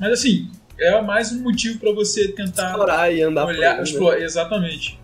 [0.00, 3.76] Mas assim, é mais um motivo pra você tentar Explorar e andar olhar, por aí,
[3.76, 3.82] né?
[3.82, 4.20] explorar.
[4.20, 4.98] Exatamente.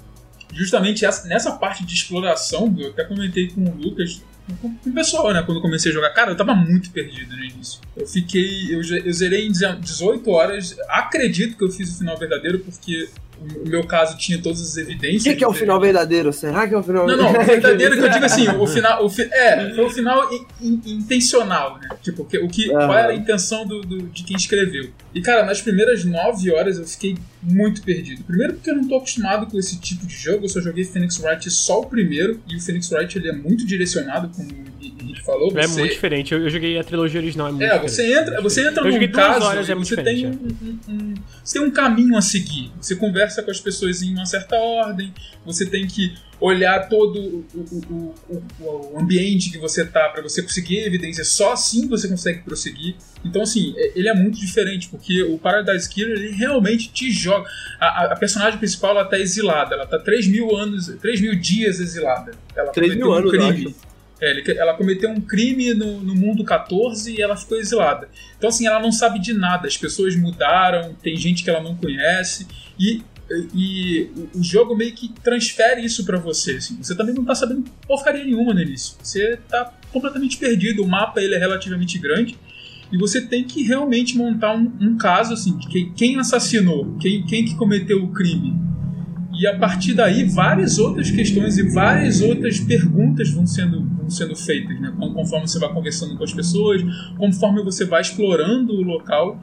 [0.53, 4.23] Justamente essa- nessa parte de exploração, eu até comentei com o Lucas,
[4.61, 6.11] com o pessoal, né, quando eu comecei a jogar.
[6.11, 7.81] Cara, eu tava muito perdido no início.
[7.97, 8.75] Eu fiquei.
[8.75, 10.77] Eu, eu zerei em 18 horas.
[10.89, 13.09] Acredito que eu fiz o final verdadeiro, porque
[13.41, 15.23] o, o meu caso tinha todas as O evidências.
[15.23, 16.33] que, que é o final verdadeiro?
[16.33, 19.05] Será que é o final não, não, o verdadeiro que eu digo assim, o final.
[19.05, 21.89] O fi- é, foi o final in- in- intencional, né?
[22.03, 22.87] Tipo, que, o que, Aham.
[22.87, 24.91] qual era a intenção do, do- de quem escreveu.
[25.15, 28.23] E, cara, nas primeiras nove horas eu fiquei muito perdido.
[28.25, 31.19] Primeiro porque eu não tô acostumado com esse tipo de jogo, eu só joguei Phoenix
[31.19, 35.53] Wright só o primeiro, e o Phoenix Wright ele é muito direcionado, como Henrique falou.
[35.57, 36.33] É você- muito diferente.
[36.35, 37.91] Eu, eu joguei a trilogia original, é muito é, diferente.
[37.93, 40.79] você entra, você entra Eu num caso horas, é e muito você tem um, um-
[40.93, 41.15] um-
[41.45, 42.73] você tem um caminho a seguir.
[42.81, 45.13] Você conversa com as pessoas em uma certa ordem,
[45.45, 50.21] você tem que olhar todo o, o- o- o- o ambiente que você tá para
[50.23, 51.23] você conseguir evidência.
[51.25, 52.97] Só assim você consegue prosseguir.
[53.25, 57.49] Então, assim, é- ele é muito diferente, porque o Paradise Killer, ele realmente te joga.
[57.79, 59.77] A, a- a personagem principal, ela tá exilada.
[59.77, 62.33] Ela tá 3 mil anos, 3 mil dias exilada.
[62.57, 63.77] Ela 3 cometeu mil um anos, eu crime.
[64.25, 68.09] É, ela cometeu um crime no, no mundo 14 e ela ficou exilada.
[68.39, 69.67] Então, assim, ela não sabe de nada.
[69.67, 72.47] As pessoas mudaram, tem gente que ela não conhece.
[72.79, 73.03] E,
[73.53, 76.53] e o- jogo meio que transfere isso pra você.
[76.53, 76.77] Assim.
[76.81, 78.97] Você também não tá sabendo porcaria nenhuma no início.
[79.03, 80.85] Você tá completamente perdido.
[80.85, 82.39] O mapa ele é relativamente grande.
[82.93, 87.25] E você tem que realmente montar um, um caso assim, de quem, quem assassinou, quem,
[87.25, 88.55] quem que cometeu o crime.
[89.35, 93.81] E a partir daí, várias outras questões e várias outras perguntas vão sendo,
[94.13, 94.93] sendo feitas, né?
[94.97, 96.83] Con- Conforme você vai conversando com as pessoas,
[97.17, 99.41] conforme você vai explorando o local.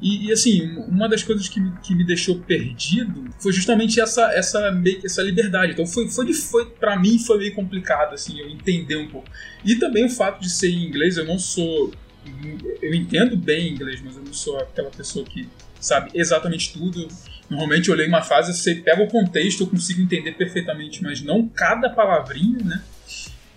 [0.00, 4.58] E, e, assim, uma das coisas que que me deixou perdido foi justamente essa, essa,
[5.04, 5.72] essa liberdade.
[5.72, 9.28] Então, foi, foi, foi para mim, foi meio complicado, assim, eu entender um pouco.
[9.64, 11.92] E também o fato de ser em inglês, eu não sou.
[12.80, 15.48] Eu entendo bem inglês, mas eu não sou aquela pessoa que
[15.80, 17.06] sabe exatamente tudo.
[17.50, 21.46] Normalmente eu leio uma frase, sei, pego o contexto, eu consigo entender perfeitamente, mas não
[21.48, 22.82] cada palavrinha, né?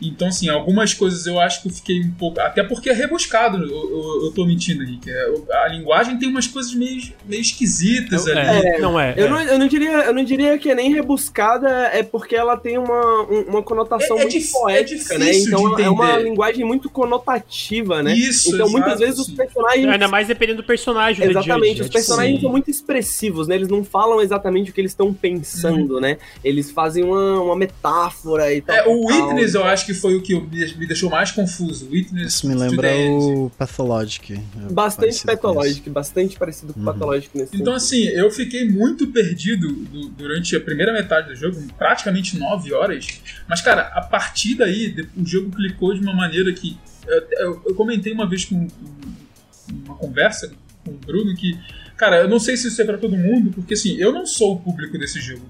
[0.02, 2.40] Então, assim, algumas coisas eu acho que eu fiquei um pouco.
[2.42, 5.10] Até porque é rebuscado, eu, eu, eu tô mentindo, Henrique.
[5.10, 8.40] É, A linguagem tem umas coisas meio, meio esquisitas ali.
[8.68, 9.14] É, não é.
[9.18, 9.30] Eu, é.
[9.30, 12.78] não, eu, não diria, eu não diria que é nem rebuscada, é porque ela tem
[12.78, 15.26] uma, um- uma conotação É- é muito dif- é poética, né?
[15.28, 18.14] difícil Então de é uma linguagem muito conotativa, né?
[18.14, 19.36] Isso, então muitas exato, vezes os sim.
[19.36, 19.88] personagens.
[19.88, 21.26] Ainda mais dependendo do personagem.
[21.26, 22.42] do Exatamente, os é personagens Sim.
[22.42, 23.56] são muito expressivos, né?
[23.56, 26.18] Eles não falam exatamente o que eles estão pensando, né?
[26.44, 28.76] Eles fazem uma, uma metáfora e tal.
[28.76, 29.28] É, o tal.
[29.28, 30.34] Witness eu acho que foi o que
[30.78, 31.90] me deixou mais confuso.
[31.90, 33.24] Witness Isso me to lembra the End.
[33.24, 34.34] o Pathologic.
[34.34, 34.40] é
[34.74, 36.86] Bastante patológico, bastante parecido com Uhum.
[36.86, 41.62] patológico nesse Então, assim, eu fiquei muito perdido du- durante a primeira metade do jogo,
[41.78, 43.22] praticamente nove horas.
[43.48, 46.78] Mas, cara, a partir daí, o jogo clicou de uma maneira que.
[47.08, 50.52] Eu, eu- eu comentei uma vez com, com uma conversa
[50.84, 51.58] com o Bruno que,
[51.98, 54.54] cara, eu não sei se isso é pra todo mundo, porque, assim, eu não sou
[54.56, 55.46] o público desse jogo.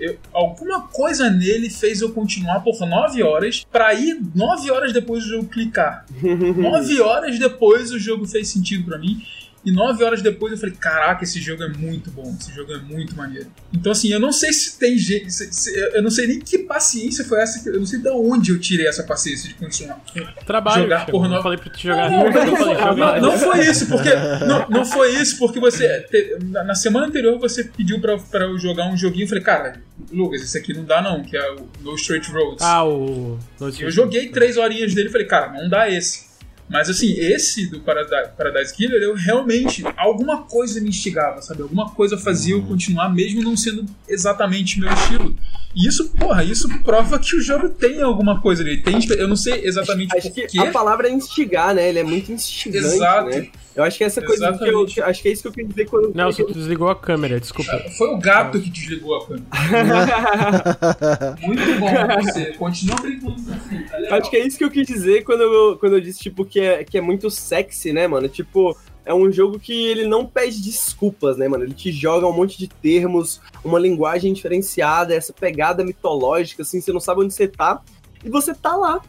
[0.00, 5.22] Eu- alguma coisa nele fez eu continuar por nove horas, pra ir nove horas depois
[5.24, 6.06] do jogo clicar.
[6.56, 9.20] Nove horas depois o jogo fez sentido pra mim.
[9.62, 12.78] E nove horas depois eu falei, caraca, esse jogo é muito bom, esse jogo é
[12.78, 13.46] muito maneiro.
[13.72, 16.60] Então assim, eu não sei se tem jeito, se- se- eu não sei nem que
[16.60, 20.00] paciência foi essa, eu não sei de onde eu tirei essa paciência de continuar.
[20.46, 20.84] Trabalho.
[20.84, 21.10] Jogar chama.
[21.10, 21.42] porra Eu nova.
[21.42, 22.10] falei pra te jogar.
[22.10, 24.08] Não, não, Eu falei, não, não foi isso, porque
[24.46, 28.44] não, não foi isso porque você te- na na semana anterior você pediu pra, pra
[28.46, 31.50] eu jogar um joguinho, eu falei, cara, Lucas, esse aqui não dá não, que é
[31.52, 32.62] o No Straight Roads.
[32.64, 33.38] Ah, o.
[33.78, 36.29] Eu joguei três horinhas dele e falei, cara, não dá esse.
[36.70, 39.82] Mas assim, esse do Paradise, Paradise Killer, eu realmente.
[39.96, 41.62] Alguma coisa me instigava, sabe?
[41.62, 45.34] Alguma coisa fazia eu continuar, mesmo não sendo exatamente meu estilo.
[45.74, 48.80] E isso, porra, isso prova que o jogo tem alguma coisa ali.
[48.80, 51.88] Tem, eu não sei exatamente Acho que a palavra é instigar, né?
[51.88, 53.30] Ele é muito instigante, Exato.
[53.30, 53.48] né?
[53.74, 55.86] Eu acho que essa coisa que eu, acho que é isso que eu quis dizer
[55.86, 57.82] quando Nelson, tu desligou a câmera, desculpa.
[57.96, 59.46] Foi o gato que desligou a câmera.
[61.40, 62.52] Muito bom você.
[62.54, 64.16] Continua brincando assim, tá.
[64.16, 66.59] Acho que é isso que eu quis dizer quando eu, quando eu disse, tipo, que
[66.60, 68.28] é, que é muito sexy, né, mano?
[68.28, 71.64] Tipo, é um jogo que ele não pede desculpas, né, mano?
[71.64, 76.92] Ele te joga um monte de termos, uma linguagem diferenciada, essa pegada mitológica, assim, você
[76.92, 77.80] não sabe onde você tá,
[78.24, 79.00] e você tá lá,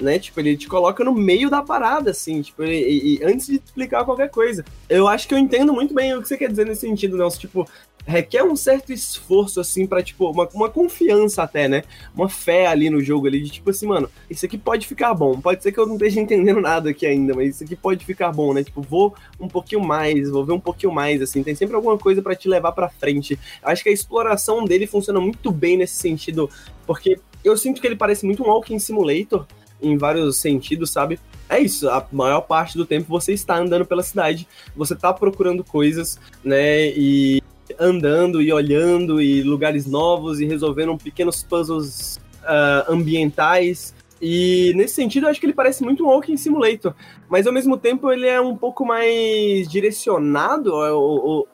[0.00, 0.18] né?
[0.18, 4.04] Tipo, ele te coloca no meio da parada, assim, tipo, e, e- antes de explicar
[4.04, 4.64] qualquer coisa.
[4.88, 7.40] Eu acho que eu entendo muito bem o que você quer dizer nesse sentido, Nelson.
[7.40, 7.66] Tipo,
[8.06, 11.82] requer um certo esforço, assim, pra, tipo, uma, uma confiança até, né?
[12.14, 15.40] Uma fé ali no jogo, ali, de tipo assim, mano, isso aqui pode ficar bom.
[15.40, 18.30] Pode ser que eu não esteja entendendo nada aqui ainda, mas isso aqui pode ficar
[18.30, 18.62] bom, né?
[18.62, 21.42] Tipo, vou um pouquinho mais, vou ver um pouquinho mais, assim.
[21.42, 23.38] Tem sempre alguma coisa pra te levar pra frente.
[23.60, 26.48] Acho que a exploração dele funciona muito bem nesse sentido,
[26.86, 29.46] porque eu sinto que ele parece muito um Walking Simulator,
[29.82, 31.18] em vários sentidos, sabe?
[31.48, 35.62] É isso, a maior parte do tempo você está andando pela cidade, você está procurando
[35.62, 36.88] coisas, né?
[36.88, 37.42] E
[37.78, 43.94] andando e olhando e lugares novos e resolvendo pequenos puzzles ah, ambientais.
[44.20, 46.94] E nesse sentido, eu acho que ele parece muito um Walking Simulator,
[47.28, 50.72] mas ao mesmo tempo ele é um pouco mais direcionado,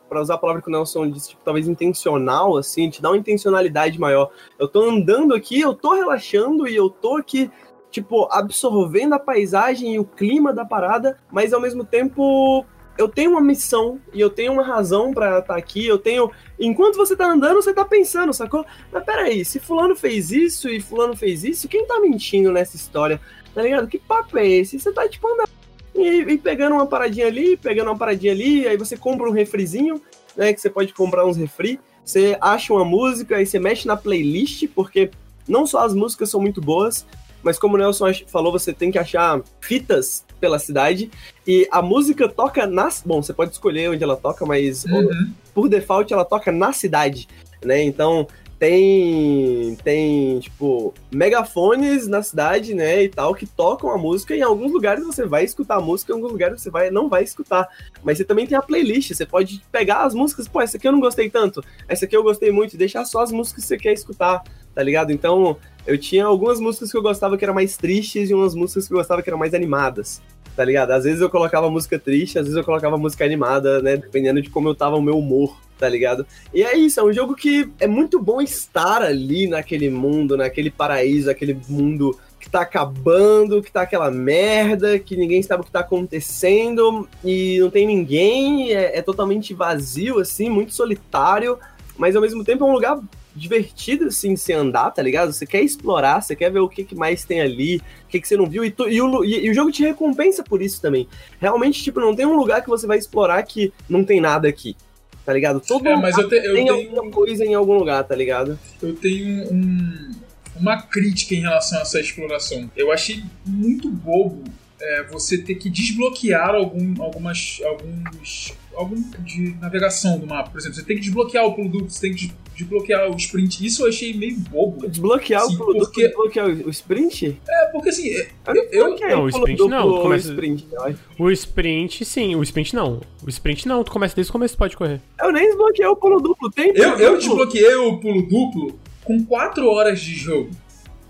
[0.09, 3.17] para usar a palavra que o Nelson disse, tipo, talvez intencional, assim, te dá uma
[3.17, 4.31] intencionalidade maior.
[4.61, 7.51] Eu tô andando aqui, eu tô relaxando e eu tô aqui
[7.91, 12.65] tipo, absorvendo a paisagem e o clima da parada, mas ao mesmo tempo
[12.99, 16.31] eu tenho uma missão e eu tenho uma razão pra estar aqui, eu tenho.
[16.59, 18.65] Enquanto você tá andando, você tá pensando, sacou?
[18.93, 23.21] Mas peraí, se fulano fez isso e fulano fez isso, quem tá mentindo nessa história?
[23.55, 23.89] Tá ligado?
[23.89, 24.79] Que papo é esse?
[24.79, 25.51] Você tá tipo andando
[25.95, 30.01] e, e pegando uma paradinha ali, pegando uma paradinha ali, aí você compra um refrizinho,
[30.37, 30.53] né?
[30.53, 34.67] Que você pode comprar uns refri, você acha uma música, aí você mexe na playlist,
[34.75, 35.11] porque
[35.47, 37.07] não só as músicas são muito boas,
[37.43, 41.11] mas como o Nelson falou, você tem que achar fitas pela cidade
[41.47, 43.03] e a música toca nas.
[43.05, 45.33] Bom, você pode escolher onde ela toca, mas Uhum.
[45.55, 47.29] por default ela toca na cidade,
[47.65, 47.83] né?
[47.83, 48.27] Então
[48.59, 54.37] tem tem tipo megafones na cidade, né, e tal que tocam a música.
[54.37, 57.09] E em alguns lugares você vai escutar a música, em alguns lugares você vai não
[57.09, 57.69] vai escutar.
[58.05, 60.93] Mas você também tem a playlist, você pode pegar as músicas, pô, essa aqui eu
[60.93, 63.93] não gostei tanto, essa aqui eu gostei muito, deixar só as músicas que você quer
[63.95, 65.11] escutar, tá ligado?
[65.11, 65.57] Então,
[65.87, 68.95] eu tinha algumas músicas que eu gostava que eram mais tristes e umas músicas que
[68.95, 70.23] eu gostava que eram mais animadas.
[70.55, 70.91] Tá ligado?
[70.91, 73.97] Às vezes eu colocava música triste, às vezes eu colocava música animada, né?
[73.97, 76.27] Dependendo de como eu tava o meu humor, tá ligado?
[76.53, 80.71] E é isso, é um jogo que é muito bom estar ali naquele mundo, naquele
[80.71, 85.71] paraíso, aquele mundo que tá acabando, que tá aquela merda, que ninguém sabe o que
[85.71, 91.59] tá acontecendo e não tem ninguém, é, é totalmente vazio, assim, muito solitário,
[91.97, 93.01] mas ao mesmo tempo é um lugar
[93.35, 95.33] divertido, assim, se andar, tá ligado?
[95.33, 98.29] Você quer explorar, você quer ver o que, que mais tem ali, o que, que
[98.29, 100.81] você não viu, e, tu- e o, e- e o jogo te recompensa por isso
[100.81, 101.09] também.
[101.41, 104.77] Realmente, tipo, não tem um lugar que você vai explorar que não tem nada aqui,
[105.25, 105.61] tá ligado?
[105.61, 108.59] Todo É, mas eu, te- eu tem tenho, alguma coisa em algum lugar, tá ligado?
[108.83, 110.11] eu tenho um-
[110.57, 112.71] uma crítica em relação a essa exploração.
[112.77, 114.45] Eu achei muito bobo
[114.85, 120.51] é, você ter que desbloquear algum, algumas, alguns algum de navegação do mapa.
[120.51, 123.17] Por exemplo, você tem que desbloquear o pulo duplo, você tem que des- desbloquear o
[123.17, 123.65] sprint.
[123.67, 124.89] Isso eu achei meio bobo.
[124.89, 127.39] Desbloquear Sim, o pulo duplo, porque- desbloquear o o sprint?
[127.49, 130.03] É, porque assim, é, Eu não Eu- desbloqueei não, o pulo sprint duplo não, ou
[130.03, 130.99] começa- sprint, eu acho.
[131.19, 132.35] O sprint, sim.
[132.37, 133.01] O sprint não.
[133.25, 133.83] O sprint não.
[133.85, 135.01] Tu começa desde o começo, tu pode correr.
[135.21, 137.19] Eu nem desbloqueei o pulo duplo, tem pulo eu, eu duplo?
[137.19, 140.51] desbloqueei o pulo duplo com 4 horas de jogo.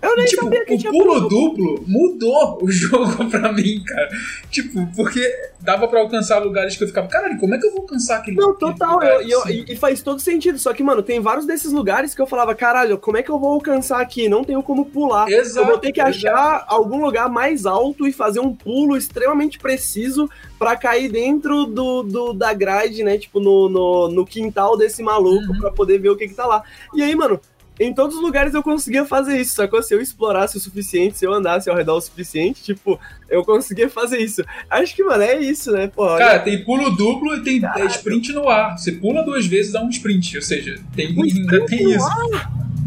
[0.03, 4.09] Eu nem tipo, sabia que o tinha pulo duplo mudou o jogo pra mim, cara.
[4.51, 5.21] Tipo, porque
[5.61, 8.37] dava pra alcançar lugares que eu ficava, caralho, como é que eu vou alcançar aquele
[8.37, 10.59] Não, aquele total, lugar, eu- e eu- assim?" e, faz todo sentido.
[10.59, 13.39] Só que, mano, tem vários desses lugares que eu falava, caralho, como é que eu
[13.39, 14.27] vou alcançar aqui?
[14.27, 15.29] Não tenho como pular.
[15.31, 16.17] Exato, eu vou ter que exato.
[16.27, 22.03] achar algum lugar mais alto e fazer um pulo extremamente preciso pra cair dentro do,
[22.03, 23.17] do- da grade, né?
[23.17, 25.59] Tipo, no, no, no quintal desse maluco Uhum.
[25.59, 26.63] pra poder ver o que que tá lá.
[26.93, 27.39] E aí, mano,
[27.79, 29.81] em todos os lugares eu conseguia fazer isso, sacou?
[29.81, 33.89] Se eu explorasse o suficiente, se eu andasse ao redor o suficiente, tipo, eu conseguia
[33.89, 34.43] fazer isso.
[34.69, 35.87] Acho que, mano, é isso, né?
[35.87, 38.77] Pô, olha- Cara, tem pulo duplo e tem é, sprint no ar.
[38.77, 40.35] Você pula duas vezes, dá um sprint.
[40.35, 42.05] Ou seja, tem, Um ainda tem no isso.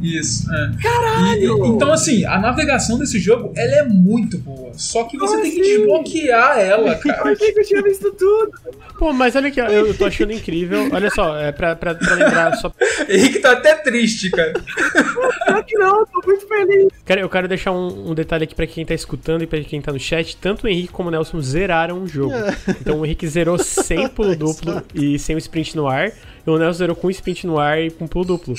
[0.02, 0.70] Isso, é.
[0.82, 1.64] Caralho!
[1.64, 4.70] E- então, assim, a navegação desse jogo, ela é muito boa.
[4.74, 5.70] Só que você Como tem que assim?
[5.78, 7.22] desbloquear ela, cara.
[7.22, 8.52] Por que, que eu tinha visto tudo?
[8.98, 10.88] Pô, mas olha aqui, ó, eu, tô achando incrível.
[10.92, 12.72] Olha só, é pra, pra, pra lembrar só.
[13.08, 14.54] Henrique tá até triste, cara.
[15.46, 16.88] Pior que não, eu tô muito feliz.
[17.04, 19.80] Cara, eu quero deixar um, um detalhe aqui pra quem tá escutando e pra quem
[19.82, 20.36] tá no chat.
[20.38, 22.34] Tanto o Henrique como o Nelson zeraram o jogo.
[22.80, 26.10] Então o Henrique zerou sem pulo duplo e sem o sprint no ar.
[26.46, 28.54] E o Nelson zerou com sprint no ar e com pulo duplo.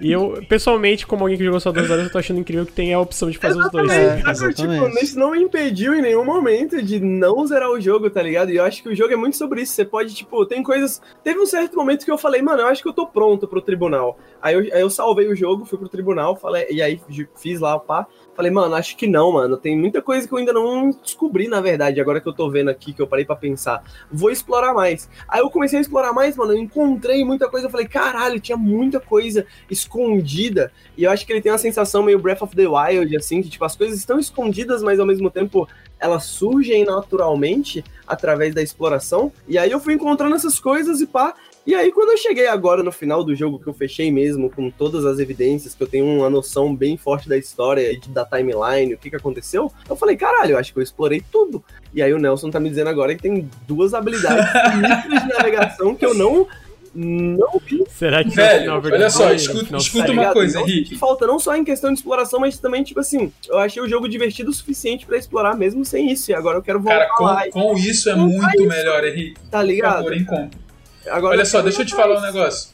[0.00, 2.72] E eu, pessoalmente, como alguém que jogou só duas horas, eu tô achando incrível que
[2.72, 3.90] tem a opção de fazer os dois.
[3.90, 4.12] Exatamente.
[4.12, 5.04] É, tipo, exatamente.
[5.04, 8.50] isso não me impediu em nenhum momento de não zerar o jogo, tá ligado?
[8.50, 9.72] E eu acho que o jogo é muito sobre isso.
[9.72, 11.02] Você pode, tipo, tem coisas.
[11.24, 13.60] Teve um certo momento que eu falei, mano, eu acho que eu tô pronto pro
[13.60, 14.18] tribunal.
[14.40, 17.00] Aí eu, aí eu salvei o jogo, fui pro tribunal, falei, e aí
[17.36, 18.06] fiz lá o pá.
[18.34, 19.56] Falei, mano, acho que não, mano.
[19.56, 22.00] Tem muita coisa que eu ainda não descobri, na verdade.
[22.00, 23.82] Agora que eu tô vendo aqui, que eu parei pra pensar.
[24.10, 25.08] Vou explorar mais.
[25.28, 26.52] Aí eu comecei a explorar mais, mano.
[26.52, 27.66] Eu encontrei muita coisa.
[27.66, 30.72] Eu falei, caralho, tinha muita coisa escondida.
[30.96, 33.48] E eu acho que ele tem uma sensação meio Breath of the Wild, assim, que
[33.48, 35.68] tipo, as coisas estão escondidas, mas ao mesmo tempo
[35.98, 39.32] elas surgem naturalmente através da exploração.
[39.46, 41.34] E aí eu fui encontrando essas coisas e pá.
[41.64, 44.68] E aí, quando eu cheguei agora no final do jogo, que eu fechei mesmo, com
[44.68, 48.98] todas as evidências, que eu tenho uma noção bem forte da história da timeline, o
[48.98, 51.62] que que aconteceu, eu falei, caralho, eu acho que eu explorei tudo.
[51.94, 54.44] E aí o Nelson tá me dizendo agora que tem duas habilidades
[55.22, 56.48] de navegação que eu não,
[56.94, 57.82] não vi.
[57.88, 60.32] Será que Velho, final, olha verdade, só, no escuta- escuta- tá uma ligado?
[60.34, 60.96] coisa, não Henrique.
[60.98, 64.08] falta não só em questão de exploração, mas também, tipo assim, eu achei o jogo
[64.08, 66.30] divertido o suficiente pra explorar mesmo sem isso.
[66.30, 68.68] E agora eu quero voltar Cara, lá, com, com isso é Não muito isso.
[68.68, 69.40] melhor, Henrique.
[69.50, 69.94] tá Por ligado?
[69.96, 70.60] favor, encontre.
[71.08, 72.26] Agora Olha só, deixa eu te falar um isso.
[72.26, 72.70] negócio.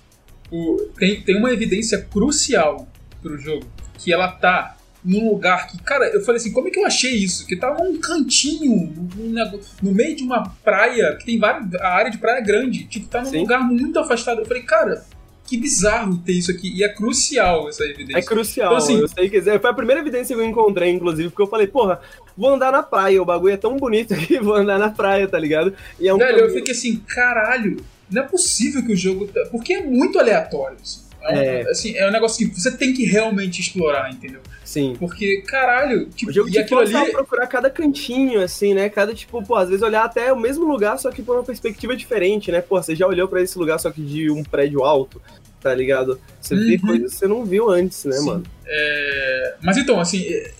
[0.51, 2.89] O- tem, tem uma evidência crucial
[3.23, 3.67] pro jogo,
[3.99, 4.77] que ela tá
[5.09, 7.47] num lugar que, cara, eu falei assim, como é que eu achei isso?
[7.47, 12.11] Que tá num cantinho, num no meio de uma praia, que tem várias, a área
[12.11, 13.39] de praia é grande, tipo, tá num Sim.
[13.41, 14.41] lugar muito afastado.
[14.41, 15.03] Eu falei, cara,
[15.47, 18.19] que bizarro ter isso aqui, e é crucial essa evidência.
[18.19, 21.31] É crucial, Então, assim- eu sei que foi a primeira evidência que eu encontrei, inclusive,
[21.31, 22.01] porque eu falei, porra,
[22.37, 25.39] vou andar na praia, o bagulho é tão bonito aqui, vou andar na praia, tá
[25.39, 25.73] ligado?
[25.99, 27.79] E é um Velho, eu fiquei assim, caralho,
[28.11, 29.27] não é possível que o jogo.
[29.27, 30.77] tá- Porque é muito aleatório.
[30.83, 31.01] Assim.
[31.23, 31.61] É, um, É.
[31.71, 34.41] assim, é um negócio que você tem que realmente explorar, entendeu?
[34.69, 34.95] Sim.
[34.99, 36.93] Porque, caralho, tipo, O jogo e aquilo ali.
[37.11, 38.91] procurar cada cantinho, assim, né?
[38.91, 41.97] Cada, tipo, pô, às vezes olhar até o mesmo lugar, só que por uma perspectiva
[41.97, 42.61] diferente, né?
[42.61, 45.23] Pô, você já olhou pra esse lugar, só que de um prédio alto,
[45.59, 46.21] tá ligado?
[46.39, 46.81] Você vê Uhum.
[46.81, 48.27] coisas que você não viu antes, né, Sim.
[48.27, 48.43] mano?
[48.67, 50.53] É, Mas então, assim, é,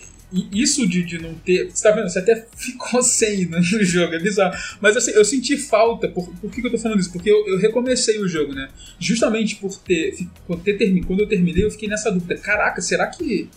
[0.51, 1.69] isso de, de não ter.
[1.69, 2.09] Você tá vendo?
[2.09, 4.57] Você até ficou sem no, jogo, é bizarro.
[4.81, 6.07] Mas assim, eu senti falta.
[6.07, 7.11] Por, por que, que eu tô falando isso?
[7.13, 8.69] Porque eu, eu recomecei o jogo, né?
[8.99, 10.15] Justamente por ter,
[10.47, 10.79] por ter.
[11.05, 12.35] Quando eu terminei, eu fiquei nessa dúvida.
[12.39, 13.47] Caraca, será que.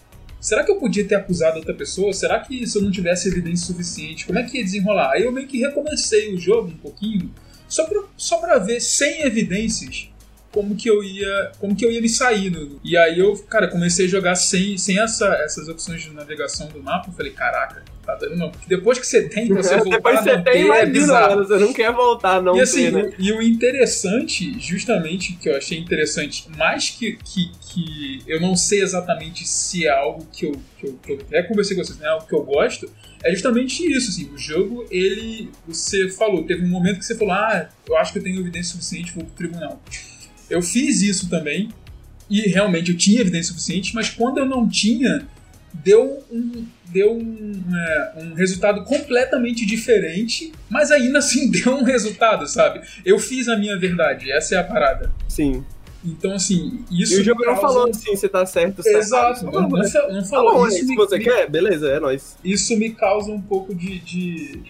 [0.43, 2.13] Será que eu podia ter acusado outra pessoa?
[2.13, 5.13] Será que se eu não tivesse evidência suficiente, como é que ia desenrolar?
[5.13, 7.33] Aí eu meio que recomecei o jogo um pouquinho,
[7.69, 10.09] só pra, só pra ver sem evidências
[10.51, 13.69] como que eu ia como que eu ia me sair no, e aí eu cara
[13.69, 17.85] comecei a jogar sem, sem essa, essas opções de navegação do mapa eu falei caraca
[18.05, 20.59] tá dando não porque depois que você tem você voltar Depois você não tem, ter,
[20.59, 23.13] é imagina, mano, você não quer voltar, não e assim, ter, né?
[23.19, 28.83] e o interessante, justamente, que eu achei interessante, mais que, que, que eu não sei
[28.83, 32.09] exatamente se é algo que eu, que eu, que eu até conversei com vocês, né,
[32.09, 32.91] algo que eu gosto,
[33.23, 37.35] é justamente isso, assim, o jogo, ele, você falou, teve um momento que você falou,
[37.35, 39.81] ah, eu acho que eu tenho evidência suficiente, vou pro tribunal.
[40.51, 41.69] Eu fiz isso também,
[42.29, 45.29] e realmente eu tinha evidência suficiente, mas quando eu não tinha,
[45.73, 52.47] deu um, deu um, é, um resultado completamente diferente, mas ainda assim deu um resultado,
[52.47, 52.81] sabe?
[53.05, 55.11] Eu fiz a minha verdade, essa é a parada.
[55.29, 55.65] Sim.
[56.05, 57.15] Então, assim, isso.
[57.15, 59.59] E o jogo me não causa- falou assim, você tá certo, você Exato, tá não,
[59.61, 59.71] errado.
[59.79, 60.53] não, fa- não Tá falou.
[60.55, 61.49] bom, é isso, que me, você quer?
[61.49, 62.37] Beleza, é nóis.
[62.45, 64.01] isso me causa um pouco de.
[64.01, 64.63] de-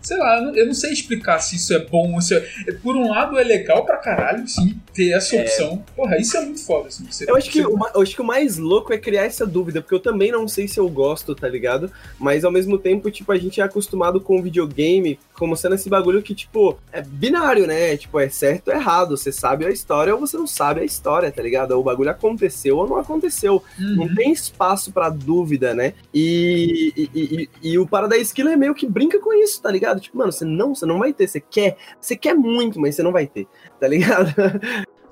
[0.00, 2.40] sei lá, eu não, eu não sei explicar se isso é bom ou se é.
[2.80, 5.84] Por um lado, é legal pra caralho, sim, ter essa opção.
[5.94, 7.04] Porra, isso é muito foda, assim.
[7.10, 9.80] Você, Eu acho, que o, eu acho que o mais louco é criar essa dúvida,
[9.82, 11.90] porque eu também não sei se eu gosto, tá ligado?
[12.18, 15.90] Mas ao mesmo tempo, tipo, a gente é acostumado com o videogame como sendo esse
[15.90, 17.94] bagulho que, tipo, é binário, né?
[17.96, 19.16] Tipo, é certo ou errado.
[19.16, 21.72] Você sabe a história ou você não sabe a história, tá ligado?
[21.78, 23.62] O bagulho aconteceu ou não aconteceu.
[23.78, 23.96] Uhum.
[23.96, 25.92] Não tem espaço pra dúvida, né?
[26.14, 30.00] E, e, e- e o Paradise Killer meio que brinca com isso, tá ligado?
[30.00, 33.02] Tipo, mano, você não, você não vai ter, você quer, você quer muito, mas você
[33.02, 33.46] não vai ter,
[33.80, 34.32] tá ligado?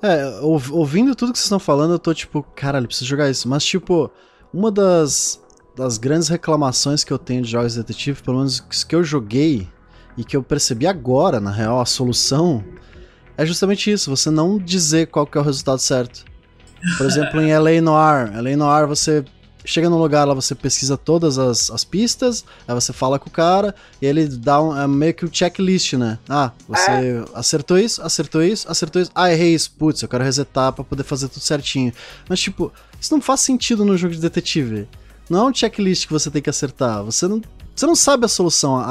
[0.01, 3.47] É, ouv- ouvindo tudo que vocês estão falando, eu tô tipo, caralho, preciso jogar isso.
[3.47, 4.11] Mas, tipo,
[4.53, 5.41] uma das,
[5.75, 9.03] das grandes reclamações que eu tenho de jogos de detetive, pelo menos os que eu
[9.03, 9.67] joguei
[10.17, 12.63] e que eu percebi agora, na real, a solução,
[13.37, 16.23] é justamente isso, você não dizer qual que é o resultado certo.
[16.97, 18.31] Por exemplo, em LA Noir.
[18.37, 19.25] LA Noir, você
[19.65, 23.31] chega num lugar lá, você pesquisa todas as, as pistas, aí você fala com o
[23.31, 26.17] cara, e ele dá um, é meio que o checklist, né?
[26.29, 29.11] Ah, você acertou isso, acertou isso, acertou isso.
[29.13, 29.71] Ah, errei isso.
[29.77, 31.91] Putz, eu quero resetar pra poder fazer tudo certinho.
[32.29, 34.87] Mas, tipo, isso não faz sentido no jogo de detetive.
[35.29, 37.03] Não é um checklist que você tem que acertar.
[37.03, 37.41] Você não.
[37.75, 38.77] Você não sabe a solução.
[38.77, 38.83] A,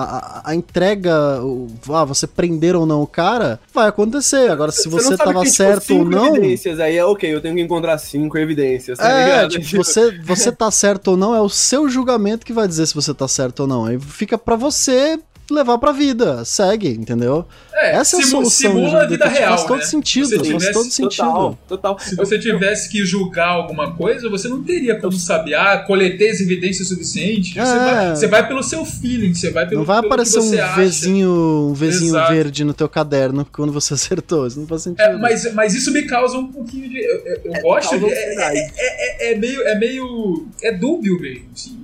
[0.45, 4.51] a, a entrega, o, ah, você prender ou não o cara, vai acontecer.
[4.51, 6.37] Agora, se você, não sabe tava que, tipo, certo ou não.
[6.37, 9.51] evidências, aí é ok, eu tenho que encontrar cinco evidências, tá É, ligado?
[9.61, 12.95] tipo, você, você tá certo ou não, é o seu julgamento que vai dizer se
[12.95, 13.87] você tá certo ou não.
[13.87, 15.19] Aí fica pra você
[15.55, 16.45] levar pra vida.
[16.45, 17.47] Segue, entendeu?
[17.73, 18.71] É, Essa é a solução.
[18.73, 19.85] simula a vida real, Faz todo né?
[19.85, 21.25] sentido, faz tivesse- todo sentido.
[21.27, 21.99] Total, total.
[21.99, 26.41] Se você tivesse que julgar alguma coisa, você não teria como saber, ah, coletei as
[26.41, 27.53] evidências suficientes.
[27.55, 27.65] Você, É.
[27.79, 30.61] vai, você vai pelo seu feeling, você vai pelo Não vai pelo que aparecer você
[30.61, 30.81] um acha.
[30.83, 31.31] Vzinho,
[31.71, 32.33] um Vzinho Exato.
[32.33, 34.47] verde no teu caderno quando você acertou.
[34.47, 35.01] Isso não faz sentido.
[35.03, 36.99] É, mas, mas isso me causa um pouquinho de.
[36.99, 38.13] Eu, eu- eu gosto causa de.
[38.13, 39.63] É, é- é- é meio.
[39.63, 40.47] É meio.
[40.63, 41.47] É dúbio mesmo.
[41.55, 41.79] assim.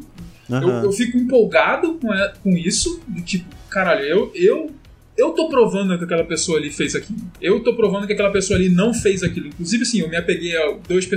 [0.49, 0.83] Eu, Aham.
[0.85, 2.09] eu fico empolgado com,
[2.43, 4.71] com isso, do tipo, caralho, eu, eu,
[5.17, 7.19] eu tô provando que aquela pessoa ali fez aquilo.
[7.41, 9.49] Eu tô provando que aquela pessoa ali não fez aquilo.
[9.49, 11.09] Inclusive, assim, eu me apeguei a dois,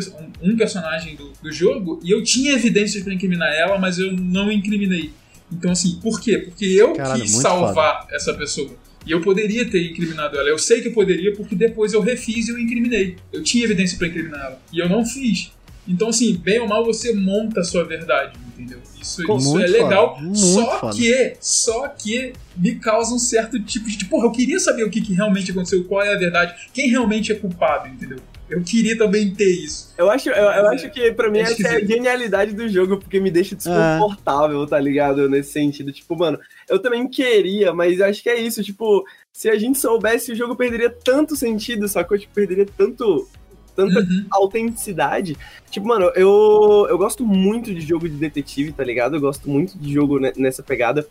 [0.42, 4.52] um, personagem do, do jogo e eu tinha evidências pra incriminar ela, mas eu não
[4.52, 5.12] incriminei.
[5.52, 6.40] Então, assim, por quê?
[6.40, 8.72] Porque eu Caralho, quis salvar essa pessoa.
[9.06, 10.48] E eu poderia ter incriminado ela.
[10.48, 13.18] Eu sei que eu poderia porque depois eu refiz e eu incriminei.
[13.32, 14.62] Eu tinha evidência pra incriminar ela.
[14.72, 15.52] E eu não fiz.
[15.88, 18.80] Então, assim, bem ou mal, você monta a sua verdade, entendeu?
[19.02, 20.16] Isso, isso é legal.
[20.18, 20.96] foda, só foda.
[20.96, 24.06] que, só que me causa um certo tipo de.
[24.06, 27.32] Porra, eu queria saber o que, que realmente aconteceu, qual é a verdade, quem realmente
[27.32, 28.20] é culpado, entendeu?
[28.50, 29.94] Eu queria também ter isso.
[29.98, 32.98] Eu acho, eu, eu acho que pra mim É essa é a genialidade do jogo,
[32.98, 33.58] porque me deixa É.
[33.58, 35.28] desconfortável, tá ligado?
[35.28, 35.92] Nesse sentido.
[35.92, 36.38] Tipo, mano,
[36.70, 38.62] eu também queria, mas acho que é isso.
[38.62, 42.18] Tipo, se a gente soubesse, o jogo perderia tanto sentido, sacou?
[42.18, 43.28] Tipo, perderia tanto.
[43.76, 44.26] Tanta Uhum.
[44.32, 45.38] autenticidade.
[45.70, 49.16] Tipo, mano, eu, eu gosto muito de jogo de detetive, tá ligado?
[49.16, 51.08] Eu gosto muito de jogo ne- nessa pegada.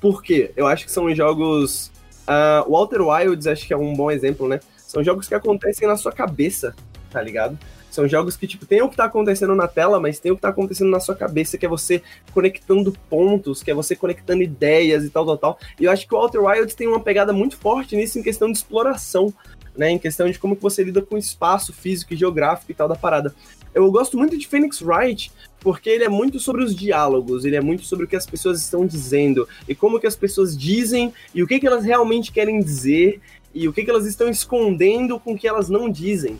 [0.00, 0.50] Por quê?
[0.56, 1.90] Eu acho que são jogos.
[2.26, 4.60] ah, Walter Wilds, acho que é um bom exemplo, né?
[4.76, 6.74] São jogos que acontecem na sua cabeça,
[7.10, 7.58] tá ligado?
[7.90, 10.42] São jogos que, tipo, tem o que tá acontecendo na tela, mas tem o que
[10.42, 12.00] tá acontecendo na sua cabeça, que é você
[12.32, 15.58] conectando pontos, que é você conectando ideias e tal, tal, tal.
[15.78, 18.50] E eu acho que o Walter Wilds tem uma pegada muito forte nisso em questão
[18.50, 19.34] de exploração,
[19.76, 19.90] né?
[19.90, 22.88] Em questão de como que você lida com o espaço físico e geográfico e tal
[22.88, 23.34] da parada.
[23.74, 27.60] Eu gosto muito de Phoenix Wright, porque ele é muito sobre os diálogos, ele é
[27.60, 31.42] muito sobre o que as pessoas estão dizendo, e como que as pessoas dizem, e
[31.42, 33.20] o que, que elas realmente querem dizer,
[33.54, 36.38] e o que, que elas estão escondendo com o que elas não dizem,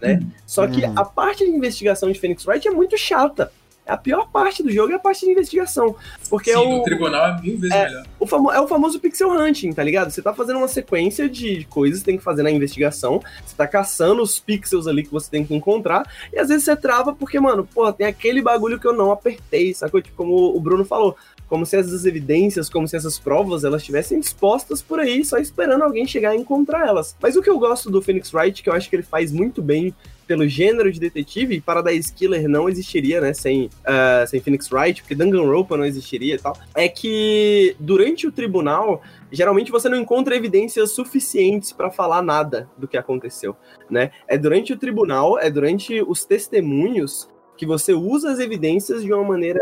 [0.00, 0.22] né?
[0.46, 0.92] Só que Uhum.
[0.96, 3.52] a parte de investigação de Phoenix Wright é muito chata.
[3.90, 5.94] A pior parte do jogo é a parte de investigação.
[6.28, 7.84] Porque Sim, é o, no tribunal é mil vezes é.
[7.88, 8.06] melhor.
[8.18, 10.10] o famo- é o famoso pixel hunting, tá ligado?
[10.10, 13.66] Você tá fazendo uma sequência de coisas que tem que fazer na investigação, você tá
[13.66, 17.38] caçando os pixels ali que você tem que encontrar, e às vezes você trava porque,
[17.38, 20.00] mano, porra, tem aquele bagulho que eu não apertei, sacou?
[20.00, 21.16] Tipo, como o Bruno falou,
[21.48, 25.82] como se essas evidências, como se essas provas, elas estivessem dispostas por aí, só esperando
[25.82, 27.16] alguém chegar e encontrar elas.
[27.20, 29.60] Mas o que eu gosto do Phoenix Wright, que eu acho que ele faz muito
[29.60, 29.92] bem
[30.30, 35.02] pelo gênero de detetive, e Paradise Killer não existiria, né, sem, ah, sem Phoenix Wright,
[35.02, 39.02] porque Danganronpa não existiria e tal, é que durante o tribunal,
[39.32, 43.56] geralmente você não encontra evidências suficientes pra falar nada do que aconteceu,
[43.90, 44.12] né?
[44.28, 49.24] É durante o tribunal, é durante os testemunhos que você usa as evidências de uma
[49.24, 49.58] maneira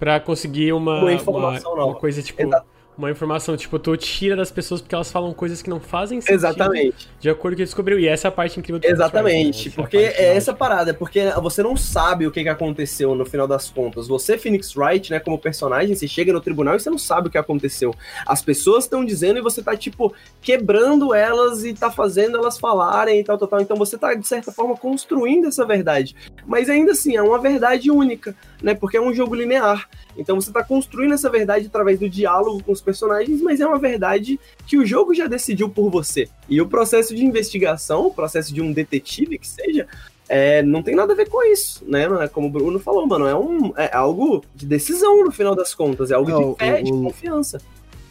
[0.00, 2.66] Pra conseguir uma, Uma informação uma, uma coisa, tipo, Exato.
[2.98, 6.34] Uma informação, tipo, tu tira das pessoas porque elas falam coisas que não fazem sentido.
[6.34, 7.98] exatamente De acordo com o que descobriu.
[7.98, 9.74] E essa é a parte incrível do Exatamente, né?
[9.76, 13.24] porque a parte é essa parada, porque você não sabe o que, que aconteceu no
[13.24, 14.08] final das contas.
[14.08, 17.30] Você, Phoenix Wright, né, como personagem, você chega no tribunal e você não sabe o
[17.30, 17.94] que aconteceu.
[18.26, 20.12] As pessoas estão dizendo e você tá, tipo,
[20.42, 23.60] quebrando elas e tá fazendo elas falarem e tal, tal, tal.
[23.60, 26.16] Então você tá, de certa forma, construindo essa verdade.
[26.44, 29.88] Mas ainda assim, é uma verdade única, né, porque é um jogo linear.
[30.18, 33.78] Então você tá construindo essa verdade através do diálogo com os personagens, mas é uma
[33.78, 36.28] verdade que o jogo já decidiu por você.
[36.48, 39.86] E o processo de investigação, o processo de um detetive que seja,
[40.28, 42.06] é, não tem nada a ver com isso, né?
[42.06, 42.28] mano?
[42.28, 46.10] Como o Bruno falou, mano, é, um, é algo de decisão no final das contas,
[46.10, 47.60] é algo Não, de fé, o- de confiança.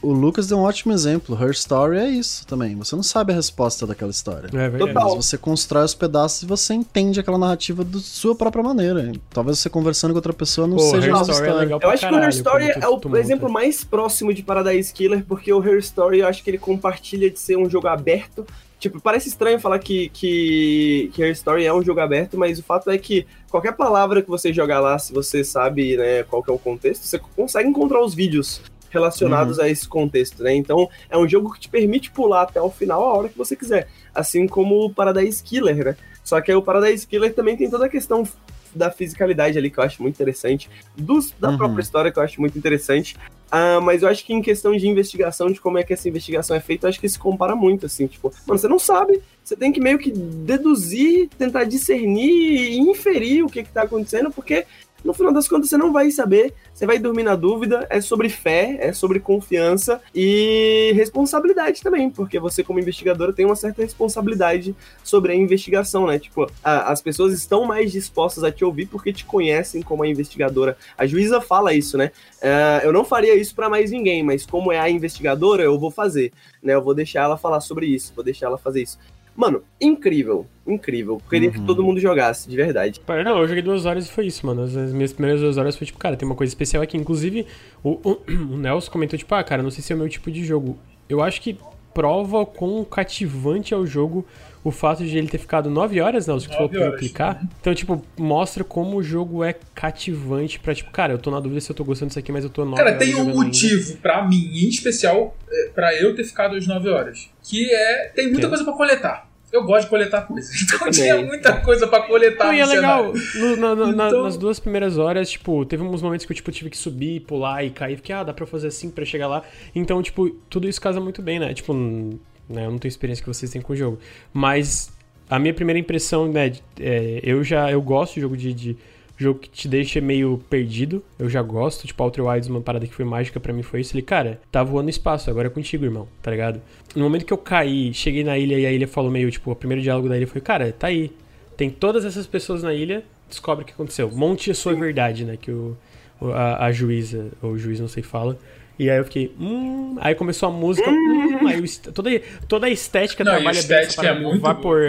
[0.01, 1.37] O Lucas deu um ótimo exemplo.
[1.41, 2.75] Her Story é isso também.
[2.75, 4.47] Você não sabe a resposta daquela história.
[4.47, 4.93] É verdade.
[4.93, 9.11] Mas você constrói os pedaços e você entende aquela narrativa da sua própria maneira.
[9.31, 11.53] Talvez você conversando com outra pessoa não Pô, seja a é história.
[11.53, 13.19] legal Eu acho que o Her caralho, Story é o monta.
[13.19, 17.29] exemplo mais próximo de Paradise Killer, porque o Her Story eu acho que ele compartilha
[17.29, 18.45] de ser um jogo aberto.
[18.79, 22.63] Tipo, parece estranho falar que, que, que Her Story é um jogo aberto, mas o
[22.63, 26.51] fato é que qualquer palavra que você jogar lá, se você sabe né, qual que
[26.51, 30.53] é o contexto, você consegue encontrar os vídeos relacionados a esse contexto, né?
[30.55, 33.55] Então, é um jogo que te permite pular até o final a hora que você
[33.55, 33.87] quiser.
[34.13, 35.95] Assim como o Paradise Killer, né?
[36.23, 38.27] Só que aí o Paradise Killer também tem toda a questão
[38.75, 41.57] da fisicalidade ali que eu acho muito interessante, dos, da Uhum.
[41.57, 43.15] própria história que eu acho muito interessante.
[43.49, 46.55] Ah, mas eu acho que em questão de investigação, de como é que essa investigação
[46.55, 49.55] é feita, eu acho que se compara muito, assim, tipo, mano, você não sabe, você
[49.55, 52.29] tem que meio que deduzir, tentar discernir
[52.73, 54.65] e inferir o que que tá acontecendo, porque
[55.03, 58.29] no final das contas você não vai saber, você vai dormir na dúvida, é sobre
[58.29, 64.75] fé, é sobre confiança e responsabilidade também, porque você como investigadora tem uma certa responsabilidade
[65.03, 66.19] sobre a investigação, né?
[66.19, 70.07] Tipo, a- as pessoas estão mais dispostas a te ouvir porque te conhecem como a
[70.07, 70.77] investigadora.
[70.97, 72.11] A juíza fala isso, né?
[72.41, 75.91] É, eu não faria isso pra mais ninguém, mas como é a investigadora, eu vou
[75.91, 76.73] fazer, né?
[76.73, 78.97] Eu vou deixar ela falar sobre isso, vou deixar ela fazer isso.
[79.37, 81.21] Mano, incrível, incrível.
[81.29, 82.99] Queria que todo mundo jogasse, de verdade.
[83.23, 84.63] Não, eu joguei duas horas e foi isso, mano.
[84.63, 86.97] As, as minhas primeiras duas horas foi tipo, cara, tem uma coisa especial aqui.
[86.97, 87.45] Inclusive,
[87.83, 88.17] o, o,
[88.53, 90.75] o Nelson comentou, tipo, ah, cara, não sei se é o meu tipo de jogo.
[91.07, 91.55] Eu acho que
[91.93, 94.25] prova o quão cativante é o jogo
[94.63, 97.41] o fato de ele ter ficado nove horas, Nelson, que tu falou pra eu clicar.
[97.61, 101.61] Então, tipo, mostra como o jogo é cativante pra, tipo, cara, eu tô na dúvida
[101.61, 103.29] se eu tô gostando disso aqui, mas eu tô nove Cara, horas tem um jogando
[103.33, 103.45] ainda.
[103.45, 107.29] motivo pra mim, em especial, é, pra eu ter ficado às 9 horas.
[107.43, 108.11] Que é.
[108.13, 108.47] Tem muita Que?
[108.49, 109.26] coisa pra coletar.
[109.51, 110.51] Eu gosto de coletar coisas.
[110.61, 110.91] Então também.
[110.93, 113.13] tinha muita coisa pra coletar Não, e no é legal.
[113.35, 116.51] No- na- na- Então- nas duas primeiras horas, tipo, teve uns momentos que eu tipo,
[116.51, 117.95] tive que subir, pular e cair.
[117.95, 119.43] Fiquei, ah, dá pra fazer assim pra chegar lá.
[119.73, 121.53] Então, tipo, tudo isso casa muito bem, né?
[121.53, 123.99] Tipo, né, eu não tenho experiência que vocês têm com o jogo.
[124.33, 124.91] Mas
[125.29, 128.77] a minha primeira impressão, né, é, eu já eu gosto de jogo de, de
[129.17, 131.03] jogo que te deixa meio perdido.
[131.17, 131.87] Eu já gosto.
[131.87, 133.95] Tipo, Outer Wilds, uma parada que foi mágica pra mim foi isso.
[133.95, 136.61] Ele, cara, tá voando no espaço, agora é contigo, irmão, tá ligado?
[136.95, 139.55] No momento que eu caí, cheguei na ilha e a ilha falou meio, tipo, o
[139.55, 141.11] primeiro diálogo da ilha foi, cara, tá aí.
[141.57, 144.11] Tem todas essas pessoas na ilha, descobre o que aconteceu.
[144.11, 145.35] Monte a sua verdade, né?
[145.35, 145.75] Que o,
[146.21, 148.37] a, a juíza, ou o juiz, não sei, fala.
[148.77, 149.95] E aí eu fiquei, hum.
[149.99, 151.47] Aí começou a música, hum.
[151.47, 154.81] Aí toda, toda a estética Não, e a trabalha bem estética é muito Vapor.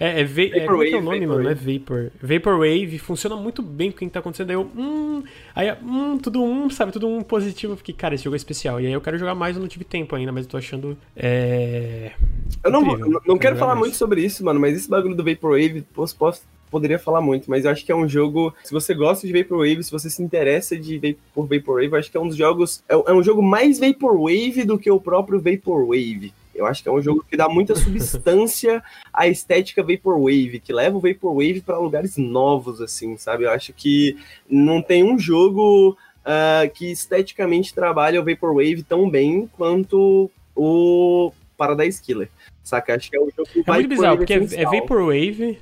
[0.00, 1.42] É, é, va- é, é é o Vaporwave, nome, mano?
[1.44, 2.10] Não é Vapor.
[2.22, 4.48] Vaporwave funciona muito bem com o que tá acontecendo.
[4.50, 5.22] Aí eu, hum.
[5.54, 6.90] Aí, hum, tudo um, sabe?
[6.90, 7.74] Tudo um positivo.
[7.74, 8.80] Eu fiquei, cara, esse jogo é especial.
[8.80, 10.96] E aí eu quero jogar mais, eu não tive tempo ainda, mas eu tô achando.
[11.14, 12.12] É.
[12.64, 13.10] Eu não, incrível.
[13.10, 13.80] não, não quero jogar falar mais.
[13.80, 17.64] muito sobre isso, mano, mas esse bagulho do Vaporwave, posso, posso, poderia falar muito, mas
[17.66, 18.54] eu acho que é um jogo.
[18.64, 22.16] Se você gosta de Vaporwave, se você se interessa de, por Vaporwave, eu acho que
[22.16, 22.82] é um dos jogos.
[22.88, 26.32] É, é um jogo mais Vaporwave do que o próprio Vaporwave.
[26.60, 28.82] Eu acho que é um jogo que dá muita substância
[29.12, 33.44] à estética Vaporwave, que leva o Vaporwave para lugares novos, assim, sabe?
[33.44, 34.16] Eu acho que
[34.48, 42.00] não tem um jogo ah, que esteticamente trabalha o Vaporwave tão bem quanto o Paradise
[42.00, 42.28] Killer.
[42.62, 42.94] Saca?
[42.94, 44.64] Acho que é um jogo que É muito bizarro, por porque é, é.
[44.64, 45.58] Vaporwave.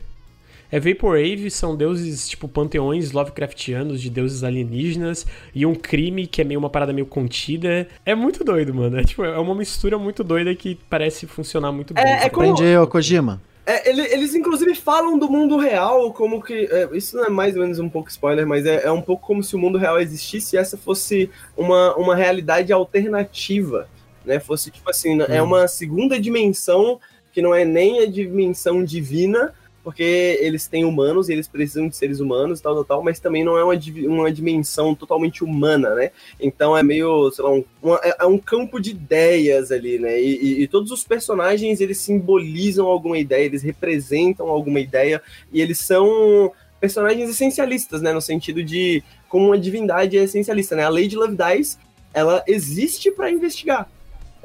[0.70, 6.44] É Vaporwave, são deuses, tipo, panteões Lovecraftianos de deuses alienígenas e um crime que é
[6.44, 7.88] meio uma parada meio contida.
[8.04, 8.98] É muito doido, mano.
[8.98, 12.04] É, tipo, é uma mistura muito doida que parece funcionar muito bem.
[12.04, 12.30] é sabe?
[12.30, 13.40] como- ô Kojima.
[13.64, 16.54] É, ele- eles inclusive falam do mundo real, como que.
[16.70, 19.26] é, isso não é mais ou menos um pouco spoiler, mas é, é um pouco
[19.26, 23.88] como se o mundo real existisse e essa fosse uma, uma realidade alternativa.
[24.24, 24.38] Né?
[24.40, 26.98] Fosse tipo assim, é uma segunda dimensão
[27.32, 29.52] que não é nem a dimensão divina,
[29.88, 33.42] porque eles têm humanos e eles precisam de seres humanos tal, tal, tal, mas também
[33.42, 33.72] não é uma,
[34.06, 36.10] uma dimensão totalmente humana, né?
[36.38, 40.20] Então é meio, sei lá, um, uma- é- é um campo de ideias ali, né?
[40.20, 45.62] E, e- e todos os personagens eles simbolizam alguma ideia, eles representam alguma ideia e
[45.62, 48.12] eles são personagens essencialistas, né?
[48.12, 50.84] No sentido de como uma divindade é essencialista, né?
[50.84, 51.78] A Lady Love Dice,
[52.12, 53.88] ela existe para investigar,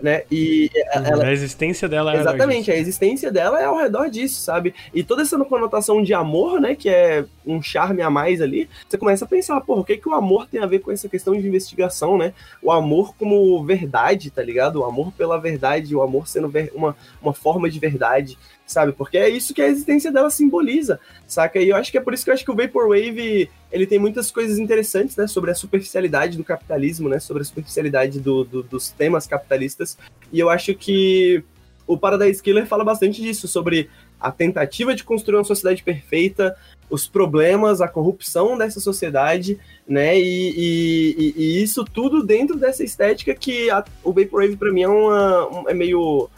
[0.03, 0.23] né?
[0.29, 4.75] E ela, A existência dela é Exatamente, a existência dela é ao redor disso, sabe?
[4.93, 8.97] E toda essa conotação de amor, né, que é um charme a mais ali, você
[8.97, 11.33] começa a pensar, pô, o que que o amor tem a ver com essa questão
[11.33, 12.33] de investigação, né?
[12.61, 14.81] O amor como verdade, tá ligado?
[14.81, 18.91] O amor pela verdade, o amor sendo ver- uma, uma forma de verdade, sabe?
[18.91, 21.59] Porque é isso que a existência dela simboliza, saca?
[21.59, 23.99] E eu acho que é por isso que eu acho que o Vaporwave, ele tem
[23.99, 28.63] muitas coisas interessantes, né, sobre a superficialidade do capitalismo, né, sobre a superficialidade do- do-
[28.63, 29.97] dos temas capitalistas,
[30.31, 31.43] e eu acho que
[31.85, 36.55] o Paradise Killer fala bastante disso, sobre a tentativa de construir uma sociedade perfeita,
[36.89, 40.17] os problemas, a corrupção dessa sociedade, né?
[40.17, 44.87] E, e- e- isso tudo dentro dessa estética que a- o Vaporwave pra mim é
[44.87, 46.29] uma um- é meio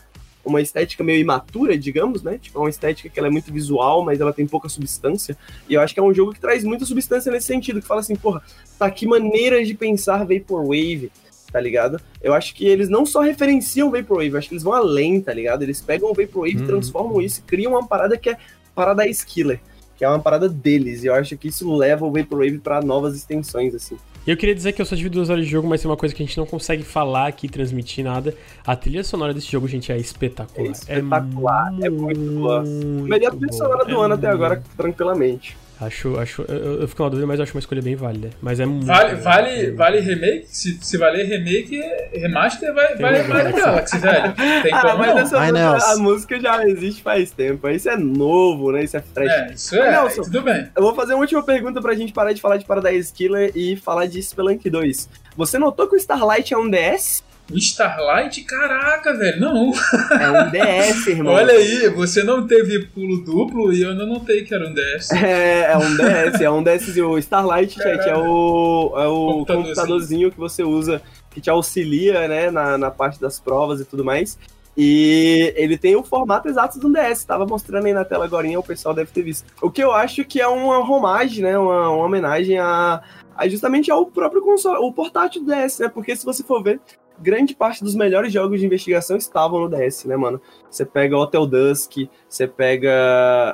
[0.46, 2.38] uma estética meio imatura, digamos, né?
[2.42, 5.36] Tipo, é uma estética que ela é muito visual, mas ela tem pouca substância.
[5.68, 8.02] E eu acho que é um jogo que traz muita substância nesse sentido, que fala
[8.02, 8.42] assim, porra,
[8.78, 11.12] tá que maneira de pensar Vaporwave,
[11.52, 12.00] tá ligado?
[12.22, 15.20] Eu acho que eles não só referenciam o Vaporwave, eu acho que eles vão além,
[15.20, 15.64] tá ligado?
[15.64, 16.68] Eles pegam o Vaporwave, Uhum.
[16.68, 18.38] transformam isso e criam uma parada que é
[18.76, 19.60] Paradise Killer,
[19.98, 21.04] que é uma parada deles.
[21.04, 23.98] E eu acho que isso leva o Vaporwave pra novas extensões, assim.
[24.26, 26.14] Eu queria dizer que eu só tive duas horas de jogo, mas tem uma coisa
[26.14, 28.36] que a gente não consegue falar aqui, transmitir nada.
[28.66, 30.68] A trilha sonora desse jogo, gente, é espetacular.
[30.68, 32.64] É espetacular, é muito boa.
[32.64, 34.06] Melhor trilha sonora do boa.
[34.06, 35.56] ano É até agora, tranquilamente.
[35.80, 38.30] Acho, acho, eu, eu fico na dúvida, mas eu acho uma escolha bem válida.
[38.42, 38.86] Mas é muito.
[38.86, 40.45] Vale, vale, vale remake?
[40.48, 41.82] Se, se valer remake,
[42.14, 44.34] remaster vai, vale um Mario Galaxy, velho.
[44.64, 45.74] Tem Ah, como mas não.
[45.74, 47.68] música- a música já existe faz tempo.
[47.68, 48.84] Isso é novo, né?
[48.86, 49.32] Isso é fresh.
[49.32, 50.22] É, isso é, Nelson.
[50.24, 50.68] tudo bem.
[50.76, 53.76] Eu vou fazer uma última pergunta pra gente parar de falar de Paradise Killer e
[53.76, 55.10] falar de Spelunk 2.
[55.36, 57.22] Você notou que o Starlight é um DS?
[57.52, 59.72] Starlight, caraca, velho, não.
[60.20, 61.34] É um DS, irmão.
[61.34, 64.74] Olha aí, você não teve pulo duplo e eu ainda não notei que era um
[64.74, 65.12] DS.
[65.12, 66.98] É, é um DS, é um DS.
[66.98, 69.46] O Starlight, chat, é o, é o Computadorzinho.
[69.46, 74.04] computadorzinho que você usa, que te auxilia, né, na, na parte das provas e tudo
[74.04, 74.38] mais.
[74.78, 77.24] E ele tem o formato exato do DS.
[77.24, 79.46] Tava mostrando aí na tela agora, o pessoal deve ter visto.
[79.62, 81.58] O que eu acho que é uma homagem, né?
[81.58, 83.02] Uma, uma homenagem a,
[83.38, 85.88] a justamente ao próprio console, o portátil do DS, né?
[85.88, 86.82] Porque se você for ver,
[87.19, 90.40] grande parte dos melhores jogos de investigação estavam no DS, né, mano?
[90.69, 92.92] Você pega Hotel Dusk, você pega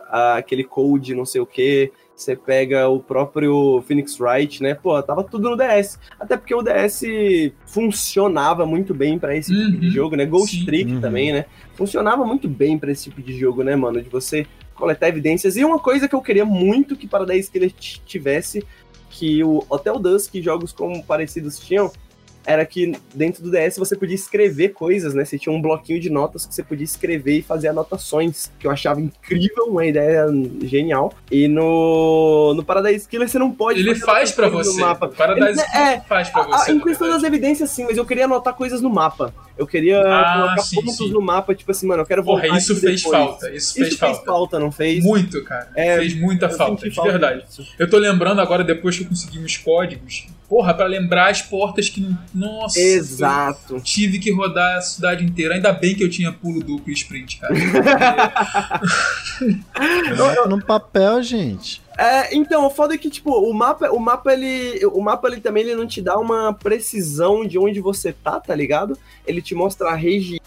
[0.10, 4.74] ah, aquele Code, não sei o que, você pega o próprio Phoenix Wright, né?
[4.76, 6.00] Pô, tava tudo no DS.
[6.20, 7.04] Até porque o DS
[7.66, 10.26] funcionava muito bem pra esse tipo de Uhum, jogo, né?
[10.26, 10.66] Ghost sim.
[10.66, 11.02] Trick Uhum.
[11.02, 11.46] também, né?
[11.74, 14.02] Funcionava muito bem pra esse tipo de jogo, né, mano?
[14.02, 15.56] De você coletar evidências.
[15.56, 18.64] E uma coisa que eu queria muito que Paradise Killer tivesse,
[19.10, 21.92] que o Hotel Dusk e jogos como parecidos tinham,
[22.46, 25.24] era que dentro do DS você podia escrever coisas, né?
[25.26, 28.72] Você tinha um bloquinho de notas que você podia escrever e fazer anotações, que eu
[28.72, 30.26] achava incrível, uma ideia
[30.64, 31.14] genial.
[31.32, 33.80] E no, no Paradise Killer você não pode.
[33.80, 34.82] Ele faz pra anotações você.
[34.82, 35.06] no mapa.
[35.08, 36.72] O Paradise Ele- é, faz pra você.
[36.72, 39.34] em na questão das evidências, sim, mas eu queria anotar coisas no mapa.
[39.58, 41.12] Eu queria Ah, colocar sim, pontos sim.
[41.12, 43.18] no mapa, tipo assim, mano, eu quero voltar Porra, isso fez depois.
[43.24, 43.48] falta.
[43.50, 44.26] Isso, Isso fez fez falta.
[44.26, 45.04] falta, não fez?
[45.04, 45.70] Muito, cara.
[45.76, 47.46] É, fez muita falta, de falta verdade.
[47.46, 47.68] disso.
[47.78, 51.88] Eu tô lembrando agora, depois que eu consegui uns códigos, porra, pra lembrar as portas
[51.88, 52.18] que não.
[52.36, 52.78] Nossa!
[52.78, 53.76] Exato.
[53.76, 55.56] eu tive que rodar a cidade inteira.
[55.56, 57.54] Ainda bem que eu tinha pulo duplo e sprint, cara.
[60.50, 61.82] No papel, gente.
[61.98, 64.86] É, então, o foda é que, tipo, o mapa, o mapa, ele.
[64.88, 68.54] O mapa ele também ele não te dá uma precisão de onde você tá, tá
[68.54, 68.98] ligado?
[69.26, 70.40] Ele te mostra a região.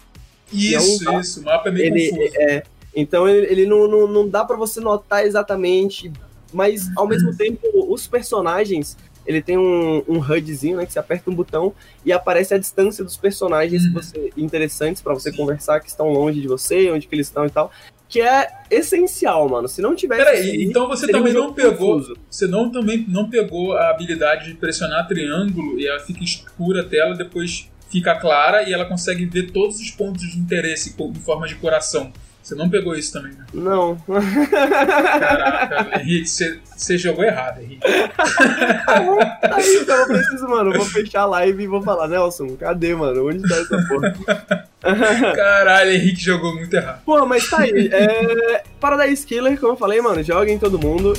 [0.53, 1.19] Isso, tá?
[1.19, 1.41] isso.
[1.41, 2.37] O mapa é meio Ele, confuso.
[2.37, 2.63] é,
[2.95, 6.11] então ele, ele não, não, não dá pra você notar exatamente,
[6.53, 8.95] mas ao mesmo tempo os personagens
[9.25, 11.73] ele tem um, um HUDzinho, né, que você aperta um botão
[12.05, 13.93] e aparece a distância dos personagens Uhum.
[13.93, 17.49] você, interessantes pra você conversar, que estão longe de você, onde que eles estão e
[17.49, 17.71] tal,
[18.07, 19.67] que é essencial, mano.
[19.67, 21.97] Se não isso Peraí, aí, então você seria um também não pegou.
[21.97, 22.17] confuso.
[22.29, 26.85] Você não, também não pegou a habilidade de pressionar triângulo e ela fica escura a
[26.85, 31.47] tela, depois fica clara e ela consegue ver todos os pontos de interesse em forma
[31.47, 32.11] de coração.
[32.45, 33.43] Você não pegou isso também, né?
[33.51, 33.97] Não.
[34.05, 37.81] Caraca, Henrique, você, jogou errado, Henrique.
[38.85, 42.93] Aí, então eu preciso, mano, eu vou fechar a live e vou falar, Nelson, cadê,
[42.93, 43.29] mano?
[43.29, 44.13] Onde tá essa porra?
[45.35, 47.01] Caralho, Henrique jogou muito errado.
[47.03, 47.89] Pô, mas tá aí.
[47.91, 48.63] É...
[48.79, 51.13] Paradise Killer, como eu falei, mano, joguem todo mundo.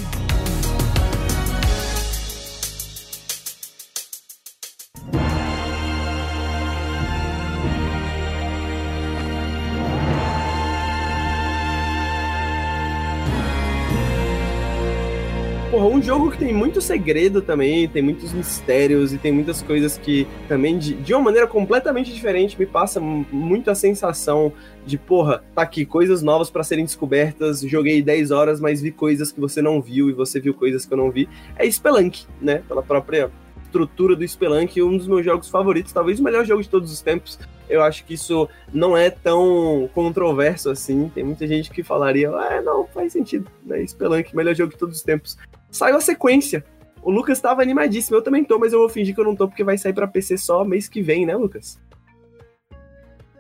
[16.07, 20.79] Jogo que tem muito segredo também, tem muitos mistérios e tem muitas coisas que também,
[20.79, 24.53] de, de uma maneira completamente diferente, me passa muito a sensação
[24.87, 29.33] de, porra, tá aqui, coisas novas pra serem descobertas, joguei 10 horas, mas vi coisas
[29.33, 31.29] que você não viu e você viu coisas que eu não vi.
[31.57, 32.63] É Spelunk, né?
[32.69, 33.29] Pela própria
[33.65, 37.01] estrutura do Spelunk, um dos meus jogos favoritos, talvez o melhor jogo de todos os
[37.01, 37.37] tempos.
[37.69, 41.11] Eu acho que isso não é tão controverso assim.
[41.13, 43.85] Tem muita gente que falaria, ah, não, faz sentido, né?
[43.85, 45.37] Spelunk, melhor jogo de todos os tempos.
[45.71, 46.65] Saiu a sequência.
[47.03, 49.47] O Lucas tava animadíssimo, eu também tô, mas eu vou fingir que eu não tô
[49.47, 51.79] porque vai sair pra PC só mês que vem, né, Lucas?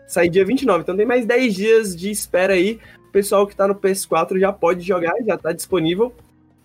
[0.06, 2.78] Sai dia 29, então tem mais 10 dias de espera aí.
[3.08, 6.14] O pessoal que tá no PS4 já pode jogar, já tá disponível.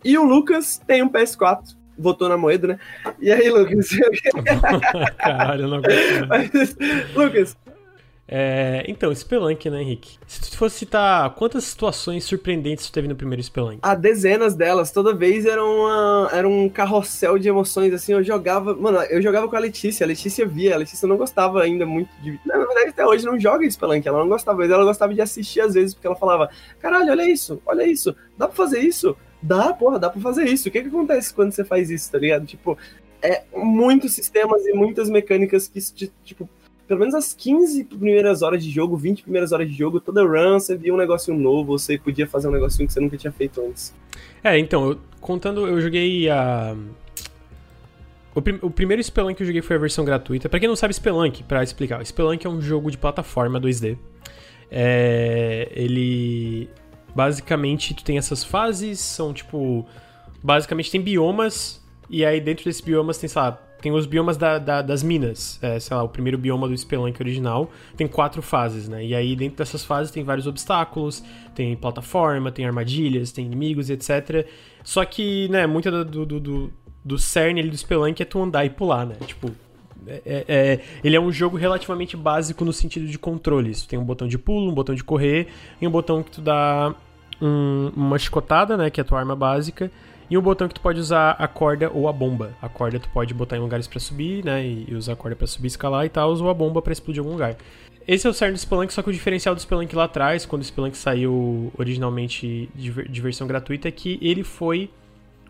[0.04, 2.80] E o Lucas tem um PS4, votou na moeda, né?
[3.20, 3.90] E aí, Lucas?
[5.18, 6.28] Caralho, eu não aguento.
[6.30, 6.76] Mas,
[7.16, 7.58] Lucas,
[8.34, 10.18] É, então, Spelunk, né, Henrique?
[10.26, 13.80] Se tu fosse citar quantas situações surpreendentes tu teve no primeiro Spelunk?
[13.82, 18.74] há dezenas delas, toda vez era, uma, era um carrossel de emoções, assim, eu jogava,
[18.74, 22.10] mano, eu jogava com a Letícia, a Letícia via, a Letícia não gostava ainda muito
[22.22, 25.20] de, na verdade até hoje não joga Spelunk, ela não gostava, mas ela gostava de
[25.20, 29.14] assistir às vezes, porque ela falava, caralho, olha isso, olha isso, dá pra fazer isso?
[29.42, 32.18] Dá, porra, dá pra fazer isso, o que que acontece quando você faz isso, tá
[32.18, 32.46] ligado?
[32.46, 32.78] Tipo,
[33.22, 35.82] é muitos sistemas e muitas mecânicas que,
[36.24, 36.50] tipo,
[36.92, 40.60] pelo menos as 15 primeiras horas de jogo, 20 primeiras horas de jogo, toda run,
[40.60, 43.62] você via um negocinho novo, você podia fazer um negocinho que você nunca tinha feito
[43.62, 43.94] antes.
[44.44, 46.76] É, então, eu- contando, eu joguei a.
[48.36, 50.50] O, prim- o primeiro Spelunk que eu joguei foi a versão gratuita.
[50.50, 53.98] Pra quem não sabe, Spelunk, pra explicar, Spelunk é um jogo de plataforma 2D.
[54.70, 56.70] É, ele.
[57.16, 59.86] Basicamente, tu tem essas fases, são tipo
[60.44, 64.58] basicamente tem biomas, e aí dentro desses biomas tem, sei lá, tem os biomas da,
[64.60, 65.58] da- das minas.
[65.62, 69.04] É, sei lá, o primeiro bioma do Spelunk original tem quatro fases, né?
[69.06, 71.24] E aí dentro dessas fases tem vários obstáculos,
[71.56, 74.46] tem plataforma, tem armadilhas, tem inimigos, etc.
[74.84, 78.66] Só que, né, muito do, do, do, do cerne ali do Spelunk é tu andar
[78.66, 79.16] e pular, né?
[79.26, 79.52] Tipo,
[80.08, 83.86] é- é- é- ele é um jogo relativamente básico no sentido de controles.
[83.86, 85.48] Tem um botão de pulo, um botão de correr
[85.82, 86.94] e um botão que tu dá
[87.42, 89.92] um- uma chicotada, né, que é a tua arma básica,
[90.32, 92.56] e um botão que tu pode usar a corda ou a bomba.
[92.62, 95.46] A corda tu pode botar em lugares pra subir, né, e, usar a corda pra
[95.46, 97.58] subir, escalar e tal, ou a bomba pra explodir algum lugar.
[98.08, 100.62] Esse é o cerne do Spelunk, só que o diferencial do Spelunk lá atrás, quando
[100.62, 104.90] o Spelunk saiu originalmente de, de versão gratuita, é que ele foi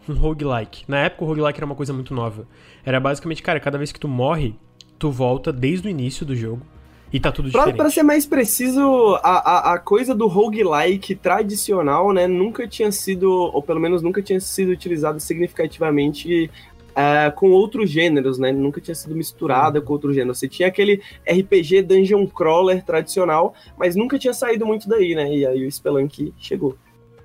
[0.09, 0.83] um roguelike.
[0.87, 2.47] Na época o roguelike era uma coisa muito nova.
[2.83, 4.55] Era basicamente, cara, cada vez que tu morre,
[4.97, 6.65] tu volta desde o início do jogo
[7.11, 7.77] e tá tudo Pra, diferente.
[7.77, 13.29] pra ser mais preciso, a, a, a coisa do roguelike tradicional, né, nunca tinha sido,
[13.29, 16.49] ou pelo menos nunca tinha sido utilizado significativamente
[16.95, 18.51] é, com outros gêneros, né?
[18.51, 20.39] Nunca tinha sido misturada com outros gêneros.
[20.39, 25.33] Você tinha aquele RPG dungeon crawler tradicional, mas nunca tinha saído muito daí, né?
[25.33, 26.75] E aí o Spelunk chegou.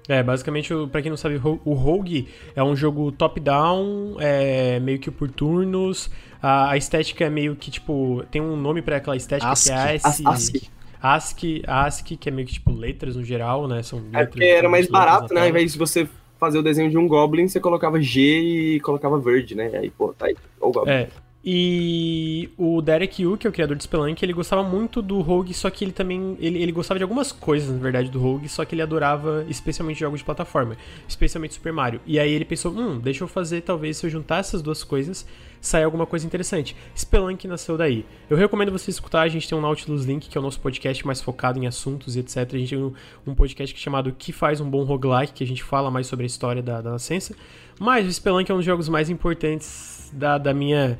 [0.08, 5.10] É, basicamente, pra quem não sabe, o Rogue é um jogo top-down, é, meio que
[5.10, 6.10] por turnos.
[6.40, 9.96] A, a estética é meio que, tipo, tem um nome pra aquela estética que é
[9.96, 10.26] ASCII.
[10.26, 10.70] ASCII.
[11.02, 13.82] ASCII, ASCII, que é meio que, tipo, letras no geral, né?
[13.82, 15.42] São É letras, porque era mais barato, né?
[15.42, 19.18] Ao invés de você fazer o desenho de um Goblin, você colocava G e colocava
[19.18, 19.70] Verde, né?
[19.74, 20.36] Aí, pô, tá aí.
[20.60, 20.92] O Goblin.
[20.92, 21.08] É.
[21.48, 25.54] E o Derek Yu, que é o criador de Spelunk, ele gostava muito do Rogue,
[25.54, 26.36] só que ele também.
[26.40, 30.00] Ele, ele gostava de algumas coisas, na verdade, do Rogue, só que ele adorava especialmente
[30.00, 30.76] jogos de plataforma,
[31.06, 32.00] especialmente Super Mario.
[32.04, 35.24] E aí ele pensou: hum, deixa eu fazer, talvez, se eu juntar essas duas coisas,
[35.60, 36.74] sair alguma coisa interessante.
[36.98, 38.04] Spelunk nasceu daí.
[38.28, 41.06] Eu recomendo você escutar, a gente tem um Nautilus Link, que é o nosso podcast
[41.06, 42.38] mais focado em assuntos e etc.
[42.38, 42.92] A gente tem um,
[43.24, 46.24] um podcast é chamado Que Faz um Bom Roguelike, que a gente fala mais sobre
[46.24, 47.36] a história da, da nascença.
[47.78, 50.98] Mas o Spelunk é um dos jogos mais importantes da, da minha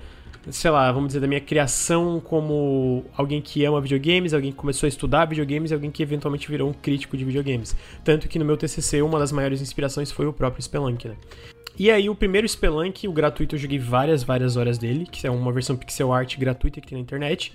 [0.50, 4.86] sei lá, vamos dizer, da minha criação como alguém que ama videogames, alguém que começou
[4.86, 7.76] a estudar videogames e alguém que eventualmente virou um crítico de videogames.
[8.05, 11.16] Tanto que no meu TCC, uma das maiores inspirações foi o próprio Spelunk, né?
[11.78, 15.31] E aí, o primeiro Spelunk, o gratuito, eu joguei várias, várias horas dele, que é
[15.31, 17.52] uma versão pixel art gratuita que tem na internet.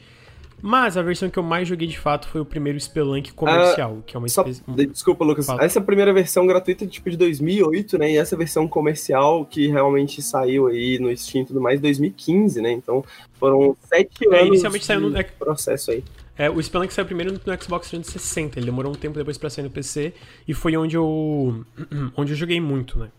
[0.61, 4.15] Mas a versão que eu mais joguei de fato foi o primeiro Spelunk comercial, que
[4.15, 4.63] é uma Só, espécie.
[4.67, 5.45] de- desculpa, Lucas.
[5.45, 5.63] Fala.
[5.63, 8.11] Essa primeira versão gratuita é tipo de 2008, né?
[8.11, 12.71] E essa versão comercial que realmente saiu aí no Steam e tudo mais, 2015, né?
[12.71, 13.03] Então
[13.39, 16.03] foram sete É, anos inicialmente saiu no- processo aí.
[16.37, 19.63] É, o Spelunk saiu primeiro no Xbox 360, ele demorou um tempo depois pra sair
[19.63, 20.13] no PC
[20.47, 21.63] e foi onde eu
[22.15, 23.09] onde eu joguei muito, né?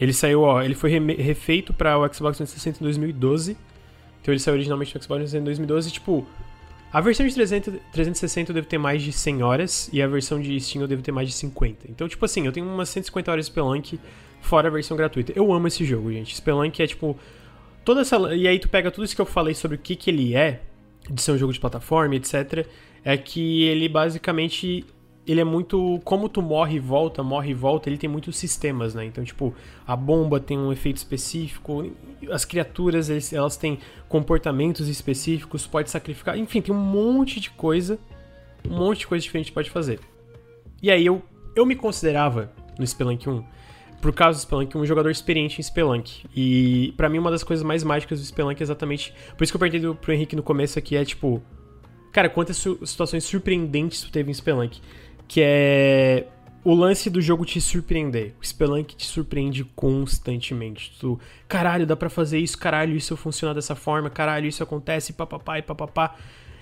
[0.00, 3.56] Ele saiu, ó, ele foi refeito para o Xbox 360 em 2012.
[4.22, 6.26] Então ele saiu originalmente no Xbox 360 em 2012, tipo,
[6.92, 10.40] a versão de 300, 360 eu devo ter mais de 100 horas e a versão
[10.40, 11.86] de Steam eu devo ter mais de 50.
[11.88, 14.00] Então, tipo assim, eu tenho umas 150 horas de Spelunk
[14.40, 15.32] fora a versão gratuita.
[15.36, 16.34] Eu amo esse jogo, gente.
[16.34, 17.16] Spelunk é tipo
[17.84, 20.10] toda essa e aí tu pega tudo isso que eu falei sobre o que que
[20.10, 20.62] ele é,
[21.08, 22.66] de ser um jogo de plataforma, etc,
[23.04, 24.84] é que ele basicamente
[25.30, 28.94] ele é muito como tu morre e volta, morre e volta, ele tem muitos sistemas,
[28.94, 29.04] né?
[29.04, 29.54] Então, tipo,
[29.86, 31.90] a bomba tem um efeito específico,
[32.30, 33.78] as criaturas elas têm
[34.08, 37.98] comportamentos específicos, pode sacrificar, enfim, tem um monte de coisa,
[38.68, 40.00] um monte de coisa diferente pode fazer.
[40.82, 41.22] E aí eu
[41.54, 43.44] eu me considerava no Spelunk 1
[44.00, 46.24] por causa do Spelunk, um jogador experiente em Spelunk.
[46.34, 49.12] E pra mim uma das coisas mais mágicas do Spelunk é exatamente.
[49.36, 51.42] Por isso que eu perguntei pro Henrique no começo aqui é tipo.
[52.12, 54.80] Cara, quantas situações surpreendentes tu teve em Spelunk?
[55.30, 56.26] Que é.
[56.64, 58.34] O lance do jogo te surpreender.
[58.42, 60.92] O Spelunk te surpreende constantemente.
[60.98, 65.56] Tu, caralho, dá pra fazer isso, caralho, isso funciona dessa forma, caralho, isso acontece, papapá
[65.56, 66.16] e papapá.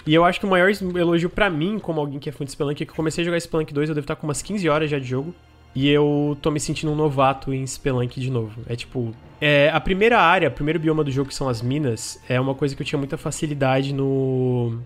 [0.06, 2.52] E eu acho que o maior elogio pra mim, como alguém que é fã de
[2.52, 4.68] Spelunk, é que eu comecei a jogar Spelunk 2, eu devo estar com umas 15
[4.68, 5.34] horas já de jogo.
[5.74, 8.60] E eu tô me sentindo um novato em Spelunk de novo.
[8.68, 9.14] É tipo.
[9.40, 12.54] É, a primeira área, o primeiro bioma do jogo, que são as minas, é uma
[12.54, 14.78] coisa que eu tinha muita facilidade no.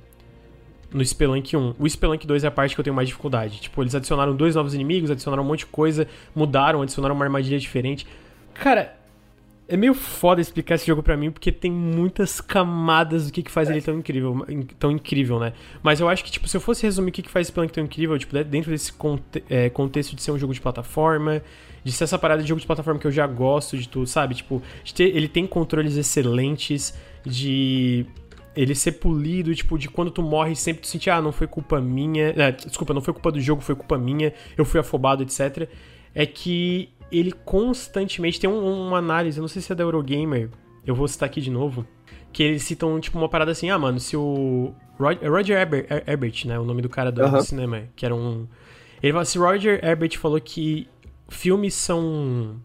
[0.92, 1.74] No Spelunk 1.
[1.78, 3.60] O Spelunk 2 é a parte que eu tenho mais dificuldade.
[3.60, 7.58] Tipo, eles adicionaram dois novos inimigos, adicionaram um monte de coisa, mudaram, adicionaram uma armadilha
[7.58, 8.06] diferente.
[8.54, 8.94] Cara,
[9.68, 13.50] é meio foda explicar esse jogo pra mim, porque tem muitas camadas do que, que
[13.50, 14.46] faz ele tão incrível,
[14.78, 15.54] tão incrível, né?
[15.82, 17.84] Mas eu acho que, tipo, se eu fosse resumir o que, que faz Spelunk tão
[17.84, 21.42] incrível, tipo, dentro desse conte é, contexto de ser um jogo de plataforma,
[21.82, 24.34] de ser essa parada de jogo de plataforma que eu já gosto de tudo, sabe?
[24.34, 24.62] Tipo,
[24.94, 28.04] ter, ele tem controles excelentes, de
[28.55, 31.81] ele ser polido, tipo, de quando tu morre sempre tu sentir, ah, não foi culpa
[31.81, 35.68] minha, é, desculpa, não foi culpa do jogo, foi culpa minha, eu fui afobado, etc.
[36.14, 40.50] É que ele constantemente tem um- uma análise, eu não sei se é da Eurogamer,
[40.86, 41.86] eu vou citar aqui de novo,
[42.32, 46.44] que eles citam, tipo, uma parada assim, ah, mano, se o Roger Ebert, Er- Ebert,
[46.47, 48.47] né, o nome do cara do, cinema, que era um...
[49.02, 50.86] Ele fala, se Roger Ebert falou que
[51.28, 52.56] filmes são...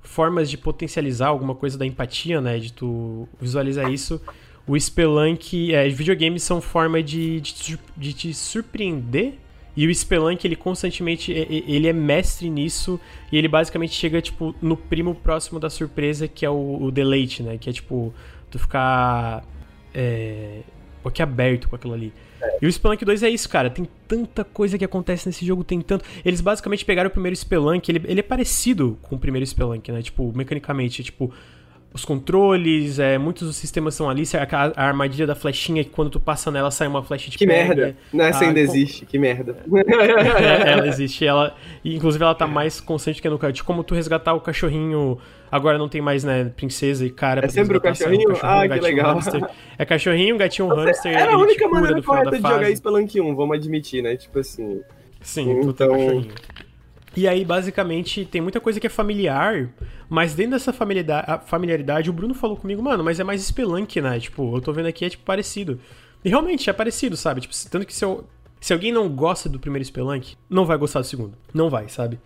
[0.00, 2.58] formas de potencializar alguma coisa da empatia, né?
[2.58, 4.20] De tu visualizar isso.
[4.68, 9.34] O Spelunk, é, videogames são forma de, de, de te surpreender.
[9.74, 13.00] E o Spelunk, ele constantemente, ele é mestre nisso.
[13.32, 17.42] E ele basicamente chega, tipo, no primo próximo da surpresa, que é o, o deleite,
[17.42, 17.56] né?
[17.56, 18.12] Que é, tipo,
[18.50, 19.42] tu ficar
[19.94, 20.60] é,
[21.02, 22.12] boquiaberto com aquilo ali.
[22.60, 23.70] E o Spelunk 2 é isso, cara.
[23.70, 26.04] Tem tanta coisa que acontece nesse jogo, tem tanto.
[26.24, 30.02] Eles basicamente pegaram o primeiro Spelunk, ele, ele é parecido com o primeiro Spelunk, né?
[30.02, 31.32] Tipo, mecanicamente, tipo,
[31.92, 36.10] os controles, é, muitos dos sistemas são ali, a, a armadilha da flechinha, que quando
[36.10, 37.96] tu passa nela sai uma flecha de Que merda.
[38.12, 39.56] Nessa Ah, ainda com- existe, que merda.
[39.86, 41.54] É, ela existe, ela.
[41.84, 43.52] E, inclusive ela tá mais constante que nunca.
[43.52, 45.18] De como tu resgatar o cachorrinho.
[45.50, 47.44] Agora não tem mais, né, princesa e cara.
[47.44, 48.36] É sempre o resgatar, só cachorrinho?
[48.42, 49.14] Ah, que legal.
[49.14, 49.48] hamster.
[49.78, 51.12] É cachorrinho, gatinho, hamster.
[51.12, 52.76] Era a ele te única maneira correta de jogar fase.
[52.76, 54.14] Spelunk 1, vamos admitir, né?
[54.16, 54.82] Tipo assim.
[55.22, 56.28] Sim, tu tem Então- cachorrinho.
[57.16, 59.70] E aí, basicamente, tem muita coisa que é familiar,
[60.08, 64.20] mas dentro dessa familiaridade, o Bruno falou comigo, mano, mas é mais Spelunk, né?
[64.20, 65.80] Tipo, eu tô vendo aqui, é tipo parecido.
[66.24, 67.40] E realmente é parecido, sabe?
[67.40, 68.24] Tipo, tanto que se, eu,
[68.60, 71.34] se alguém não gosta do primeiro Spelunk, não vai gostar do segundo.
[71.52, 72.20] Não vai, sabe?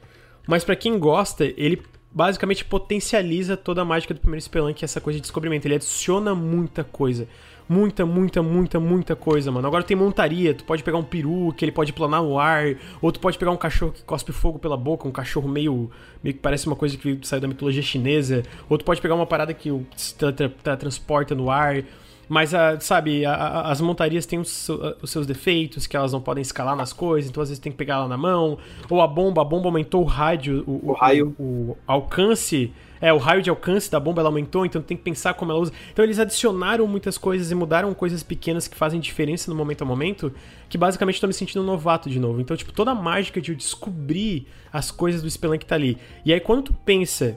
[0.46, 5.18] Mas pra quem gosta, ele basicamente potencializa toda a mágica do primeiro Spelunk, essa coisa
[5.18, 5.66] de descobrimento.
[5.66, 7.26] Ele adiciona muita coisa.
[7.73, 9.67] Muita, muita, muita, muita coisa, mano.
[9.67, 13.10] Agora tem montaria, tu pode pegar um peru que ele pode planar no ar, ou
[13.10, 15.91] tu pode pegar um cachorro que cospe fogo pela boca, um cachorro meio,
[16.23, 19.26] meio que parece uma coisa que saiu da mitologia chinesa, ou tu pode pegar uma
[19.26, 21.83] parada que o- se tra- tra- tra- transporta no ar.
[22.28, 26.12] Mas, a, sabe, a- a- as montarias têm os, seu- os seus defeitos, que elas
[26.12, 28.57] não podem escalar nas coisas, então às vezes tem que pegar ela na mão.
[28.89, 31.34] Ou a bomba, a bomba aumentou o rádio, o, O raio.
[31.39, 32.73] o, o alcance.
[33.02, 35.60] É, o raio de alcance da bomba ela aumentou, então tem que pensar como ela
[35.60, 35.72] usa.
[35.92, 39.84] Então eles adicionaram muitas coisas e mudaram coisas pequenas que fazem diferença no momento a
[39.84, 40.32] momento,
[40.68, 42.40] que basicamente tô me sentindo um novato de novo.
[42.40, 45.98] Então, tipo, toda a mágica de eu descobrir as coisas do Spelunk tá ali.
[46.24, 47.36] E aí quando tu pensa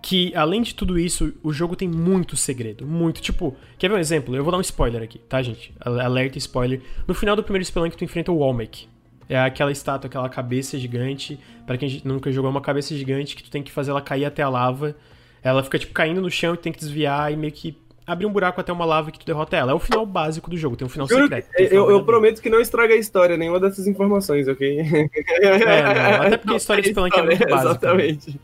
[0.00, 2.86] que, além de tudo isso, o jogo tem muito segredo.
[2.86, 3.20] Muito.
[3.20, 4.34] Tipo, quer ver um exemplo?
[4.34, 5.72] Eu vou dar um spoiler aqui, tá, gente?
[5.78, 6.80] Alerta spoiler.
[7.06, 8.88] No final do primeiro Spelunk, tu enfrenta o Walmec.
[9.32, 11.40] É aquela estátua, aquela cabeça gigante.
[11.66, 14.26] Pra quem nunca jogou, é uma cabeça gigante que tu tem que fazer ela cair
[14.26, 14.94] até a lava.
[15.42, 17.74] Ela fica, tipo, caindo no chão e tem que desviar e meio que
[18.06, 19.72] abrir um buraco até uma lava que tu derrota ela.
[19.72, 21.48] É o final básico do jogo, tem um final Juro secreto.
[21.48, 24.82] um final eu, eu prometo que não estraga a história, nenhuma dessas informações, ok?
[25.40, 27.70] É, não, até porque a história de Spelunk é muito básica.
[27.70, 28.40] Exatamente.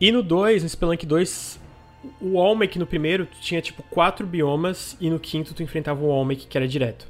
[0.00, 1.60] E no 2, no Spelunk 2,
[2.20, 6.08] o Olmec no primeiro, tu tinha tipo quatro biomas e no quinto tu enfrentava o
[6.08, 7.06] Olmec que era direto.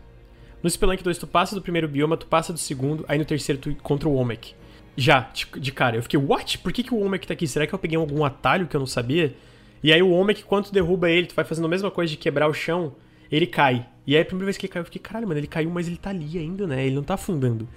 [0.67, 3.61] No Spelunk 2 tu passa do primeiro bioma, tu passa do segundo, aí no terceiro
[3.61, 4.53] tu encontra o Olmec.
[4.97, 5.95] Já, de, cara.
[5.95, 6.59] Eu fiquei, what?
[6.59, 7.47] Por que, que o Olmec tá aqui?
[7.47, 9.33] Será que eu peguei algum atalho que eu não sabia?
[9.81, 12.17] E aí o Olmec, quando tu derruba ele, tu vai fazendo a mesma coisa de
[12.17, 12.97] quebrar o chão,
[13.31, 13.86] ele cai.
[14.05, 15.86] E aí a primeira vez que ele caiu, eu fiquei, caralho, mano, ele caiu, mas
[15.86, 16.85] ele tá ali ainda, né?
[16.85, 17.69] Ele não tá afundando.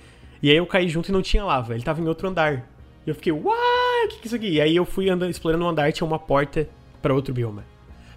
[0.42, 2.68] E aí eu caí junto e não tinha lava, ele tava em outro andar.
[3.06, 4.06] E eu fiquei, what?
[4.06, 4.50] O que, que é isso aqui?
[4.50, 6.68] E aí eu fui andando, explorando o andar, tinha uma porta
[7.04, 7.64] pra outro bioma.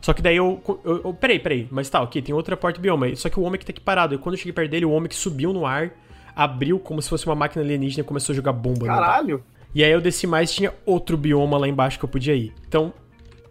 [0.02, 3.14] Só que daí eu, eu, eu- Peraí, peraí, mas tá, ok, tem outra porta bioma.
[3.16, 4.14] Só que o homem que tá aqui parado.
[4.14, 5.92] E quando eu cheguei perto dele, o homem que subiu no ar,
[6.36, 8.84] abriu como se fosse uma máquina alienígena e começou a jogar bomba.
[8.86, 9.42] Caralho.
[9.74, 12.52] E aí eu desci mais tinha outro bioma lá embaixo que eu podia ir.
[12.68, 12.92] Então,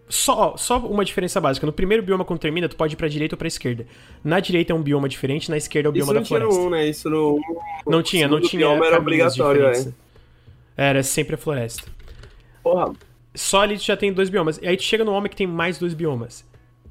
[0.08, 1.64] só, só uma diferença básica.
[1.66, 3.86] No primeiro bioma, quando termina, tu pode ir pra direita ou pra esquerda.
[4.22, 6.60] Na direita é um bioma diferente, na esquerda é o bioma da floresta.
[6.60, 6.86] 1, né?
[6.86, 7.36] Isso no
[7.86, 7.90] 1.
[7.90, 8.68] Não tinha, não tinha.
[8.68, 9.94] bioma era obrigatório, diferentes.
[10.76, 10.88] é.
[10.90, 11.90] Era sempre a floresta.
[12.62, 12.92] Porra,
[13.34, 14.58] Só ali tu já tem dois biomas.
[14.62, 16.44] E aí tu chega no homem que tem mais dois biomas.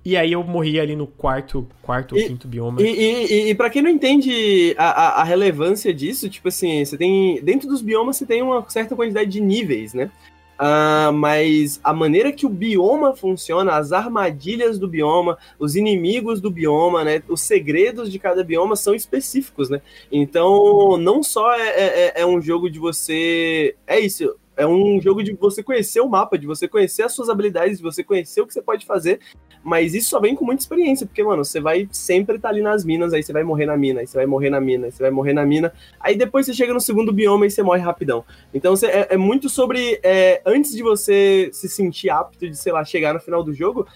[0.04, 2.82] E aí eu morri ali no quarto, quarto ou quinto bioma.
[2.82, 6.98] E, e, e, pra quem não entende a, a, a relevância disso, tipo assim, você
[6.98, 7.40] tem.
[7.44, 10.10] Dentro dos biomas você tem uma certa quantidade de níveis, né?
[10.58, 16.50] Ah, mas a maneira que o bioma funciona, as armadilhas do bioma, os inimigos do
[16.50, 17.22] bioma, né?
[17.28, 19.82] Os segredos de cada bioma são específicos, né?
[20.12, 23.76] Então, não só é, é, é um jogo de você.
[23.86, 24.36] É isso.
[24.56, 27.84] É um jogo de você conhecer o mapa, de você conhecer as suas habilidades, de
[27.84, 29.20] você conhecer o que você pode fazer,
[29.64, 32.84] mas isso só vem com muita experiência, porque, mano, você vai sempre estar ali nas
[32.84, 35.04] minas, aí você vai morrer na mina, aí você vai morrer na mina, aí você
[35.04, 38.26] vai morrer na mina, aí depois você chega no segundo bioma e você morre rapidão.
[38.54, 40.00] Então você, é, é muito sobre.
[40.04, 43.88] é, antes de você se sentir apto de, sei lá, chegar no final do jogo,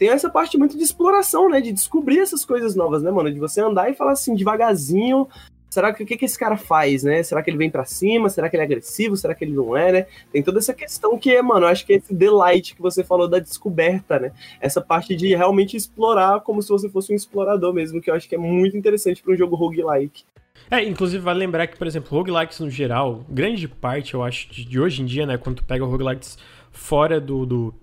[0.00, 1.60] tem essa parte muito de exploração, né?
[1.60, 3.30] De descobrir essas coisas novas, né, mano?
[3.30, 5.28] De você andar e falar assim, devagarzinho.
[5.70, 7.22] Será que o que, que esse cara faz, né?
[7.22, 8.28] Será que ele vem pra cima?
[8.28, 9.16] Será que ele é agressivo?
[9.16, 10.06] Será que ele não é, né?
[10.32, 13.28] Tem toda essa questão que é, mano, acho que é esse delight que você falou
[13.28, 14.32] da descoberta, né?
[14.60, 18.28] Essa parte de realmente explorar como se você fosse um explorador mesmo, que eu acho
[18.28, 20.24] que é muito interessante pra um jogo roguelike.
[20.68, 24.80] É, inclusive vale lembrar que, por exemplo, roguelikes no geral, grande parte, eu acho, de,
[24.80, 26.36] hoje em dia, né, quando tu pega roguelikes
[26.72, 27.74] fora do, do,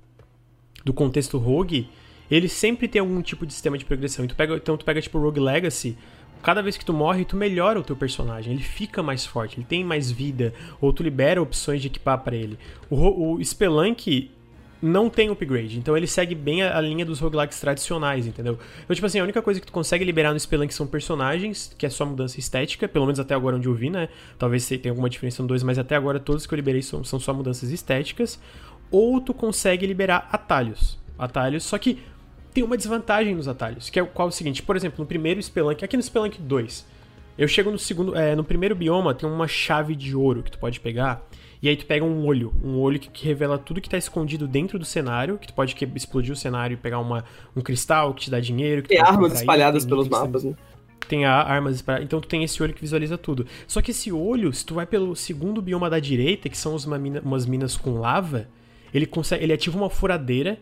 [0.84, 1.90] do contexto rogue,
[2.30, 4.26] ele sempre tem algum tipo de sistema de progressão.
[4.26, 5.98] E tu pega, então tu pega, tipo, Rogue Legacy,
[6.42, 8.54] cada vez que tu morre, tu melhora o teu personagem.
[8.54, 12.36] Ele fica mais forte, ele tem mais vida, ou tu libera opções de equipar para
[12.36, 12.58] ele.
[12.90, 14.32] O, o Spelunk
[14.82, 18.60] não tem upgrade, então ele segue bem a, a linha dos roguelikes tradicionais, entendeu?
[18.84, 21.86] Então, tipo assim, a única coisa que tu consegue liberar no Spelunk são personagens, que
[21.86, 24.10] é só mudança estética, pelo menos até agora onde eu vi, né?
[24.38, 27.20] Talvez tenha alguma diferença no 2, mas até agora todos que eu liberei são, são
[27.20, 28.40] só mudanças estéticas.
[28.92, 30.98] Ou tu consegue liberar atalhos.
[31.18, 31.98] Atalhos, só que
[32.58, 35.06] tem uma desvantagem nos atalhos, que é o qual é o seguinte, por exemplo, no
[35.06, 36.88] primeiro Spelunk, aqui no Spelunk 2,
[37.38, 40.58] eu chego no segundo, é, no primeiro bioma tem uma chave de ouro que tu
[40.58, 41.24] pode pegar,
[41.62, 44.48] e aí tu pega um olho, um olho que, que revela tudo que tá escondido
[44.48, 47.24] dentro do cenário, que tu pode que- explodir o cenário e pegar uma,
[47.56, 50.56] um cristal que te dá dinheiro, Tem armas espalhadas item, pelos mapas, né?
[51.08, 52.06] tem a- armas espalhadas.
[52.08, 53.46] Então tu tem esse olho que visualiza tudo.
[53.68, 56.86] Só que esse olho, se tu vai pelo segundo bioma da direita, que são os
[56.86, 58.48] uma mina- umas minas com lava,
[58.92, 59.44] ele consegue.
[59.44, 60.58] Ele ativa uma furadeira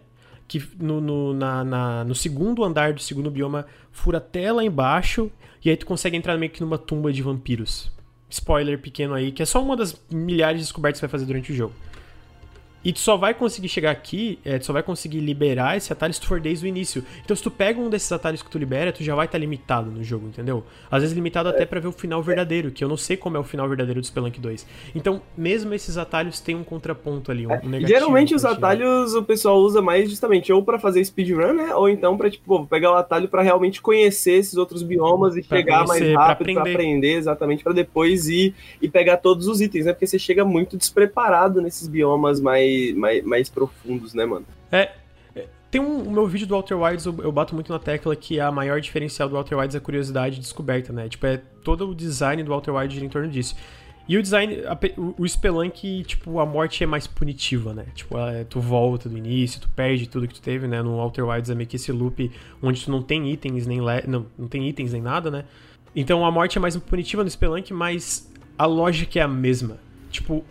[0.48, 5.32] que no, no, na- na- no segundo andar do segundo bioma fura até lá embaixo.
[5.64, 7.92] E aí tu consegue entrar meio que numa tumba de vampiros.
[8.30, 11.26] Spoiler pequeno aí, que é só uma das milhares de descobertas que você vai fazer
[11.26, 11.74] durante o jogo.
[12.86, 16.14] E tu só vai conseguir chegar aqui, é, tu só vai conseguir liberar esse atalho
[16.14, 17.04] se tu for desde o início.
[17.24, 19.90] Então se tu pega um desses atalhos que tu libera, tu já vai estar limitado
[19.90, 20.64] no jogo, entendeu?
[20.92, 23.40] Às vezes limitado até pra ver o final verdadeiro, que eu não sei como é
[23.40, 24.68] o final verdadeiro do Spelunk 2.
[24.94, 27.88] Então, mesmo esses atalhos têm um contraponto ali, um, um negativo.
[27.88, 31.74] Geralmente os pra atalhos o pessoal usa mais justamente ou pra fazer speedrun, né?
[31.74, 35.42] Ou então pra, tipo, pô, pegar o atalho pra realmente conhecer esses outros biomas e
[35.42, 36.76] Pra chegar mais conhecer, pra rápido, pra aprender.
[36.76, 37.14] aprender.
[37.18, 39.94] exatamente, pra depois ir e pegar todos os itens, né?
[39.94, 44.46] Porque você chega muito despreparado nesses biomas mais, mais, mais profundos, né, mano?
[44.72, 44.92] É,
[45.36, 48.16] é, tem um, o meu vídeo do Outer Wilds, eu, eu bato muito na tecla
[48.16, 51.10] que a maior diferencial do Outer Wilds é a curiosidade descoberta, né?
[51.10, 53.56] Tipo, é todo o design do Outer Wilds em torno disso.
[54.08, 57.86] E o design, a o, o Spelunk, tipo, a morte é mais punitiva, né?
[57.96, 60.82] Tipo, é, tu volta do início, tu perde tudo que tu teve, né?
[60.82, 62.32] No Outer Wilds é meio que esse loop
[62.62, 64.04] onde tu não tem itens nem le...
[64.08, 65.46] não, não tem itens nem nada, né?
[65.96, 69.80] Então a morte é mais punitiva no Spelunk, mas a lógica é a mesma.
[70.12, 70.46] Tipo,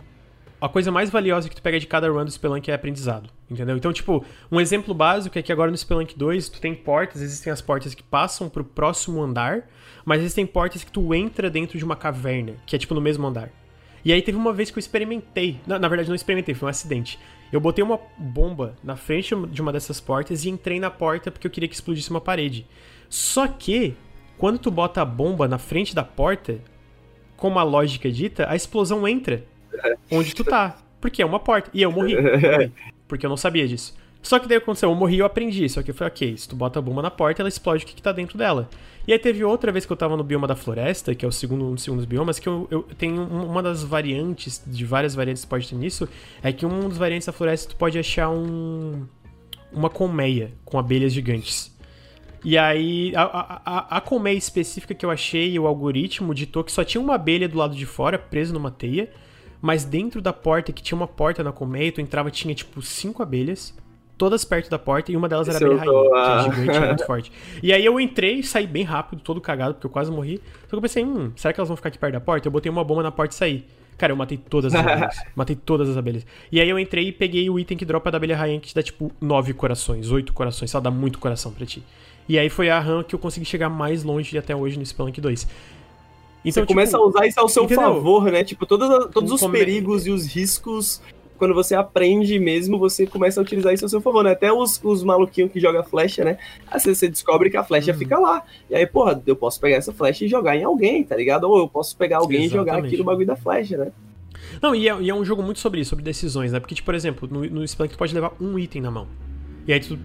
[0.65, 3.77] a coisa mais valiosa que tu pega de cada run do Spelunk é aprendizado, entendeu?
[3.77, 7.53] Então, tipo, um exemplo básico é que agora no Spelunk 2 tu tem portas, existem
[7.53, 9.69] as portas que passam pro próximo andar,
[10.03, 13.27] mas existem portas que tu entra dentro de uma caverna, que é tipo no mesmo
[13.27, 13.51] andar.
[14.03, 16.69] E aí teve uma vez que eu experimentei, na, na verdade não experimentei, foi um
[16.69, 17.19] acidente.
[17.51, 21.45] Eu botei uma bomba na frente de uma dessas portas e entrei na porta porque
[21.45, 22.67] eu queria que explodisse uma parede.
[23.07, 23.95] Só que,
[24.37, 26.59] quando tu bota a bomba na frente da porta,
[27.37, 29.43] como a lógica dita, a explosão entra
[30.11, 30.77] onde tu tá.
[31.01, 31.69] Porque é uma porta.
[31.73, 32.15] E eu morri.
[33.07, 33.95] Porque eu não sabia disso.
[34.21, 35.69] Só que daí aconteceu, eu morri e eu aprendi.
[35.69, 37.93] Só que falei, ok, se tu bota a bomba na porta, ela explode o que,
[37.93, 38.67] que tá dentro dela.
[39.07, 41.31] E aí teve outra vez que eu tava no bioma da floresta, que é o
[41.31, 45.13] segundo, um dos segundos biomas, que eu, eu tenho um- uma das variantes, de várias
[45.13, 46.09] variantes que pode ter nisso,
[46.41, 49.05] é que um dos variantes da floresta tu pode achar um.
[49.71, 51.71] uma colmeia com abelhas gigantes.
[52.43, 56.71] E aí, a, a, a, a colmeia específica que eu achei, o algoritmo ditou que
[56.71, 59.11] só tinha uma abelha do lado de fora, presa numa teia,
[59.61, 63.23] mas dentro da porta, que tinha uma porta na colmeia, tu entrava tinha tipo cinco
[63.23, 63.73] abelhas,
[64.17, 66.43] todas perto da porta, e uma delas era a Isso abelha rainha, ah.
[66.43, 67.31] que é gigante muito forte.
[67.61, 70.41] E aí eu entrei, saí bem rápido, todo cagado, porque eu quase morri.
[70.63, 72.47] Só que eu pensei, hum, será que elas vão ficar aqui perto da porta?
[72.47, 73.65] Eu botei uma bomba na porta e saí.
[73.97, 75.15] Cara, eu matei todas as abelhas.
[75.35, 76.25] matei todas as abelhas.
[76.51, 78.75] E aí eu entrei e peguei o item que dropa da abelha rainha, que te
[78.75, 80.73] dá tipo nove corações, oito corações.
[80.73, 81.81] Ela dá muito coração pra ti.
[82.27, 85.21] E aí foi a RAM que eu consegui chegar mais longe até hoje no Spelunk
[85.21, 85.47] 2.
[86.45, 87.83] Então, você começa a usar isso ao seu entendeu?
[87.83, 88.43] favor, né?
[88.43, 91.01] Tipo, todos, todos os perigos e os riscos,
[91.37, 94.31] quando você aprende mesmo, você começa a utilizar isso ao seu favor, né?
[94.31, 96.37] Até os, os maluquinhos que jogam flecha, né?
[96.69, 97.97] Às vezes você descobre que a flecha Uhum.
[97.97, 98.43] fica lá.
[98.69, 101.45] E aí, porra, eu posso pegar essa flecha e jogar em alguém, tá ligado?
[101.49, 102.87] Ou eu posso pegar alguém e jogar Exatamente.
[102.87, 103.91] aqui no bagulho da flecha, né?
[104.61, 106.59] Não, e é, e é um jogo muito sobre isso, sobre decisões, né?
[106.59, 109.07] Porque, tipo, por exemplo, no, no Spelunk tu pode levar um item na mão.
[109.67, 109.97] E aí tu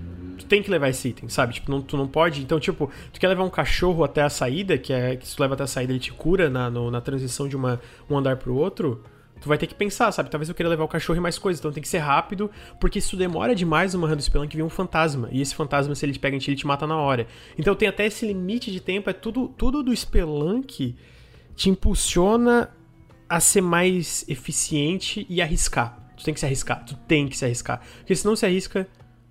[0.51, 1.55] tem que levar esse item, sabe?
[1.55, 2.43] Tipo, não, tu não pode.
[2.43, 5.41] Então, tipo, tu quer levar um cachorro até a saída, que é que se tu
[5.41, 7.81] leva até a saída, ele te cura na, no- na transição de uma,
[8.11, 9.03] um andar pro outro.
[9.41, 10.29] Tu vai ter que pensar, sabe?
[10.29, 13.01] Talvez eu queira levar o cachorro e mais coisas, então tem que ser rápido, porque
[13.01, 15.31] se tu demora demais numa run do Spelunk, vem um fantasma.
[15.33, 17.27] E esse fantasma, se ele te pega em ti, ele te mata na hora.
[17.57, 20.95] Então tem até esse limite de tempo, é tudo, tudo do Spelunk
[21.57, 22.69] te impulsiona
[23.29, 25.97] a ser mais eficiente e arriscar.
[26.19, 27.81] Tu tem que se arriscar, tu tem que se arriscar.
[28.01, 28.87] Porque se não se arrisca,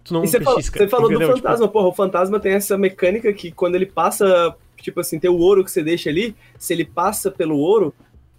[0.09, 1.17] tu não E você, falou- você falou do?
[1.19, 5.29] Tipo, fantasma, porra, o fantasma tem essa mecânica que quando ele passa, tipo assim, tem
[5.29, 7.93] o ouro que você deixa ali, se ele passa pelo ouro,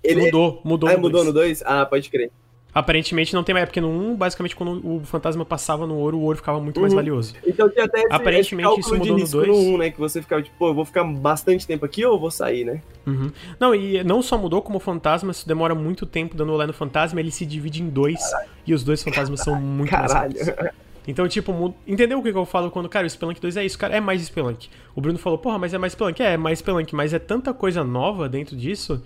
[0.04, 0.22] ele.
[0.26, 0.88] mudou, mudou.
[0.88, 1.26] ah, no mudou dois.
[1.26, 1.62] no 2?
[1.64, 2.30] Ah, pode crer.
[2.72, 6.22] Aparentemente não tem mais, porque no 1, basicamente, quando o fantasma passava no ouro, o
[6.22, 6.98] ouro ficava muito mais Uhum.
[7.00, 7.34] valioso.
[7.44, 9.48] Então tinha até esse, Aparentemente, esse isso mudou no risco dois.
[9.48, 9.90] no 1, né?
[9.90, 12.64] Que você ficava tipo, pô, eu vou ficar bastante tempo aqui ou eu vou sair,
[12.64, 12.80] né?
[13.04, 13.32] Uhum.
[13.58, 17.18] Não, e não só mudou como fantasma, se demora muito tempo dando olé no fantasma,
[17.18, 18.20] ele se divide em dois,
[18.64, 20.32] e os dois fantasmas são muito mais Caralho.
[20.38, 20.70] rápidos.
[21.10, 23.96] Então, tipo, entendeu o que eu falo quando, cara, o Spelunk 2 é isso, cara,
[23.96, 24.68] é mais Spelunk.
[24.94, 26.22] O Bruno falou, porra, mas é mais Spelunk.
[26.22, 29.02] É, é mais Spelunk, mas é tanta coisa nova dentro disso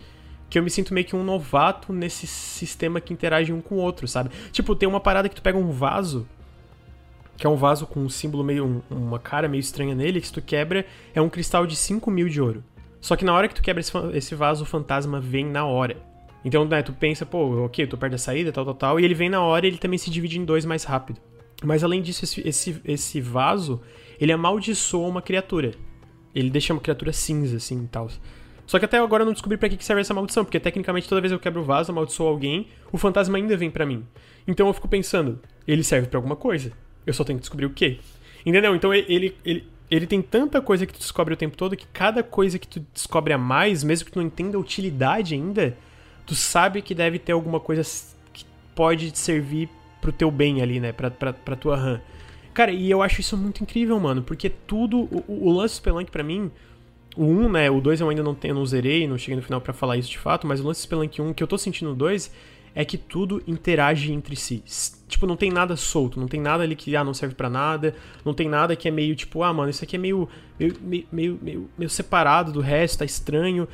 [0.50, 3.78] que eu me sinto meio que um novato nesse sistema que interage um com o
[3.78, 4.30] outro, sabe?
[4.52, 6.28] Tipo, tem uma parada que tu pega um vaso,
[7.36, 10.26] que é um vaso com um símbolo meio, um- uma cara meio estranha nele, que
[10.26, 10.84] se tu quebra,
[11.14, 12.62] é um cristal de 5 mil de ouro.
[13.00, 15.96] Só que na hora que tu quebra esse, esse vaso, o fantasma vem na hora.
[16.44, 19.04] Então, né, tu pensa, pô, ok, eu tô perto da saída, tal, tal, tal, e
[19.04, 21.18] ele vem na hora e ele também se divide em dois mais rápido.
[21.64, 23.80] Mas além disso, esse, esse, esse vaso,
[24.20, 25.72] ele amaldiçoa uma criatura.
[26.34, 28.08] Ele deixa uma criatura cinza, assim, e tal.
[28.66, 31.20] Só que até agora eu não descobri pra que serve essa maldição, porque tecnicamente toda
[31.20, 34.04] vez que eu quebro o vaso, amaldiçoo alguém, o fantasma ainda vem pra mim.
[34.46, 36.72] Então eu fico pensando, ele serve pra alguma coisa.
[37.06, 37.98] Eu só tenho que descobrir o quê.
[38.44, 38.74] Entendeu?
[38.74, 42.22] Então ele, ele, ele, tem tanta coisa que tu descobre o tempo todo que cada
[42.22, 45.76] coisa que tu descobre a mais, mesmo que tu não entenda a utilidade ainda,
[46.26, 47.82] tu sabe que deve ter alguma coisa
[48.32, 48.44] que
[48.74, 49.68] pode te servir
[50.04, 50.92] pro teu bem ali, né?
[50.92, 52.00] Pra, pra, pra tua RAM.
[52.52, 55.08] Cara, e eu acho isso muito incrível, mano, porque tudo.
[55.10, 56.50] O, o- lance do Spelunk pra mim.
[57.16, 57.70] O 1, né?
[57.70, 60.10] O 2 eu ainda não, tenho, não zerei, não cheguei no final pra falar isso
[60.10, 62.30] de fato, mas o lance do Spelunk 1 que eu tô sentindo no 2
[62.74, 64.62] é que tudo interage entre si.
[65.08, 67.94] Tipo, não tem nada solto, não tem nada ali que ah, não serve pra nada,
[68.24, 71.38] não tem nada que é meio tipo, ah, mano, isso aqui é meio meio, meio,
[71.40, 73.66] meio, meio, separado do resto, tá estranho.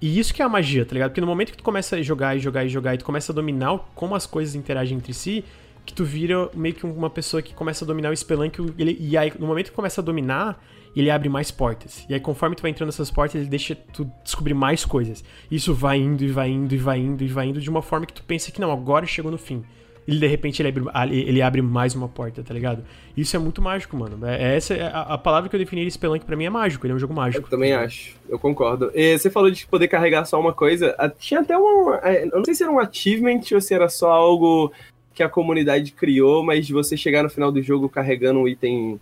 [0.00, 1.10] E isso que é a magia, tá ligado?
[1.10, 3.30] Porque no momento que tu começa a jogar e jogar e jogar e tu começa
[3.32, 5.44] a dominar como as coisas interagem entre si,
[5.88, 9.16] que tu vira meio que uma pessoa que começa a dominar o Spelunk ele, e
[9.16, 10.62] aí no momento que começa a dominar,
[10.94, 12.04] ele abre mais portas.
[12.10, 15.24] E aí conforme tu vai entrando nessas portas, ele deixa tu descobrir mais coisas.
[15.50, 18.04] Isso vai indo e vai indo e vai indo e vai indo de uma forma
[18.04, 19.64] que tu pensa que não, agora chegou no fim.
[20.06, 22.82] Ele de repente ele abre, ele abre mais uma porta, tá ligado?
[23.14, 24.26] Isso é muito mágico, mano.
[24.26, 26.92] É, essa é a, a palavra que eu definiria Spelunk pra mim é mágico, ele
[26.92, 27.50] é um jogo Eu mágico.
[27.50, 28.90] também acho, eu concordo.
[28.94, 30.94] E você falou de poder carregar só uma coisa.
[31.18, 31.92] Tinha até um.
[32.02, 34.72] é, Eu não sei se era um achievement ou se era só algo
[35.18, 39.00] que a comunidade criou, mas de você chegar no final do jogo carregando um item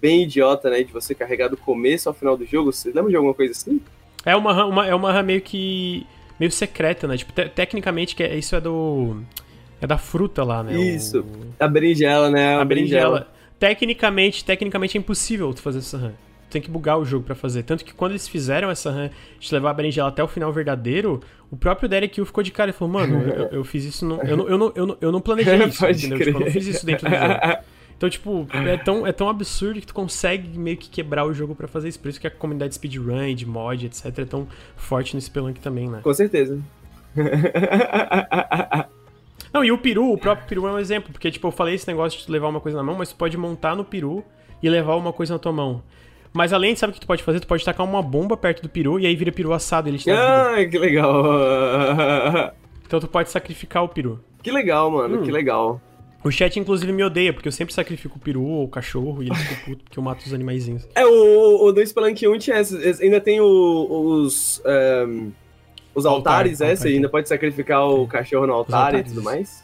[0.00, 0.82] bem idiota, né?
[0.82, 2.72] De você carregar do começo ao final do jogo.
[2.72, 3.80] Você lembra de alguma coisa assim?
[4.24, 6.04] É uma, uma, é uma RAM meio que.
[6.38, 7.16] meio secreta, né?
[7.16, 9.22] Tipo, te- tecnicamente, que é, isso é do.
[9.80, 10.74] É da fruta lá, né?
[10.80, 11.20] Isso.
[11.20, 11.24] O-
[11.60, 12.56] A berinjela, né?
[12.56, 13.28] a berinjela.
[13.58, 16.12] Tecnicamente, tecnicamente é impossível tu fazer essa RAM.
[16.52, 17.62] Tem que bugar o jogo pra fazer.
[17.62, 19.08] Tanto que quando eles fizeram essa RAM
[19.40, 21.18] de levar a berinjela até o final verdadeiro,
[21.50, 24.04] o próprio Derek Hill ficou de cara e falou, mano, eu, eu fiz isso.
[24.04, 26.18] Não, eu, não, eu, não, eu, não, eu não planejei isso, entendeu?
[26.18, 27.34] Tipo, eu não fiz isso dentro do jogo.
[28.02, 31.54] Então, tipo, é tão, é tão absurdo que tu consegue meio que quebrar o jogo
[31.54, 32.00] pra fazer isso.
[32.00, 35.60] Por isso que a comunidade de speedrun de mod, etc, é tão forte no Spelunk
[35.60, 36.00] também, né?
[36.02, 36.60] Com certeza.
[39.54, 41.86] Não, e o peru, o próprio peru é um exemplo, porque, tipo, eu falei esse
[41.86, 44.24] negócio de tu levar uma coisa na mão, mas tu pode montar no peru
[44.60, 45.80] e levar uma coisa na tua mão.
[46.32, 47.40] Mas além, sabe o que tu pode fazer?
[47.40, 50.06] Tu pode tacar uma bomba perto do peru e aí vira peru assado, ele te
[50.06, 51.24] dá ah, que legal.
[52.86, 54.20] Então tu pode sacrificar o peru.
[54.42, 55.22] Que legal, mano, Hum.
[55.22, 55.80] que legal.
[56.22, 59.26] O chat, inclusive, me odeia, porque eu sempre sacrifico o peru ou o cachorro e
[59.28, 60.86] ele fica puto porque eu mato os animaizinhos.
[60.94, 62.56] É, o, o do Spelunk 1 tinha
[63.00, 64.60] ainda tem o- os.
[64.64, 65.30] ehm,
[65.94, 69.61] os Altar, altares, altar, Você ainda pode sacrificar o cachorro no altar e tudo mais?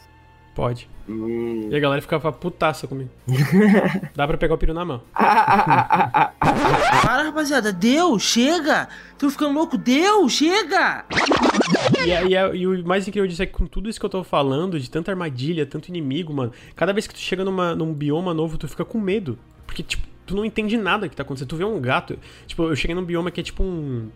[0.58, 0.90] Pode.
[1.08, 1.68] Hum.
[1.70, 3.10] E a galera ficava putaça comigo.
[4.16, 5.00] Dá pra pegar o peru na mão.
[7.00, 8.88] Para, rapaziada, deu, chega!
[9.16, 11.04] Tô ficando louco, deu, chega!
[12.04, 14.04] E, a- e a- e o mais incrível disso é que com tudo isso que
[14.06, 17.76] eu tô falando, de tanta armadilha, tanto inimigo, mano, cada vez que tu chega numa,
[17.76, 19.38] num bioma novo, tu fica com medo.
[19.64, 21.50] Porque, tipo, tu não entende nada que tá acontecendo.
[21.50, 22.18] Tu vê um gato.
[22.48, 24.08] Tipo, eu cheguei num bioma que é tipo um.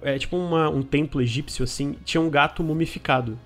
[0.00, 1.96] É tipo uma- um templo egípcio, assim.
[2.02, 3.38] Tinha um gato mumificado.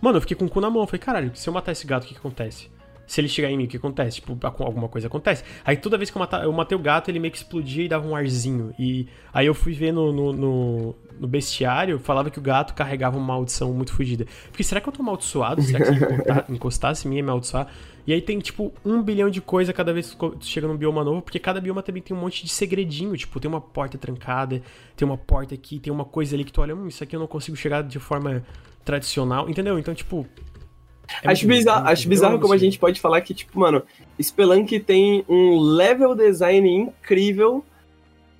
[0.00, 0.82] Mano, eu fiquei com o cu na mão.
[0.82, 2.68] Eu falei, caralho, se eu matar esse gato, o que, que acontece?
[3.06, 4.16] Se ele chegar em mim, o que acontece?
[4.20, 5.44] Tipo, alguma coisa acontece.
[5.64, 7.88] Aí toda vez que eu, mata- eu matei o gato, ele meio que explodia e
[7.88, 8.74] dava um arzinho.
[8.78, 13.16] E aí eu fui ver no, no, no- no bestiário, falava que o gato carregava
[13.16, 14.26] uma maldição muito fodida.
[14.50, 15.62] Fiquei, será que eu tô amaldiçoado?
[15.62, 17.68] Será que se encostar- encostasse em mim ia me amaldiçoar?
[18.08, 21.02] E aí tem, tipo, um bilhão de coisa cada vez que tu chega num bioma
[21.04, 23.16] novo, porque cada bioma também tem um monte de segredinho.
[23.16, 24.60] Tipo, tem uma porta trancada,
[24.96, 27.20] tem uma porta aqui, tem uma coisa ali que tu olha, hum, isso aqui eu
[27.20, 28.44] não consigo chegar de forma
[28.86, 29.78] tradicional, entendeu?
[29.78, 30.24] Então, tipo.
[31.22, 33.82] é acho muito- bizarro, muito- acho bizarro como a gente pode falar que, tipo, mano,
[34.22, 37.62] Spelunk tem um level design incrível,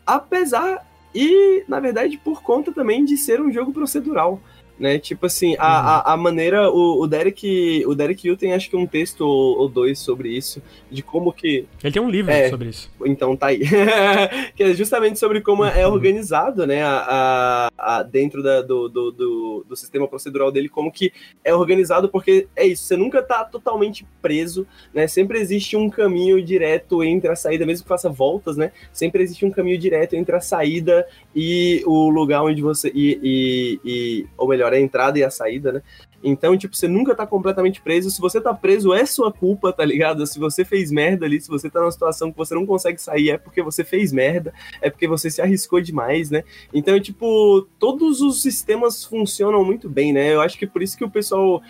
[0.06, 4.40] apesar e, na verdade, por conta também de ser um jogo procedural.
[4.78, 4.98] Né?
[4.98, 5.86] Tipo assim, a, Uhum.
[5.88, 6.70] a, a maneira.
[6.70, 7.82] O, o Derek.
[7.86, 10.62] O Derek Hill tem acho que um texto ou, ou dois sobre isso.
[10.90, 11.64] De como que.
[11.82, 12.50] Ele tem um livro É.
[12.50, 12.90] sobre isso.
[13.06, 13.60] Então tá aí.
[14.54, 15.68] que é justamente sobre como Uhum.
[15.68, 16.82] é organizado, né?
[16.82, 21.12] A, a- a- dentro da- do, do, do, do sistema procedural dele, como que
[21.44, 25.06] é organizado, porque é isso, você nunca tá totalmente preso, né?
[25.06, 28.72] Sempre existe um caminho direto entre a saída, mesmo que faça voltas, né?
[28.92, 32.90] Sempre existe um caminho direto entre a saída e o lugar onde você.
[32.94, 35.82] E, e, e- ou melhor, melhor, é a entrada e a saída, né?
[36.22, 38.10] Então, tipo, você nunca tá completamente preso.
[38.10, 40.26] Se você tá preso, é sua culpa, tá ligado?
[40.26, 43.30] Se você fez merda ali, se você tá numa situação que você não consegue sair,
[43.30, 46.42] é porque você fez merda, é porque você se arriscou demais, né?
[46.72, 50.34] Então, tipo, todos os sistemas funcionam muito bem, né?
[50.34, 51.62] Eu acho que por isso que o pessoal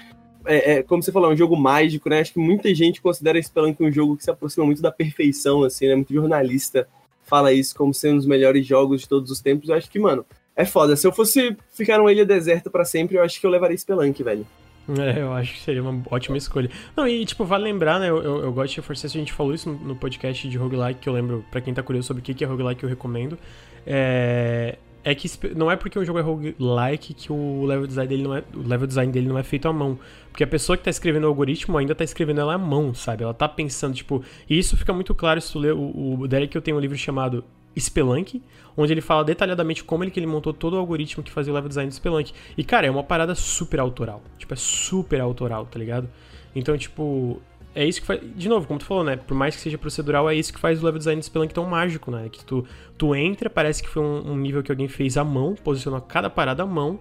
[0.45, 2.21] é, é, como você falou, é um jogo mágico, né?
[2.21, 5.89] Acho que muita gente considera Spelunk um jogo que se aproxima muito da perfeição, assim,
[5.89, 5.97] né?
[5.97, 6.89] Muito jornalista
[7.27, 9.69] fala isso como sendo um dos melhores jogos de todos os tempos.
[9.69, 10.25] Eu acho que, mano,
[10.57, 10.97] é foda.
[10.97, 14.23] Se eu fosse ficar numa ilha deserta para sempre, eu acho que eu levaria Spelunk,
[14.23, 14.47] velho.
[14.89, 16.71] É, eu acho que seria uma ótima escolha.
[16.97, 18.09] Não, e tipo, vale lembrar, né?
[18.09, 21.09] Eu, eu, eu gosto de reforçar a gente falou isso no, podcast de roguelike, que
[21.09, 23.37] eu lembro, para quem tá curioso sobre o que é roguelike, eu recomendo.
[23.85, 28.23] É, é que não é porque o jogo é roguelike que o level design dele
[28.23, 29.99] não é, o level design dele não é feito à mão.
[30.31, 33.25] Porque a pessoa que tá escrevendo o algoritmo ainda tá escrevendo ela à mão, sabe?
[33.25, 34.23] Ela tá pensando, tipo.
[34.49, 35.73] E isso fica muito claro se tu ler.
[35.73, 37.45] O, o Derek eu tenho um livro chamado
[37.79, 38.43] Spelunk,
[38.77, 41.55] onde ele fala detalhadamente como ele que ele montou todo o algoritmo que fazia o
[41.55, 42.33] level design do Spelunk.
[42.57, 44.23] E, cara, é uma parada super autoral.
[44.39, 46.09] Tipo, é super autoral, tá ligado?
[46.55, 47.41] Então, tipo,
[47.75, 48.21] é isso que faz.
[48.35, 49.17] De novo, como tu falou, né?
[49.17, 51.67] Por mais que seja procedural, é isso que faz o level design do Spelunk tão
[51.67, 52.29] mágico, né?
[52.31, 55.55] Que tu, tu entra, parece que foi um, um, nível que alguém fez à mão,
[55.55, 56.99] posicionou cada parada à mão.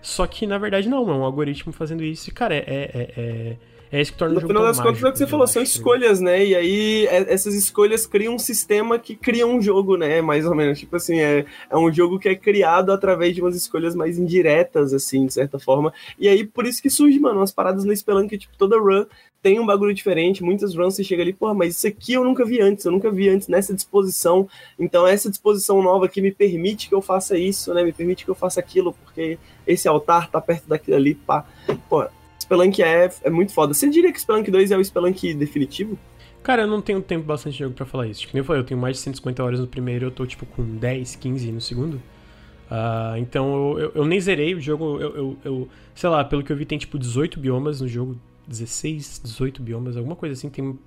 [0.00, 2.30] Só que na verdade não, é um algoritmo fazendo isso.
[2.30, 3.56] E, cara, é, é, é
[3.92, 5.46] é isso que torna no o jogo final das contas, é o que você falou,
[5.46, 6.44] são escolhas, né?
[6.44, 10.22] E aí é, essas escolhas criam um sistema que cria um jogo, né?
[10.22, 10.78] Mais ou menos.
[10.78, 14.94] Tipo assim, é, é um jogo que é criado através de umas escolhas mais indiretas,
[14.94, 15.92] assim, de certa forma.
[16.18, 19.04] E aí, por isso que surge, mano, umas paradas no Spelunk, tipo, toda run
[19.42, 20.42] tem um bagulho diferente.
[20.42, 23.10] Muitas runs você chega ali, porra, mas isso aqui eu nunca vi antes, eu nunca
[23.10, 24.48] vi antes nessa disposição.
[24.78, 27.82] Então, essa disposição nova que me permite que eu faça isso, né?
[27.82, 31.44] Me permite que eu faça aquilo, porque esse altar tá perto daquilo ali, pá.
[31.88, 32.06] Pô,
[32.52, 33.72] Spelunk é, é muito foda.
[33.72, 35.98] Você diria que Spelunk 2 é o Spelunk definitivo?
[36.42, 38.20] Cara, eu não tenho tempo bastante de jogo pra falar isso.
[38.20, 40.62] Tipo, eu falei, eu tenho mais de 150 horas no primeiro, eu tô tipo com
[40.62, 41.94] 10, 15 no segundo.
[42.70, 46.42] Uh, então eu, eu, eu, nem zerei o jogo, eu, eu, eu, sei lá, pelo
[46.42, 50.48] que eu vi tem tipo 18 biomas no jogo, 16, 18 biomas, alguma coisa assim,
[50.48, 50.78] tem...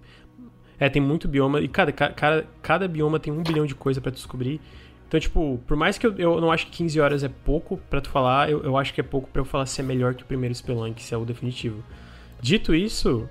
[0.78, 4.12] É, tem muito bioma, e cada, cada, cada bioma tem um bilhão de coisa para
[4.12, 4.60] descobrir.
[5.08, 8.02] Então, tipo, por mais que eu, eu não acho que 15 horas é pouco para
[8.02, 10.24] tu falar, eu, eu acho que é pouco para eu falar se é melhor que
[10.24, 11.84] o primeiro Spelunk, se é o definitivo.
[12.42, 13.30] Dito isso,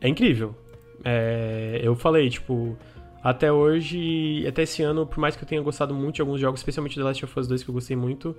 [0.00, 0.54] é incrível.
[1.04, 2.76] É, eu falei, tipo,
[3.22, 6.60] até hoje, até esse ano, por mais que eu tenha gostado muito de alguns jogos,
[6.60, 8.36] especialmente The Last of Us 2, que eu gostei muito,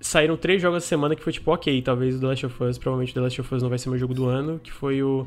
[0.00, 2.78] saíram três jogos a semana que foi tipo, ok, talvez o The Last of Us,
[2.78, 5.02] provavelmente o The Last of Us não vai ser meu jogo do ano, que foi
[5.02, 5.26] o.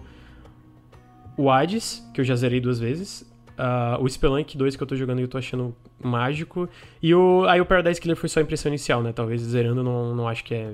[1.35, 3.32] O Hades, que eu já zerei duas vezes.
[3.57, 6.67] Uh, o Spelunk 2 que eu tô jogando e eu tô achando mágico.
[7.01, 9.14] E o, aí o Paradise Killer foi só a impressão inicial, né?
[9.14, 10.73] Talvez zerando não, não acho que é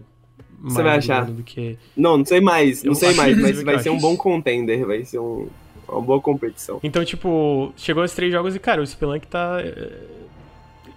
[0.60, 1.26] mais Você vai achar?
[1.26, 1.78] do que.
[1.96, 5.04] Não, não sei mais, não eu sei mais, mas vai ser um bom contender, vai
[5.04, 5.48] ser um,
[5.88, 6.80] uma boa competição.
[6.84, 9.60] Então, tipo, chegou esses três jogos e, cara, o Spelunk tá.
[9.62, 10.02] Eh,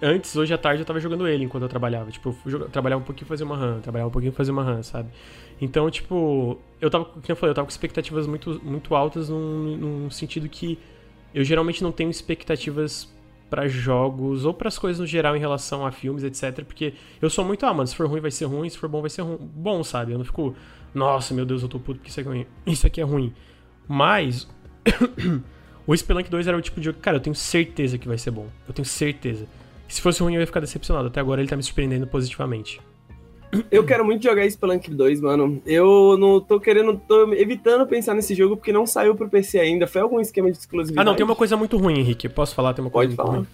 [0.01, 2.11] antes, hoje à tarde, eu tava jogando ele enquanto eu trabalhava.
[2.11, 5.09] Tipo, eu trabalhava um pouquinho fazer uma run, trabalhava um pouquinho fazer uma run, sabe?
[5.61, 9.77] Então, tipo, eu tava, como eu falei, eu tava com expectativas muito, muito altas num,
[9.77, 10.77] num sentido que
[11.35, 13.13] eu geralmente não tenho expectativas
[13.53, 16.65] para jogos ou para as coisas no geral em relação a filmes, etc.
[16.65, 19.03] Porque eu sou muito, ah, mano, se for ruim vai ser ruim, se for bom
[19.03, 19.39] vai ser ruim.
[19.41, 20.13] bom, sabe?
[20.13, 20.57] Eu não fico,
[20.95, 22.47] nossa, meu Deus, eu tô puto porque isso aqui é ruim.
[22.67, 23.35] Isso aqui é ruim.
[23.87, 24.49] Mas
[25.87, 28.31] o Spelunk 2 era o tipo de jogo, cara, eu tenho certeza que vai ser
[28.31, 28.47] bom.
[28.67, 29.47] Eu tenho certeza.
[29.87, 31.09] Se fosse ruim eu ia ficar decepcionado.
[31.09, 32.81] Até agora ele tá me surpreendendo positivamente.
[33.71, 35.61] Eu quero muito jogar Spelunk 2, mano.
[35.67, 39.87] Eu não tô querendo, tô evitando pensar nesse jogo porque não saiu pro PC ainda.
[39.87, 41.07] Foi algum esquema de exclusividade?
[41.07, 42.29] Ah, não, tem uma coisa muito ruim, Henrique.
[42.29, 42.73] Posso falar?
[42.73, 43.39] Tem uma coisa Pode falar.
[43.39, 43.47] ruim.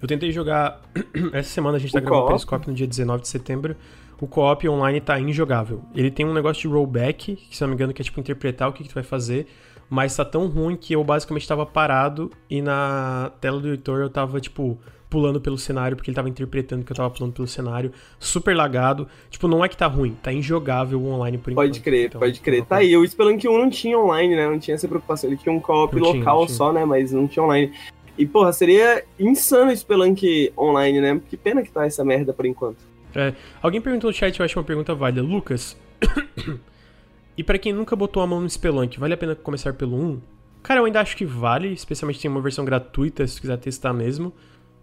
[0.00, 0.80] Eu tentei jogar.
[1.32, 2.28] Essa semana a gente tá O gravando o?
[2.28, 3.76] Periscope no dia 19 de setembro.
[4.18, 5.82] O co-op online tá injogável.
[5.94, 8.68] Ele tem um negócio de rollback, que se não me engano, que é tipo interpretar
[8.68, 9.46] o que, que tu vai fazer.
[9.90, 14.08] Mas tá tão ruim que eu basicamente tava parado e na tela do editor eu
[14.08, 14.78] tava, tipo,
[15.10, 17.92] pulando pelo cenário, porque ele tava interpretando que eu tava pulando pelo cenário.
[18.18, 19.08] Super lagado.
[19.28, 21.66] Tipo, não é que tá ruim, tá injogável o online por enquanto.
[21.66, 22.64] Pode crer, Então, pode crer.
[22.64, 24.48] Tá aí, o Spelunk 1 não tinha online, né?
[24.48, 25.28] Não tinha essa preocupação.
[25.28, 26.56] Ele tinha um co-op tinha, local tinha.
[26.56, 26.84] só, né?
[26.84, 27.72] Mas não tinha online.
[28.16, 31.20] E, porra, seria insano o Spelunk online, né?
[31.28, 32.78] Que pena que tá essa merda por enquanto.
[33.14, 35.22] É, alguém perguntou no chat, eu acho uma pergunta válida.
[35.22, 35.76] Lucas,
[37.36, 40.20] e pra quem nunca botou a mão no Spelunk, vale a pena começar pelo 1?
[40.62, 44.32] Cara, eu ainda acho que vale, especialmente tem uma versão gratuita, se quiser testar mesmo.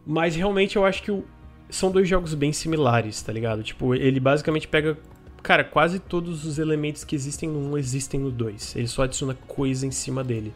[0.10, 1.26] Mas realmente eu acho que o-
[1.70, 3.62] são dois jogos bem similares, tá ligado?
[3.62, 4.98] Tipo, ele basicamente pega.
[5.44, 8.76] Cara, quase todos os elementos que existem no 1 existem no 2.
[8.76, 10.54] Ele só adiciona coisa em cima dele.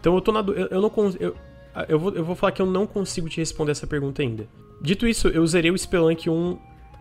[0.00, 0.40] Então eu tô na.
[0.40, 1.34] Eu, eu não cons- eu,
[1.88, 4.48] eu, vou, eu vou falar que eu não consigo te responder essa pergunta ainda.
[4.80, 6.58] Dito isso, eu zerei o Spelunk 1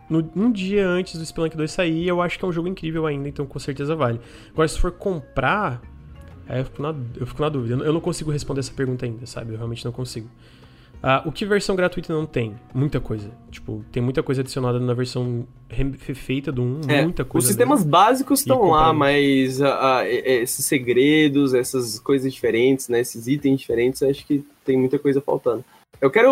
[0.09, 2.67] no, um dia antes do Spelunk 2 sair e eu acho que é um jogo
[2.67, 4.19] incrível ainda, então com certeza vale.
[4.51, 5.81] Agora, se for comprar,
[6.47, 7.75] aí eu fico na, eu fico na dúvida.
[7.75, 9.51] Eu Eu não consigo responder essa pergunta ainda, sabe?
[9.53, 10.29] Eu realmente não consigo.
[11.09, 12.53] Ah, o que versão gratuita não tem?
[12.73, 13.31] Muita coisa.
[13.49, 17.45] Tipo, tem muita coisa adicionada na versão refeita do 1, É, muita coisa.
[17.45, 17.91] Os sistemas mesmo.
[17.91, 22.99] básicos estão lá, mas e- e- esses segredos, essas coisas diferentes, né?
[22.99, 25.63] Esses itens diferentes, acho que tem muita coisa faltando.
[26.01, 26.29] Eu quero,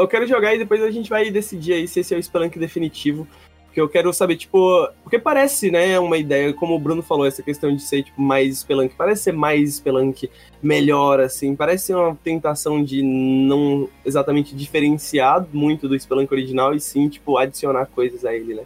[0.00, 2.58] eu quero jogar e depois a gente vai decidir aí se esse é o Spelunk
[2.58, 3.28] definitivo.
[3.74, 4.88] Porque eu quero saber, tipo.
[5.02, 8.58] Porque parece, né, uma ideia, como o Bruno falou, essa questão de ser, tipo, mais
[8.58, 8.94] Spelunk.
[8.96, 10.30] Parece ser mais Spelunk
[10.62, 11.56] melhor, assim.
[11.56, 17.36] Parece ser uma tentação de não exatamente diferenciar muito do Spelunk original e sim, tipo,
[17.36, 18.62] adicionar coisas a ele, né?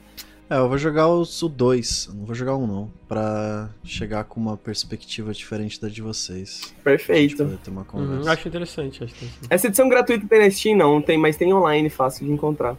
[0.50, 4.38] É, eu vou jogar os- o 2, não vou jogar um não, pra chegar com
[4.40, 6.74] uma perspectiva diferente da de vocês.
[6.82, 7.44] Pra Perfeito.
[7.44, 8.32] poder ter uma Uhum, conversa.
[8.32, 9.46] acho interessante, acho interessante.
[9.48, 12.76] Essa edição gratuita tem na Steam, não, tem, mas tem online, fácil de encontrar.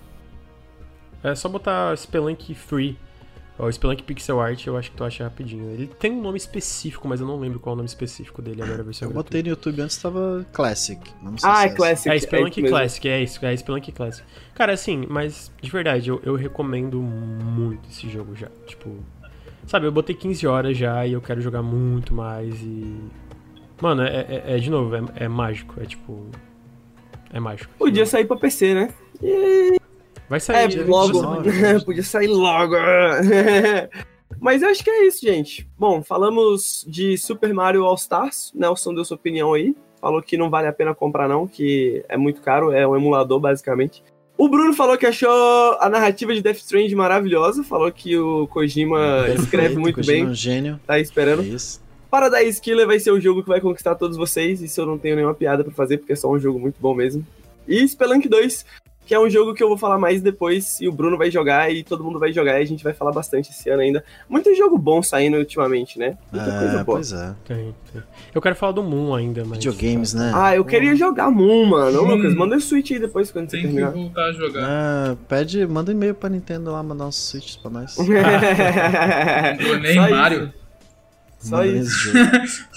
[1.23, 2.97] É só botar Spelunk Free.
[3.57, 5.69] Ou Spelunk Pixel Art, eu acho que tu acha rapidinho.
[5.71, 8.61] Ele tem um nome específico, mas eu não lembro qual é o nome específico dele
[8.63, 11.01] agora, Eu botei no YouTube antes tava Classic.
[11.21, 11.75] Ah, se é essa.
[11.75, 12.09] Classic.
[12.09, 12.77] É Spelunk isso mesmo.
[12.77, 14.25] Classic, é isso, é Spelunk Classic.
[14.55, 18.47] Cara, assim, mas de verdade, eu, eu recomendo muito esse jogo já.
[18.65, 18.95] Tipo,
[19.67, 22.97] sabe, eu botei 15 horas já e eu quero jogar muito mais e.
[23.81, 26.27] Mano, é, é- é, de novo, é, é mágico, é tipo.
[27.33, 27.73] É mágico.
[27.77, 28.93] Podia sair pra PC, né?
[30.29, 30.77] Vai sair.
[30.79, 31.21] É, logo.
[31.21, 31.83] sair.
[31.85, 32.75] Podia sair logo.
[34.39, 35.67] Mas eu acho que é isso, gente.
[35.77, 38.51] Bom, falamos de Super Mario All Stars.
[38.53, 39.75] Nelson deu sua opinião aí.
[39.99, 43.37] Falou que não vale a pena comprar, não, que é muito caro, é um emulador,
[43.39, 44.01] basicamente.
[44.37, 45.29] O Bruno falou que achou
[45.81, 47.61] a narrativa de Death Stranding maravilhosa.
[47.65, 50.29] Falou que o Kojima Perfeito, escreve muito Kojima é bem.
[50.29, 50.79] um gênio.
[50.87, 51.43] Tá É esperando.
[51.43, 51.81] isso.
[52.09, 54.61] Paradise Killer vai ser o jogo que vai conquistar todos vocês.
[54.61, 56.95] Isso eu não tenho nenhuma piada pra fazer, porque é só um jogo muito bom
[56.95, 57.27] mesmo.
[57.67, 58.65] E Spelunk 2,
[59.09, 61.73] que é um jogo que eu vou falar mais depois, e o Bruno vai jogar,
[61.73, 64.03] e todo mundo vai jogar, e a gente vai falar bastante esse ano ainda.
[64.29, 66.15] Muito jogo bom saindo ultimamente, né?
[66.31, 66.85] Muita coisa É, boa.
[66.85, 67.33] pois é.
[67.43, 68.03] Tem, tem.
[68.35, 69.57] Eu quero falar do Moon ainda, mas.
[69.57, 70.31] Videogames, né?
[70.35, 72.03] Ah, eu queria jogar Moon, mano.
[72.03, 72.05] Ô.
[72.05, 73.93] Lucas, manda o Switch aí depois quando você Tem que terminar.
[73.93, 74.63] voltar a jogar.
[74.63, 77.97] Ah, pede, manda um e-mail pra Nintendo lá, mandar uns switches pra nós.
[77.97, 80.43] Não nem Mario.
[80.43, 80.53] isso.
[81.39, 82.11] Só isso.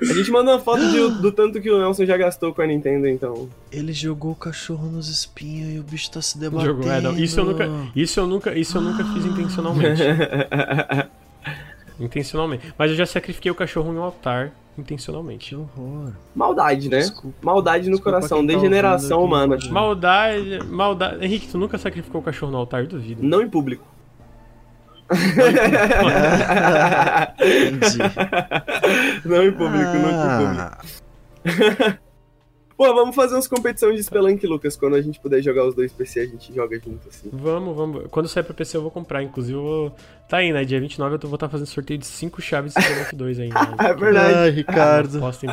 [0.00, 2.66] A gente manda uma foto de- do tanto que o Nelson já gastou com a
[2.66, 3.48] Nintendo, então.
[3.70, 6.82] Ele jogou o cachorro nos espinhos e o bicho tá se debatendo.
[6.82, 10.02] Jogo, é, não, isso eu nunca, isso eu nunca, isso eu nunca fiz intencionalmente.
[12.00, 12.74] intencionalmente.
[12.76, 15.50] Mas eu já sacrifiquei o cachorro em um altar intencionalmente.
[15.50, 16.12] Que horror.
[16.34, 16.98] Maldade, né?
[16.98, 17.36] Desculpa.
[17.42, 19.56] Maldade no Desculpa coração, tá degeneração humana.
[19.70, 21.24] Maldade, maldade.
[21.24, 23.22] Henrique, tu nunca sacrificou o cachorro no altar, duvido.
[23.22, 23.86] Não em público.
[27.40, 27.98] Entendi.
[29.24, 30.76] Não em público, não em público.
[32.82, 34.76] Ah, Pô, vamos fazer umas competições de Spelunk, Lucas.
[34.76, 37.30] Quando a gente puder jogar os dois PC, a gente joga junto, assim.
[37.32, 38.04] Vamos, vamos.
[38.10, 39.22] Quando sair pra PC eu vou comprar.
[39.22, 39.96] Inclusive, eu vou...
[40.28, 40.64] tá aí, né?
[40.64, 43.54] Dia 29 eu vou estar fazendo sorteio de 5 chaves de Spelunk 2 ainda.
[43.78, 44.34] É verdade.
[44.34, 45.20] Ai, Ricardo.
[45.20, 45.46] Você.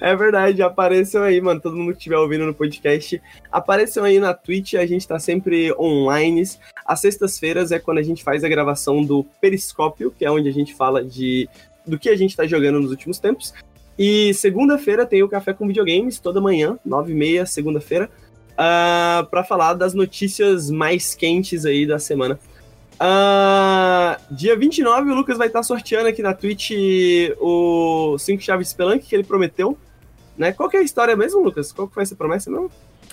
[0.00, 1.60] É verdade, apareceu aí, mano.
[1.60, 4.74] Todo mundo que estiver ouvindo no podcast, apareceu aí na Twitch.
[4.74, 6.44] A gente tá sempre online.
[6.86, 10.52] Às sextas-feiras é quando a gente faz a gravação do Periscópio, que é onde a
[10.52, 11.48] gente fala de
[11.86, 13.52] do que a gente tá jogando nos últimos tempos.
[14.02, 18.08] E segunda-feira tem o Café com Videogames, toda manhã, 9h30, segunda-feira,
[18.56, 22.40] ah, pra falar das notícias mais quentes aí da semana.
[22.98, 26.70] Ah, dia 29, o Lucas vai estar sorteando aqui na Twitch
[27.38, 29.76] o 5 chaves Spelunk que ele prometeu.
[30.34, 30.50] Né?
[30.50, 31.70] Qual que é a história mesmo, Lucas?
[31.70, 32.70] Qual que foi essa promessa mesmo?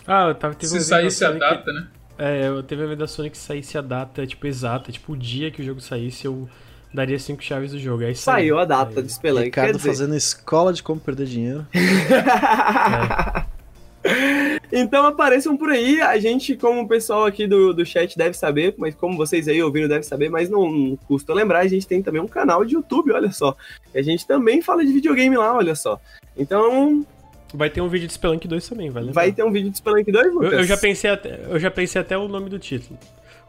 [0.08, 1.88] Ah, eu tava, teve Se saísse a Sony data, né?
[2.16, 5.12] Que, é, eu teve um evento da Sony que saísse a data, tipo, exata, tipo,
[5.12, 6.48] o dia que o jogo saísse, eu
[6.94, 8.04] daria 5 chaves do jogo.
[8.04, 9.06] Aí Saiu a data Saiu.
[9.06, 9.46] de Spelunk.
[9.46, 9.90] Ricardo dizer...
[9.90, 11.66] fazendo escola de como perder dinheiro.
[14.72, 16.02] então apareçam por aí.
[16.02, 19.62] A gente, como o pessoal aqui do, do chat deve saber, mas como vocês aí
[19.62, 23.12] ouvindo devem saber, mas não custa lembrar, a gente tem também um canal de YouTube,
[23.12, 23.56] olha só.
[23.94, 26.00] E a gente também fala de videogame lá, olha só.
[26.38, 27.06] Então,
[27.54, 29.22] Vai ter um vídeo de Spelunk 2 também, vai lembrar.
[29.22, 30.54] vai ter um vídeo de Spelunk 2, eu, Lucas?
[30.54, 33.00] eu já pensei até, eu já pensei até o nome do título.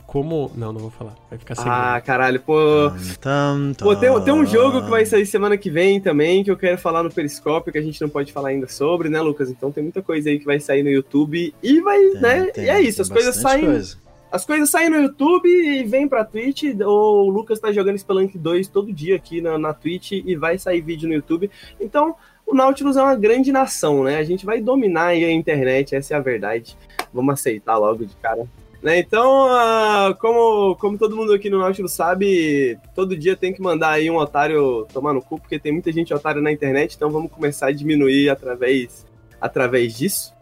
[0.08, 0.50] Como...
[0.56, 1.14] Não, não vou falar.
[1.28, 1.76] Vai ficar segredo.
[1.76, 2.90] Ah, caralho, pô.
[3.20, 6.56] Tam, Pô, tem, tem um jogo que vai sair semana que vem também, que eu
[6.56, 9.50] quero falar no Periscópio, que a gente não pode falar ainda sobre, né, Lucas?
[9.50, 12.46] Então tem muita coisa aí que vai sair no YouTube e vai, Tem, né?
[12.46, 13.66] tem, e é isso, as coisas saem.
[13.66, 13.98] coisa.
[14.32, 16.62] As coisas saem no YouTube e vêm pra Twitch.
[16.82, 20.56] ou O Lucas tá jogando Spelunk 2 todo dia aqui na, na Twitch e vai
[20.56, 21.50] sair vídeo no YouTube.
[21.78, 22.14] Então,
[22.46, 24.16] o Nautilus é uma grande nação, né?
[24.16, 26.78] A gente vai dominar aí a internet, essa é a verdade.
[27.12, 28.46] Vamos aceitar logo de cara.
[28.82, 29.00] Né?
[29.00, 33.90] Então, ah, como, como todo mundo aqui no Nautilus sabe, todo dia tem que mandar
[33.90, 37.30] aí um otário tomar no cu, porque tem muita gente otária na internet, então vamos
[37.30, 39.04] começar a diminuir através,
[39.40, 40.32] através disso.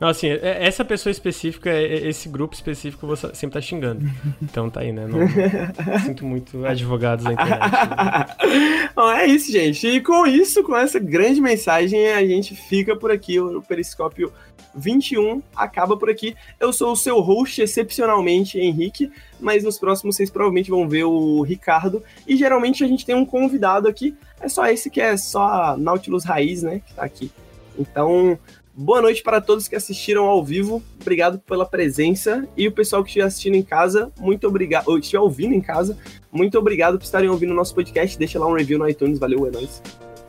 [0.00, 4.00] Não, assim, é- essa pessoa específica, é- é- esse grupo específico, você sempre tá xingando.
[4.42, 5.06] Então tá aí, né?
[5.06, 7.60] Não, sinto muito advogados da internet.
[7.60, 8.88] né?
[8.96, 9.86] Bom, é isso, gente.
[9.86, 13.38] E com isso, com essa grande mensagem, a gente fica por aqui.
[13.38, 14.32] O Periscópio
[14.74, 16.36] 21 acaba por aqui.
[16.58, 21.42] Eu sou o seu host, excepcionalmente, Henrique, mas nos próximos vocês provavelmente vão ver o
[21.42, 22.02] Ricardo.
[22.26, 24.14] E geralmente a gente tem um convidado aqui.
[24.40, 26.80] É só esse que é só Nautilus Raiz, né?
[26.86, 27.30] Que tá aqui.
[27.78, 28.38] Então,
[28.74, 30.82] boa noite para todos que assistiram ao vivo.
[31.00, 32.48] Obrigado pela presença.
[32.56, 34.88] E o pessoal que estiver assistindo em casa, muito obrigado.
[34.88, 35.96] Ou estiver ouvindo em casa,
[36.32, 38.18] muito obrigado por estarem ouvindo o nosso podcast.
[38.18, 39.18] Deixa lá um review no iTunes.
[39.18, 39.82] Valeu, é nóis.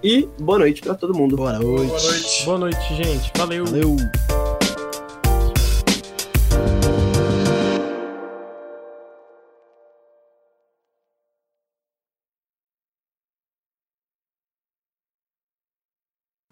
[0.03, 1.35] E boa noite para todo mundo.
[1.35, 1.91] Boa noite.
[1.91, 2.45] Boa noite.
[2.45, 3.31] Boa noite, gente.
[3.37, 3.65] Valeu.
[3.65, 3.95] Valeu.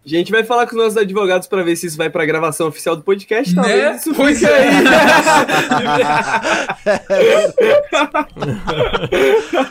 [0.02, 2.68] A gente vai falar com os nossos advogados para ver se isso vai para gravação
[2.68, 3.54] oficial do podcast.
[3.54, 3.62] Né?
[3.62, 4.68] Talvez isso Pois é.
[4.68, 4.84] aí.